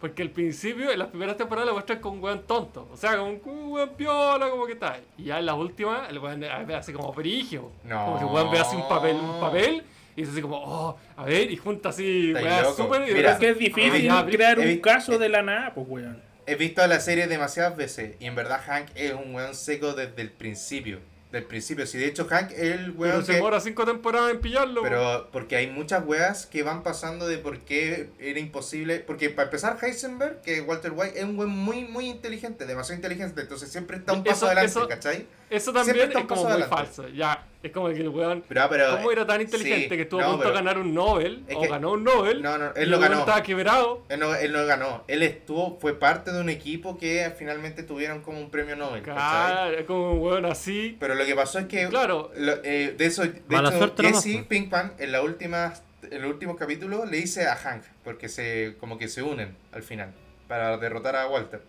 Porque 0.00 0.22
al 0.22 0.30
principio, 0.30 0.90
en 0.90 0.98
las 0.98 1.08
primeras 1.08 1.36
temporadas, 1.36 1.66
lo 1.68 1.74
muestran 1.74 2.00
con 2.00 2.12
un 2.14 2.22
weón 2.24 2.42
tonto. 2.46 2.88
O 2.92 2.96
sea, 2.96 3.16
como 3.18 3.30
un 3.30 3.72
weón 3.72 3.90
piola, 3.90 4.48
como 4.50 4.66
que 4.66 4.74
tal. 4.76 5.00
Y 5.18 5.24
ya 5.24 5.38
en 5.38 5.46
las 5.46 5.54
últimas, 5.56 6.08
el 6.10 6.18
weón 6.18 6.42
así 6.74 6.92
como 6.92 7.12
perigio. 7.14 7.70
No. 7.84 8.04
Como 8.06 8.18
que 8.18 8.24
el 8.24 8.30
weón 8.30 8.50
ve 8.50 8.58
así 8.58 8.74
un 8.76 8.88
papel, 8.88 9.16
un 9.16 9.40
papel. 9.40 9.84
Y 10.16 10.20
dice 10.22 10.32
así 10.32 10.42
como, 10.42 10.56
oh, 10.56 10.98
a 11.16 11.24
ver, 11.24 11.50
y 11.50 11.56
junta 11.56 11.88
así, 11.88 12.32
weón, 12.34 12.76
súper. 12.76 13.02
Es 13.02 13.36
que 13.38 13.48
es 13.50 13.58
difícil 13.58 14.10
Ah, 14.10 14.26
crear 14.30 14.58
he 14.58 14.62
un 14.62 14.68
visto- 14.68 14.82
caso 14.82 15.18
de 15.18 15.28
la 15.28 15.42
nada, 15.42 15.72
pues, 15.74 15.86
weón. 15.88 16.20
He 16.46 16.56
visto 16.56 16.86
la 16.86 17.00
serie 17.00 17.26
demasiadas 17.28 17.76
veces 17.76 18.16
y 18.18 18.26
en 18.26 18.34
verdad 18.34 18.60
Hank 18.66 18.88
es 18.94 19.12
un 19.14 19.34
weón 19.34 19.54
seco 19.54 19.92
desde 19.94 20.20
el 20.22 20.30
principio. 20.30 20.98
Del 21.30 21.44
principio. 21.44 21.86
Si 21.86 21.96
de 21.96 22.04
hecho 22.08 22.26
Hank 22.26 22.50
es 22.50 22.58
el 22.58 22.78
Pero 22.92 22.98
weón 22.98 23.20
se 23.24 23.28
que... 23.32 23.36
demora 23.36 23.58
cinco 23.60 23.86
temporadas 23.86 24.32
en 24.32 24.40
pillarlo. 24.42 24.82
Pero 24.82 25.28
porque 25.32 25.56
hay 25.56 25.66
muchas 25.70 26.04
weas 26.04 26.44
que 26.44 26.62
van 26.62 26.82
pasando 26.82 27.26
de 27.26 27.38
por 27.38 27.60
qué 27.60 28.10
era 28.18 28.38
imposible. 28.38 28.98
Porque 28.98 29.30
para 29.30 29.44
empezar, 29.46 29.78
Heisenberg, 29.80 30.42
que 30.42 30.60
Walter 30.60 30.92
White 30.94 31.18
es 31.18 31.24
un 31.24 31.38
weón 31.38 31.52
muy, 31.52 31.84
muy 31.84 32.10
inteligente, 32.10 32.66
demasiado 32.66 32.96
inteligente. 32.96 33.40
Entonces 33.40 33.70
siempre 33.72 33.96
está 33.96 34.12
un 34.12 34.18
Eso- 34.18 34.26
paso 34.28 34.46
adelante, 34.46 34.70
eso- 34.72 34.88
¿cachai? 34.88 35.26
Eso 35.52 35.72
también 35.72 36.10
es 36.10 36.24
como 36.24 36.42
muy 36.42 36.50
adelante. 36.50 36.74
falso. 36.74 37.08
Ya, 37.08 37.44
es 37.62 37.70
como 37.72 37.88
que 37.88 38.00
el 38.00 38.08
weón. 38.08 38.42
Pero, 38.48 38.66
pero, 38.70 38.96
¿Cómo 38.96 39.12
era 39.12 39.26
tan 39.26 39.40
inteligente 39.40 39.88
sí, 39.90 39.96
que 39.96 40.02
estuvo 40.02 40.20
no, 40.20 40.26
a 40.26 40.30
punto 40.32 40.48
de 40.48 40.54
ganar 40.54 40.78
un 40.78 40.94
Nobel? 40.94 41.44
Es 41.46 41.56
o 41.56 41.60
ganó 41.60 41.92
un 41.92 42.04
Nobel. 42.04 42.42
No, 42.42 42.56
no, 42.58 42.72
él 42.74 42.90
lo 42.90 42.96
el 42.96 43.02
ganó. 43.02 43.18
estaba 43.20 43.42
quebrado. 43.42 44.02
Él 44.08 44.18
no, 44.20 44.34
él 44.34 44.52
no 44.52 44.64
ganó. 44.66 45.04
Él 45.08 45.22
estuvo, 45.22 45.78
fue 45.80 45.98
parte 45.98 46.32
de 46.32 46.40
un 46.40 46.48
equipo 46.48 46.96
que 46.98 47.32
finalmente 47.38 47.82
tuvieron 47.82 48.22
como 48.22 48.40
un 48.40 48.50
premio 48.50 48.74
Nobel. 48.76 49.02
Claro, 49.02 49.76
es 49.78 49.84
como 49.84 50.12
un 50.12 50.18
weón 50.20 50.44
así. 50.46 50.96
Pero 50.98 51.14
lo 51.14 51.24
que 51.24 51.34
pasó 51.34 51.58
es 51.58 51.66
que 51.66 51.86
Claro. 51.88 52.30
lo- 52.36 52.64
eh, 52.64 52.94
de 52.96 53.04
eso, 53.06 53.22
de 53.22 53.42
Mala 53.48 53.68
hecho, 53.76 53.94
Jesse 53.98 54.22
pues. 54.34 54.46
Pinkman 54.46 54.94
en 54.98 55.12
la 55.12 55.22
última, 55.22 55.74
en 56.10 56.22
los 56.22 56.30
últimos 56.30 56.56
capítulos 56.56 57.08
le 57.10 57.18
dice 57.18 57.46
a 57.46 57.56
Hank, 57.56 57.82
porque 58.04 58.28
se 58.28 58.76
como 58.80 58.98
que 58.98 59.08
se 59.08 59.22
unen 59.22 59.56
al 59.72 59.82
final 59.82 60.12
para 60.48 60.76
derrotar 60.78 61.16
a 61.16 61.26
Walter. 61.28 61.62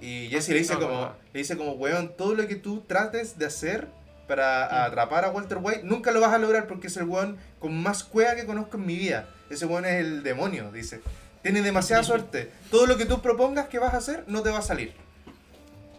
Y 0.00 0.28
Jesse 0.30 0.48
le 0.50 0.58
dice 0.58 0.74
no, 0.74 0.80
como, 0.80 1.00
verdad. 1.00 1.14
le 1.32 1.38
dice 1.38 1.56
como, 1.56 1.72
weón, 1.72 2.12
todo 2.16 2.34
lo 2.34 2.46
que 2.48 2.56
tú 2.56 2.80
trates 2.86 3.38
de 3.38 3.46
hacer 3.46 3.88
para 4.26 4.84
atrapar 4.84 5.24
a 5.24 5.30
Walter 5.30 5.58
White, 5.60 5.82
nunca 5.84 6.10
lo 6.12 6.20
vas 6.20 6.32
a 6.32 6.38
lograr 6.38 6.66
porque 6.68 6.86
es 6.86 6.96
el 6.96 7.04
weón 7.04 7.36
con 7.58 7.76
más 7.82 8.04
cueva 8.04 8.34
que 8.36 8.46
conozco 8.46 8.76
en 8.76 8.86
mi 8.86 8.96
vida. 8.96 9.28
Ese 9.50 9.66
weón 9.66 9.84
es 9.84 10.00
el 10.00 10.22
demonio, 10.22 10.70
dice. 10.72 11.00
Tienes 11.42 11.64
demasiada 11.64 12.02
suerte. 12.02 12.50
Todo 12.70 12.86
lo 12.86 12.96
que 12.96 13.06
tú 13.06 13.20
propongas 13.22 13.68
que 13.68 13.78
vas 13.78 13.92
a 13.94 13.96
hacer 13.98 14.24
no 14.28 14.42
te 14.42 14.50
va 14.50 14.58
a 14.58 14.62
salir. 14.62 14.92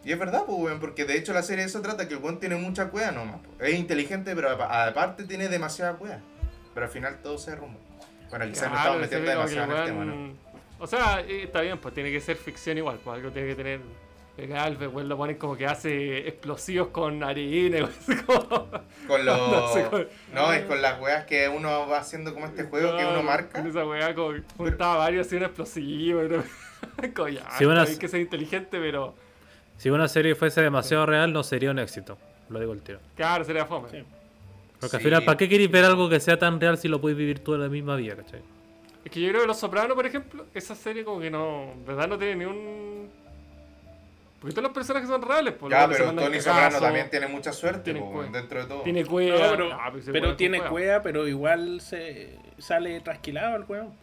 Y 0.03 0.11
es 0.11 0.17
verdad, 0.17 0.43
pues, 0.47 0.57
weón, 0.59 0.79
porque 0.79 1.05
de 1.05 1.17
hecho 1.17 1.31
la 1.33 1.43
serie 1.43 1.63
de 1.65 1.69
eso 1.69 1.81
trata 1.81 2.07
que 2.07 2.15
el 2.15 2.21
weón 2.21 2.39
tiene 2.39 2.55
mucha 2.55 2.89
cueva 2.89 3.11
nomás. 3.11 3.41
Es 3.59 3.75
inteligente, 3.75 4.33
pero 4.35 4.49
apa- 4.49 4.87
aparte 4.87 5.25
tiene 5.25 5.47
demasiada 5.47 5.93
cueva. 5.93 6.19
Pero 6.73 6.85
al 6.85 6.91
final 6.91 7.17
todo 7.21 7.37
se 7.37 7.51
derrumba. 7.51 7.79
Bueno, 8.29 8.45
quizás 8.47 8.63
me 8.63 8.77
Claro, 8.77 8.77
estamos 8.77 8.95
se 8.95 9.01
metiendo 9.01 9.29
demasiado 9.29 9.65
en 9.65 9.71
el 9.71 9.77
el 9.77 9.85
tema, 9.85 10.05
¿no? 10.05 10.50
O 10.81 10.87
sea, 10.87 11.21
eh, 11.21 11.43
está 11.43 11.61
bien, 11.61 11.77
pues 11.77 11.93
tiene 11.93 12.11
que 12.11 12.19
ser 12.19 12.35
ficción 12.35 12.77
igual, 12.77 12.99
pues 13.03 13.15
algo 13.17 13.31
tiene 13.31 13.49
que 13.49 13.55
tener. 13.55 13.79
Legal, 14.37 14.75
pues 14.77 14.89
weón, 14.91 15.09
lo 15.09 15.17
ponen 15.17 15.35
como 15.37 15.55
que 15.57 15.67
hace 15.67 16.27
explosivos 16.27 16.87
con 16.87 17.21
harina 17.23 17.77
y 17.79 17.81
así 17.81 18.15
como. 18.23 18.67
Con 19.07 19.25
los... 19.25 19.37
No 19.51 19.67
sé, 19.73 19.85
con- 19.89 20.07
No, 20.33 20.51
es 20.53 20.63
con 20.65 20.81
las 20.81 20.99
weas 21.01 21.25
que 21.25 21.47
uno 21.49 21.87
va 21.87 21.99
haciendo 21.99 22.33
como 22.33 22.45
este 22.47 22.63
juego 22.63 22.97
que 22.97 23.05
uno 23.05 23.21
marca. 23.23 23.59
Con 23.61 23.69
esa 23.69 23.85
weá, 23.85 24.15
como 24.15 24.33
juntaba 24.57 24.95
varios 24.97 25.27
así 25.27 25.35
un 25.35 25.43
explosivo. 25.43 26.21
y 27.03 27.07
como 27.13 27.27
ya, 27.29 27.45
una- 27.61 27.83
hay 27.83 27.97
que 27.97 28.07
ser 28.07 28.21
inteligente, 28.21 28.79
pero. 28.79 29.13
si 29.77 29.89
una 29.89 30.07
serie 30.07 30.33
fuese 30.33 30.61
demasiado 30.61 31.05
real, 31.05 31.31
no 31.31 31.43
sería 31.43 31.69
un 31.71 31.79
éxito. 31.79 32.17
Lo 32.49 32.59
digo 32.59 32.73
el 32.73 32.81
tiro. 32.81 32.99
Claro, 33.15 33.43
sería 33.43 33.65
fome. 33.65 33.89
Sí. 33.89 34.03
Porque 34.79 34.95
al 34.95 35.03
final, 35.03 35.23
¿para 35.25 35.37
qué 35.37 35.47
queréis 35.47 35.69
ver 35.69 35.85
algo 35.85 36.09
que 36.09 36.19
sea 36.19 36.39
tan 36.39 36.59
real 36.59 36.77
si 36.77 36.87
lo 36.87 36.99
podéis 36.99 37.17
vivir 37.19 37.39
tú 37.43 37.53
en 37.53 37.61
la 37.61 37.69
misma 37.69 37.95
vida, 37.97 38.15
cachai? 38.15 38.41
Es 39.03 39.11
que 39.11 39.19
yo 39.19 39.29
creo 39.29 39.41
que 39.41 39.47
Los 39.47 39.59
Sopranos, 39.59 39.95
por 39.95 40.05
ejemplo, 40.05 40.45
esa 40.53 40.75
serie 40.75 41.03
como 41.03 41.19
que 41.19 41.31
no, 41.31 41.71
en 41.73 41.85
verdad 41.85 42.07
no 42.07 42.17
tiene 42.17 42.35
ni 42.35 42.45
un... 42.45 43.09
Porque 44.39 44.53
todos 44.55 44.63
los 44.63 44.73
personajes 44.73 45.07
son 45.07 45.21
reales, 45.21 45.53
pues, 45.59 45.71
Ya, 45.71 45.87
que 45.87 45.93
pero 45.93 46.05
Tony 46.07 46.17
cagazos, 46.21 46.43
Soprano 46.43 46.79
también 46.79 47.09
tiene 47.11 47.27
mucha 47.27 47.53
suerte, 47.53 47.81
tiene 47.93 47.99
po, 47.99 48.23
dentro 48.23 48.59
de 48.59 48.65
todo. 48.67 48.81
Tiene 48.81 49.03
No, 49.03 49.09
cueva. 49.09 49.51
pero, 49.51 49.73
ah, 49.73 49.89
pues 49.91 50.05
pero 50.11 50.35
tiene 50.35 50.57
cueva. 50.57 50.69
cueva, 50.71 51.01
pero 51.03 51.27
igual 51.27 51.79
se 51.79 52.37
sale 52.57 52.99
trasquilado 53.01 53.57
el 53.57 53.63
weón. 53.67 53.93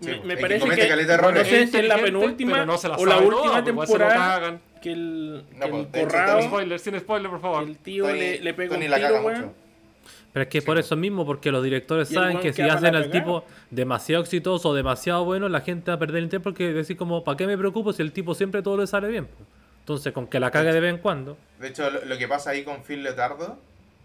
Sí, 0.00 0.10
me, 0.10 0.14
pues, 0.18 0.22
que 0.36 0.36
parece 0.36 0.58
que, 0.68 0.96
de 1.04 1.16
no 1.18 1.44
sé 1.44 1.66
si 1.66 1.76
es 1.78 1.88
la 1.88 1.96
penúltima 1.98 2.52
pero 2.52 2.66
no 2.66 2.76
se 2.78 2.88
la 2.88 2.96
o 2.96 3.06
la 3.06 3.16
última 3.18 3.64
toda, 3.64 3.74
pues, 3.74 3.88
temporada 3.88 4.58
que 4.82 4.92
el, 4.92 5.44
No, 5.54 5.64
que 5.66 5.70
pues, 5.72 5.86
el 5.94 6.00
hecho, 6.00 6.08
corrado, 6.08 6.38
Sin 6.40 6.48
spoiler, 6.50 6.78
sin 6.78 7.00
spoiler, 7.00 7.30
por 7.30 7.40
favor. 7.40 7.62
el 7.64 7.78
tío 7.78 8.04
Tony- 8.04 8.18
le, 8.20 8.40
le 8.40 8.54
pega 8.54 8.74
Tony 8.74 8.84
un 8.84 8.90
la 8.90 8.96
tiro, 8.98 9.22
weón. 9.22 9.52
Pero 10.36 10.42
es 10.44 10.48
que 10.50 10.60
por 10.60 10.76
eso 10.76 10.96
mismo, 10.96 11.24
porque 11.24 11.50
los 11.50 11.64
directores 11.64 12.10
saben 12.10 12.32
weón 12.36 12.42
que 12.42 12.52
si 12.52 12.60
hacen 12.60 12.94
al 12.94 13.10
tipo 13.10 13.42
demasiado 13.70 14.22
exitoso 14.22 14.68
o 14.68 14.74
demasiado 14.74 15.24
bueno, 15.24 15.48
la 15.48 15.62
gente 15.62 15.90
va 15.90 15.94
a 15.94 15.98
perder 15.98 16.22
el 16.24 16.28
tiempo 16.28 16.50
porque 16.50 16.74
decir 16.74 16.94
como, 16.98 17.24
¿para 17.24 17.38
qué 17.38 17.46
me 17.46 17.56
preocupo 17.56 17.94
si 17.94 18.02
el 18.02 18.12
tipo 18.12 18.34
siempre 18.34 18.60
todo 18.60 18.76
le 18.76 18.86
sale 18.86 19.08
bien? 19.08 19.28
Entonces, 19.80 20.12
con 20.12 20.26
que 20.26 20.38
la 20.38 20.50
cague 20.50 20.74
de 20.74 20.80
vez 20.80 20.90
en 20.92 20.98
cuando. 21.00 21.38
De 21.58 21.68
hecho, 21.68 21.88
lo, 21.88 22.04
lo 22.04 22.18
que 22.18 22.28
pasa 22.28 22.50
ahí 22.50 22.64
con 22.64 22.82
Phil 22.82 23.02
Leotardo, 23.02 23.56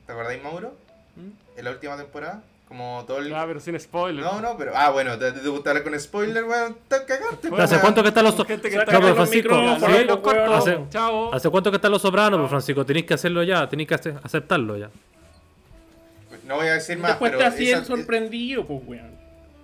¿te 0.06 0.14
acordáis, 0.14 0.42
Mauro? 0.42 0.74
¿Mm? 1.18 1.60
En 1.60 1.66
la 1.66 1.72
última 1.72 1.98
temporada, 1.98 2.42
como 2.70 3.04
todo 3.06 3.18
el... 3.18 3.36
Ah, 3.36 3.44
pero 3.46 3.60
sin 3.60 3.78
spoiler. 3.78 4.24
No, 4.24 4.40
no, 4.40 4.56
pero... 4.58 4.72
Ah, 4.74 4.90
bueno, 4.92 5.18
te, 5.20 5.34
te 5.34 5.50
gusta 5.50 5.72
hablar 5.72 5.84
con 5.84 6.00
spoiler, 6.00 6.46
weón, 6.46 6.78
te 6.88 6.96
cagaste, 7.06 7.50
Bueno, 7.50 7.58
po, 7.58 7.62
¿Hace 7.64 7.74
weón. 7.74 7.82
cuánto 7.82 8.04
que 8.04 8.08
están 8.08 8.24
los... 8.24 8.36
Gente 8.48 8.70
que 8.70 8.76
Saca 8.78 8.84
está 8.84 8.94
No, 8.94 9.00
pero 9.00 9.08
los 9.10 9.16
Francisco, 9.18 9.50
¿sí? 9.54 10.30
weón. 10.32 10.54
Hace- 10.54 10.80
Chao. 10.92 11.34
¿Hace 11.34 11.50
cuánto 11.50 11.72
que 11.72 11.76
están 11.76 11.92
los 11.92 12.02
sopranos, 12.02 12.40
pues, 12.40 12.50
Francisco? 12.50 12.86
Tenéis 12.86 13.06
que 13.06 13.16
hacerlo 13.16 13.44
ya, 13.44 13.68
tenéis 13.68 13.90
que 13.90 13.96
ace- 13.96 14.16
aceptarlo 14.24 14.78
ya. 14.78 14.90
No 16.52 16.58
voy 16.58 16.68
a 16.68 16.74
decir 16.74 16.98
más, 16.98 17.12
Después 17.12 17.32
pero 17.32 17.40
te 17.40 17.48
esa- 17.48 17.86
sorprendido, 17.86 18.66
pues 18.66 18.82
weón. 18.86 19.12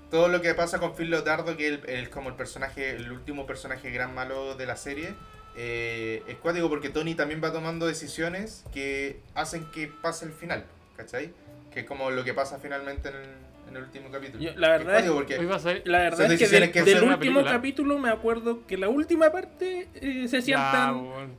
todo 0.10 0.30
lo 0.30 0.42
que 0.42 0.54
pasa 0.54 0.80
con 0.80 0.96
Phil 0.96 1.10
Leotardo, 1.10 1.58
que 1.58 1.80
es 1.86 2.08
como 2.10 2.30
el 2.30 2.36
personaje, 2.36 2.92
el 2.96 3.12
último 3.12 3.46
personaje 3.46 3.92
gran 3.92 4.16
malo 4.16 4.56
de 4.56 4.66
la 4.66 4.78
serie, 4.78 5.14
eh, 5.58 6.24
es 6.28 6.38
cuático 6.38 6.70
porque 6.70 6.90
Tony 6.90 7.14
también 7.16 7.42
va 7.44 7.52
tomando 7.52 7.86
decisiones 7.88 8.64
que 8.74 9.20
hacen 9.36 9.66
que 9.72 9.88
pase 10.02 10.26
el 10.26 10.32
final, 10.32 10.64
¿cachai? 10.96 11.34
Que 11.74 11.82
es 11.82 11.86
como 11.86 12.10
lo 12.10 12.24
que 12.24 12.34
pasa 12.34 12.58
finalmente 12.58 13.10
en 13.10 13.16
el, 13.16 13.26
en 13.70 13.76
el 13.76 13.84
último 13.84 14.10
capítulo. 14.12 14.42
Yo- 14.42 14.52
la 14.56 14.78
Es 14.78 14.86
verdad 14.86 15.04
es- 15.06 15.12
porque 15.12 15.36
a 15.36 15.60
ser... 15.60 15.82
La 15.86 16.00
verdad 16.00 16.32
es 16.32 16.40
que 16.40 16.48
del, 16.48 16.72
que 16.72 16.84
del 16.84 17.04
último 17.04 17.18
película. 17.20 17.52
capítulo 17.52 17.98
me 18.00 18.10
acuerdo 18.10 18.66
que 18.66 18.78
la 18.78 18.88
última 18.88 19.30
parte 19.32 19.90
eh, 19.96 20.28
se 20.30 20.42
sientan. 20.42 20.96
weón. 21.06 21.32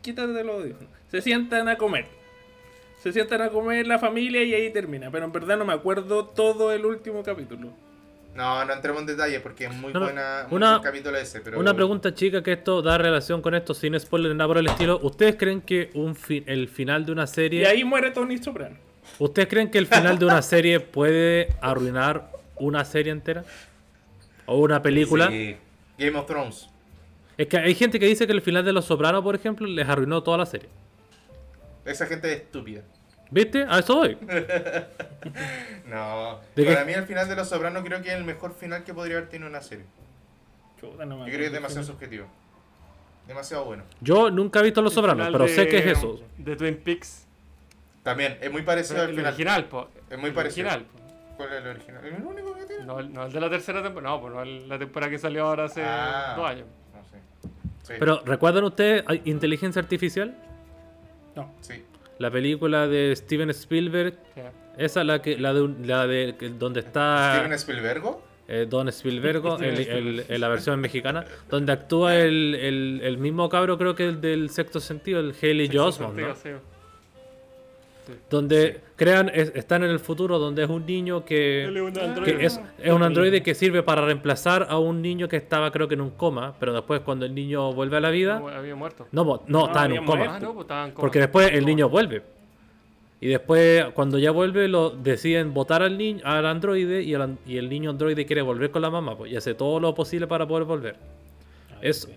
quítate 0.00 0.42
los 0.42 0.54
audífonos. 0.56 0.88
Se 1.10 1.20
sientan 1.20 1.68
a 1.68 1.76
comer. 1.76 2.06
Se 3.02 3.12
sientan 3.12 3.40
a 3.42 3.48
comer 3.48 3.86
la 3.86 3.98
familia 3.98 4.42
y 4.42 4.52
ahí 4.54 4.70
termina. 4.70 5.10
Pero 5.10 5.24
en 5.24 5.32
verdad 5.32 5.56
no 5.56 5.64
me 5.64 5.72
acuerdo 5.72 6.26
todo 6.26 6.72
el 6.72 6.84
último 6.84 7.22
capítulo. 7.22 7.68
No, 8.34 8.64
no 8.64 8.72
entremos 8.72 9.00
en 9.00 9.06
detalle 9.06 9.40
porque 9.40 9.64
es 9.64 9.74
muy 9.74 9.92
No, 9.92 10.00
buena 10.00 10.46
muy 10.48 10.56
una- 10.58 10.70
buen 10.78 10.82
capítulo 10.82 11.16
ese, 11.18 11.40
pero 11.40 11.58
Una 11.58 11.74
pregunta 11.74 12.14
chica 12.14 12.42
que 12.42 12.52
esto 12.52 12.80
da 12.80 12.96
relación 12.96 13.42
con 13.42 13.54
esto, 13.54 13.74
sin 13.74 13.98
spoiler, 13.98 14.34
nada 14.36 14.46
por 14.48 14.58
el 14.58 14.66
estilo. 14.68 15.00
¿Ustedes 15.02 15.34
creen 15.36 15.60
que 15.62 15.90
un 15.94 16.14
fi- 16.14 16.44
el 16.46 16.68
final 16.68 17.04
de 17.04 17.12
una 17.12 17.26
serie... 17.26 17.62
Y 17.62 17.64
ahí 17.64 17.82
muere 17.84 18.10
Tony 18.12 18.38
Soprano. 18.38 18.76
¿Ustedes 19.18 19.48
creen 19.48 19.68
que 19.70 19.78
el 19.78 19.86
final 19.88 20.18
de 20.18 20.26
una 20.26 20.42
serie 20.42 20.78
puede 20.78 21.48
arruinar 21.60 22.30
una 22.56 22.84
serie 22.84 23.10
entera? 23.10 23.44
¿O 24.46 24.58
una 24.58 24.80
película? 24.82 25.28
Sí. 25.28 25.56
Game 25.98 26.16
of 26.16 26.26
Thrones. 26.26 26.68
Es 27.36 27.46
que 27.48 27.56
hay 27.56 27.74
gente 27.74 27.98
que 27.98 28.06
dice 28.06 28.26
que 28.26 28.32
el 28.32 28.42
final 28.42 28.64
de 28.64 28.72
Los 28.72 28.84
Sopranos, 28.84 29.24
por 29.24 29.34
ejemplo, 29.34 29.66
les 29.66 29.88
arruinó 29.88 30.22
toda 30.22 30.38
la 30.38 30.46
serie. 30.46 30.68
Esa 31.90 32.06
gente 32.06 32.32
es 32.32 32.40
estúpida. 32.42 32.82
¿Viste? 33.30 33.64
A 33.68 33.78
eso 33.80 33.96
voy. 33.96 34.16
No. 35.86 36.40
¿De 36.56 36.64
Para 36.64 36.80
qué? 36.80 36.84
mí 36.86 36.92
el 36.92 37.04
final 37.04 37.28
de 37.28 37.36
Los 37.36 37.48
Sopranos 37.48 37.82
creo 37.84 38.00
que 38.02 38.08
es 38.08 38.14
el 38.14 38.24
mejor 38.24 38.54
final 38.54 38.84
que 38.84 38.94
podría 38.94 39.16
haber 39.18 39.28
tenido 39.28 39.48
una 39.50 39.60
serie. 39.60 39.84
Chuta, 40.80 41.04
no 41.04 41.18
me 41.18 41.24
Yo 41.26 41.26
creo 41.26 41.38
que 41.40 41.46
es 41.46 41.52
demasiado 41.52 41.84
subjetivo. 41.84 42.26
Demasiado 43.26 43.64
bueno. 43.64 43.84
Yo 44.00 44.30
nunca 44.30 44.60
he 44.60 44.62
visto 44.62 44.80
Los 44.82 44.94
Sopranos, 44.94 45.28
pero 45.30 45.44
de- 45.44 45.50
sé 45.54 45.68
que 45.68 45.78
es 45.78 45.86
eso. 45.86 46.20
De 46.38 46.56
Twin 46.56 46.76
Peaks. 46.78 47.26
También, 48.02 48.38
es 48.40 48.50
muy 48.50 48.62
parecido 48.62 49.02
al 49.02 49.10
el 49.10 49.16
final. 49.16 49.32
original, 49.32 49.64
po. 49.66 49.88
Es 50.08 50.18
muy 50.18 50.28
El 50.30 50.34
parecido. 50.34 50.68
original, 50.68 50.86
po. 50.90 51.36
¿Cuál 51.36 51.52
es 51.52 51.58
el 51.62 51.66
original? 51.68 52.04
¿El 52.06 52.22
único 52.24 52.54
que 52.54 52.64
tiene? 52.64 52.84
No, 52.84 52.98
el- 52.98 53.12
no 53.12 53.26
el 53.26 53.32
de 53.32 53.40
la 53.40 53.50
tercera 53.50 53.82
temporada. 53.82 54.14
No, 54.16 54.20
pues 54.22 54.32
no 54.34 54.42
el- 54.42 54.68
la 54.68 54.78
temporada 54.78 55.10
que 55.10 55.18
salió 55.18 55.46
ahora 55.46 55.64
hace 55.64 55.82
Ah. 55.84 56.34
dos 56.36 56.48
años. 56.48 56.66
No 56.94 57.04
sé. 57.04 57.18
Sí. 57.82 57.92
Pero, 57.98 58.22
¿recuerdan 58.24 58.64
ustedes 58.64 59.04
Inteligencia 59.26 59.82
Artificial? 59.82 60.34
No. 61.40 61.54
Sí. 61.60 61.82
La 62.18 62.30
película 62.30 62.86
de 62.86 63.14
Steven 63.16 63.50
Spielberg. 63.50 64.14
Esa 64.76 65.04
la 65.04 65.20
que 65.22 65.36
la 65.38 65.52
de, 65.52 65.62
un- 65.62 65.86
la 65.86 66.06
de 66.06 66.34
donde 66.58 66.80
está 66.80 67.34
Steven 67.34 67.52
Spielberg. 67.54 68.02
eh, 68.48 68.66
Don 68.68 68.88
Spielberg 68.88 69.42
Steven 69.56 69.74
el- 69.74 69.88
el- 69.88 70.24
en 70.28 70.40
la 70.40 70.48
versión 70.48 70.80
mexicana, 70.80 71.24
donde 71.50 71.72
actúa 71.72 72.16
el, 72.16 72.54
el- 72.54 73.00
el 73.02 73.18
mismo 73.18 73.48
cabro, 73.48 73.76
creo 73.78 73.94
que 73.94 74.04
el 74.08 74.20
del 74.20 74.50
sexto 74.50 74.80
sentido, 74.80 75.20
el 75.20 75.34
Haley 75.40 75.66
Sexto 75.66 75.86
Osmond, 75.86 76.18
¿no? 76.20 76.34
sentido, 76.34 76.58
sí. 78.10 78.16
Donde 78.30 78.80
crean, 78.96 79.30
es- 79.32 79.52
están 79.54 79.82
en 79.84 79.90
el 79.90 79.98
futuro, 79.98 80.38
donde 80.38 80.62
es 80.64 80.68
un 80.70 80.84
niño 80.86 81.24
que, 81.24 81.64
es 81.64 81.68
un 81.70 81.98
androide. 81.98 82.36
que 82.38 82.44
es, 82.46 82.60
es 82.82 82.92
un 82.92 83.02
androide 83.02 83.42
que 83.42 83.54
sirve 83.54 83.82
para 83.82 84.04
reemplazar 84.04 84.66
a 84.68 84.78
un 84.78 85.00
niño 85.02 85.28
que 85.28 85.36
estaba 85.36 85.70
creo 85.70 85.88
que 85.88 85.94
en 85.94 86.00
un 86.02 86.10
coma, 86.10 86.54
pero 86.60 86.72
después 86.72 87.00
cuando 87.00 87.24
el 87.26 87.34
niño 87.34 87.72
vuelve 87.72 87.96
a 87.96 88.00
la 88.00 88.10
vida, 88.10 88.38
No, 88.40 88.48
había 88.48 88.74
muerto. 88.74 89.06
no, 89.12 89.24
no, 89.24 89.42
No, 89.46 89.66
está 89.66 89.80
en 89.80 89.84
había 89.86 90.00
un 90.00 90.06
coma. 90.06 90.24
Ah, 90.36 90.40
no, 90.40 90.54
pues. 90.54 90.66
Porque 90.96 91.18
después 91.20 91.50
el 91.52 91.64
niño 91.64 91.88
vuelve. 91.88 92.22
Y 93.22 93.26
después, 93.28 93.84
cuando 93.92 94.18
ya 94.18 94.30
vuelve, 94.30 94.66
lo 94.66 94.88
deciden 94.90 95.52
votar 95.52 95.82
al 95.82 95.98
niño, 95.98 96.20
al 96.24 96.46
androide, 96.46 97.02
y 97.02 97.12
el, 97.12 97.20
an- 97.20 97.38
y 97.46 97.58
el 97.58 97.68
niño 97.68 97.90
androide 97.90 98.24
quiere 98.24 98.40
volver 98.40 98.70
con 98.70 98.80
la 98.80 98.88
mamá, 98.90 99.14
pues, 99.18 99.30
y 99.30 99.36
hace 99.36 99.52
todo 99.52 99.78
lo 99.78 99.94
posible 99.94 100.26
para 100.26 100.48
poder 100.48 100.64
volver. 100.64 100.96
Es, 101.82 102.10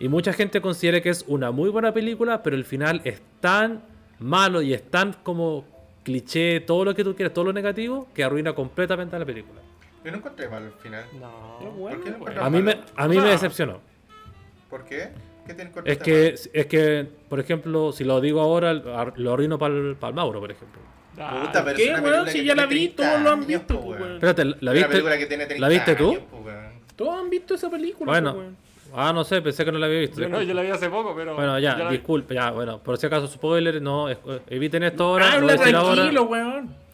y 0.00 0.08
mucha 0.08 0.34
gente 0.34 0.60
considera 0.60 1.00
que 1.00 1.08
es 1.08 1.24
una 1.28 1.50
muy 1.50 1.70
buena 1.70 1.94
película, 1.94 2.42
pero 2.42 2.56
el 2.56 2.64
final 2.64 3.00
es 3.04 3.22
tan 3.40 3.82
malo 4.24 4.62
y 4.62 4.72
es 4.74 4.90
tan 4.90 5.12
como 5.22 5.64
cliché, 6.02 6.60
todo 6.60 6.84
lo 6.84 6.94
que 6.94 7.04
tú 7.04 7.14
quieras, 7.14 7.32
todo 7.34 7.44
lo 7.46 7.52
negativo, 7.52 8.08
que 8.14 8.24
arruina 8.24 8.52
completamente 8.54 9.18
la 9.18 9.24
película. 9.24 9.60
Yo 10.04 10.10
no 10.10 10.18
encontré 10.18 10.48
mal 10.48 10.62
el 10.64 10.72
final. 10.72 11.04
No. 11.18 11.70
bueno, 11.72 11.96
¿Por 11.96 12.04
qué 12.04 12.10
no 12.10 12.16
encuentras 12.16 12.46
A 12.46 12.50
mí 12.50 12.62
me, 12.62 12.78
a 12.94 13.08
mí 13.08 13.16
me 13.16 13.28
Ah. 13.28 13.32
decepcionó. 13.32 13.80
¿Por 14.68 14.84
qué? 14.84 15.10
¿Qué 15.46 15.54
te 15.54 15.70
Es 15.84 15.98
que, 15.98 16.34
es 16.52 16.66
que, 16.66 17.06
por 17.28 17.38
ejemplo, 17.38 17.92
si 17.92 18.04
lo 18.04 18.20
digo 18.20 18.40
ahora, 18.40 18.72
lo 18.72 19.32
arruino 19.32 19.58
para 19.58 19.74
el 19.74 19.96
Mauro, 20.14 20.40
por 20.40 20.50
ejemplo. 20.50 20.80
Ah, 21.18 21.30
mal? 21.32 21.46
Puta, 21.46 21.64
pero 21.64 21.76
¿Qué, 21.76 21.94
weón? 22.00 22.28
Si 22.28 22.44
ya 22.44 22.54
la 22.54 22.66
vi, 22.66 22.88
30 22.88 22.96
todos 23.10 23.22
lo 23.22 23.30
han 23.30 23.46
visto, 23.46 23.76
weón. 23.78 24.14
Espérate, 24.14 24.44
¿la 24.60 24.72
viste? 24.72 24.88
película 24.88 25.18
que 25.18 25.26
tiene 25.26 25.46
30 25.46 25.60
¿La 25.60 25.68
viste 25.68 25.94
tú? 25.96 26.10
años, 26.10 26.22
po, 26.30 26.38
weón. 26.38 26.64
Todos 26.96 27.20
han 27.20 27.30
visto 27.30 27.54
esa 27.54 27.70
película, 27.70 28.10
Bueno. 28.12 28.54
Ah, 28.94 29.12
no 29.12 29.24
sé, 29.24 29.42
pensé 29.42 29.64
que 29.64 29.72
no 29.72 29.78
la 29.78 29.86
había 29.86 30.00
visto. 30.00 30.20
Yo 30.20 30.28
no, 30.28 30.42
yo 30.42 30.54
la 30.54 30.62
vi 30.62 30.70
hace 30.70 30.88
poco, 30.88 31.14
pero. 31.14 31.34
Bueno, 31.34 31.58
ya, 31.58 31.88
disculpe, 31.90 32.34
ya, 32.34 32.50
bueno, 32.50 32.78
por 32.78 32.96
si 32.98 33.06
acaso 33.06 33.26
spoiler, 33.26 33.80
no, 33.82 34.08
eviten 34.48 34.82
esto 34.84 35.04
ahora, 35.04 35.32
Habla 35.32 35.56
tranquilo, 35.56 36.24
weón. 36.24 36.84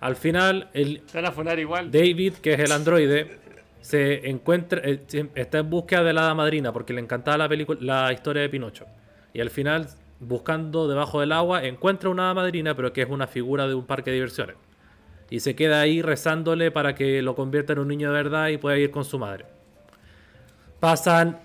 Al 0.00 0.14
final, 0.14 0.68
el 0.74 1.00
Te 1.00 1.18
van 1.18 1.26
a 1.26 1.32
funar 1.32 1.58
igual. 1.58 1.90
David, 1.90 2.34
que 2.34 2.52
es 2.54 2.60
el 2.60 2.70
androide, 2.70 3.38
se 3.80 4.28
encuentra, 4.28 4.80
eh, 4.84 5.00
está 5.34 5.58
en 5.58 5.70
búsqueda 5.70 6.04
de 6.04 6.12
la 6.12 6.22
hada 6.22 6.34
madrina 6.34 6.72
porque 6.72 6.92
le 6.92 7.00
encantaba 7.00 7.38
la 7.38 7.48
película, 7.48 7.78
la 7.80 8.12
historia 8.12 8.42
de 8.42 8.48
Pinocho. 8.48 8.86
Y 9.32 9.40
al 9.40 9.50
final, 9.50 9.88
buscando 10.20 10.88
debajo 10.88 11.20
del 11.20 11.32
agua, 11.32 11.64
encuentra 11.64 12.10
una 12.10 12.24
hada 12.24 12.34
madrina, 12.34 12.74
pero 12.74 12.92
que 12.92 13.02
es 13.02 13.08
una 13.08 13.26
figura 13.26 13.66
de 13.66 13.74
un 13.74 13.86
parque 13.86 14.10
de 14.10 14.16
diversiones. 14.16 14.56
Y 15.30 15.40
se 15.40 15.56
queda 15.56 15.80
ahí 15.80 16.00
rezándole 16.00 16.70
para 16.70 16.94
que 16.94 17.20
lo 17.22 17.34
convierta 17.34 17.72
en 17.72 17.80
un 17.80 17.88
niño 17.88 18.08
de 18.12 18.14
verdad 18.14 18.48
y 18.48 18.56
pueda 18.56 18.78
ir 18.78 18.90
con 18.90 19.04
su 19.04 19.18
madre. 19.18 19.46
Pasan, 20.80 21.38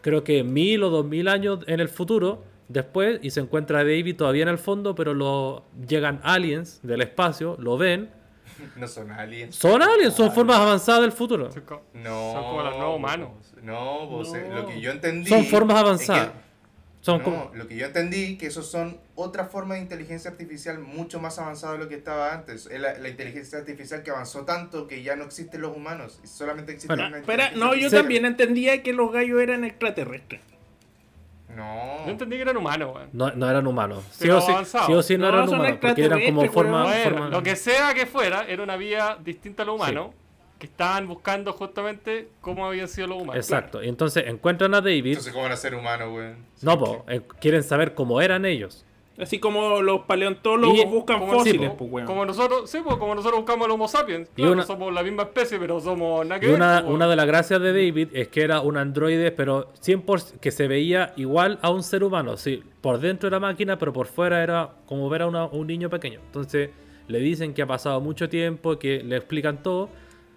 creo 0.00 0.24
que 0.24 0.42
mil 0.44 0.82
o 0.82 0.90
dos 0.90 1.04
mil 1.04 1.28
años 1.28 1.60
en 1.66 1.80
el 1.80 1.88
futuro 1.88 2.42
después 2.68 3.20
y 3.22 3.30
se 3.30 3.40
encuentra 3.40 3.80
a 3.80 3.84
David 3.84 4.16
todavía 4.16 4.42
en 4.44 4.48
el 4.48 4.58
fondo, 4.58 4.94
pero 4.94 5.12
lo, 5.14 5.64
llegan 5.86 6.20
aliens 6.22 6.80
del 6.82 7.02
espacio, 7.02 7.56
lo 7.58 7.76
ven. 7.76 8.10
No 8.76 8.86
son 8.86 9.10
aliens. 9.10 9.56
Son 9.56 9.82
aliens, 9.82 10.14
son 10.14 10.30
formas 10.32 10.56
avanzadas 10.58 11.00
del 11.02 11.12
futuro. 11.12 11.48
No. 11.94 12.32
Son 12.32 12.42
como 12.44 12.62
los 12.62 12.76
nuevos 12.76 12.96
humanos. 12.96 13.30
No, 13.62 14.06
vos, 14.06 14.32
eh, 14.34 14.46
No. 14.48 14.56
lo 14.62 14.66
que 14.66 14.80
yo 14.80 14.90
entendí. 14.92 15.28
Son 15.28 15.44
formas 15.46 15.76
es 15.76 15.82
que- 15.82 15.86
avanzadas. 16.12 16.32
Son 17.02 17.18
no, 17.18 17.24
como... 17.24 17.50
lo 17.52 17.66
que 17.66 17.74
yo 17.74 17.86
entendí 17.86 18.38
que 18.38 18.46
esos 18.46 18.70
son 18.70 18.96
otra 19.16 19.46
forma 19.46 19.74
de 19.74 19.80
inteligencia 19.80 20.30
artificial 20.30 20.78
mucho 20.78 21.18
más 21.18 21.36
avanzada 21.40 21.72
de 21.72 21.80
lo 21.80 21.88
que 21.88 21.96
estaba 21.96 22.32
antes. 22.32 22.66
Es 22.66 22.80
la, 22.80 22.96
la 22.96 23.08
inteligencia 23.08 23.58
artificial 23.58 24.04
que 24.04 24.12
avanzó 24.12 24.44
tanto 24.44 24.86
que 24.86 25.02
ya 25.02 25.16
no 25.16 25.24
existen 25.24 25.60
los 25.62 25.76
humanos, 25.76 26.20
solamente 26.22 26.72
existe 26.72 26.94
Bueno, 26.94 27.16
Espera, 27.16 27.50
no, 27.56 27.74
yo 27.74 27.90
también 27.90 28.24
entendía 28.24 28.84
que 28.84 28.92
los 28.92 29.12
gallos 29.12 29.42
eran 29.42 29.64
extraterrestres. 29.64 30.40
No. 31.56 32.04
Yo 32.06 32.12
entendí 32.12 32.36
que 32.36 32.42
eran 32.42 32.56
humanos, 32.56 32.94
weón. 32.94 33.08
No, 33.12 33.32
no 33.32 33.50
eran 33.50 33.66
humanos. 33.66 34.04
Sí 34.12 34.30
o, 34.30 34.40
sí, 34.40 34.52
sí 34.64 34.92
o 34.92 35.02
sí 35.02 35.18
no, 35.18 35.24
No, 35.26 35.38
eran 35.38 35.48
humanos, 35.48 35.78
porque 35.80 36.04
eran 36.04 36.20
como 36.24 36.48
forma- 36.50 37.28
lo 37.30 37.42
que 37.42 37.56
sea 37.56 37.94
que 37.94 38.06
fuera, 38.06 38.44
era 38.46 38.62
una 38.62 38.76
vía 38.76 39.18
distinta 39.22 39.64
a 39.64 39.66
lo 39.66 39.74
humano. 39.74 40.14
Que 40.62 40.66
estaban 40.68 41.08
buscando 41.08 41.52
justamente 41.52 42.28
cómo 42.40 42.64
habían 42.64 42.86
sido 42.86 43.08
los 43.08 43.16
humanos. 43.20 43.34
Exacto. 43.34 43.82
Y 43.82 43.88
entonces 43.88 44.22
encuentran 44.28 44.72
a 44.74 44.80
David. 44.80 45.08
Entonces, 45.08 45.32
¿cómo 45.32 45.42
van 45.42 45.50
a 45.50 45.56
ser 45.56 45.74
humanos, 45.74 46.08
weón? 46.14 46.36
No, 46.62 46.78
po, 46.78 47.04
eh, 47.08 47.20
quieren 47.40 47.64
saber 47.64 47.94
cómo 47.94 48.20
eran 48.20 48.44
ellos. 48.46 48.84
Así 49.18 49.40
como 49.40 49.82
los 49.82 50.02
paleontólogos 50.02 50.78
Y- 50.78 50.84
buscan 50.84 51.18
Como, 51.18 51.32
fósiles, 51.32 51.68
sí, 51.68 51.76
pues, 51.90 52.06
como 52.06 52.24
nosotros, 52.24 52.70
sí, 52.70 52.78
pues, 52.84 52.94
como 52.94 53.16
nosotros 53.16 53.40
buscamos 53.40 53.64
al 53.64 53.72
Homo 53.72 53.88
sapiens. 53.88 54.28
Y 54.30 54.34
Claro, 54.36 54.52
una- 54.52 54.62
somos 54.62 54.92
la 54.94 55.02
misma 55.02 55.24
especie, 55.24 55.58
pero 55.58 55.80
somos 55.80 56.24
nada 56.24 56.38
que 56.38 56.46
Y 56.46 56.50
ver, 56.50 56.56
una, 56.58 56.84
una 56.86 57.08
de 57.08 57.16
las 57.16 57.26
gracias 57.26 57.60
de 57.60 57.72
David 57.72 58.10
es 58.12 58.28
que 58.28 58.42
era 58.42 58.60
un 58.60 58.76
androide, 58.76 59.32
pero 59.32 59.66
100% 59.80 60.38
que 60.40 60.52
se 60.52 60.68
veía 60.68 61.12
igual 61.16 61.58
a 61.62 61.70
un 61.70 61.82
ser 61.82 62.04
humano. 62.04 62.36
Sí, 62.36 62.62
por 62.80 63.00
dentro 63.00 63.26
era 63.26 63.40
máquina, 63.40 63.80
pero 63.80 63.92
por 63.92 64.06
fuera 64.06 64.44
era 64.44 64.70
como 64.86 65.08
ver 65.08 65.22
a 65.22 65.26
una- 65.26 65.46
un 65.46 65.66
niño 65.66 65.90
pequeño. 65.90 66.20
Entonces 66.24 66.70
le 67.08 67.18
dicen 67.18 67.52
que 67.52 67.62
ha 67.62 67.66
pasado 67.66 68.00
mucho 68.00 68.28
tiempo, 68.28 68.78
que 68.78 69.02
le 69.02 69.16
explican 69.16 69.60
todo 69.60 69.90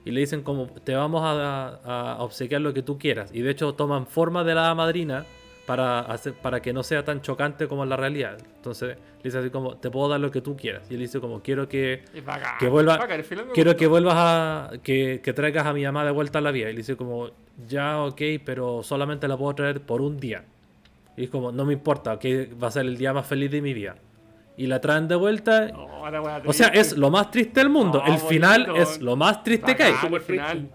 y 0.05 0.11
le 0.11 0.19
dicen 0.21 0.43
como 0.43 0.67
te 0.67 0.95
vamos 0.95 1.23
a, 1.23 1.79
a 1.83 2.23
obsequiar 2.23 2.61
lo 2.61 2.73
que 2.73 2.83
tú 2.83 2.97
quieras. 2.97 3.31
Y 3.33 3.41
de 3.41 3.51
hecho 3.51 3.73
toman 3.73 4.05
forma 4.05 4.43
de 4.43 4.55
la 4.55 4.73
madrina 4.75 5.25
para, 5.65 6.01
hacer, 6.01 6.33
para 6.33 6.61
que 6.61 6.73
no 6.73 6.83
sea 6.83 7.03
tan 7.03 7.21
chocante 7.21 7.67
como 7.67 7.83
en 7.83 7.89
la 7.89 7.97
realidad. 7.97 8.37
Entonces 8.55 8.97
le 9.17 9.23
dice 9.23 9.39
así 9.39 9.49
como 9.49 9.77
te 9.77 9.89
puedo 9.89 10.09
dar 10.09 10.19
lo 10.19 10.31
que 10.31 10.41
tú 10.41 10.55
quieras. 10.55 10.83
Y 10.89 10.93
él 10.93 10.99
dice 11.01 11.19
como 11.19 11.41
quiero 11.41 11.67
que 11.67 12.03
bacán, 12.25 12.57
que 12.59 12.67
vuelva 12.67 12.97
bacán, 12.97 13.23
quiero 13.53 13.75
que 13.75 13.87
vuelvas 13.87 14.15
a 14.15 14.71
que, 14.83 15.21
que 15.23 15.33
traigas 15.33 15.65
a 15.65 15.73
mi 15.73 15.83
mamá 15.83 16.05
de 16.05 16.11
vuelta 16.11 16.39
a 16.39 16.41
la 16.41 16.51
vida 16.51 16.69
y 16.69 16.73
le 16.73 16.77
dice 16.77 16.95
como 16.95 17.31
ya 17.67 18.01
ok 18.01 18.21
pero 18.43 18.83
solamente 18.83 19.27
la 19.27 19.37
puedo 19.37 19.55
traer 19.55 19.81
por 19.81 20.01
un 20.01 20.19
día 20.19 20.43
y 21.17 21.25
es 21.25 21.29
como 21.29 21.51
no 21.51 21.65
me 21.65 21.73
importa 21.73 22.19
que 22.19 22.49
va 22.61 22.67
a 22.67 22.71
ser 22.71 22.85
el 22.85 22.97
día 22.97 23.13
más 23.13 23.25
feliz 23.25 23.49
de 23.49 23.61
mi 23.61 23.73
vida 23.73 23.95
y 24.57 24.67
la 24.67 24.79
traen 24.79 25.07
de 25.07 25.15
vuelta 25.15 25.67
No, 25.67 26.09
la 26.09 26.21
wea 26.21 26.41
o 26.45 26.53
sea 26.53 26.67
es 26.67 26.97
lo 26.97 27.09
más 27.09 27.29
triste 27.31 27.59
del 27.59 27.69
mundo 27.69 28.01
No, 28.05 28.13
el 28.13 28.19
final 28.19 28.65
bonito. 28.67 28.81
es 28.83 29.01
lo 29.01 29.15
más 29.15 29.43
triste 29.43 29.75
que 29.75 29.83
hay 29.83 29.93
Super 29.95 30.21
final. 30.21 30.69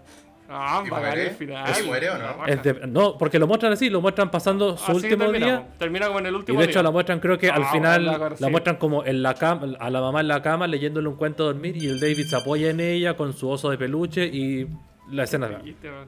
Ah, 0.53 0.83
¿Y 0.85 0.89
muere? 0.89 1.29
el 1.29 1.35
final. 1.35 1.63
¿Pero 1.65 1.75
si 1.77 1.83
muere 1.87 2.09
o 2.09 2.17
no? 2.17 2.45
Es 2.45 2.61
de- 2.61 2.85
no 2.87 3.17
porque 3.17 3.39
lo 3.39 3.47
muestran 3.47 3.71
así 3.71 3.89
lo 3.89 4.01
muestran 4.01 4.29
pasando 4.29 4.75
su 4.75 4.83
Así 4.83 4.95
último 4.97 5.23
termina, 5.23 5.45
día. 5.45 5.67
Termina 5.79 6.07
como 6.07 6.19
en 6.19 6.25
el 6.25 6.33
y 6.33 6.35
último 6.35 6.59
de 6.59 6.65
hecho 6.65 6.73
día. 6.79 6.83
la 6.83 6.91
muestran 6.91 7.19
creo 7.21 7.37
que 7.37 7.49
al 7.49 7.63
Ah, 7.63 7.71
final 7.71 8.05
la 8.05 8.35
sí. 8.35 8.45
muestran 8.51 8.75
como 8.75 9.05
en 9.05 9.23
la 9.23 9.33
cama 9.35 9.67
a 9.79 9.89
la 9.89 10.01
mamá 10.01 10.19
en 10.19 10.27
la 10.27 10.41
cama 10.41 10.67
leyéndole 10.67 11.07
un 11.07 11.15
cuento 11.15 11.47
de 11.47 11.53
dormir 11.53 11.77
y 11.81 11.87
el 11.87 12.01
David 12.01 12.25
se 12.25 12.35
apoya 12.35 12.69
en 12.69 12.81
ella 12.81 13.15
con 13.15 13.31
su 13.31 13.49
oso 13.49 13.69
de 13.69 13.77
peluche 13.77 14.25
y 14.25 14.67
la 15.09 15.23
escena 15.23 15.61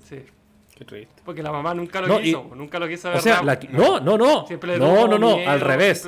sí. 0.03 0.21
Qué 0.75 0.85
triste. 0.85 1.21
Porque 1.23 1.43
la 1.43 1.51
mamá 1.51 1.73
nunca 1.75 2.01
lo 2.01 2.07
No, 2.07 2.19
y- 2.19 2.23
quiso, 2.23 2.49
nunca 2.55 2.79
lo 2.79 2.87
quiso 2.87 3.07
ver. 3.09 3.17
O 3.19 3.21
sea, 3.21 3.43
la, 3.43 3.59
no, 3.69 3.99
no, 3.99 4.17
no. 4.17 4.47
Siempre 4.47 4.77
No, 4.79 5.07
no, 5.07 5.19
no. 5.19 5.37
miedo, 5.37 5.49
Al 5.51 5.61
revés. 5.61 6.03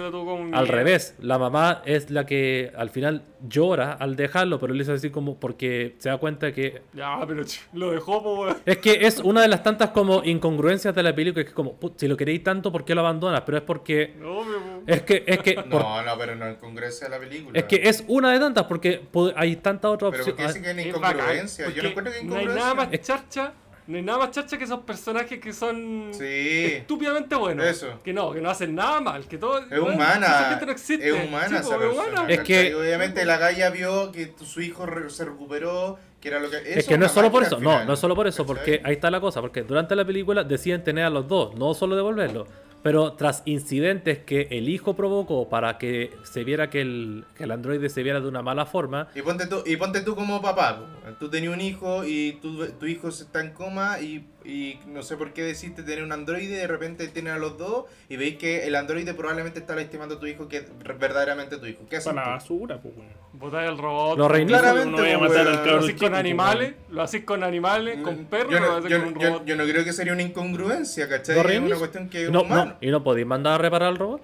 Al 0.53 0.67
revés. 0.67 1.15
La 1.19 1.37
mamá 1.37 1.83
es 1.85 2.09
la 2.09 2.25
que 2.25 2.71
al 2.75 2.89
final 2.89 3.21
llora 3.47 3.93
al 3.93 4.15
dejarlo, 4.15 4.59
pero 4.59 4.73
él 4.73 4.81
es 4.81 4.89
así 4.89 5.11
como 5.11 5.39
porque 5.39 5.95
se 5.99 6.09
da 6.09 6.17
cuenta 6.17 6.51
que. 6.51 6.81
Ya, 6.93 7.19
pero 7.27 7.43
lo 7.73 7.91
dejó, 7.91 8.23
po, 8.23 8.41
weón. 8.41 8.57
Es 8.65 8.77
que 8.79 9.05
es 9.05 9.19
una 9.19 9.43
de 9.43 9.49
las 9.49 9.61
tantas 9.61 9.91
como 9.91 10.23
incongruencias 10.23 10.95
de 10.95 11.03
la 11.03 11.13
película. 11.13 11.43
Que 11.43 11.49
es 11.49 11.55
como, 11.55 11.73
"Put, 11.73 11.99
si 11.99 12.07
lo 12.07 12.17
queréis 12.17 12.43
tanto, 12.43 12.71
¿por 12.71 12.83
qué 12.85 12.95
lo 12.95 13.01
abandonas? 13.01 13.41
Pero 13.45 13.59
es 13.59 13.63
porque. 13.63 14.15
No. 14.19 14.41
Es 14.87 15.03
que, 15.03 15.23
es 15.27 15.37
que. 15.39 15.53
por- 15.69 15.81
No, 15.83 16.01
no, 16.01 16.17
pero 16.17 16.35
no 16.35 16.47
en 16.47 16.55
congreso 16.55 17.05
de 17.05 17.11
la 17.11 17.19
película. 17.19 17.59
es 17.59 17.65
que 17.65 17.81
es 17.87 18.03
una 18.07 18.31
de 18.31 18.39
tantas, 18.39 18.63
porque 18.63 19.01
hay 19.35 19.57
tantas 19.57 19.91
otras 19.91 20.11
Pero 20.11 20.23
¿por 20.25 20.35
qué 20.35 20.43
opciones. 20.45 20.55
dicen 20.55 20.75
que 20.75 20.81
es 20.81 20.87
Es 20.87 20.93
bacán, 21.01 21.15
incongruencia? 21.17 21.69
Yo 21.69 21.83
no 21.83 21.89
encuentro 21.89 22.13
que 22.13 22.19
es 22.19 22.25
No 22.25 22.35
hay 22.35 22.41
incongruencia. 22.45 22.73
nada 22.73 22.89
más 22.91 23.01
charcha, 23.01 23.53
no 23.87 23.97
hay 23.97 24.03
nada 24.03 24.19
más 24.19 24.31
charcha 24.31 24.57
que 24.57 24.63
esos 24.63 24.79
personajes 24.81 25.39
que 25.39 25.53
son 25.53 26.09
Sí. 26.11 26.65
estúpidamente 26.77 27.35
buenos. 27.35 27.65
Eso. 27.65 27.99
Que 28.03 28.13
no, 28.13 28.31
que 28.31 28.41
no 28.41 28.49
hacen 28.49 28.73
nada 28.75 28.99
mal, 29.01 29.25
que 29.27 29.37
todo. 29.37 29.59
Es 29.59 29.79
humana. 29.79 30.25
Esa 30.25 30.49
gente 30.49 30.65
no 30.65 30.71
existe. 30.71 31.07
Es 31.09 31.27
humana 31.27 31.47
Sí, 31.49 31.55
esa 31.55 31.63
po, 31.63 31.73
es 31.73 31.79
persona. 31.89 32.11
humana. 32.21 32.33
Es 32.33 32.39
que-. 32.41 32.75
Obviamente 32.75 33.25
la 33.25 33.37
galla 33.37 33.69
vio 33.69 34.11
que 34.11 34.33
su 34.43 34.61
hijo 34.61 34.85
re- 34.85 35.09
se 35.09 35.25
recuperó, 35.25 35.97
que 36.19 36.29
era 36.29 36.39
lo 36.39 36.49
que... 36.49 36.57
Es 36.65 36.87
que 36.87 36.97
no 36.97 37.05
es 37.05 37.11
solo 37.11 37.31
por 37.31 37.43
eso, 37.43 37.59
no, 37.59 37.83
no 37.85 37.93
es 37.93 37.99
solo 37.99 38.15
por 38.15 38.25
eso, 38.27 38.43
¿cachai? 38.43 38.55
porque 38.55 38.81
ahí 38.83 38.93
está 38.93 39.11
la 39.11 39.21
cosa, 39.21 39.41
porque 39.41 39.61
durante 39.61 39.95
la 39.95 40.03
película 40.05 40.43
deciden 40.43 40.83
tener 40.83 41.05
a 41.05 41.09
los 41.11 41.27
dos, 41.27 41.53
no 41.55 41.73
solo 41.75 41.95
devolverlo, 41.95 42.47
pero 42.85 43.13
tras 43.13 43.41
incidentes 43.45 44.19
que 44.19 44.47
el 44.51 44.69
hijo 44.69 44.95
provocó 44.95 45.49
para 45.49 45.79
que 45.79 46.11
se 46.21 46.43
viera 46.43 46.69
que 46.69 46.81
el, 46.81 47.25
que 47.35 47.45
el 47.45 47.49
androide 47.49 47.89
se 47.89 48.03
viera 48.03 48.21
de 48.21 48.27
una 48.27 48.43
mala 48.43 48.67
forma, 48.67 49.07
Y 49.15 49.23
ponte 49.23 49.47
tú, 49.47 49.63
y 49.65 49.75
ponte 49.75 50.01
tú 50.01 50.13
como 50.13 50.39
papá. 50.39 50.83
Tú 51.17 51.27
tenías 51.27 51.51
un 51.51 51.61
hijo 51.61 52.05
y 52.05 52.33
tu, 52.43 52.63
tu 52.73 52.85
hijo 52.85 53.07
está 53.07 53.41
en 53.41 53.53
coma 53.53 53.99
y, 54.01 54.27
y 54.45 54.79
no 54.87 55.01
sé 55.03 55.17
por 55.17 55.33
qué 55.33 55.43
decidiste 55.43 55.81
tener 55.83 56.03
un 56.03 56.11
androide 56.11 56.43
y 56.53 56.57
de 56.57 56.67
repente 56.67 57.07
tienen 57.07 57.33
a 57.33 57.37
los 57.37 57.57
dos 57.57 57.85
y 58.09 58.15
veis 58.15 58.37
que 58.37 58.65
el 58.67 58.75
androide 58.75 59.13
probablemente 59.13 59.59
está 59.59 59.75
lastimando 59.75 60.15
a 60.15 60.19
tu 60.19 60.27
hijo 60.27 60.47
que 60.47 60.57
es 60.57 60.65
verdaderamente 60.99 61.57
tu 61.57 61.65
hijo. 61.65 61.81
¿Qué 61.89 61.97
haces 61.97 62.13
Para 62.13 62.27
la 62.27 62.33
basura, 62.35 62.79
pues, 62.81 62.95
weón. 62.95 63.09
Botar 63.33 63.65
el 63.65 63.77
robot. 63.77 64.17
Lo 64.17 64.27
reinicia. 64.27 64.59
Claramente, 64.59 64.91
No 64.91 64.97
voy 64.97 65.11
a 65.11 65.17
po, 65.19 65.25
matar 65.25 65.47
al. 65.47 65.65
Lo 65.67 65.77
haces 65.79 65.91
con 65.95 66.09
pues, 66.09 66.19
animales, 66.19 66.73
lo 66.89 67.01
haces 67.01 67.23
con 67.25 67.43
animales, 67.43 68.01
con 68.01 68.25
perros, 68.25 68.51
yo 68.53 68.59
lo 68.59 68.65
no, 68.67 68.73
haces 68.77 68.91
yo, 68.91 68.99
con 68.99 69.07
un 69.07 69.19
yo- 69.19 69.27
robot. 69.29 69.45
yo 69.45 69.55
no 69.55 69.63
creo 69.65 69.83
que 69.83 69.93
sería 69.93 70.13
una 70.13 70.21
incongruencia, 70.21 71.09
¿cachai? 71.09 71.35
¿Lo 71.35 71.49
Es 71.49 71.59
una 71.59 71.75
cuestión 71.77 72.09
que 72.09 72.21
y 72.21 72.23
es 72.25 72.31
no, 72.31 72.43
humano. 72.43 72.65
no, 72.65 72.77
y 72.87 72.91
no 72.91 73.03
podéis 73.03 73.27
mandar 73.27 73.53
a 73.55 73.57
reparar 73.57 73.89
al 73.89 73.97
robot. 73.97 74.21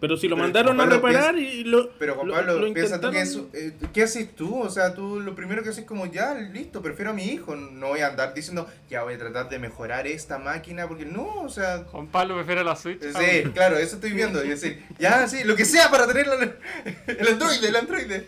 Pero 0.00 0.16
si 0.16 0.28
lo 0.28 0.36
Pero, 0.36 0.44
mandaron 0.44 0.76
Juan 0.76 0.88
a 0.88 0.90
Pablo, 1.00 1.08
reparar 1.08 1.38
y 1.38 1.64
lo. 1.64 1.90
Pero 1.98 2.14
Juan 2.14 2.28
lo- 2.28 2.34
Pablo, 2.34 2.58
lo 2.58 2.72
piensa 2.72 3.00
tú 3.00 3.10
que 3.10 3.20
eso, 3.20 3.48
eh, 3.52 3.72
¿qué 3.92 4.04
haces 4.04 4.34
tú? 4.34 4.58
O 4.60 4.70
sea, 4.70 4.94
tú 4.94 5.20
lo 5.20 5.34
primero 5.34 5.62
que 5.62 5.68
haces 5.68 5.82
es 5.82 5.86
como, 5.88 6.06
ya, 6.06 6.34
listo, 6.34 6.80
prefiero 6.80 7.10
a 7.10 7.14
mi 7.14 7.24
hijo. 7.24 7.54
No 7.54 7.88
voy 7.88 8.00
a 8.00 8.06
andar 8.08 8.32
diciendo, 8.32 8.66
ya 8.88 9.02
voy 9.02 9.14
a 9.14 9.18
tratar 9.18 9.48
de 9.50 9.58
mejorar 9.58 10.06
esta 10.06 10.38
máquina, 10.38 10.88
porque 10.88 11.04
no, 11.04 11.42
o 11.42 11.48
sea... 11.50 11.84
Juan 11.90 12.06
Pablo 12.06 12.36
prefiere 12.36 12.64
la 12.64 12.76
Switch. 12.76 13.00
Sí, 13.02 13.42
ah, 13.46 13.50
claro, 13.52 13.76
eso 13.76 13.96
estoy 13.96 14.12
viendo. 14.12 14.42
Y 14.44 14.48
decir, 14.48 14.82
ya, 14.98 15.28
sí, 15.28 15.44
lo 15.44 15.54
que 15.54 15.64
sea 15.66 15.90
para 15.90 16.06
tener 16.06 16.26
la- 16.26 16.54
el 17.06 17.28
androide, 17.28 17.68
el 17.68 17.76
androide. 17.76 18.26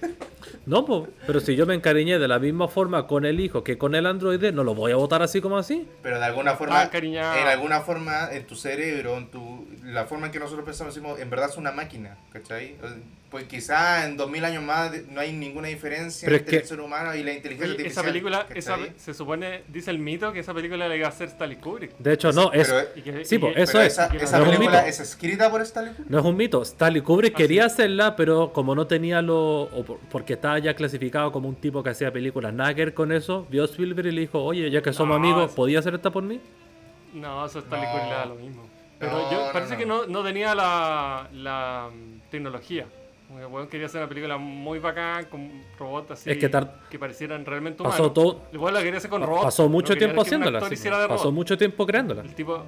No, 0.67 0.85
po, 0.85 1.09
pero 1.27 1.41
si 1.41 1.57
yo 1.57 1.67
me 1.67 1.75
encariñé 1.75 2.19
de 2.19 2.29
la 2.29 2.39
misma 2.39 2.69
forma 2.69 3.07
con 3.07 3.25
el 3.25 3.41
hijo 3.41 3.65
que 3.65 3.79
con 3.79 3.95
el 3.95 4.07
androide, 4.07 4.53
no 4.53 4.63
lo 4.63 4.75
voy 4.75 4.93
a 4.93 4.97
votar 4.97 5.23
así 5.23 5.41
como 5.41 5.57
así. 5.59 5.89
Pero 6.03 6.19
de 6.19 6.25
alguna 6.25 6.55
forma, 6.55 6.83
Ah, 6.83 6.91
en 6.93 7.49
alguna 7.49 7.81
forma, 7.81 8.29
en 8.31 8.47
tu 8.47 8.55
cerebro, 8.55 9.17
en 9.19 9.31
tu, 9.31 9.67
la 9.85 10.05
forma 10.05 10.27
en 10.27 10.33
que 10.33 10.39
nosotros 10.39 10.65
pensamos, 10.65 10.95
decimos, 10.95 11.19
en 11.19 11.31
verdad 11.31 11.49
es 11.51 11.57
una 11.63 11.73
máquina, 11.73 12.17
¿cachai? 12.33 12.77
Pues 13.31 13.45
quizá 13.45 14.05
en 14.05 14.19
2000 14.19 14.45
años 14.45 14.63
más 14.63 14.93
no 15.09 15.19
hay 15.19 15.33
ninguna 15.33 15.69
diferencia 15.69 16.27
Pero 16.27 16.37
es 16.37 16.43
entre 16.43 16.59
el 16.59 16.67
ser 16.67 16.81
humano 16.81 17.15
y 17.15 17.23
la 17.23 17.33
inteligencia 17.33 17.75
Oye, 17.75 17.87
esa 17.87 18.01
artificial. 18.03 18.45
película, 18.79 18.95
se 18.99 19.15
supone, 19.15 19.63
dice 19.69 19.91
el 19.91 19.99
mito 19.99 20.35
que 20.35 20.41
esa 20.41 20.53
película 20.53 20.87
la 20.87 20.95
iba 20.95 21.07
a 21.07 21.09
hacer 21.09 21.29
Stanley 21.29 21.57
Kubrick. 21.57 21.97
De 21.97 22.13
hecho, 22.13 22.31
no, 22.33 22.53
es, 22.53 22.69
Pero, 22.69 22.89
Y 22.95 23.01
que- 23.01 23.25
Sí, 23.25 23.41
eso 23.57 23.81
es. 23.81 23.95
esa, 23.95 24.09
no 24.39 24.45
es 24.45 24.51
película 24.51 24.87
es 24.87 25.01
escrita 25.01 25.51
por 25.51 25.63
Stanley 25.63 25.95
Kubrick. 25.95 26.11
No 26.11 26.19
es 26.19 26.25
un 26.27 26.37
mito. 26.37 26.61
Stanley 26.63 27.01
Kubrick 27.01 27.33
Ah, 27.35 27.39
quería 27.39 27.63
sí. 27.71 27.73
hacerla, 27.73 28.17
pero 28.17 28.53
como 28.53 28.75
no 28.75 28.87
tenía 28.87 29.23
lo. 29.23 29.63
o 29.63 29.83
por- 29.83 29.99
porque 30.11 30.35
estaba 30.35 30.59
ya 30.59 30.75
clasificado 30.75 31.33
como 31.33 31.49
un 31.49 31.55
tipo 31.57 31.83
que 31.83 31.89
hacía 31.89 32.13
películas 32.13 32.53
ver 32.77 32.93
con 32.93 33.13
eso, 33.13 33.47
vio 33.49 33.65
Spielberg 33.65 34.09
y 34.09 34.13
le 34.13 34.21
dijo: 34.23 34.43
Oye, 34.45 34.71
ya 34.71 34.83
que 34.83 34.93
somos 34.93 35.19
No, 35.19 35.25
amigos, 35.27 35.49
es- 35.51 35.57
¿podía 35.57 35.79
hacer 35.79 35.95
esta 35.95 36.11
por 36.11 36.23
mí? 36.23 36.39
No, 37.15 37.47
eso 37.47 37.61
Stanley 37.61 37.87
No. 37.87 37.93
Kubrick 37.93 38.09
le 38.11 38.15
da 38.15 38.27
lo 38.27 38.35
mismo. 38.35 38.69
Pero 39.03 39.19
No, 39.19 39.31
yo 39.33 39.47
no, 39.47 39.53
parece 39.53 39.73
no. 39.73 39.79
que 39.81 39.87
no, 39.87 40.07
no 40.07 40.23
tenía 40.23 40.55
la, 40.55 41.29
la 41.33 41.91
mm, 41.93 42.31
tecnología. 42.31 42.87
Como 43.27 43.41
que, 43.41 43.47
weón, 43.47 43.67
quería 43.67 43.87
hacer 43.87 44.01
una 44.01 44.09
película 44.09 44.37
muy 44.37 44.79
bacán 44.79 45.25
con 45.25 45.51
robots 45.77 46.13
así 46.13 46.31
Es 46.31 46.39
que 46.39 46.49
que 46.89 46.99
parecieran 47.01 47.45
realmente 47.45 47.83
Pasó 47.83 47.97
humanos. 47.97 48.15
todo- 48.15 48.43
Igual 48.53 48.75
la 48.75 48.81
quería 48.83 48.99
hacer 48.99 49.11
con 49.11 49.23
robots. 49.23 49.45
Pasó 49.45 49.69
mucho 49.69 49.97
tiempo 49.97 50.23
haciéndola. 50.23 50.61
sí, 50.69 50.77
pasó 50.89 51.09
robot. 51.25 51.33
mucho 51.35 51.59
tiempo 51.59 51.85
creándola. 51.85 52.23
El 52.23 52.35
tipo, 52.37 52.63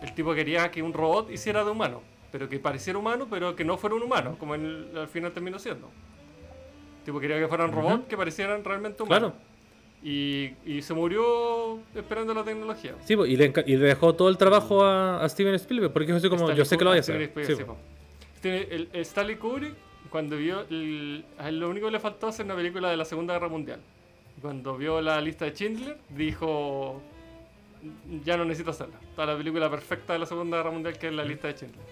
el 0.00 0.14
tipo 0.14 0.32
quería 0.34 0.70
que 0.70 0.80
un 0.82 0.94
robot 0.94 1.30
hiciera 1.30 1.62
de 1.62 1.70
humano, 1.70 2.00
pero 2.32 2.48
que 2.48 2.58
pareciera 2.58 2.98
humano, 2.98 3.26
pero 3.28 3.54
que 3.54 3.64
no 3.64 3.76
fuera 3.76 3.96
un 3.96 4.02
humano, 4.02 4.36
como 4.38 4.54
en 4.54 4.64
el- 4.64 4.98
al 4.98 5.08
final 5.08 5.30
terminó 5.32 5.58
siendo. 5.58 5.88
El 7.00 7.04
tipo 7.04 7.20
quería 7.20 7.38
que 7.38 7.48
fueran 7.48 7.70
robots 7.70 8.04
que 8.08 8.16
parecieran 8.16 8.64
realmente 8.64 9.02
humanos. 9.02 9.32
Claro. 9.32 9.46
Y, 10.02 10.52
y 10.64 10.82
se 10.82 10.94
murió 10.94 11.80
esperando 11.94 12.32
la 12.32 12.44
tecnología. 12.44 12.94
Sí, 13.04 13.14
y 13.14 13.36
le, 13.36 13.52
y 13.66 13.76
le 13.76 13.86
dejó 13.86 14.14
todo 14.14 14.28
el 14.28 14.36
trabajo 14.38 14.84
a, 14.84 15.22
a 15.24 15.28
Steven 15.28 15.54
Spielberg, 15.54 15.92
porque 15.92 16.10
es 16.12 16.16
así 16.18 16.28
como: 16.28 16.42
Stanley 16.42 16.58
Yo 16.58 16.64
sé 16.64 16.78
que 16.78 16.84
lo 16.84 16.90
voy 16.90 16.98
a 16.98 17.00
hacer. 17.00 17.32
Sí, 17.44 17.54
sí, 18.42 18.48
el, 18.48 18.88
el 18.92 19.00
Stanley 19.02 19.36
Kubrick, 19.36 19.74
cuando 20.10 20.36
vio. 20.36 20.60
el- 20.70 21.24
lo 21.52 21.68
único 21.68 21.86
que 21.86 21.92
le 21.92 22.00
faltó 22.00 22.28
hacer 22.28 22.44
una 22.46 22.54
película 22.54 22.90
de 22.90 22.96
la 22.96 23.04
Segunda 23.04 23.34
Guerra 23.34 23.48
Mundial. 23.48 23.80
Cuando 24.40 24.76
vio 24.76 25.00
la 25.00 25.20
lista 25.20 25.44
de 25.46 25.52
Schindler, 25.52 25.96
dijo. 26.10 27.02
Ya 28.24 28.36
no 28.36 28.44
necesito 28.44 28.70
hacerla. 28.70 28.96
Está 29.10 29.26
la 29.26 29.36
película 29.36 29.70
perfecta 29.70 30.12
de 30.12 30.18
la 30.20 30.26
Segunda 30.26 30.56
Guerra 30.58 30.70
Mundial, 30.70 30.98
que 30.98 31.08
es 31.08 31.12
la 31.12 31.24
lista 31.24 31.48
de 31.48 31.54
Schindler. 31.54 31.84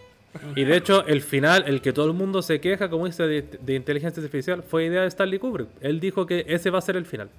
Y 0.56 0.64
de 0.64 0.76
hecho, 0.76 1.06
el 1.06 1.20
final, 1.20 1.64
el 1.66 1.81
que 1.81 1.93
todo 1.93 2.06
el 2.06 2.12
mundo 2.14 2.43
se 2.43 2.60
queja, 2.60 2.90
como 2.90 3.06
dice, 3.06 3.22
de, 3.24 3.43
de 3.43 3.74
inteligencia 3.74 4.20
artificial, 4.20 4.62
fue 4.64 4.85
idea 4.86 5.02
de 5.02 5.06
Stanley 5.09 5.39
Kubrick. 5.39 5.68
Él 5.81 6.01
dijo 6.01 6.26
que 6.26 6.44
ese 6.48 6.70
va 6.70 6.78
a 6.78 6.82
ser 6.82 6.97
el 6.97 7.06
final. 7.06 7.31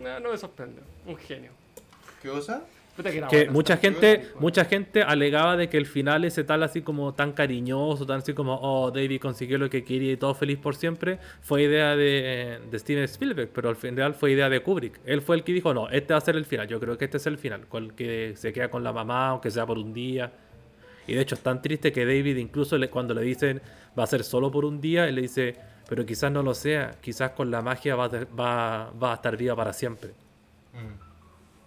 No, 0.00 0.18
no 0.20 0.30
me 0.30 0.38
sorprende. 0.38 0.80
Un 1.06 1.16
genio. 1.16 1.50
¿Qué 2.22 2.28
cosa? 2.28 2.64
Que 2.96 3.24
Que 3.30 3.48
mucha 3.50 3.76
gente, 3.78 4.28
mucha 4.40 4.64
gente 4.66 5.02
alegaba 5.02 5.56
de 5.56 5.70
que 5.70 5.78
el 5.78 5.86
final 5.86 6.24
ese 6.26 6.44
tal 6.44 6.62
así 6.62 6.82
como 6.82 7.14
tan 7.14 7.32
cariñoso, 7.32 8.04
tan 8.04 8.18
así 8.18 8.34
como, 8.34 8.58
oh, 8.60 8.90
David 8.90 9.20
consiguió 9.22 9.56
lo 9.56 9.70
que 9.70 9.84
quería 9.84 10.12
y 10.12 10.16
todo 10.18 10.34
feliz 10.34 10.58
por 10.58 10.74
siempre, 10.76 11.18
fue 11.40 11.62
idea 11.62 11.96
de, 11.96 12.58
de 12.70 12.78
Steven 12.78 13.04
Spielberg, 13.04 13.48
pero 13.54 13.70
al 13.70 13.76
final 13.76 14.12
fue 14.14 14.32
idea 14.32 14.50
de 14.50 14.60
Kubrick. 14.60 15.00
Él 15.06 15.22
fue 15.22 15.36
el 15.36 15.44
que 15.44 15.52
dijo, 15.54 15.72
no, 15.72 15.88
este 15.88 16.12
va 16.12 16.18
a 16.18 16.20
ser 16.20 16.36
el 16.36 16.44
final, 16.44 16.68
yo 16.68 16.78
creo 16.78 16.98
que 16.98 17.06
este 17.06 17.16
es 17.16 17.26
el 17.26 17.38
final, 17.38 17.66
con 17.68 17.84
el 17.84 17.94
que 17.94 18.34
se 18.36 18.52
queda 18.52 18.68
con 18.68 18.84
la 18.84 18.92
mamá, 18.92 19.28
aunque 19.28 19.50
sea 19.50 19.64
por 19.64 19.78
un 19.78 19.94
día. 19.94 20.30
Y 21.06 21.14
de 21.14 21.22
hecho 21.22 21.36
es 21.36 21.40
tan 21.40 21.62
triste 21.62 21.92
que 21.92 22.04
David 22.04 22.36
incluso 22.36 22.76
le- 22.76 22.90
cuando 22.90 23.14
le 23.14 23.22
dicen 23.22 23.62
va 23.98 24.02
a 24.04 24.06
ser 24.08 24.24
solo 24.24 24.50
por 24.50 24.66
un 24.66 24.78
día, 24.80 25.08
él 25.08 25.14
le 25.14 25.22
dice, 25.22 25.56
pero 25.90 26.06
quizás 26.06 26.30
no 26.32 26.42
lo 26.42 26.54
sea, 26.54 26.92
quizás 27.02 27.32
con 27.32 27.50
la 27.50 27.60
magia 27.60 27.96
va 27.96 28.08
va, 28.08 28.90
va 28.92 29.10
a 29.12 29.14
estar 29.16 29.36
viva 29.36 29.54
para 29.56 29.72
siempre. 29.74 30.10
Mm. 30.72 31.10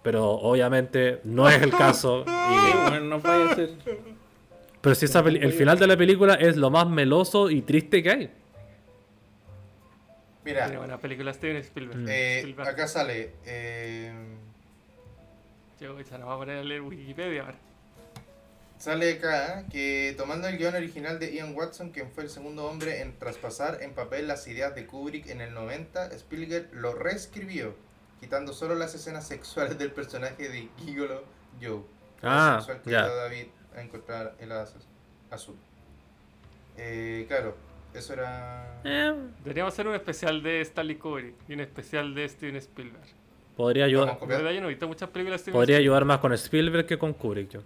Pero 0.02 0.30
obviamente 0.32 1.20
no 1.24 1.48
es 1.48 1.62
el 1.62 1.70
caso. 1.70 2.24
y- 2.26 2.72
Sí, 2.72 2.76
weón, 2.90 3.08
no 3.10 3.20
vaya 3.20 3.52
a 3.52 3.54
ser. 3.54 3.70
pero 4.80 4.94
si 4.94 5.04
esa 5.04 5.20
el 5.20 5.52
final 5.52 5.78
de 5.78 5.86
la 5.86 5.96
película 5.96 6.34
es 6.34 6.56
lo 6.56 6.70
más 6.70 6.88
meloso 6.88 7.48
y 7.50 7.62
triste 7.62 8.02
que 8.02 8.10
hay. 8.10 8.30
Mira, 10.44 10.64
Tiene 10.64 10.78
buena 10.78 10.98
película 10.98 11.32
Steven 11.32 11.56
Spielberg. 11.58 12.06
eh, 12.08 12.38
Spielberg. 12.40 12.68
acá 12.68 12.86
sale. 12.88 13.32
Eh, 13.46 14.12
Yo, 15.80 15.94
la 16.18 16.24
voy 16.24 16.34
a 16.34 16.38
poner 16.38 16.58
a 16.58 16.64
leer 16.64 16.82
Wikipedia 16.82 17.42
ahora. 17.42 17.56
Sale 18.84 19.14
acá 19.14 19.64
que 19.72 20.14
tomando 20.18 20.46
el 20.46 20.58
guion 20.58 20.74
original 20.74 21.18
de 21.18 21.34
Ian 21.34 21.54
Watson, 21.56 21.88
quien 21.88 22.10
fue 22.10 22.24
el 22.24 22.28
segundo 22.28 22.66
hombre 22.66 23.00
en 23.00 23.18
traspasar 23.18 23.78
en 23.80 23.94
papel 23.94 24.28
las 24.28 24.46
ideas 24.46 24.74
de 24.74 24.86
Kubrick 24.86 25.30
en 25.30 25.40
el 25.40 25.54
90, 25.54 26.08
Spielberg 26.08 26.68
lo 26.74 26.92
reescribió, 26.92 27.74
quitando 28.20 28.52
solo 28.52 28.74
las 28.74 28.94
escenas 28.94 29.26
sexuales 29.26 29.78
del 29.78 29.90
personaje 29.90 30.50
de 30.50 30.68
Gigolo 30.84 31.24
Joe. 31.62 31.80
Ah, 32.22 32.56
sexual 32.58 32.82
que 32.82 32.94
a 32.94 33.08
David 33.08 33.46
a 33.74 33.80
encontrar 33.80 34.34
el 34.38 34.52
azul. 34.52 35.56
Eh, 36.76 37.24
claro, 37.26 37.56
eso 37.94 38.12
era... 38.12 38.82
Deberíamos 38.82 39.72
hacer 39.72 39.88
un 39.88 39.94
especial 39.94 40.42
de 40.42 40.60
Stanley 40.60 40.96
Kubrick 40.96 41.36
y 41.48 41.54
un 41.54 41.60
especial 41.60 42.14
de 42.14 42.28
Steven 42.28 42.56
Spielberg. 42.56 43.06
Podría 43.56 43.86
ayudar, 43.86 44.08
De 44.20 44.26
verdad, 44.26 44.36
copiar. 44.40 44.52
yo 44.52 44.60
no 44.60 44.66
he 44.66 44.70
visto 44.70 44.86
muchas 44.88 45.08
películas 45.08 45.40
de 45.40 45.44
Steven 45.44 45.54
podría 45.54 45.76
Spielberg. 45.76 45.82
ayudar 45.84 46.04
más 46.04 46.18
con 46.18 46.34
Spielberg 46.34 46.84
que 46.86 46.98
con 46.98 47.14
Kubrick. 47.14 47.48
yo. 47.48 47.60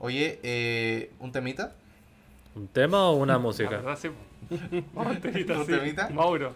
Oye, 0.00 0.40
eh, 0.42 1.10
¿un 1.20 1.30
temita? 1.30 1.72
¿Un 2.54 2.66
tema 2.68 3.08
o 3.10 3.16
una 3.16 3.34
La 3.34 3.38
música? 3.38 3.70
verdad, 3.70 3.96
sí. 3.98 4.08
Vamos 4.94 5.16
a 5.16 5.20
temita, 5.20 5.58
¿Un 5.58 5.66
sí. 5.66 5.72
temita? 5.72 6.08
Mauro. 6.10 6.54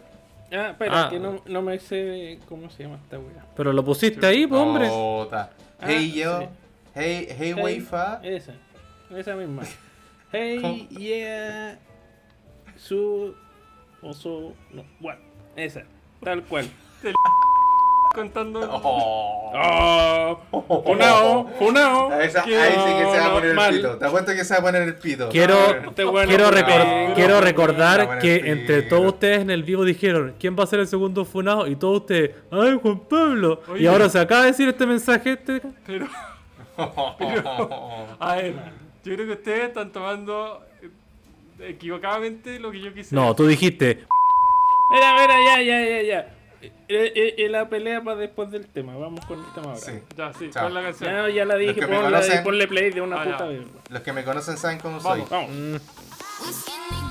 Ah, 0.52 0.70
espera, 0.70 1.06
Ah. 1.06 1.10
que 1.10 1.18
no, 1.18 1.40
no 1.46 1.62
me 1.62 1.78
sé 1.78 2.38
cómo 2.48 2.70
se 2.70 2.84
llama 2.84 2.96
esta 3.02 3.18
wea. 3.18 3.44
Pero 3.56 3.72
lo 3.72 3.84
pusiste 3.84 4.24
ahí, 4.26 4.46
pues, 4.46 4.60
hombre. 4.60 4.88
Ah, 5.32 5.50
Hey 5.80 6.12
yo, 6.12 6.40
sí. 6.40 6.46
hey, 6.94 7.28
hey, 7.38 7.52
Weifa. 7.54 8.20
Esa, 8.22 8.54
esa 9.14 9.34
misma. 9.34 9.62
Hey, 10.36 10.58
¿Cómo? 10.60 10.98
yeah. 10.98 11.78
Su. 12.76 13.36
O 14.02 14.12
su. 14.12 14.52
No, 14.72 14.82
bueno, 14.98 15.20
esa. 15.54 15.84
Tal 16.24 16.42
cual. 16.42 16.66
contando. 18.14 18.60
Oh. 18.82 20.40
¡Oh! 20.50 20.82
¡Funao! 20.84 21.48
¡Funao! 21.58 22.10
A 22.10 22.24
esa- 22.24 22.42
ahí 22.42 22.46
sí 22.50 22.92
que 22.98 23.10
se 23.10 23.18
va 23.18 23.26
a 23.26 23.32
poner 23.32 23.50
el 23.58 23.74
pito. 23.76 23.98
Te 23.98 24.06
apuesto 24.06 24.32
que 24.32 24.44
se 24.44 24.54
va 24.54 24.60
a 24.60 24.62
poner 24.62 24.82
el 24.82 24.94
pito. 24.96 25.28
Quiero, 25.28 25.56
weón 26.10 26.26
quiero, 26.26 26.50
recor- 26.50 27.14
quiero 27.14 27.40
recordar 27.40 28.18
que 28.18 28.36
entre 28.50 28.82
todos 28.82 29.06
ustedes 29.12 29.40
en 29.42 29.50
el 29.50 29.62
vivo 29.62 29.84
dijeron 29.84 30.34
¿Quién 30.40 30.56
va 30.58 30.64
a 30.64 30.66
ser 30.66 30.80
el 30.80 30.86
segundo 30.88 31.24
funado? 31.24 31.66
Y 31.66 31.76
todos 31.76 32.00
ustedes 32.00 32.30
¡Ay, 32.50 32.78
Juan 32.80 33.00
Pablo! 33.00 33.60
Y 33.78 33.86
ahora 33.86 34.08
se 34.08 34.18
acaba 34.18 34.42
de 34.42 34.46
decir 34.48 34.68
este 34.68 34.86
mensaje 34.86 35.32
este... 35.32 35.60
Pero, 35.86 36.06
a 38.18 38.34
ver, 38.36 38.54
yo 39.04 39.14
creo 39.14 39.26
que 39.26 39.32
ustedes 39.34 39.64
están 39.68 39.92
tomando 39.92 40.60
equivocadamente 41.60 42.58
lo 42.58 42.70
que 42.72 42.80
yo 42.80 42.92
quise. 42.92 43.14
No, 43.14 43.34
tú 43.36 43.46
dijiste 43.46 44.04
Mira, 44.90 45.12
mira, 45.14 45.34
ya, 45.44 45.62
ya, 45.62 45.80
ya, 45.88 46.02
ya. 46.02 46.33
Eh, 46.88 47.12
eh, 47.14 47.34
eh, 47.38 47.48
la 47.48 47.68
pelea 47.68 48.02
para 48.02 48.16
después 48.16 48.50
del 48.50 48.66
tema. 48.66 48.96
Vamos 48.96 49.24
con 49.26 49.38
el 49.38 49.44
tema 49.54 49.68
ahora. 49.68 49.78
Sí. 49.80 49.92
Ya, 50.16 50.32
sí, 50.32 50.50
Chao. 50.50 50.62
¿cuál 50.64 50.68
es 50.68 50.74
la 50.74 50.82
canción? 50.90 51.10
Ya, 51.12 51.28
ya 51.34 51.44
la 51.44 51.56
dije, 51.56 51.72
Los 51.74 51.80
que 51.80 51.86
me 51.94 52.00
ponla, 52.00 52.20
conocen- 52.20 52.42
ponle 52.42 52.68
play 52.68 52.90
de 52.90 53.00
una 53.00 53.20
Ah, 53.20 53.24
puta 53.24 53.44
vez. 53.46 53.62
Los 53.90 54.02
que 54.02 54.12
me 54.12 54.24
conocen 54.24 54.56
saben 54.56 54.78
cómo 54.78 55.00
Vamos. 55.00 55.28
soy. 55.28 55.38
Vamos. 55.38 55.50
mm, 55.50 57.03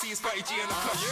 see 0.00 0.12
is 0.12 0.20
Fatty 0.20 0.40
G 0.40 0.54
in 0.54 0.66
the 0.66 0.72
club. 0.72 0.96
Yeah. 0.96 1.10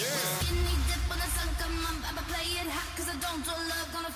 Yeah. 0.00 0.06
Skinny 0.40 0.76
dip 0.88 1.02
the 1.20 1.28
sun, 1.36 1.50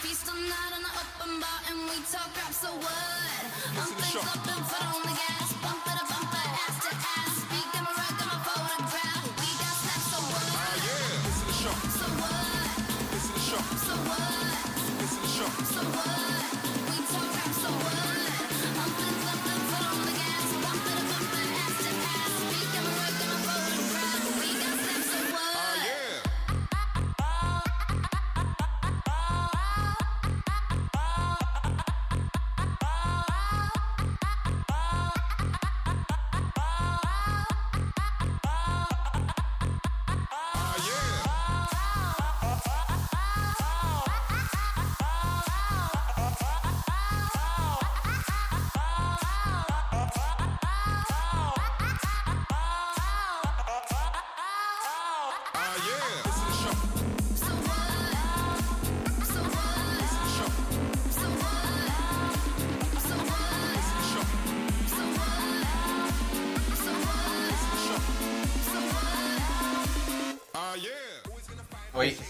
feast 0.01 0.28
all 0.31 0.36
night 0.36 0.73
on 0.77 0.81
the 0.81 0.93
open 1.02 1.40
bar 1.40 1.61
and 1.69 1.78
we 1.90 1.97
talk 2.09 2.31
rap, 2.36 2.52
so 2.55 2.70
what? 2.73 3.44
I'm 3.77 3.93
things 4.01 4.24
up 4.24 4.47
and 4.48 4.74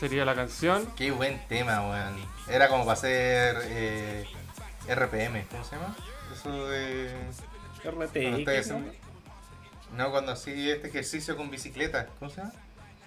sería 0.09 0.24
la 0.24 0.35
canción. 0.35 0.86
qué 0.97 1.10
buen 1.10 1.40
tema, 1.48 1.81
weón. 1.89 2.16
Era 2.48 2.68
como 2.68 2.85
para 2.85 2.93
hacer 2.93 3.56
eh, 3.64 4.26
RPM, 4.86 5.47
¿cómo 5.51 5.64
se 5.64 5.76
llama? 5.76 5.97
Eso 6.32 6.68
de. 6.68 7.10
Haciendo- 8.59 8.93
No, 9.97 10.10
cuando 10.10 10.32
así 10.32 10.70
este 10.70 10.89
ejercicio 10.89 11.36
con 11.36 11.51
bicicleta, 11.51 12.06
¿cómo 12.18 12.31
se 12.31 12.43
llama? 12.43 12.52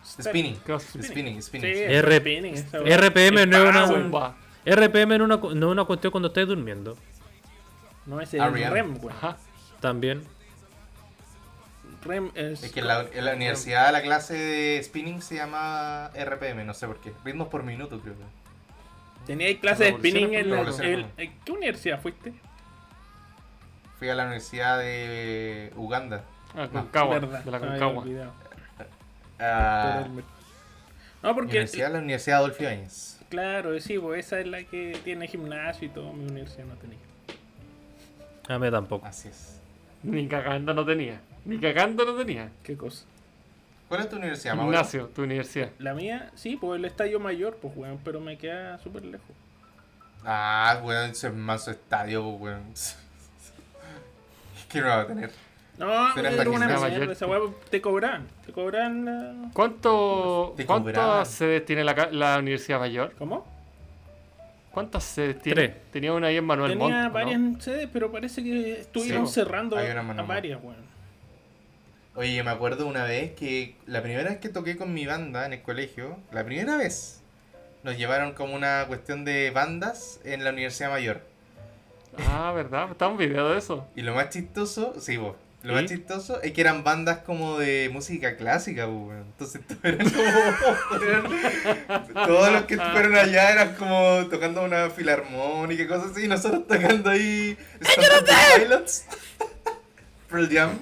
Spinning. 0.03 0.59
Spinning, 1.03 1.41
spinning. 1.41 1.73
Sí, 1.73 2.17
spinning. 2.19 2.55
RPM 2.97 3.45
no 3.45 3.57
es 3.57 3.69
una... 3.69 3.87
Zumba. 3.87 4.35
RPM 4.65 5.17
no 5.17 5.35
es 5.35 5.41
una, 5.63 5.83
cuestión 5.83 6.11
cuando 6.11 6.29
estáis 6.29 6.47
durmiendo. 6.47 6.97
No, 8.05 8.21
es 8.21 8.33
R.E.M.. 8.33 8.69
REM, 8.69 8.97
weón. 9.03 9.11
Ajá. 9.11 9.37
También. 9.81 10.23
REM 12.03 12.31
es. 12.35 12.63
Es 12.63 12.71
que 12.71 12.79
en 12.81 12.87
la, 12.87 13.05
en 13.13 13.25
la 13.25 13.33
universidad 13.33 13.91
la 13.91 14.01
clase 14.01 14.33
de 14.35 14.83
spinning 14.83 15.21
se 15.21 15.35
llama 15.35 16.11
RPM, 16.15 16.65
no 16.65 16.73
sé 16.73 16.87
por 16.87 16.99
qué. 16.99 17.13
Ritmos 17.23 17.47
por 17.47 17.63
minuto, 17.63 17.99
creo. 17.99 18.15
que. 18.15 18.23
Teníais 19.25 19.59
clase 19.59 19.85
de 19.85 19.91
spinning 19.93 20.33
en 20.33 20.49
la. 20.51 20.61
¿en 21.17 21.33
¿Qué 21.43 21.51
universidad 21.51 22.01
fuiste? 22.01 22.33
Fui 23.99 24.09
a 24.09 24.15
la 24.15 24.23
universidad 24.23 24.79
de 24.79 25.73
Uganda. 25.75 26.23
Ah, 26.55 26.67
Concagua. 26.71 27.19
Verdad. 27.19 27.43
De 27.43 27.51
la 27.51 27.59
Concagua. 27.59 28.05
Ah, 29.39 30.07
No, 31.23 31.33
porque. 31.35 31.49
universidad, 31.51 31.91
la 31.91 31.99
Universidad 31.99 32.39
Adolfo 32.39 32.63
Ibáñez. 32.63 33.19
Claro, 33.29 33.77
sí, 33.79 33.99
pues 33.99 34.25
esa 34.25 34.39
es 34.39 34.47
la 34.47 34.63
que 34.63 34.97
tiene 35.03 35.27
gimnasio 35.27 35.87
y 35.87 35.89
todo. 35.89 36.13
Mi 36.13 36.25
universidad 36.25 36.65
no 36.65 36.75
tenía. 36.75 36.99
A 38.47 38.57
mí 38.59 38.71
tampoco. 38.71 39.05
Así 39.05 39.27
es. 39.27 39.59
Ni 40.03 40.27
cagando 40.27 40.73
no 40.73 40.85
tenía. 40.85 41.19
Ni 41.47 41.57
cagando 41.59 42.05
no 42.05 42.13
tenía. 42.15 42.49
¿Qué 42.61 42.75
cosa? 42.75 43.05
¿Cuál 43.87 44.01
es 44.01 44.09
tu 44.09 44.17
universidad, 44.17 44.55
Mauro? 44.55 44.71
Gimnasio, 44.71 45.05
tu 45.07 45.23
universidad. 45.23 45.69
La 45.79 45.93
mía, 45.93 46.29
sí, 46.35 46.57
pues 46.59 46.77
el 46.77 46.85
estadio 46.85 47.19
mayor, 47.21 47.57
pues, 47.61 47.73
weón, 47.75 47.99
pero 48.03 48.19
me 48.19 48.37
queda 48.37 48.77
súper 48.79 49.05
lejos. 49.05 49.29
Ah, 50.25 50.81
weón, 50.83 51.11
ese 51.11 51.27
es 51.27 51.33
más 51.33 51.63
su 51.63 51.71
estadio, 51.71 52.21
pues, 52.21 52.41
weón. 52.41 52.63
¿Qué 54.69 54.81
no 54.81 54.87
va 54.87 55.01
a 55.01 55.07
tener? 55.07 55.31
No, 55.77 56.09
Pero 56.15 56.51
una 56.51 56.67
mierda, 56.67 57.13
esa 57.13 57.27
weá 57.27 57.39
te 57.69 57.79
cobran. 57.79 58.27
Te 58.45 58.51
cobran 58.51 59.05
la... 59.05 59.49
¿Cuánto, 59.53 60.53
Te. 60.57 60.65
¿Cuántas 60.65 61.29
sedes 61.29 61.63
tiene 61.65 61.83
la, 61.83 62.09
la 62.11 62.39
Universidad 62.39 62.79
Mayor? 62.79 63.13
¿Cómo? 63.17 63.45
¿Cuántas 64.71 65.03
sedes 65.03 65.39
tiene? 65.41 65.67
Tres. 65.67 65.91
Tenía 65.91 66.13
una 66.13 66.27
ahí 66.27 66.37
en 66.37 66.45
Manuel 66.45 66.71
Tenía 66.71 66.87
Montt, 66.87 67.07
¿no? 67.07 67.11
varias 67.11 67.63
sedes, 67.63 67.87
pero 67.93 68.11
parece 68.11 68.43
que 68.43 68.81
estuvieron 68.81 69.27
Sí, 69.27 69.35
cerrando 69.35 69.77
a 69.77 70.23
varias, 70.23 70.59
weón. 70.61 70.86
Oye, 72.17 72.33
yo 72.35 72.43
me 72.43 72.49
acuerdo 72.51 72.87
una 72.87 73.03
vez 73.03 73.33
que 73.33 73.75
la 73.85 74.01
primera 74.01 74.29
vez 74.29 74.39
que 74.39 74.49
toqué 74.49 74.75
con 74.75 74.91
mi 74.93 75.05
banda 75.05 75.45
en 75.45 75.53
el 75.53 75.61
colegio, 75.61 76.17
la 76.31 76.43
primera 76.43 76.75
vez, 76.75 77.21
nos 77.83 77.95
llevaron 77.95 78.33
como 78.33 78.55
una 78.55 78.85
cuestión 78.87 79.23
de 79.23 79.51
bandas 79.51 80.19
en 80.23 80.43
la 80.43 80.49
Universidad 80.49 80.89
Mayor. 80.89 81.21
Ah, 82.27 82.51
¿verdad? 82.55 82.89
Está 82.91 83.07
un 83.07 83.17
video 83.17 83.49
de 83.49 83.59
eso. 83.59 83.87
Y 83.95 84.01
lo 84.01 84.15
más 84.15 84.29
chistoso, 84.29 84.95
sí, 84.99 85.17
vos, 85.17 85.35
Lo 85.61 85.73
más 85.75 85.85
chistoso 85.85 86.41
es 86.41 86.53
que 86.53 86.61
eran 86.61 86.83
bandas 86.83 87.19
como 87.19 87.59
de 87.59 87.89
música 87.93 88.35
clásica, 88.35 88.87
pues, 88.87 88.97
weón. 88.97 89.25
Entonces 89.27 89.61
todos 89.67 89.83
eran 89.83 90.09
como. 90.09 91.03
eran- 91.03 92.13
todos 92.13 92.51
los 92.51 92.63
que 92.63 92.77
fueron 92.77 93.15
allá 93.15 93.51
eran 93.51 93.75
como 93.75 94.25
tocando 94.31 94.63
una 94.63 94.89
filarmónica 94.89 95.83
y 95.83 95.87
cosas 95.87 96.11
así. 96.13 96.25
Y 96.25 96.27
nosotros 96.27 96.65
tocando 96.67 97.11
ahí. 97.11 97.55
Stone 97.81 98.07
Temple 98.07 98.33
Pilots. 98.57 99.05
Pearl 100.29 100.49
Jam. 100.51 100.79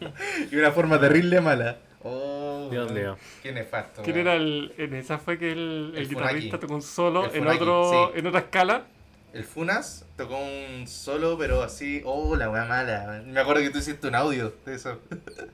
Y 0.50 0.56
una 0.56 0.72
forma 0.72 1.00
terrible 1.00 1.40
mala. 1.40 1.78
Oh, 2.02 2.68
Dios 2.70 2.92
mío. 2.92 3.16
Qué 3.42 3.52
nefasto. 3.52 4.02
¿Quién 4.02 4.18
era 4.18 4.34
el. 4.34 4.74
En 4.76 4.94
esa 4.94 5.18
fue 5.18 5.38
que 5.38 5.52
el, 5.52 5.92
el 5.94 6.02
El 6.02 6.08
guitarrista 6.08 6.58
tocó 6.58 6.74
un 6.74 6.82
solo 6.82 7.32
en 7.32 7.46
otro 7.46 8.10
sí. 8.12 8.18
en 8.18 8.26
otra 8.26 8.40
escala. 8.40 8.84
El 9.32 9.42
Funas 9.42 10.06
tocó 10.16 10.38
un 10.38 10.86
solo, 10.86 11.36
pero 11.38 11.62
así. 11.62 12.02
Oh, 12.04 12.36
la 12.36 12.50
wea 12.50 12.66
mala. 12.66 13.22
Me 13.26 13.40
acuerdo 13.40 13.62
que 13.62 13.70
tú 13.70 13.78
hiciste 13.78 14.06
un 14.06 14.14
audio 14.14 14.54
de 14.64 14.74
eso. 14.74 15.00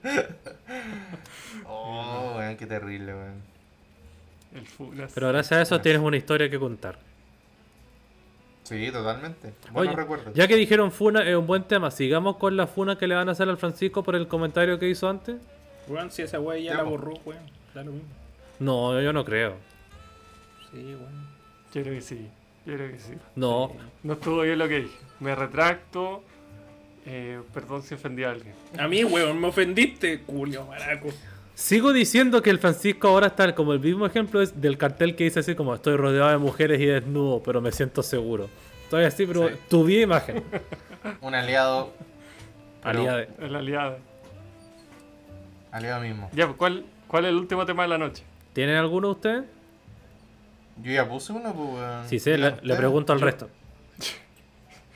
oh, 1.67 2.35
weón, 2.37 2.57
qué 2.57 2.67
terrible, 2.67 3.15
weón. 3.15 3.43
El 4.55 4.67
Funas. 4.67 5.13
Pero 5.15 5.29
gracias 5.29 5.59
a 5.59 5.63
eso 5.63 5.81
tienes 5.81 6.03
una 6.03 6.17
historia 6.17 6.51
que 6.51 6.59
contar. 6.59 6.99
Sí, 8.71 8.89
totalmente. 8.93 9.53
Buenos 9.73 9.95
Oye, 9.95 10.01
recuerdos. 10.01 10.33
ya 10.33 10.47
que 10.47 10.55
dijeron 10.55 10.93
Funa, 10.93 11.29
es 11.29 11.35
un 11.35 11.45
buen 11.45 11.65
tema. 11.65 11.91
Sigamos 11.91 12.37
con 12.37 12.57
la 12.57 12.69
Funa 12.69 12.97
que 12.97 13.09
le 13.09 13.17
van 13.17 13.29
a 13.29 13.33
hacer 13.33 13.49
al 13.49 13.57
Francisco 13.59 14.05
por 14.05 14.15
el 14.15 14.29
comentario 14.29 14.79
que 14.79 14.89
hizo 14.89 15.09
antes. 15.09 15.37
Weón, 15.89 16.13
si 16.13 16.23
esa 16.23 16.39
weá 16.39 16.57
ya 16.61 16.75
la 16.77 16.85
borró, 16.85 17.15
weón. 17.25 17.43
Da 17.75 17.83
lo 17.83 17.91
mismo. 17.91 18.09
No, 18.61 19.01
yo 19.01 19.13
no 19.13 19.25
creo. 19.25 19.57
Sí, 20.71 20.79
weón. 20.79 21.27
Yo 21.75 21.83
creo 21.83 21.95
que 21.95 22.01
sí. 22.01 22.29
Yo 22.65 22.75
creo 22.77 22.93
que 22.93 22.99
sí. 23.01 23.15
No. 23.35 23.73
No 24.05 24.13
estuvo 24.13 24.43
bien 24.43 24.57
lo 24.61 24.69
que 24.69 24.83
dije. 24.83 24.99
Me 25.19 25.35
retracto. 25.35 26.23
Eh, 27.07 27.41
perdón 27.53 27.83
si 27.83 27.95
ofendí 27.95 28.23
a 28.23 28.31
alguien. 28.31 28.55
A 28.79 28.87
mí, 28.87 29.03
weón, 29.03 29.41
me 29.41 29.49
ofendiste, 29.49 30.23
Julio 30.25 30.65
Maraco. 30.67 31.09
Sigo 31.61 31.93
diciendo 31.93 32.41
que 32.41 32.49
el 32.49 32.59
Francisco 32.59 33.09
ahora 33.09 33.27
está 33.27 33.55
como 33.55 33.75
el 33.75 33.81
mismo 33.81 34.07
ejemplo 34.07 34.41
es 34.41 34.59
del 34.63 34.79
cartel 34.79 35.15
que 35.15 35.25
dice 35.25 35.41
así 35.41 35.55
como 35.55 35.75
estoy 35.75 35.95
rodeado 35.95 36.31
de 36.31 36.39
mujeres 36.39 36.81
y 36.81 36.87
desnudo, 36.87 37.43
pero 37.43 37.61
me 37.61 37.71
siento 37.71 38.03
seguro. 38.03 38.49
Estoy 38.85 39.05
así, 39.05 39.27
pero 39.27 39.47
Sí. 39.51 39.55
tu 39.69 39.85
vi 39.85 40.01
imagen. 40.01 40.43
Un 41.21 41.35
aliado. 41.35 41.93
Aliade. 42.83 43.29
El 43.39 43.55
aliado. 43.55 43.99
Aliado 45.71 46.01
mismo. 46.01 46.31
Ya, 46.33 46.47
pues, 46.47 46.57
¿cuál, 46.57 46.87
¿cuál 47.07 47.27
es 47.27 47.29
el 47.29 47.37
último 47.37 47.67
tema 47.67 47.83
de 47.83 47.91
la 47.91 47.99
noche? 47.99 48.25
¿Tienen 48.55 48.77
alguno 48.77 49.09
de 49.09 49.13
ustedes? 49.13 49.45
Yo 50.83 50.93
ya 50.93 51.07
puse 51.07 51.31
uno, 51.35 51.53
pues. 51.53 52.09
Si 52.09 52.19
sé, 52.19 52.39
le, 52.39 52.55
le 52.63 52.75
pregunto 52.75 53.13
al 53.13 53.21
resto. 53.21 53.51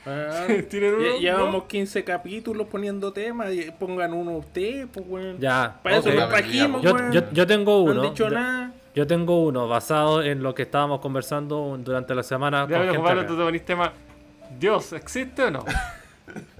Weón, 0.05 0.65
¿Tienen 0.69 0.93
uno? 0.95 1.03
ya- 1.19 1.33
¿No? 1.33 1.37
Llevamos 1.39 1.63
15 1.65 2.03
capítulos 2.03 2.67
poniendo 2.69 3.11
temas. 3.13 3.51
y 3.53 3.71
Pongan 3.71 4.13
uno 4.13 4.31
ustedes, 4.37 4.87
pues, 4.91 5.05
weón. 5.07 5.39
Ya, 5.39 5.79
Para 5.83 5.97
eso 5.97 6.09
lo 6.11 6.27
trajimos, 6.27 6.81
Yo, 6.81 6.93
weón. 6.93 7.11
yo- 7.11 7.31
yo 7.31 7.47
tengo 7.47 7.71
no 7.85 7.91
uno. 7.91 8.01
han 8.03 8.09
dicho 8.09 8.25
Yo- 8.29 8.35
nada. 8.35 8.71
Yo 8.93 9.05
tengo 9.05 9.43
uno 9.43 9.67
basado 9.67 10.23
en 10.23 10.41
lo 10.41 10.55
que 10.55 10.61
estábamos 10.61 11.01
conversando 11.01 11.77
durante 11.83 12.15
la 12.15 12.23
semana. 12.23 12.59
Ya, 12.61 12.77
con 12.77 12.79
pero 12.79 12.91
gente 12.93 13.03
Pablo, 13.07 13.21
acá. 13.21 13.27
tú 13.29 13.37
te 13.37 13.43
ponís 13.43 13.65
tema. 13.65 13.91
¿Dios 14.57 14.93
existe 14.93 15.43
o 15.43 15.51
no? 15.51 15.65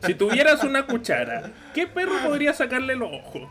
Si 0.04 0.16
tuvieras 0.16 0.64
una 0.64 0.86
cuchara, 0.86 1.50
¿qué 1.74 1.88
perro 1.88 2.12
podría 2.26 2.54
sacarle 2.54 2.96
los 2.96 3.10
ojos? 3.12 3.44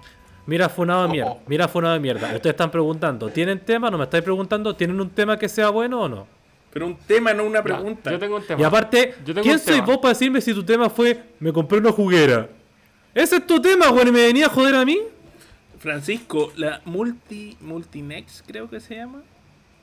Mira, 0.47 0.69
funado 0.69 1.05
de 1.05 1.09
mierda. 1.09 1.37
Mira, 1.47 1.67
funado 1.67 1.95
de 1.95 2.01
mierda. 2.01 2.27
Ustedes 2.27 2.53
están 2.53 2.71
preguntando, 2.71 3.31
¿tienen 3.31 3.59
tema? 3.61 3.91
¿No 3.91 3.97
me 3.97 4.05
estáis 4.05 4.23
preguntando? 4.23 4.77
¿Tienen 4.77 5.01
un 5.01 5.09
tema 5.09 5.39
que 5.39 5.49
sea 5.49 5.71
bueno 5.71 6.03
o 6.03 6.09
no? 6.09 6.27
Pero 6.75 6.87
un 6.87 6.97
tema, 6.99 7.33
no 7.33 7.45
una 7.45 7.61
Ya, 7.61 7.63
pregunta. 7.63 8.11
yo 8.11 8.19
tengo 8.19 8.37
un 8.37 8.47
tema. 8.47 8.61
Y 8.61 8.65
aparte, 8.65 9.15
Yo 9.25 9.33
tengo 9.33 9.43
¿quién 9.43 9.55
un 9.55 9.61
soy 9.61 9.75
tema. 9.77 9.87
vos 9.87 9.99
para 9.99 10.09
decirme 10.13 10.41
si 10.43 10.53
tu 10.53 10.63
tema 10.65 10.91
fue 10.91 11.23
me 11.41 11.53
compré 11.53 11.79
una 11.79 11.93
juguera? 11.93 12.49
Ese 13.15 13.37
es 13.37 13.47
tu 13.47 13.63
tema, 13.63 13.89
güey, 13.89 14.09
y 14.09 14.13
me 14.13 14.27
venía 14.27 14.47
a 14.47 14.49
joder 14.51 14.75
a 14.75 14.85
mí. 14.85 14.99
Francisco, 15.79 16.53
la 16.57 16.81
multi 16.85 17.57
multinex 17.61 18.43
creo 18.47 18.69
que 18.69 18.81
se 18.81 18.97
llama. 18.97 19.23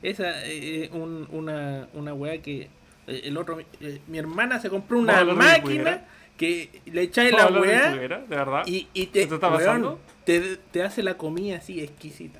Esa 0.01 0.45
eh, 0.45 0.89
un- 0.93 1.27
una, 1.31 1.87
una 1.93 2.13
weá 2.13 2.41
que 2.41 2.69
eh, 3.07 3.21
el 3.25 3.37
otro 3.37 3.59
eh, 3.79 3.99
mi 4.07 4.17
hermana 4.17 4.59
se 4.59 4.69
compró 4.69 4.97
una 4.99 5.13
¿Vamos 5.13 5.27
a 5.29 5.31
hablar 5.31 5.61
de 5.61 5.61
máquina 5.75 6.05
que 6.37 6.81
le 6.87 7.03
echáis 7.03 7.31
¿Puedo 7.31 7.49
la 7.49 7.55
de 7.55 7.61
weá? 7.61 7.91
¿De 7.91 8.35
verdad? 8.35 8.63
y, 8.65 8.87
y 8.93 9.05
te, 9.07 9.21
¿Esto 9.23 9.35
está 9.35 9.47
weón, 9.49 9.59
pasando? 9.59 9.99
te, 10.25 10.57
te 10.71 10.83
hace 10.83 11.03
la 11.03 11.15
comida 11.17 11.57
así 11.57 11.79
exquisita. 11.81 12.39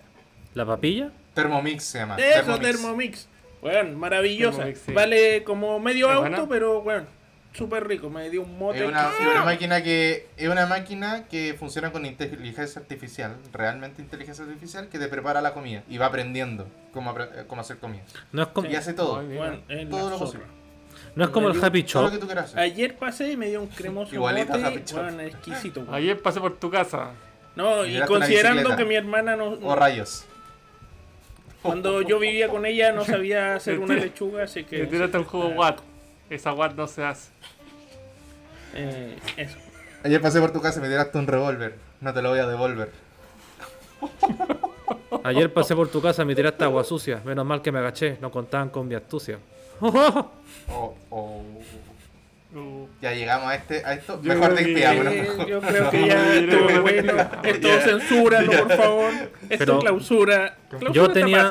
¿La 0.56 0.66
papilla? 0.66 1.12
Thermomix 1.36 1.84
se 1.84 2.00
llama. 2.00 2.18
Eso, 2.18 2.58
Thermomix. 2.60 3.28
Weón, 3.62 3.96
maravillosa. 4.00 4.66
Vale 4.94 5.44
como 5.44 5.80
medio 5.80 6.08
¿Es 6.10 6.16
auto, 6.16 6.22
buena? 6.30 6.48
pero 6.50 6.80
weón, 6.80 7.08
súper 7.54 7.88
rico. 7.88 8.10
Me 8.10 8.30
dio 8.30 8.42
un 8.42 8.58
mote. 8.58 8.80
Es 8.84 8.88
una, 8.90 9.12
una 9.32 9.44
máquina 9.46 9.84
que 9.84 10.28
es 10.38 10.50
una 10.50 10.66
máquina 10.66 11.26
que 11.30 11.56
funciona 11.58 11.92
con 11.92 12.06
inteligencia 12.06 12.82
artificial, 12.82 13.36
realmente 13.54 14.02
inteligencia 14.02 14.44
artificial, 14.46 14.88
que 14.90 14.98
te 15.00 15.08
prepara 15.08 15.42
la 15.42 15.54
comida 15.54 15.84
y 15.90 15.98
va 15.98 16.08
aprendiendo 16.08 16.68
cómo, 16.94 17.14
cómo 17.48 17.62
hacer 17.62 17.78
comida. 17.78 18.02
No 18.32 18.42
es 18.44 18.48
como, 18.50 18.68
Y 18.70 18.76
hace 18.76 18.94
todo, 18.94 19.22
es 19.22 19.90
todo 19.90 20.10
lo 20.10 20.18
posible. 20.18 20.46
no 21.16 21.24
es 21.24 21.30
como 21.30 21.50
el 21.50 21.64
Happy 21.64 21.84
todo 21.84 22.02
lo 22.04 22.08
Shop. 22.08 22.14
que 22.16 22.20
tú 22.20 22.26
quieras 22.26 22.46
hacer. 22.46 22.60
Ayer 22.60 22.96
pasé 22.96 23.32
y 23.32 23.38
me 23.38 23.48
dio 23.50 23.62
un 23.62 23.68
cremoso 23.68 24.12
Igualito 24.16 24.54
mote, 24.54 24.66
Happy 24.66 24.82
Shop. 24.86 25.00
weón, 25.02 25.20
exquisito. 25.22 25.82
weón. 25.82 25.94
Ayer 25.94 26.20
pasé 26.22 26.40
por 26.40 26.58
tu 26.58 26.72
casa. 26.72 27.12
No, 27.56 27.86
Y 27.86 27.98
y 27.98 28.02
considerando 28.02 28.76
que 28.76 28.86
mi 28.86 28.96
hermana 28.96 29.36
no, 29.36 29.50
O 29.62 29.76
rayos. 29.76 30.26
Cuando 31.62 32.02
yo 32.02 32.20
vivía 32.20 32.50
con 32.50 32.66
ella 32.66 32.92
no 32.92 33.06
sabía 33.06 33.56
hacer 33.56 33.80
una 33.80 33.96
lechuga, 33.96 34.44
así 34.44 34.64
que 34.64 34.86
tiraste 34.86 35.18
un 35.18 35.26
jugo 35.26 35.48
Watt. 35.50 35.80
Esa 36.30 36.54
Watt 36.54 36.76
no 36.76 36.88
se 36.88 37.04
hace. 37.04 37.30
eh, 38.76 39.18
eso. 39.38 39.58
Ayer 40.04 40.22
pasé 40.22 40.40
por 40.40 40.52
tu 40.52 40.62
casa 40.62 40.80
y 40.80 40.84
me 40.84 40.88
tiraste 40.90 41.18
un 41.18 41.28
revólver. 41.28 41.76
No 42.00 42.14
te 42.14 42.22
lo 42.22 42.30
voy 42.30 42.40
a 42.40 42.48
devolver. 42.48 42.92
Ayer 45.24 45.54
pasé 45.54 45.76
por 45.76 45.90
tu 45.90 46.02
casa, 46.02 46.26
me 46.26 46.34
tiraste 46.34 46.64
agua 46.64 46.84
sucia. 46.84 47.22
Menos 47.24 47.46
mal 47.46 47.62
que 47.62 47.72
me 47.72 47.80
agaché, 47.80 48.18
no 48.22 48.32
contaban 48.32 48.70
con 48.70 48.88
mi 48.88 48.96
astucia. 48.96 49.38
Oh, 50.74 50.96
oh. 51.10 51.42
Uh, 52.54 52.86
Ya 53.02 53.14
llegamos 53.14 53.48
a 53.50 53.56
este 53.56 53.82
a 53.86 53.94
esto. 53.94 54.22
Yo 54.22 54.34
Mejor 54.34 54.54
despidámonos. 54.56 55.14
Mejor. 55.16 55.48
yo 55.48 55.62
creo 55.62 55.90
que 55.90 56.06
ya 56.08 56.36
estuvo 56.36 56.82
bueno. 56.82 57.14
Esto 57.44 57.68
Ya. 57.70 57.80
censúralo, 57.82 58.52
por 58.68 58.78
favor. 58.78 59.12
Esto 59.14 59.30
Pero- 59.58 59.80
clausura. 59.80 60.58
Clausura 60.70 60.94
Yo 60.94 61.10
tenía-. 61.12 61.50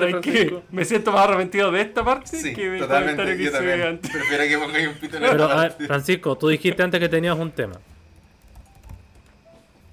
Me 0.71 0.85
siento 0.85 1.13
más 1.13 1.23
arrepentido 1.29 1.71
de 1.73 1.81
esta 1.81 2.05
parte 2.05 2.37
Sí, 2.37 2.53
que 2.55 2.69
del 2.69 2.87
comentario 2.87 3.37
que 3.37 3.45
Yo 3.45 3.51
hice 3.51 3.83
antes. 3.87 4.11
Prefiero 4.11 4.45
que 4.45 4.59
pongáis 4.59 4.89
un 4.89 4.95
pito 4.95 5.17
en 5.17 5.23
Pero, 5.23 5.45
a 5.45 5.63
ver. 5.63 5.77
Francisco, 5.87 6.37
tú 6.37 6.49
dijiste 6.49 6.83
antes 6.83 7.01
que 7.01 7.09
tenías 7.09 7.37
un 7.39 7.51
tema. 7.51 7.75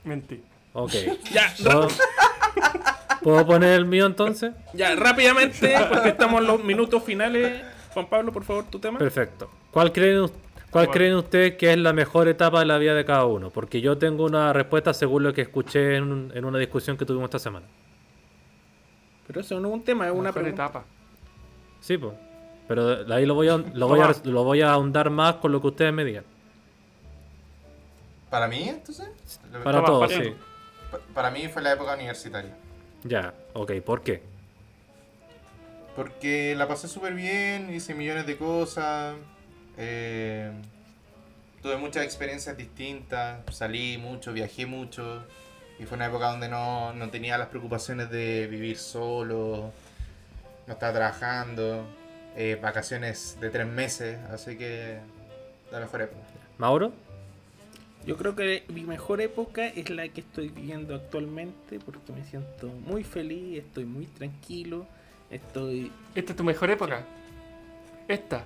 Mentí. 0.04 0.42
Ok. 0.74 0.92
Ya, 1.32 1.54
¿Puedo, 1.64 1.88
¿Puedo 3.22 3.46
poner 3.46 3.74
el 3.74 3.86
mío 3.86 4.06
entonces? 4.06 4.52
ya, 4.74 4.96
rápidamente, 4.96 5.76
porque 5.90 6.10
estamos 6.10 6.42
en 6.42 6.48
los 6.48 6.64
minutos 6.64 7.04
finales. 7.04 7.62
Juan 7.94 8.08
Pablo, 8.08 8.32
por 8.32 8.44
favor, 8.44 8.66
tu 8.70 8.80
tema. 8.80 9.00
Perfecto. 9.00 9.50
¿Cuál 9.72 9.92
creen, 9.92 10.20
us- 10.22 10.32
cuál 10.72 10.86
Bueno. 10.88 10.92
creen 10.92 11.16
ustedes 11.16 11.56
que 11.56 11.72
es 11.72 11.78
la 11.78 11.94
mejor 11.94 12.28
etapa 12.28 12.60
de 12.60 12.66
la 12.66 12.78
vida 12.78 12.94
de 12.94 13.06
cada 13.06 13.26
uno? 13.26 13.50
Porque 13.50 13.82
yo 13.82 13.98
tengo 13.98 14.26
una 14.26 14.54
respuesta 14.54 14.94
según 14.94 15.24
lo 15.24 15.34
que 15.34 15.42
escuché 15.42 15.96
en, 15.96 16.12
un- 16.12 16.32
en 16.36 16.46
una 16.46 16.60
discusión 16.60 16.98
que 16.98 17.06
tuvimos 17.06 17.26
esta 17.26 17.40
semana. 17.40 17.66
Pero 19.28 19.42
eso 19.42 19.60
no 19.60 19.68
es 19.70 19.74
un 19.74 19.84
tema, 19.84 20.08
es 20.08 20.14
una 20.14 20.32
pregunta. 20.32 20.66
etapa. 20.66 20.86
Sí, 21.82 21.98
pues. 21.98 22.14
Pero 22.68 23.04
de 23.06 23.14
ahí 23.16 23.26
lo 23.26 23.34
voy, 23.34 23.48
a, 23.50 23.58
lo, 23.58 23.88
voy 23.88 24.00
a, 24.02 24.12
Toma. 24.14 24.26
lo 24.26 24.44
voy 24.44 24.62
a 24.62 24.72
ahondar 24.72 25.10
más 25.10 25.36
con 25.36 25.52
lo 25.52 25.62
que 25.62 25.68
ustedes 25.68 25.94
me 25.94 26.04
digan. 26.04 26.24
¿Para 28.30 28.48
mí, 28.48 28.68
entonces? 28.68 29.10
Para 29.64 29.78
Toma, 29.78 29.86
todos, 29.88 30.08
para- 30.12 30.24
sí. 30.24 30.34
Pa- 30.92 31.00
Para 31.14 31.32
mí 31.32 31.48
fue 31.48 31.62
la 31.62 31.74
época 31.74 31.94
universitaria. 31.96 32.56
Ya, 33.04 33.34
ok. 33.54 33.72
¿Por 33.86 34.02
qué? 34.02 34.22
Porque 35.96 36.54
la 36.56 36.68
pasé 36.68 36.88
súper 36.88 37.14
bien, 37.14 37.74
hice 37.74 37.94
millones 37.96 38.26
de 38.28 38.38
cosas, 38.38 39.16
eh, 39.78 40.52
tuve 41.62 41.78
muchas 41.78 42.04
experiencias 42.04 42.58
distintas, 42.58 43.40
salí 43.54 43.98
mucho, 43.98 44.34
viajé 44.34 44.66
mucho, 44.66 45.24
y 45.80 45.86
fue 45.86 45.96
una 45.96 46.08
época 46.08 46.32
donde 46.32 46.50
no, 46.50 46.94
no 46.94 47.10
tenía 47.10 47.38
las 47.38 47.48
preocupaciones 47.50 48.10
de 48.10 48.48
vivir 48.48 48.78
solo, 48.78 49.72
no 50.66 50.74
estaba 50.74 50.94
trabajando, 50.94 51.86
eh, 52.36 52.58
vacaciones 52.62 53.38
de 53.40 53.50
tres 53.50 53.68
meses, 53.68 54.20
así 54.32 54.58
que 54.58 54.98
la 55.72 55.80
mejor 55.80 56.02
época. 56.02 56.22
¿Mauro? 56.58 56.92
Yo 58.06 58.16
creo 58.16 58.36
que 58.36 58.64
mi 58.70 58.84
mejor 58.84 59.20
época 59.22 59.68
es 59.68 59.90
la 59.90 60.08
que 60.08 60.22
estoy 60.22 60.48
viviendo 60.48 60.96
actualmente 60.96 61.80
porque 61.80 62.14
me 62.14 62.24
siento 62.24 62.68
muy 62.68 63.04
feliz, 63.04 63.60
estoy 63.60 63.84
muy 63.86 64.06
tranquilo, 64.06 64.88
estoy... 65.30 65.92
¿Esta 66.16 66.32
es 66.32 66.38
tu 66.38 66.44
mejor 66.44 66.70
época? 66.72 67.04
Esta. 68.08 68.46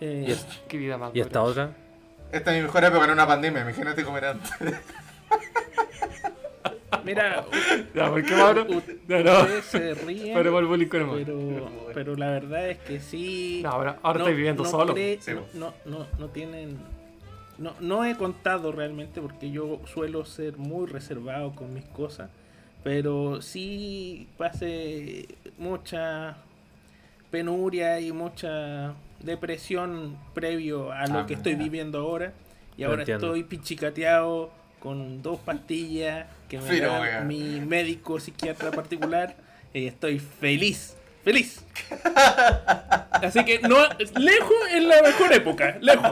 Eh, 0.00 0.36
Qué 0.68 0.76
vida 0.78 0.96
más 0.98 1.10
¿Y 1.14 1.20
esta 1.20 1.42
otra? 1.42 1.70
Esta 2.32 2.50
es 2.52 2.58
mi 2.58 2.62
mejor 2.66 2.84
época 2.84 3.04
en 3.06 3.10
una 3.10 3.26
pandemia, 3.26 3.62
imagínate 3.62 4.04
cómo 4.04 4.18
era 4.18 4.30
antes. 4.30 4.50
Mira, 7.04 7.44
Ya, 7.94 8.10
¿por 8.10 8.22
qué 8.24 8.36
Mauro? 8.36 8.66
No, 9.08 9.18
no. 9.22 9.62
se 9.62 9.94
ríen, 9.94 10.34
Pero 10.34 10.52
por 10.52 10.62
el 10.62 10.68
bullying 10.68 10.86
con 10.88 11.00
el 11.00 11.06
Mauro. 11.06 11.24
pero, 11.24 11.70
pero 11.94 12.16
la 12.16 12.30
verdad 12.30 12.68
es 12.68 12.78
que 12.78 13.00
sí... 13.00 13.60
No, 13.62 13.70
ahora, 13.70 13.98
ahora 14.02 14.18
estoy 14.20 14.34
viviendo 14.34 14.62
no 14.64 14.68
solo. 14.68 14.94
cree- 14.94 15.18
Sí, 15.20 15.32
no, 15.32 15.40
po. 15.40 15.46
no, 15.54 15.74
no, 15.86 16.06
no 16.18 16.28
tienen 16.28 16.78
no, 17.58 17.74
no 17.80 18.04
he 18.04 18.16
contado 18.16 18.72
realmente 18.72 19.20
porque 19.20 19.50
yo 19.50 19.80
suelo 19.86 20.24
ser 20.24 20.56
muy 20.56 20.86
reservado 20.86 21.52
con 21.54 21.72
mis 21.74 21.84
cosas, 21.86 22.30
pero 22.82 23.40
sí 23.42 24.28
pasé 24.38 25.26
mucha 25.58 26.36
penuria 27.30 28.00
y 28.00 28.12
mucha 28.12 28.94
depresión 29.20 30.16
previo 30.34 30.92
a 30.92 31.06
lo 31.06 31.20
Ah, 31.20 31.26
que 31.26 31.34
estoy 31.34 31.54
viviendo 31.54 31.98
ahora 31.98 32.32
y 32.76 32.82
Lo 32.82 32.88
ahora 32.90 33.02
entiendo. 33.02 33.26
estoy 33.28 33.44
pichicateado 33.44 34.50
con 34.78 35.22
dos 35.22 35.38
pastillas 35.40 36.26
que 36.48 36.58
me 36.58 36.68
Pero, 36.68 36.92
da 36.92 37.00
wea. 37.00 37.20
mi 37.20 37.60
médico 37.60 38.18
psiquiatra 38.18 38.70
particular 38.70 39.36
y 39.74 39.86
estoy 39.86 40.18
feliz, 40.18 40.96
feliz. 41.22 41.64
Así 43.10 43.44
que 43.44 43.58
no, 43.60 43.76
lejos 44.18 44.56
es 44.72 44.82
la 44.84 45.02
mejor 45.02 45.32
época, 45.32 45.76
lejos. 45.80 46.02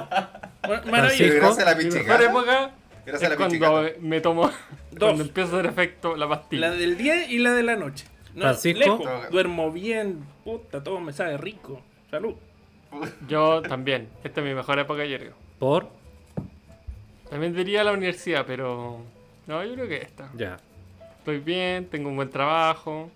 Ma- 0.69 0.83
Maravilloso. 0.91 1.35
Gracias 1.35 1.67
a 1.67 1.71
la 1.71 1.77
Mi 1.77 1.85
mejor 1.85 2.23
época 2.23 2.71
Gracias 3.07 3.23
es 3.23 3.27
a 3.27 3.31
la 3.31 3.37
cuando 3.37 3.91
me 4.01 4.21
tomo, 4.21 4.51
cuando 4.99 5.23
empieza 5.25 5.57
a 5.57 5.61
hacer 5.61 5.71
efecto 5.71 6.13
la 6.17 6.27
La 6.27 6.29
pastilla. 6.29 6.71
del 6.73 6.99
día 6.99 7.27
y 7.27 7.39
la 7.39 7.53
de 7.55 7.63
la 7.63 7.77
noche. 7.77 8.05
No, 8.35 8.43
Francisco. 8.43 8.79
lejos, 8.79 9.31
duermo 9.31 9.73
bien, 9.73 10.25
puta, 10.45 10.83
todo 10.85 11.01
me 11.01 11.13
sabe 11.15 11.39
rico. 11.39 11.81
Salud. 12.11 12.35
Yo 13.29 13.63
también. 13.63 14.09
Esta 14.25 14.41
es 14.41 14.47
mi 14.47 14.55
mejor 14.55 14.79
época, 14.79 15.05
yo 15.05 15.19
creo. 15.19 15.33
Por. 15.59 15.89
También 17.31 17.55
diría 17.55 17.85
la 17.85 17.93
universidad, 17.93 18.45
pero... 18.47 19.01
No, 19.47 19.65
yo 19.65 19.75
creo 19.75 19.89
que 19.89 19.97
esta. 19.97 20.31
Ya. 20.37 20.59
Estoy 21.19 21.39
bien, 21.41 21.87
tengo 21.87 22.09
un 22.09 22.17
buen 22.17 22.31
trabajo. 22.31 23.11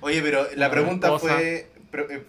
Oye, 0.00 0.22
pero 0.22 0.46
la 0.56 0.70
pregunta 0.70 1.08
cosa. 1.08 1.34
fue. 1.36 1.68
pro- 1.90 2.08
eh, 2.08 2.22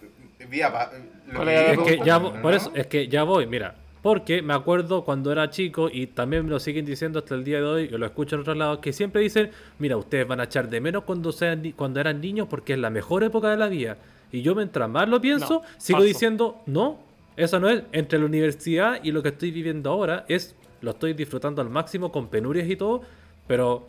vía 0.48 0.72
pa- 0.72 0.90
lo 1.28 1.34
¿Cuál 1.36 1.48
que 1.48 1.72
Es 1.72 1.78
que 1.98 2.04
ya, 2.04 2.18
¿no? 2.18 2.42
por 2.42 2.54
eso, 2.54 2.72
es 2.74 2.86
que 2.88 3.06
ya 3.08 3.22
voy, 3.22 3.46
mira. 3.46 3.76
Porque 4.02 4.40
me 4.42 4.54
acuerdo 4.54 5.04
cuando 5.04 5.30
era 5.30 5.50
chico 5.50 5.88
y 5.92 6.06
también 6.06 6.44
me 6.44 6.50
lo 6.50 6.58
siguen 6.58 6.86
diciendo 6.86 7.18
hasta 7.18 7.34
el 7.34 7.44
día 7.44 7.58
de 7.58 7.64
hoy, 7.64 7.82
y 7.84 7.88
lo 7.98 8.06
escucho 8.06 8.34
en 8.34 8.40
otros 8.40 8.56
lados, 8.56 8.78
que 8.78 8.92
siempre 8.94 9.20
dicen, 9.20 9.50
mira, 9.78 9.96
ustedes 9.98 10.26
van 10.26 10.40
a 10.40 10.44
echar 10.44 10.68
de 10.70 10.80
menos 10.80 11.04
cuando 11.04 11.30
sean 11.32 11.70
cuando 11.76 12.00
eran 12.00 12.20
niños 12.20 12.48
porque 12.48 12.72
es 12.72 12.78
la 12.78 12.88
mejor 12.90 13.22
época 13.22 13.50
de 13.50 13.56
la 13.58 13.68
vida. 13.68 13.98
Y 14.32 14.42
yo 14.42 14.54
mientras 14.54 14.88
más 14.88 15.08
lo 15.08 15.20
pienso, 15.20 15.62
No, 15.62 15.62
sigo 15.78 16.02
diciendo, 16.02 16.60
no, 16.66 16.98
eso 17.36 17.58
no 17.58 17.68
es. 17.68 17.82
Entre 17.92 18.18
la 18.18 18.26
universidad 18.26 19.02
y 19.02 19.12
lo 19.12 19.22
que 19.22 19.30
estoy 19.30 19.50
viviendo 19.50 19.90
ahora 19.90 20.24
es, 20.28 20.54
lo 20.80 20.92
estoy 20.92 21.14
disfrutando 21.14 21.62
al 21.62 21.70
máximo 21.70 22.12
con 22.12 22.28
penurias 22.28 22.68
y 22.68 22.76
todo, 22.76 23.02
pero 23.46 23.86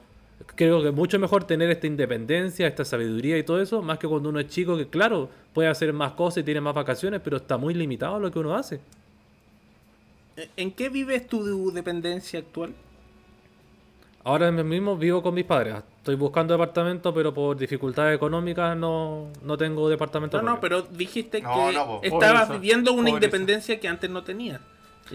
creo 0.56 0.82
que 0.82 0.90
es 0.90 0.94
mucho 0.94 1.20
mejor 1.20 1.44
tener 1.44 1.70
esta 1.70 1.88
independencia, 1.88 2.68
esta 2.68 2.86
sabiduría 2.86 3.38
y 3.38 3.44
todo 3.44 3.62
eso, 3.62 3.82
más 3.82 4.00
que 4.00 4.08
cuando 4.08 4.30
uno 4.30 4.40
es 4.40 4.48
chico, 4.48 4.78
que 4.78 4.88
claro, 4.88 5.30
puede 5.54 5.70
hacer 5.70 5.94
más 5.94 6.14
cosas 6.14 6.42
y 6.42 6.44
tiene 6.44 6.62
más 6.62 6.74
vacaciones, 6.74 7.22
pero 7.24 7.38
está 7.38 7.58
muy 7.58 7.74
limitado 7.74 8.20
lo 8.20 8.32
que 8.32 8.40
uno 8.40 8.56
hace. 8.56 8.80
¿En 10.58 10.72
qué 10.72 10.90
vives 10.90 11.28
tu 11.28 11.72
dependencia 11.72 12.40
actual? 12.40 12.74
Ahora 14.24 14.52
mismo 14.52 14.96
vivo 14.98 15.22
con 15.24 15.34
mis 15.34 15.46
padres. 15.46 15.76
Estoy 15.98 16.16
buscando 16.16 16.54
departamento, 16.54 17.14
pero 17.14 17.34
por 17.34 17.58
dificultades 17.58 18.16
económicas 18.16 18.76
no, 18.78 19.30
no 19.44 19.58
tengo 19.58 19.90
departamento. 19.90 20.42
No, 20.42 20.52
no, 20.56 20.60
pero 20.60 20.82
dijiste 20.84 21.42
No, 21.42 21.54
que 21.68 21.74
no, 21.74 22.00
estabas 22.04 22.46
Pobreza, 22.48 22.54
viviendo 22.54 22.92
una 22.94 23.10
pobreza. 23.10 23.26
independencia 23.26 23.80
que 23.80 23.88
antes 23.88 24.10
no 24.10 24.24
tenías. 24.24 24.62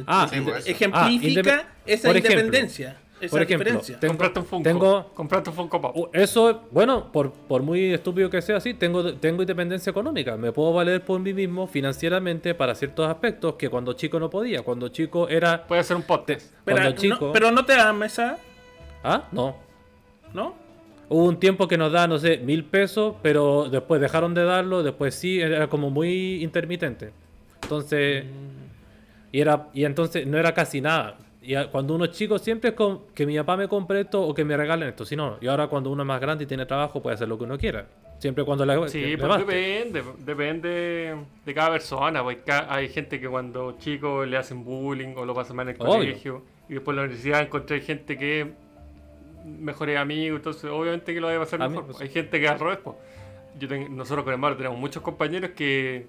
Ah, 0.06 0.26
Sí. 0.30 0.36
Ejemplifica 0.66 1.64
Ah, 1.68 1.74
esa 1.86 2.08
por 2.08 2.16
ejemplo, 2.16 2.40
independencia, 2.40 2.96
esa 3.20 3.30
por 3.30 3.42
ejemplo, 3.42 3.64
diferencia. 3.64 3.98
Tengo- 4.00 4.12
Compraste 4.12 4.38
un 4.40 4.46
Funko. 4.46 4.62
tengo- 4.68 5.10
Compraste 5.14 5.50
un 5.50 5.56
Funko 5.56 5.80
Pop. 5.80 6.10
Eso, 6.14 6.62
bueno, 6.70 7.10
por, 7.12 7.32
por 7.32 7.62
muy 7.62 7.94
estúpido 7.94 8.28
que 8.28 8.42
sea 8.42 8.56
así, 8.58 8.74
tengo, 8.74 9.14
tengo 9.14 9.42
independencia 9.42 9.90
económica. 9.90 10.36
Me 10.36 10.52
puedo 10.52 10.72
valer 10.72 11.02
por 11.02 11.18
mí 11.20 11.32
mismo 11.32 11.66
financieramente 11.66 12.54
para 12.54 12.74
ciertos 12.74 13.08
aspectos 13.08 13.54
que 13.54 13.70
cuando 13.70 13.92
chico 13.94 14.20
no 14.20 14.28
podía. 14.28 14.62
Cuando 14.62 14.88
chico 14.88 15.28
era... 15.28 15.66
Puede 15.66 15.82
ser 15.84 15.96
un 15.96 16.02
podcast. 16.02 16.52
pero, 16.64 16.76
cuando 16.76 16.90
no, 16.90 16.96
chico... 17.00 17.32
pero 17.32 17.50
no 17.52 17.64
te 17.64 17.74
dan 17.76 17.96
mesa, 17.98 18.38
Ah, 19.06 19.28
no. 19.30 19.56
¿no? 20.34 20.54
Hubo 21.08 21.24
un 21.24 21.38
tiempo 21.38 21.68
que 21.68 21.78
nos 21.78 21.92
da, 21.92 22.08
no 22.08 22.18
sé, 22.18 22.38
mil 22.38 22.64
pesos, 22.64 23.14
pero 23.22 23.68
después 23.70 24.00
dejaron 24.00 24.34
de 24.34 24.42
darlo, 24.44 24.82
después 24.82 25.14
sí, 25.14 25.40
era 25.40 25.68
como 25.68 25.88
muy 25.90 26.42
intermitente. 26.42 27.12
Entonces, 27.62 28.24
y 29.30 29.40
era 29.40 29.68
y 29.72 29.84
entonces 29.84 30.26
no 30.26 30.36
era 30.38 30.52
casi 30.52 30.80
nada. 30.80 31.18
Y 31.40 31.54
cuando 31.66 31.94
uno 31.94 32.06
es 32.06 32.10
chico 32.10 32.40
siempre 32.40 32.70
es 32.70 32.76
con, 32.76 33.02
que 33.14 33.24
mi 33.24 33.36
papá 33.36 33.56
me 33.56 33.68
compre 33.68 34.00
esto 34.00 34.20
o 34.20 34.34
que 34.34 34.44
me 34.44 34.56
regalen 34.56 34.88
esto, 34.88 35.04
si 35.04 35.14
no. 35.14 35.38
Y 35.40 35.46
ahora 35.46 35.68
cuando 35.68 35.90
uno 35.90 36.02
es 36.02 36.06
más 36.08 36.20
grande 36.20 36.42
y 36.42 36.46
tiene 36.48 36.66
trabajo 36.66 37.00
puede 37.00 37.14
hacer 37.14 37.28
lo 37.28 37.38
que 37.38 37.44
uno 37.44 37.56
quiera. 37.56 37.86
Siempre 38.18 38.44
cuando 38.44 38.66
le, 38.66 38.88
Sí, 38.88 39.00
le 39.00 39.18
pues 39.18 39.38
depende, 39.38 40.02
depende 40.24 41.16
de 41.44 41.54
cada 41.54 41.70
persona. 41.70 42.24
Pues 42.24 42.38
hay 42.68 42.88
gente 42.88 43.20
que 43.20 43.28
cuando 43.28 43.76
chico 43.78 44.24
le 44.24 44.36
hacen 44.36 44.64
bullying 44.64 45.14
o 45.16 45.24
lo 45.24 45.34
pasa 45.34 45.54
mal 45.54 45.68
en 45.68 45.76
el 45.76 45.82
Obvio. 45.82 45.92
colegio 45.92 46.42
y 46.68 46.74
después 46.74 46.94
en 46.94 46.96
la 46.96 47.02
universidad 47.02 47.42
encontré 47.42 47.80
gente 47.80 48.18
que 48.18 48.65
mejores 49.47 49.97
amigos, 49.98 50.39
entonces 50.39 50.70
obviamente 50.70 51.14
que 51.14 51.20
lo 51.20 51.28
va 51.28 51.36
a 51.36 51.39
pasar 51.39 51.62
A 51.62 51.68
mí, 51.68 51.74
mejor. 51.77 51.86
pues, 51.93 52.01
Hay 52.02 52.09
gente 52.09 52.40
que 52.40 52.48
al 52.48 52.59
revés, 52.59 52.78
pues. 52.82 52.97
Yo 53.59 53.68
tengo- 53.68 53.89
nosotros 53.89 54.24
con 54.24 54.32
hermano 54.35 54.56
tenemos 54.56 54.78
muchos 54.78 55.02
compañeros 55.02 55.51
que 55.56 56.06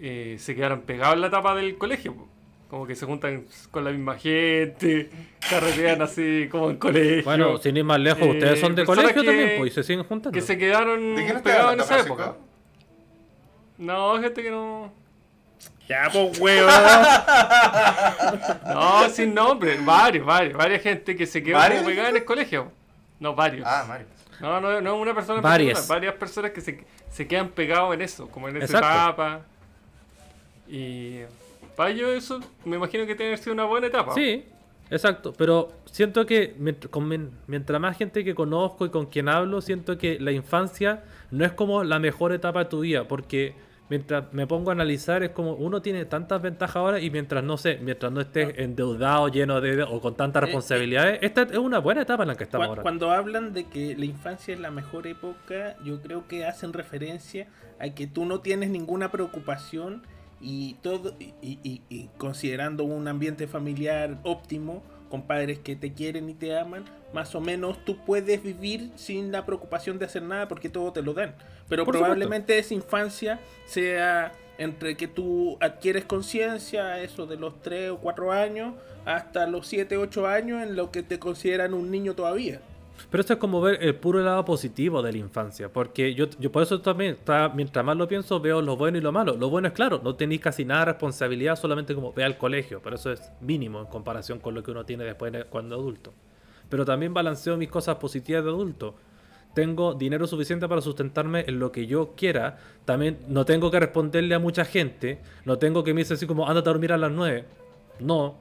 eh, 0.00 0.36
se 0.38 0.54
quedaron 0.54 0.80
pegados 0.82 1.14
en 1.14 1.20
la 1.22 1.30
tapa 1.30 1.54
del 1.54 1.76
colegio. 1.78 2.14
pues. 2.14 2.28
Como 2.68 2.84
que 2.86 2.96
se 2.96 3.06
juntan 3.06 3.44
con 3.70 3.84
la 3.84 3.92
misma 3.92 4.16
gente, 4.18 5.08
carretean 5.48 6.02
así 6.02 6.48
como 6.50 6.68
en 6.70 6.76
colegio. 6.78 7.22
Bueno, 7.24 7.58
sin 7.58 7.76
ir 7.76 7.84
más 7.84 8.00
lejos, 8.00 8.22
Eh, 8.22 8.30
ustedes 8.30 8.58
son 8.60 8.74
de 8.74 8.84
colegio 8.84 9.22
que- 9.22 9.26
también, 9.28 9.52
pues, 9.58 9.70
y 9.70 9.74
se 9.76 9.82
siguen 9.84 10.04
juntando. 10.04 10.34
que 10.34 10.40
se 10.42 10.58
quedaron 10.58 11.14
¿De 11.14 11.22
qué 11.24 11.32
no 11.32 11.38
estás 11.38 11.42
pegados 11.42 11.74
en 11.74 11.80
esa 11.80 12.00
época. 12.00 12.34
No, 13.78 14.20
gente 14.20 14.42
que 14.42 14.50
no. 14.50 14.92
Ya, 15.88 16.08
pues, 16.12 16.38
huevo. 16.40 16.68
No, 18.66 19.08
sin 19.08 19.34
nombre. 19.34 19.78
Varios, 19.84 20.26
varios. 20.26 20.56
Varias 20.56 20.82
gente 20.82 21.14
que 21.16 21.26
se 21.26 21.42
quedó 21.42 21.56
¿Varios, 21.56 21.78
como 21.82 21.90
pegada 21.90 22.08
en 22.10 22.16
el 22.16 22.24
colegio. 22.24 22.72
No, 23.20 23.34
varios. 23.34 23.66
Ah, 23.66 23.84
Mario. 23.86 24.06
No, 24.40 24.60
no, 24.60 24.80
no 24.80 24.94
es 24.96 25.02
una 25.02 25.14
persona 25.14 25.38
en 25.38 25.42
Varias. 25.42 25.74
particular, 25.78 25.96
Varias 25.98 26.14
personas 26.16 26.50
que 26.50 26.60
se, 26.60 26.84
se 27.10 27.26
quedan 27.26 27.48
pegados 27.50 27.94
en 27.94 28.02
eso, 28.02 28.28
como 28.28 28.48
en 28.48 28.56
esa 28.58 28.64
Exacto. 28.78 28.88
etapa. 28.88 29.40
Y. 30.68 31.20
Para 31.74 31.90
ellos, 31.90 32.10
eso 32.10 32.40
me 32.64 32.76
imagino 32.76 33.06
que 33.06 33.14
tiene 33.14 33.32
que 33.36 33.38
ser 33.42 33.52
una 33.52 33.64
buena 33.64 33.86
etapa. 33.86 34.12
Sí, 34.14 34.44
exacto. 34.90 35.32
Pero 35.36 35.72
siento 35.90 36.24
que 36.26 36.54
mientras, 36.58 36.90
con 36.90 37.06
men- 37.06 37.30
mientras 37.46 37.80
más 37.80 37.96
gente 37.96 38.24
que 38.24 38.34
conozco 38.34 38.84
y 38.86 38.90
con 38.90 39.06
quien 39.06 39.28
hablo, 39.28 39.60
siento 39.60 39.96
que 39.98 40.18
la 40.20 40.32
infancia 40.32 41.04
no 41.30 41.44
es 41.44 41.52
como 41.52 41.84
la 41.84 41.98
mejor 41.98 42.32
etapa 42.32 42.60
de 42.60 42.64
tu 42.66 42.80
vida. 42.80 43.04
Porque 43.04 43.54
mientras 43.88 44.32
me 44.32 44.46
pongo 44.46 44.70
a 44.70 44.72
analizar, 44.72 45.22
es 45.22 45.30
como 45.30 45.52
uno 45.54 45.80
tiene 45.82 46.04
tantas 46.04 46.42
ventajas 46.42 46.76
ahora 46.76 47.00
y 47.00 47.10
mientras 47.10 47.42
no 47.44 47.56
sé, 47.56 47.78
mientras 47.82 48.10
no 48.12 48.20
estés 48.20 48.58
endeudado, 48.58 49.28
lleno 49.28 49.60
de 49.60 49.82
o 49.82 50.00
con 50.00 50.14
tantas 50.16 50.42
Eh, 50.42 50.46
responsabilidades, 50.46 51.18
esta 51.22 51.42
es 51.42 51.56
una 51.58 51.78
buena 51.78 52.02
etapa 52.02 52.22
en 52.24 52.28
la 52.28 52.34
que 52.36 52.44
estamos 52.44 52.66
ahora. 52.66 52.82
Cuando 52.82 53.10
hablan 53.10 53.52
de 53.52 53.64
que 53.64 53.94
la 53.96 54.04
infancia 54.04 54.54
es 54.54 54.60
la 54.60 54.70
mejor 54.70 55.06
época, 55.06 55.76
yo 55.84 56.00
creo 56.02 56.26
que 56.26 56.44
hacen 56.46 56.72
referencia 56.72 57.46
a 57.78 57.90
que 57.90 58.06
tú 58.06 58.24
no 58.24 58.40
tienes 58.40 58.70
ninguna 58.70 59.10
preocupación 59.10 60.02
y 60.40 60.74
todo 60.82 61.14
y, 61.18 61.34
y- 61.62 61.82
y 61.88 62.10
considerando 62.18 62.84
un 62.84 63.08
ambiente 63.08 63.46
familiar 63.46 64.18
óptimo 64.22 64.82
con 65.08 65.22
padres 65.22 65.58
que 65.58 65.76
te 65.76 65.92
quieren 65.92 66.28
y 66.28 66.34
te 66.34 66.58
aman, 66.58 66.84
más 67.12 67.34
o 67.34 67.40
menos 67.40 67.84
tú 67.84 67.96
puedes 68.04 68.42
vivir 68.42 68.90
sin 68.96 69.32
la 69.32 69.46
preocupación 69.46 69.98
de 69.98 70.06
hacer 70.06 70.22
nada 70.22 70.48
porque 70.48 70.68
todo 70.68 70.92
te 70.92 71.02
lo 71.02 71.14
dan. 71.14 71.34
Pero 71.68 71.84
Por 71.84 71.94
probablemente 71.94 72.58
esa 72.58 72.74
infancia 72.74 73.40
sea 73.66 74.32
entre 74.58 74.96
que 74.96 75.08
tú 75.08 75.58
adquieres 75.60 76.04
conciencia, 76.04 77.00
eso 77.00 77.26
de 77.26 77.36
los 77.36 77.60
3 77.62 77.90
o 77.90 77.98
4 77.98 78.32
años, 78.32 78.74
hasta 79.04 79.46
los 79.46 79.66
7, 79.66 79.96
8 79.96 80.26
años 80.26 80.62
en 80.62 80.76
lo 80.76 80.90
que 80.90 81.02
te 81.02 81.18
consideran 81.18 81.74
un 81.74 81.90
niño 81.90 82.14
todavía. 82.14 82.60
Pero 83.10 83.20
esto 83.20 83.34
es 83.34 83.38
como 83.38 83.60
ver 83.60 83.82
el 83.82 83.94
puro 83.94 84.20
lado 84.20 84.44
positivo 84.44 85.02
de 85.02 85.12
la 85.12 85.18
infancia. 85.18 85.68
Porque 85.72 86.14
yo, 86.14 86.26
yo 86.38 86.50
por 86.50 86.62
eso 86.62 86.80
también, 86.80 87.12
está- 87.12 87.48
mientras 87.54 87.84
más 87.84 87.96
lo 87.96 88.08
pienso, 88.08 88.40
veo 88.40 88.60
lo 88.62 88.76
bueno 88.76 88.98
y 88.98 89.00
lo 89.00 89.12
malo. 89.12 89.36
Lo 89.36 89.48
bueno 89.50 89.68
es 89.68 89.74
claro, 89.74 90.00
no 90.02 90.14
tenéis 90.14 90.40
casi 90.40 90.64
nada 90.64 90.80
de 90.80 90.86
responsabilidad, 90.92 91.56
solamente 91.56 91.94
como 91.94 92.12
ve 92.12 92.24
al 92.24 92.36
colegio. 92.38 92.80
Pero 92.82 92.96
eso 92.96 93.12
es 93.12 93.30
mínimo 93.40 93.80
en 93.80 93.86
comparación 93.86 94.38
con 94.40 94.54
lo 94.54 94.62
que 94.62 94.70
uno 94.70 94.84
tiene 94.84 95.04
después 95.04 95.32
de- 95.32 95.44
cuando 95.44 95.76
adulto. 95.76 96.12
Pero 96.68 96.84
también 96.84 97.14
balanceo 97.14 97.56
mis 97.56 97.68
cosas 97.68 97.96
positivas 97.96 98.42
de 98.44 98.50
adulto. 98.50 98.94
Tengo 99.54 99.94
dinero 99.94 100.26
suficiente 100.26 100.68
para 100.68 100.80
sustentarme 100.82 101.44
en 101.46 101.58
lo 101.58 101.72
que 101.72 101.86
yo 101.86 102.12
quiera. 102.16 102.58
También 102.84 103.18
no 103.28 103.44
tengo 103.46 103.70
que 103.70 103.80
responderle 103.80 104.34
a 104.34 104.38
mucha 104.38 104.64
gente. 104.64 105.20
No 105.44 105.58
tengo 105.58 105.82
que 105.84 105.94
me 105.94 106.00
dice 106.02 106.14
así 106.14 106.26
como, 106.26 106.46
ándate 106.48 106.68
a 106.68 106.72
dormir 106.72 106.92
a 106.92 106.98
las 106.98 107.10
9. 107.10 107.44
No, 108.00 108.36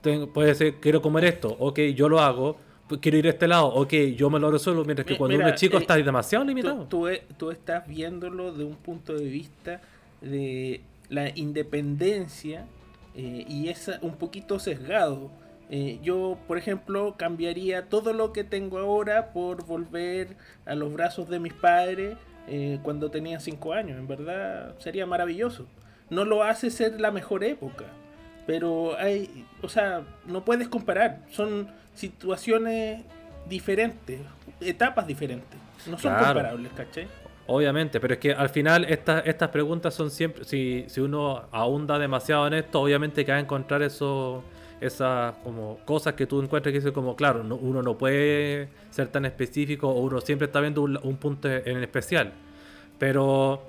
tengo- 0.00 0.32
puede 0.32 0.54
ser, 0.54 0.74
quiero 0.76 1.02
comer 1.02 1.24
esto, 1.24 1.54
ok, 1.58 1.78
yo 1.94 2.08
lo 2.08 2.20
hago, 2.20 2.56
quiero 3.00 3.18
ir 3.18 3.26
a 3.26 3.30
este 3.30 3.48
lado, 3.48 3.66
ok, 3.68 3.92
yo 4.16 4.30
me 4.30 4.38
lo 4.38 4.50
resuelvo, 4.50 4.84
mientras 4.84 5.06
que 5.06 5.16
cuando 5.16 5.36
uno 5.36 5.48
es 5.48 5.54
chico 5.56 5.76
eh, 5.76 5.80
está 5.80 5.96
demasiado 5.96 6.44
limitado. 6.44 6.84
tú 6.84 7.08
e- 7.08 7.24
tú 7.36 7.50
estás 7.50 7.86
viéndolo 7.86 8.52
de 8.52 8.64
un 8.64 8.76
punto 8.76 9.14
de 9.14 9.24
vista 9.24 9.80
de 10.20 10.80
la 11.08 11.30
independencia 11.36 12.66
eh, 13.14 13.44
y 13.48 13.68
es 13.68 13.90
un 14.02 14.16
poquito 14.16 14.58
sesgado. 14.58 15.30
Eh, 15.68 15.98
yo, 16.02 16.38
por 16.46 16.58
ejemplo, 16.58 17.16
cambiaría 17.16 17.88
todo 17.88 18.12
lo 18.12 18.32
que 18.32 18.44
tengo 18.44 18.78
ahora 18.78 19.32
por 19.32 19.64
volver 19.66 20.36
a 20.64 20.74
los 20.76 20.92
brazos 20.92 21.28
de 21.28 21.40
mis 21.40 21.52
padres 21.54 22.16
eh, 22.46 22.78
cuando 22.82 23.10
tenía 23.10 23.40
5 23.40 23.72
años. 23.72 23.98
En 23.98 24.06
verdad, 24.06 24.76
sería 24.78 25.06
maravilloso. 25.06 25.66
No 26.08 26.24
lo 26.24 26.44
hace 26.44 26.70
ser 26.70 27.00
la 27.00 27.10
mejor 27.10 27.42
época. 27.42 27.84
Pero 28.46 28.96
hay, 28.96 29.44
o 29.60 29.68
sea, 29.68 30.02
no 30.26 30.44
puedes 30.44 30.68
comparar. 30.68 31.22
Son 31.30 31.68
situaciones 31.96 33.04
diferentes, 33.48 34.20
etapas 34.60 35.06
diferentes. 35.06 35.58
No 35.86 35.98
son 35.98 36.12
Claro. 36.12 36.26
comparables, 36.26 36.72
¿cachai? 36.72 37.08
Obviamente, 37.48 38.00
pero 38.00 38.14
es 38.14 38.20
que 38.20 38.32
al 38.32 38.48
final 38.48 38.84
estas 38.86 39.24
estas 39.26 39.50
preguntas 39.50 39.94
son 39.94 40.10
siempre, 40.10 40.44
si, 40.44 40.84
si 40.88 41.00
uno 41.00 41.44
ahonda 41.52 41.96
demasiado 41.98 42.46
en 42.48 42.54
esto, 42.54 42.80
obviamente 42.80 43.24
que 43.24 43.30
va 43.30 43.38
a 43.38 43.40
encontrar 43.40 43.82
eso, 43.82 44.42
esas 44.80 45.32
como 45.44 45.78
cosas 45.84 46.14
que 46.14 46.26
tú 46.26 46.42
encuentras 46.42 46.72
que 46.72 46.78
dices 46.80 46.90
como, 46.92 47.14
claro, 47.14 47.44
no- 47.44 47.54
uno 47.54 47.82
no 47.82 47.96
puede 47.96 48.68
ser 48.90 49.06
tan 49.08 49.24
específico 49.26 49.88
o 49.88 50.00
uno 50.00 50.20
siempre 50.20 50.46
está 50.46 50.60
viendo 50.60 50.82
un, 50.82 50.98
un 51.00 51.16
punto 51.18 51.48
en 51.48 51.82
especial. 51.84 52.32
Pero, 52.98 53.62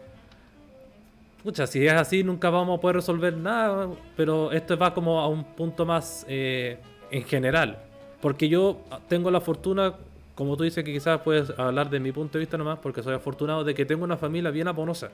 pucha, 1.44 1.68
si 1.68 1.86
es 1.86 1.94
así 1.94 2.24
nunca 2.24 2.50
vamos 2.50 2.80
a 2.80 2.82
poder 2.82 2.96
resolver 2.96 3.38
nada, 3.38 3.90
pero 4.16 4.52
esto 4.52 4.76
va 4.76 4.92
como 4.94 5.20
a 5.20 5.28
un 5.28 5.44
punto 5.44 5.86
más 5.86 6.26
eh, 6.28 6.78
en 7.12 7.24
general. 7.26 7.78
Porque 8.22 8.50
yo 8.50 8.78
tengo 9.08 9.32
la 9.32 9.42
fortuna, 9.42 9.94
como 10.36 10.58
tú 10.58 10.64
dices, 10.64 10.84
que 10.84 10.94
quizás 10.94 11.22
puedes 11.22 11.52
hablar 11.58 11.90
de 11.90 12.00
mi 12.00 12.12
punto 12.12 12.34
de 12.34 12.40
vista 12.40 12.58
nomás, 12.58 12.80
porque 12.80 13.04
soy 13.04 13.14
afortunado 13.14 13.64
de 13.64 13.74
que 13.76 13.86
tengo 13.86 14.04
una 14.04 14.18
familia 14.18 14.52
bien 14.52 14.68
aponosa. 14.68 15.10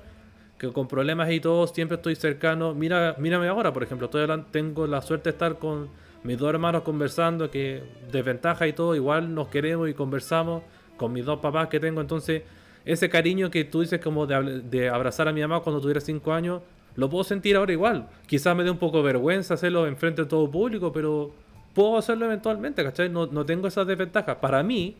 Que 0.57 0.71
con 0.71 0.88
problemas 0.88 1.31
y 1.31 1.39
todo 1.39 1.67
siempre 1.67 1.95
estoy 1.95 2.15
cercano. 2.15 2.73
Mira, 2.73 3.15
mírame 3.17 3.47
ahora, 3.47 3.73
por 3.73 3.84
ejemplo, 3.84 4.05
estoy 4.05 4.27
tengo 4.51 4.88
la 4.88 5.01
suerte 5.01 5.30
de 5.30 5.31
estar 5.31 5.59
con 5.59 5.89
mis 6.23 6.38
dos 6.38 6.49
hermanos 6.49 6.84
conversando, 6.84 7.51
que 7.51 7.84
desventaja 8.11 8.67
y 8.67 8.73
todo, 8.73 8.95
igual 8.95 9.34
nos 9.34 9.49
queremos 9.49 9.89
y 9.89 9.93
conversamos 9.93 10.63
con 10.95 11.11
mis 11.11 11.25
dos 11.25 11.39
papás 11.39 11.67
que 11.67 11.80
tengo. 11.80 11.99
Entonces, 11.99 12.43
ese 12.85 13.09
cariño 13.09 13.49
que 13.49 13.65
tú 13.65 13.81
dices 13.81 13.99
como 13.99 14.25
de, 14.25 14.89
abrazar 14.89 15.27
a 15.27 15.34
mi 15.34 15.41
mamá 15.41 15.59
cuando 15.61 15.81
tuviera 15.81 15.99
cinco 15.99 16.34
años, 16.34 16.61
lo 16.95 17.09
puedo 17.09 17.23
sentir 17.23 17.55
ahora 17.55 17.73
igual. 17.73 18.07
Quizás 18.27 18.55
me 18.55 18.63
dé 18.63 18.71
un 18.71 18.77
poco 18.77 19.01
vergüenza 19.03 19.55
hacerlo 19.55 19.88
enfrente 19.88 20.23
de 20.23 20.27
todo 20.27 20.49
público, 20.49 20.91
pero 20.91 21.31
puedo 21.73 21.97
hacerlo 21.97 22.25
eventualmente, 22.25 22.83
¿cachai? 22.83 23.09
No, 23.09 23.27
no 23.27 23.45
tengo 23.45 23.67
esas 23.67 23.87
desventajas. 23.87 24.37
Para 24.37 24.63
mí, 24.63 24.95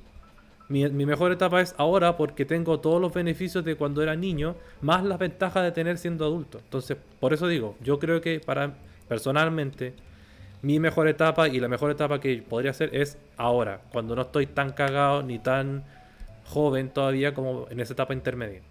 mi, 0.70 0.88
mi 0.90 1.06
mejor 1.06 1.32
etapa 1.32 1.62
es 1.62 1.76
ahora 1.78 2.18
porque 2.18 2.46
tengo 2.46 2.80
todos 2.80 3.02
los 3.02 3.14
beneficios 3.14 3.64
de 3.64 3.76
cuando 3.76 4.02
era 4.02 4.16
niño, 4.16 4.56
más 4.82 5.04
las 5.04 5.20
ventajas 5.20 5.64
de 5.64 5.72
tener 5.72 5.98
siendo 5.98 6.26
adulto. 6.26 6.60
Entonces, 6.60 6.98
por 7.20 7.34
eso 7.34 7.48
digo, 7.48 7.76
yo 7.82 8.00
creo 8.00 8.22
que 8.22 8.40
para 8.40 8.74
personalmente, 9.08 9.94
mi 10.62 10.80
mejor 10.80 11.08
etapa 11.08 11.48
y 11.48 11.60
la 11.60 11.68
mejor 11.68 11.92
etapa 11.92 12.20
que 12.20 12.42
podría 12.42 12.74
ser 12.74 12.96
es 12.96 13.18
ahora, 13.38 13.82
cuando 13.92 14.16
no 14.16 14.24
estoy 14.24 14.48
tan 14.48 14.72
cagado 14.72 15.22
ni 15.22 15.38
tan 15.38 15.84
joven 16.46 16.90
todavía 16.90 17.34
como 17.34 17.68
en 17.70 17.80
esa 17.80 17.94
etapa 17.94 18.14
intermedia. 18.14 18.62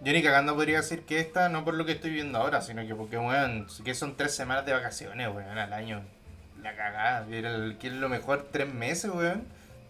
Yo 0.00 0.12
ni 0.12 0.22
cagando 0.22 0.54
podría 0.54 0.78
decir 0.78 1.02
que 1.02 1.18
esta, 1.18 1.48
no 1.48 1.64
por 1.64 1.74
lo 1.74 1.84
que 1.84 1.92
estoy 1.92 2.10
viendo 2.10 2.38
ahora, 2.38 2.60
sino 2.60 2.86
que 2.86 2.94
porque, 2.94 3.18
weón, 3.18 3.66
que 3.84 3.94
son 3.94 4.16
tres 4.16 4.34
semanas 4.34 4.64
de 4.66 4.72
vacaciones, 4.72 5.28
weón, 5.28 5.58
al 5.58 5.72
año. 5.72 6.02
La 6.66 6.74
cagada, 6.76 7.26
que 7.78 7.86
es 7.86 7.92
lo 7.92 8.08
mejor, 8.08 8.48
tres 8.50 8.72
meses, 8.72 9.10
weón. 9.14 9.44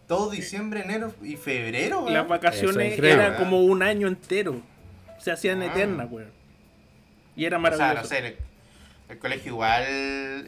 Todo 0.06 0.30
diciembre, 0.30 0.82
enero 0.82 1.14
y 1.22 1.36
febrero, 1.36 2.00
weón. 2.00 2.12
Las 2.12 2.28
vacaciones 2.28 2.92
es 2.92 3.02
eran 3.02 3.36
como 3.36 3.60
un 3.62 3.82
año 3.82 4.06
entero. 4.08 4.60
Se 5.18 5.32
hacían 5.32 5.62
Ah. 5.62 5.66
eternas, 5.66 6.08
weón. 6.10 6.30
Y 7.34 7.44
era 7.46 7.56
O 7.58 7.60
sea, 7.62 7.70
maravilloso. 7.70 8.02
no 8.02 8.08
sé, 8.08 8.18
el, 8.18 8.36
el 9.08 9.18
colegio 9.18 9.52
igual 9.52 9.84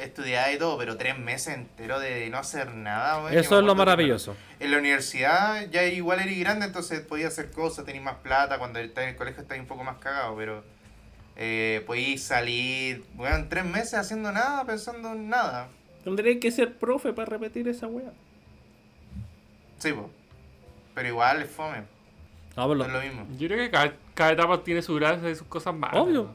estudiaba 0.00 0.52
y 0.52 0.58
todo, 0.58 0.76
pero 0.76 0.96
tres 0.98 1.18
meses 1.18 1.54
enteros 1.54 2.00
de 2.02 2.28
no 2.28 2.38
hacer 2.38 2.72
nada, 2.74 3.22
weón. 3.24 3.32
Eso 3.38 3.58
es 3.58 3.64
lo 3.64 3.72
que 3.72 3.78
maravilloso. 3.78 4.36
En 4.60 4.70
la 4.70 4.78
universidad 4.78 5.66
ya 5.70 5.84
igual 5.84 6.20
eres 6.20 6.38
grande, 6.38 6.66
entonces 6.66 7.00
podías 7.00 7.32
hacer 7.32 7.50
cosas, 7.50 7.84
tenías 7.86 8.04
más 8.04 8.16
plata. 8.16 8.58
Cuando 8.58 8.78
estás 8.80 9.04
en 9.04 9.10
el 9.10 9.16
colegio 9.16 9.42
estás 9.42 9.58
un 9.58 9.66
poco 9.66 9.82
más 9.82 9.96
cagado, 9.96 10.36
pero 10.36 10.62
eh, 11.36 11.82
podías 11.86 12.20
salir, 12.20 13.04
bueno, 13.14 13.46
tres 13.48 13.64
meses 13.64 13.94
haciendo 13.94 14.30
nada, 14.30 14.64
pensando 14.66 15.12
en 15.12 15.28
nada. 15.30 15.68
Tendría 16.04 16.38
que 16.40 16.50
ser 16.50 16.74
profe 16.78 17.12
para 17.12 17.26
repetir 17.30 17.68
esa 17.68 17.86
weá. 17.86 18.12
Sí, 19.78 19.92
po. 19.92 20.10
Pero 20.94 21.08
igual 21.08 21.42
es 21.42 21.50
fome, 21.50 21.82
No, 22.56 22.74
lo- 22.74 22.84
es 22.84 22.92
lo 22.92 23.00
mismo. 23.00 23.26
Yo 23.38 23.46
creo 23.48 23.58
que 23.58 23.70
cada, 23.70 23.92
cada 24.14 24.32
etapa 24.32 24.62
tiene 24.64 24.82
su 24.82 24.94
gracia 24.94 25.30
y 25.30 25.34
sus 25.34 25.46
cosas 25.46 25.74
malas. 25.74 26.00
Obvio. 26.00 26.22
¿no? 26.24 26.34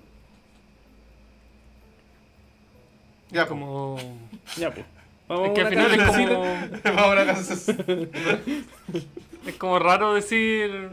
Ya, 3.31 3.45
Como... 3.47 3.97
Ya, 4.57 4.71
pues. 4.71 4.85
Vamos 5.27 5.47
Es 5.49 5.53
que 5.55 5.61
al 5.61 5.67
final 5.69 5.93
es 5.93 6.03
como, 6.05 6.41
Vamos 6.83 7.01
a 7.01 7.11
una 7.11 7.25
canción. 7.25 8.09
es 9.47 9.55
como 9.55 9.79
raro 9.79 10.13
decir 10.13 10.89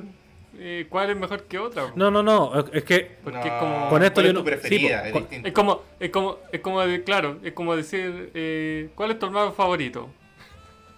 eh, 0.63 0.87
cuál 0.91 1.11
es 1.11 1.17
mejor 1.17 1.45
que 1.45 1.59
otra. 1.59 1.91
No, 1.97 2.11
no, 2.11 2.23
no, 2.23 2.53
es- 2.73 2.85
que 2.85 3.17
Porque 3.25 3.39
No, 3.39 3.45
es 3.47 3.53
como... 3.59 3.89
Con 3.89 4.03
esto 4.03 4.15
¿cuál 4.15 4.25
yo 4.27 4.29
es 4.31 4.35
no- 4.35 4.41
tu 4.41 4.45
preferida? 4.47 5.05
sí, 5.05 5.19
es. 5.41 5.47
Es 5.47 5.53
como, 5.53 5.83
es 5.99 6.11
como, 6.11 6.39
es 6.53 6.61
como, 6.61 6.81
de- 6.83 7.03
claro, 7.03 7.39
es 7.43 7.53
como 7.55 7.75
decir, 7.75 8.31
eh, 8.35 8.91
¿cuál 8.95 9.11
es 9.13 9.19
tu 9.19 9.27
hermano 9.27 9.53
favorito? 9.53 10.09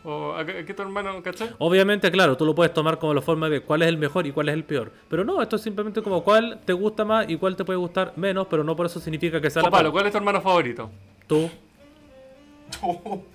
O, 0.05 0.35
¿a, 0.35 0.45
qué 0.45 0.75
tu 0.75 0.83
hermano, 0.83 1.23
cachai? 1.23 1.51
Obviamente, 1.59 2.11
claro, 2.11 2.37
tú 2.37 2.45
lo 2.45 2.57
puedes 2.57 2.75
tomar 2.75 2.99
como 2.99 3.15
la 3.15 3.21
forma 3.23 3.49
de 3.49 3.61
cuál 3.61 3.83
es 3.83 3.89
el 3.89 3.99
mejor 3.99 4.27
y 4.27 4.33
cuál 4.33 4.49
es 4.49 4.55
el 4.55 4.65
peor. 4.65 4.91
Pero 5.09 5.23
no, 5.25 5.41
esto 5.41 5.55
es 5.55 5.63
simplemente 5.63 6.03
como 6.03 6.25
cuál 6.25 6.59
te 6.65 6.73
gusta 6.73 7.05
más 7.05 7.31
y 7.31 7.37
cuál 7.37 7.55
te 7.55 7.65
puede 7.65 7.79
gustar 7.79 8.13
menos, 8.17 8.49
pero 8.51 8.65
no 8.65 8.75
por 8.75 8.87
eso 8.87 8.99
significa 8.99 9.41
que 9.41 9.49
sea 9.49 9.63
O 9.63 9.71
la. 9.71 9.91
¿cuál 9.93 10.07
es 10.07 10.11
tu 10.13 10.19
hermano 10.19 10.41
favorito? 10.41 10.91
Tú. 11.29 11.49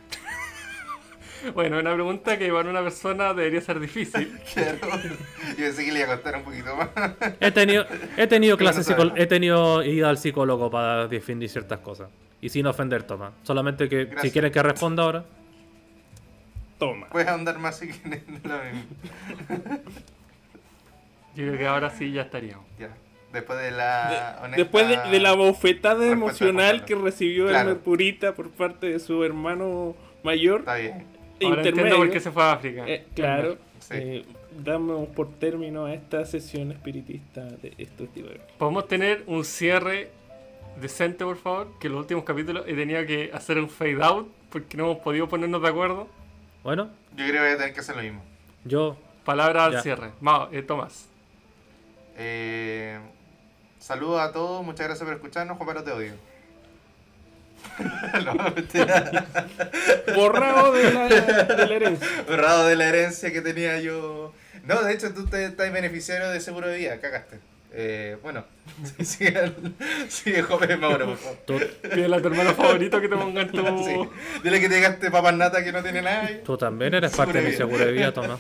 Bueno, 1.53 1.80
una 1.80 1.94
pregunta 1.94 2.38
que 2.38 2.52
para 2.52 2.69
una 2.69 2.82
persona 2.82 3.34
debería 3.34 3.61
ser 3.61 3.80
difícil. 3.80 4.40
Claro. 4.53 4.78
Yo 5.52 5.56
pensé 5.57 5.86
que 5.86 5.91
le 5.91 5.99
iba 5.99 6.14
a 6.14 6.15
costar 6.15 6.36
un 6.38 6.44
poquito 6.44 6.76
más. 6.76 6.90
He 7.40 7.52
tenido, 7.52 7.86
he 8.18 8.28
tenido 8.28 8.57
clases 8.57 8.88
he 9.15 9.26
tenido 9.28 9.84
ida 9.84 10.10
al 10.10 10.18
psicólogo 10.18 10.69
para 10.72 11.07
definir 11.07 11.49
ciertas 11.49 11.80
cosas. 11.80 12.10
Y 12.41 12.49
sin 12.49 12.65
ofender, 12.68 13.03
toma. 13.03 13.32
Solamente 13.44 13.90
que 13.90 14.10
si 14.22 14.32
quieren 14.32 14.52
que 14.52 14.61
responda 14.61 15.03
ahora. 15.03 15.26
Toma. 16.78 17.07
Puedes 17.10 17.28
andar 17.28 17.57
más 17.60 17.78
si 17.80 17.88
quieres, 17.90 18.24
lo 18.44 18.64
mismo. 18.64 19.78
Yo 21.36 21.44
creo 21.45 21.57
que 21.57 21.68
ahora 21.68 21.90
sí 21.90 22.11
ya 22.11 22.24
estaríamos. 22.24 22.65
Ya. 22.80 22.90
Después 23.34 23.60
de 23.60 23.72
la 23.72 24.40
honesta... 24.41 24.57
Después 24.64 24.88
de, 24.88 24.98
de 25.11 25.19
la 25.19 25.34
bofetada 25.34 26.06
emocional 26.07 26.86
que 26.86 26.95
recibió 26.95 27.48
Claro. 27.48 27.69
el 27.69 27.76
Merpurita 27.76 28.34
por 28.34 28.49
parte 28.52 28.88
de 28.88 28.99
su 28.99 29.24
hermano 29.24 29.95
mayor, 30.24 30.60
Está 30.61 30.76
bien. 30.76 31.06
Ahora 31.45 31.64
entiendo 31.64 31.95
por 31.97 32.09
qué 32.09 32.19
se 32.19 32.31
fue 32.31 32.43
a 32.43 32.53
África. 32.53 32.84
eh, 32.88 33.05
claro, 33.15 33.57
Sí. 33.80 33.93
eh, 33.95 34.26
damos 34.64 35.07
por 35.09 35.31
término 35.39 35.85
a 35.85 35.93
esta 35.93 36.26
sesión 36.26 36.72
espiritista 36.72 37.43
de 37.43 37.73
estos 37.77 38.09
tipos 38.14 38.31
de... 38.31 38.41
¿Podemos 38.57 38.88
tener 38.88 39.23
un 39.27 39.45
cierre 39.45 40.09
decente, 40.81 41.23
por 41.23 41.38
favor? 41.38 41.68
Que 41.80 41.88
en 41.88 41.93
los 41.93 42.01
últimos 42.01 42.23
capítulos 42.23 42.64
he 42.68 42.73
tenido 42.73 43.05
que 43.05 43.30
hacer 43.34 43.59
un 43.59 43.69
fade 43.69 43.97
out 44.01 44.27
porque 44.49 44.76
no 44.77 44.85
hemos 44.85 44.97
podido 44.99 45.27
ponernos 45.30 45.61
de 45.61 45.68
acuerdo. 45.68 46.07
Bueno, 46.64 46.89
Yo 47.15 47.26
creo 47.27 47.34
que 47.34 47.39
voy 47.39 47.49
a 47.49 47.57
tener 47.57 47.73
que 47.73 47.80
hacer 47.81 47.95
lo 47.95 48.01
mismo. 48.01 48.23
yo. 48.65 48.97
Palabra 49.23 49.65
al 49.65 49.73
Ya. 49.73 49.81
cierre. 49.81 50.11
Mao, 50.22 50.47
eh, 50.53 50.61
Tomás. 50.64 51.09
Eh, 52.18 52.97
saludos 53.77 54.22
a 54.22 54.31
todos, 54.31 54.64
muchas 54.65 54.88
gracias 54.88 55.05
por 55.05 55.14
escucharnos, 55.14 55.57
Juan 55.57 55.68
Pablo 55.68 55.84
te 55.84 55.91
odio. 55.91 56.14
Borrado 60.15 60.71
de 60.73 60.93
la, 60.93 61.07
de 61.07 61.67
la 61.67 61.75
herencia. 61.75 62.07
Borrado 62.27 62.67
de 62.67 62.75
la 62.75 62.89
herencia 62.89 63.31
que 63.31 63.41
tenía 63.41 63.79
yo. 63.79 64.34
No, 64.65 64.81
de 64.84 64.93
hecho 64.93 65.13
tú 65.13 65.25
te, 65.25 65.45
estás 65.45 65.71
beneficiario 65.71 66.29
de 66.29 66.39
seguro 66.39 66.67
de 66.67 66.77
vida, 66.77 66.99
cagaste. 66.99 67.39
Eh, 67.73 68.17
bueno, 68.23 68.45
sigue, 69.03 69.51
sigue 70.09 70.41
joven 70.41 70.79
Mauro, 70.79 71.05
por 71.07 71.17
favor. 71.17 71.38
Tú, 71.45 71.59
Pídele 71.84 72.15
a 72.15 72.21
tu 72.21 72.27
hermano 72.29 72.53
favorito 72.55 72.99
que 73.01 73.09
te 73.09 73.15
ponga 73.15 73.41
en 73.41 73.51
tu... 73.51 73.57
Sí. 73.85 74.09
Dile 74.43 74.59
que 74.59 74.69
te 74.69 74.75
llegaste 74.75 75.11
papas 75.11 75.35
nata 75.35 75.63
que 75.63 75.71
no 75.71 75.84
tiene 75.84 76.01
nada. 76.01 76.31
y- 76.31 76.41
tú 76.43 76.57
también 76.57 76.93
eres 76.93 77.15
parte 77.15 77.41
de 77.41 77.49
mi 77.49 77.55
seguro 77.55 77.85
de 77.85 77.91
vida, 77.91 78.13
toma. 78.13 78.39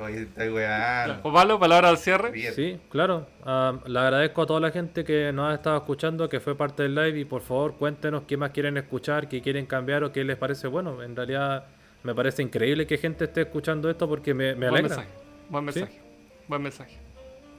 Oye, 0.00 0.22
estoy 0.22 0.48
weando. 0.48 1.22
Pablo, 1.22 1.58
palabra 1.58 1.88
al 1.90 1.98
cierre. 1.98 2.30
Bien. 2.30 2.54
Sí, 2.54 2.78
claro. 2.88 3.26
Ah, 3.44 3.78
le 3.86 3.98
agradezco 3.98 4.42
a 4.42 4.46
toda 4.46 4.60
la 4.60 4.70
gente 4.70 5.04
que 5.04 5.32
nos 5.32 5.50
ha 5.50 5.54
estado 5.54 5.76
escuchando, 5.76 6.28
que 6.28 6.40
fue 6.40 6.56
parte 6.56 6.82
del 6.84 6.94
live 6.94 7.20
y 7.20 7.24
por 7.24 7.42
favor 7.42 7.74
cuéntenos 7.74 8.22
qué 8.26 8.36
más 8.36 8.50
quieren 8.50 8.76
escuchar, 8.78 9.28
qué 9.28 9.42
quieren 9.42 9.66
cambiar 9.66 10.02
o 10.04 10.12
qué 10.12 10.24
les 10.24 10.36
parece 10.36 10.66
bueno. 10.66 11.02
En 11.02 11.14
realidad 11.14 11.66
me 12.02 12.14
parece 12.14 12.42
increíble 12.42 12.86
que 12.86 12.96
gente 12.98 13.24
esté 13.24 13.42
escuchando 13.42 13.90
esto 13.90 14.08
porque 14.08 14.32
me, 14.34 14.54
me 14.54 14.68
Buen 14.70 14.84
alegra. 14.86 14.96
mensaje. 14.96 15.08
Buen 15.50 15.72
¿Sí? 15.72 15.80
mensaje. 15.80 16.00
Buen 16.48 16.62
mensaje. 16.62 16.96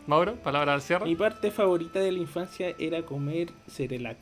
Mauro, 0.08 0.36
palabra 0.36 0.74
al 0.74 0.82
cierre. 0.82 1.06
Mi 1.06 1.16
parte 1.16 1.52
favorita 1.52 2.00
de 2.00 2.12
la 2.12 2.18
infancia 2.20 2.74
era 2.80 3.04
comer 3.04 3.50
cerelac. 3.70 4.18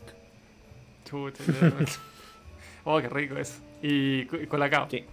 Chucha, 1.05 1.43
oh, 2.83 2.99
qué 3.01 3.09
rico 3.09 3.37
eso. 3.37 3.61
Y, 3.81 4.21
y 4.21 4.47
colacao. 4.47 4.87
Sí. 4.91 5.05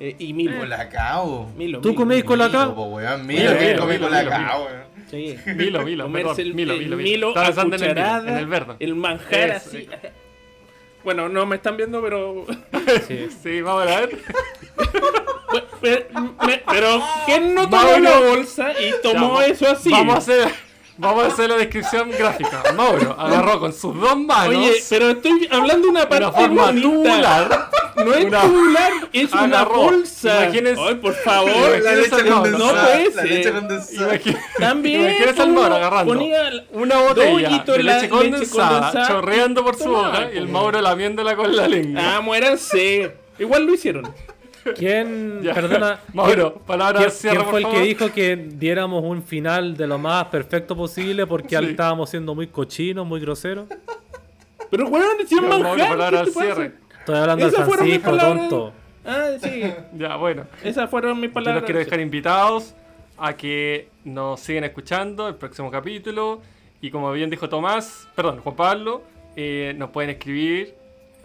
Eh, 0.00 0.16
y 0.18 0.32
Milo. 0.32 0.58
Colacao. 0.58 1.50
Milo, 1.56 1.80
¿Tú 1.80 1.88
Milo, 1.90 2.00
comés 2.00 2.16
Milo. 2.18 2.26
colacao? 2.28 2.68
Milo, 2.70 2.82
weón. 2.86 3.26
Milo, 3.26 3.40
Milo, 3.50 3.58
que 3.58 3.64
Milo, 3.66 3.78
comí 3.80 3.92
Milo, 3.94 4.06
colacao, 4.08 4.64
weón. 4.64 4.84
Sí. 5.10 5.36
Milo, 5.54 5.82
Milo, 5.84 6.04
Comerse 6.04 6.42
el, 6.42 6.54
Milo, 6.54 6.72
el 6.74 6.80
Milo, 6.80 6.96
Milo 6.96 7.28
Estaba 7.28 7.46
a 7.46 7.48
pensando 7.50 7.76
en 7.76 7.82
el, 7.82 7.88
Milo, 7.90 7.94
cucharada, 8.02 8.30
en 8.32 8.36
el 8.38 8.46
verde. 8.46 8.74
el 8.80 8.94
manjar 8.96 9.50
Eso, 9.50 9.56
así. 9.68 9.76
eso. 9.78 10.08
Bueno, 11.04 11.28
no 11.28 11.44
me 11.46 11.56
están 11.56 11.76
viendo, 11.76 12.02
pero... 12.02 12.46
Sí. 13.06 13.28
Sí, 13.42 13.60
vamos 13.60 13.82
a 13.86 14.00
ver. 14.00 14.18
pero, 16.66 17.02
¿quién 17.26 17.54
no 17.54 17.68
tomó 17.68 17.82
Mauro. 17.82 17.96
una 17.98 18.18
bolsa 18.20 18.72
y 18.80 18.92
tomó 19.02 19.40
Ya, 19.40 19.46
eso 19.46 19.68
así? 19.70 19.90
Vamos 19.90 20.14
a 20.14 20.18
hacer, 20.18 20.48
Vamos 20.96 21.24
a 21.24 21.26
hacer 21.26 21.50
la 21.50 21.56
descripción 21.56 22.10
gráfica. 22.10 22.62
Mauro 22.76 23.16
agarró 23.18 23.58
con 23.60 23.72
sus 23.72 24.00
dos 24.00 24.16
manos 24.18 24.48
Oye, 24.56 24.74
pero 24.88 25.10
estoy 25.10 25.48
hablando 25.50 25.86
de 25.86 25.88
una 25.90 26.00
de 26.00 26.06
parte 26.06 26.24
una 26.26 26.32
forma 26.32 26.62
bonita. 26.66 26.82
tubular. 26.88 27.70
No 27.96 28.12
es 28.14 28.24
una- 28.24 28.40
tubular, 28.40 28.92
es 29.12 29.32
una 29.32 29.64
bolsa. 29.64 30.46
Imagínense- 30.46 30.82
Ay, 30.88 30.94
por 30.96 31.14
favor. 31.14 31.78
La 31.82 31.94
leche 31.94 32.10
no, 32.10 32.24
no 32.24 32.40
condensada. 32.42 32.86
puede 32.86 33.14
la 33.14 33.22
leche 33.24 33.52
condensada. 33.52 34.20
También. 34.58 35.00
Imagínate 35.02 35.42
al 35.42 35.52
Mauro 35.52 35.74
agarrando 35.76 36.12
Ponía 36.14 36.42
una 36.72 36.96
botella 37.02 37.62
de 37.64 37.82
la 37.82 37.94
leche 37.96 38.08
condensada, 38.08 38.68
condensada. 38.90 39.08
chorreando 39.08 39.64
por 39.64 39.76
su 39.76 39.88
boca 39.90 40.28
y 40.32 40.38
el. 40.38 40.48
Mauro 40.48 40.80
lamiéndola 40.80 41.36
con 41.36 41.54
la 41.54 41.68
lengua. 41.68 42.16
Ah, 42.16 42.20
muéranse. 42.20 43.12
Igual 43.38 43.66
lo 43.66 43.74
hicieron. 43.74 44.12
¿Quién, 44.76 45.42
Ya. 45.42 45.52
perdona, 45.52 46.00
Mauro, 46.14 46.54
palabra 46.66 46.96
¿quién, 46.98 47.10
al 47.10 47.12
cierre, 47.14 47.36
quién 47.36 47.42
por 47.44 47.50
fue 47.50 47.58
el 47.60 47.64
favor. 47.66 47.78
que 47.80 47.84
dijo 47.86 48.12
que 48.12 48.36
diéramos 48.36 49.04
un 49.04 49.22
final 49.22 49.76
de 49.76 49.86
lo 49.86 49.98
más 49.98 50.24
perfecto 50.28 50.74
posible 50.74 51.26
porque 51.26 51.58
Sí. 51.58 51.64
estábamos 51.66 52.08
siendo 52.08 52.34
muy 52.34 52.46
cochinos, 52.46 53.06
muy 53.06 53.20
groseros? 53.20 53.66
Pero 54.70 54.88
weón, 54.88 55.18
decían 55.18 55.42
Ya, 55.42 55.48
Mauro, 55.48 55.68
manjar. 55.68 55.88
palabra 55.90 56.24
¿qué 56.24 56.30
te 56.30 56.32
pasa? 56.48 56.70
Estoy 57.04 57.18
hablando 57.18 57.44
mis 57.46 57.54
Francisco, 57.54 58.16
tonto. 58.16 58.72
Ah, 59.04 59.32
sí. 59.38 59.62
Ya, 59.92 60.16
bueno. 60.16 60.46
Esas 60.62 60.88
fueron 60.88 61.20
mis 61.20 61.28
Yo 61.28 61.34
palabras. 61.34 61.56
los 61.60 61.66
quiero 61.66 61.80
dejar 61.80 62.00
invitados 62.00 62.74
a 63.18 63.34
que 63.34 63.90
nos 64.04 64.40
sigan 64.40 64.64
escuchando 64.64 65.28
el 65.28 65.34
próximo 65.34 65.70
capítulo. 65.70 66.40
Y 66.80 66.90
como 66.90 67.12
bien 67.12 67.28
dijo 67.28 67.46
Tomás, 67.50 68.08
perdón, 68.14 68.40
Juan 68.40 68.56
Pablo, 68.56 69.02
eh, 69.36 69.74
nos 69.76 69.90
pueden 69.90 70.08
escribir 70.08 70.76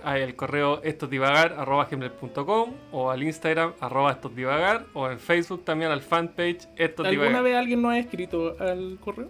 al 0.04 0.36
correo 0.36 0.82
estosdivagar.com 0.84 2.74
o 2.92 3.10
al 3.10 3.24
Instagram 3.24 3.74
arroba 3.80 4.12
estosdivagar 4.12 4.86
o 4.94 5.10
en 5.10 5.18
Facebook 5.20 5.64
también 5.64 5.92
al 5.92 6.02
fanpage 6.02 6.66
¿Alguna 6.66 6.86
estosdivagar. 6.86 7.44
vez 7.44 7.56
alguien 7.56 7.82
nos 7.82 7.94
ha 7.94 8.00
escrito 8.00 8.58
al 8.60 8.98
correo? 9.00 9.30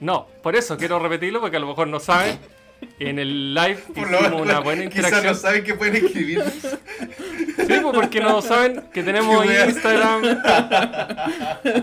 No, 0.00 0.26
por 0.42 0.56
eso 0.56 0.76
quiero 0.76 0.98
repetirlo 0.98 1.40
porque 1.40 1.56
a 1.56 1.60
lo 1.60 1.68
mejor 1.68 1.86
no 1.88 2.00
saben. 2.00 2.38
En 2.98 3.18
el 3.18 3.54
live 3.54 3.78
lo 3.94 4.02
hicimos 4.20 4.40
una 4.42 4.60
buena 4.60 4.82
Quizás 4.88 4.96
interacción. 5.06 5.32
no 5.32 5.34
saben 5.34 5.64
que 5.64 5.74
pueden 5.74 5.96
escribir. 6.06 6.42
Sí, 7.56 7.74
pues 7.82 7.94
porque 7.94 8.20
no 8.20 8.40
saben 8.42 8.82
que 8.92 9.02
tenemos. 9.02 9.44
Instagram. 9.46 10.22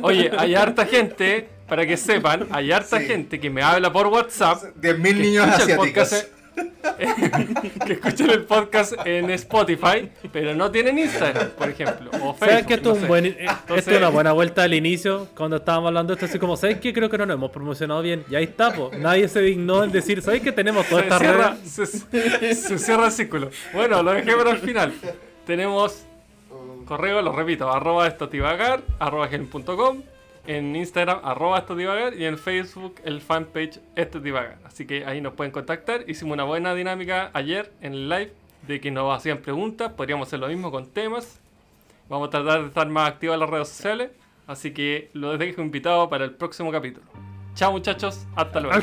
Oye, 0.01 0.31
hay 0.37 0.55
harta 0.55 0.85
gente, 0.85 1.49
para 1.67 1.85
que 1.85 1.97
sepan, 1.97 2.47
hay 2.51 2.71
harta 2.71 2.99
Sí. 2.99 3.05
gente 3.05 3.39
que 3.39 3.49
me 3.49 3.61
habla 3.61 3.91
por 3.91 4.07
WhatsApp. 4.07 4.63
10.000 4.81 5.01
que 5.01 5.13
niños 5.13 5.47
asiáticos. 5.47 6.09
podcast 6.09 6.27
que 7.85 7.93
escuchan 7.93 8.29
el 8.29 8.43
podcast 8.43 8.93
en 9.05 9.29
Spotify, 9.31 10.09
pero 10.31 10.53
no 10.53 10.69
tienen 10.71 10.99
Instagram, 10.99 11.49
por 11.51 11.69
ejemplo. 11.69 12.11
O 12.21 12.33
Facebook, 12.33 12.37
¿Sabes 12.39 12.65
que 12.65 12.73
esto, 12.75 12.89
no 12.89 12.95
es 12.95 13.01
un 13.01 13.07
buen, 13.07 13.25
eh, 13.25 13.35
Entonces- 13.39 13.77
esto 13.77 13.91
es 13.91 13.97
una 13.97 14.09
buena 14.09 14.31
vuelta 14.31 14.63
al 14.63 14.73
inicio? 14.73 15.27
Cuando 15.35 15.57
estábamos 15.57 15.87
hablando 15.87 16.13
de 16.13 16.15
esto, 16.15 16.25
así 16.27 16.39
como, 16.39 16.55
¿sabes 16.57 16.79
qué? 16.79 16.93
Creo 16.93 17.09
que 17.09 17.17
no 17.17 17.25
nos 17.25 17.35
hemos 17.35 17.51
promocionado 17.51 18.01
bien. 18.01 18.23
Y 18.29 18.35
ahí 18.35 18.43
está, 18.45 18.73
po. 18.73 18.91
Nadie 18.97 19.27
se 19.27 19.41
dignó 19.41 19.83
en 19.83 19.91
decir, 19.91 20.21
¿sabes 20.21 20.41
que 20.41 20.51
tenemos 20.51 20.85
todas 20.87 21.03
se 21.05 21.09
estas 21.09 21.21
cierra, 21.21 21.57
se, 21.65 22.55
se 22.55 22.77
cierra 22.79 23.05
el 23.07 23.11
círculo. 23.11 23.49
Bueno, 23.73 24.03
lo 24.03 24.13
dejé 24.13 24.35
para 24.35 24.51
el 24.51 24.57
final. 24.57 24.93
Tenemos 25.45 26.03
correo, 26.85 27.21
lo 27.21 27.31
repito, 27.31 27.71
arroba 27.71 28.07
estotivagar, 28.07 28.81
arroba 28.99 29.27
gmail.com, 29.27 30.01
en 30.45 30.75
Instagram, 30.75 31.19
arroba 31.23 31.59
estotivagar 31.59 32.15
y 32.15 32.25
en 32.25 32.37
Facebook 32.37 32.95
el 33.03 33.21
fanpage 33.21 33.79
estotivagar. 33.95 34.57
Así 34.65 34.85
que 34.85 35.05
ahí 35.05 35.21
nos 35.21 35.33
pueden 35.33 35.51
contactar. 35.51 36.03
Hicimos 36.07 36.33
una 36.33 36.43
buena 36.43 36.75
dinámica 36.75 37.31
ayer 37.33 37.71
en 37.81 38.09
live 38.09 38.33
de 38.67 38.81
que 38.81 38.91
nos 38.91 39.15
hacían 39.15 39.39
preguntas. 39.39 39.93
Podríamos 39.93 40.27
hacer 40.27 40.39
lo 40.39 40.47
mismo 40.47 40.71
con 40.71 40.87
temas. 40.87 41.39
Vamos 42.09 42.27
a 42.27 42.31
tratar 42.31 42.61
de 42.61 42.67
estar 42.67 42.87
más 42.89 43.09
activos 43.09 43.35
en 43.35 43.39
las 43.39 43.49
redes 43.49 43.69
sociales. 43.69 44.11
Así 44.45 44.71
que 44.71 45.09
lo 45.13 45.37
dejo 45.37 45.61
invitado 45.61 46.09
para 46.09 46.25
el 46.25 46.31
próximo 46.31 46.71
capítulo. 46.71 47.05
Chao 47.55 47.71
muchachos, 47.71 48.25
hasta 48.35 48.59
luego. 48.59 48.75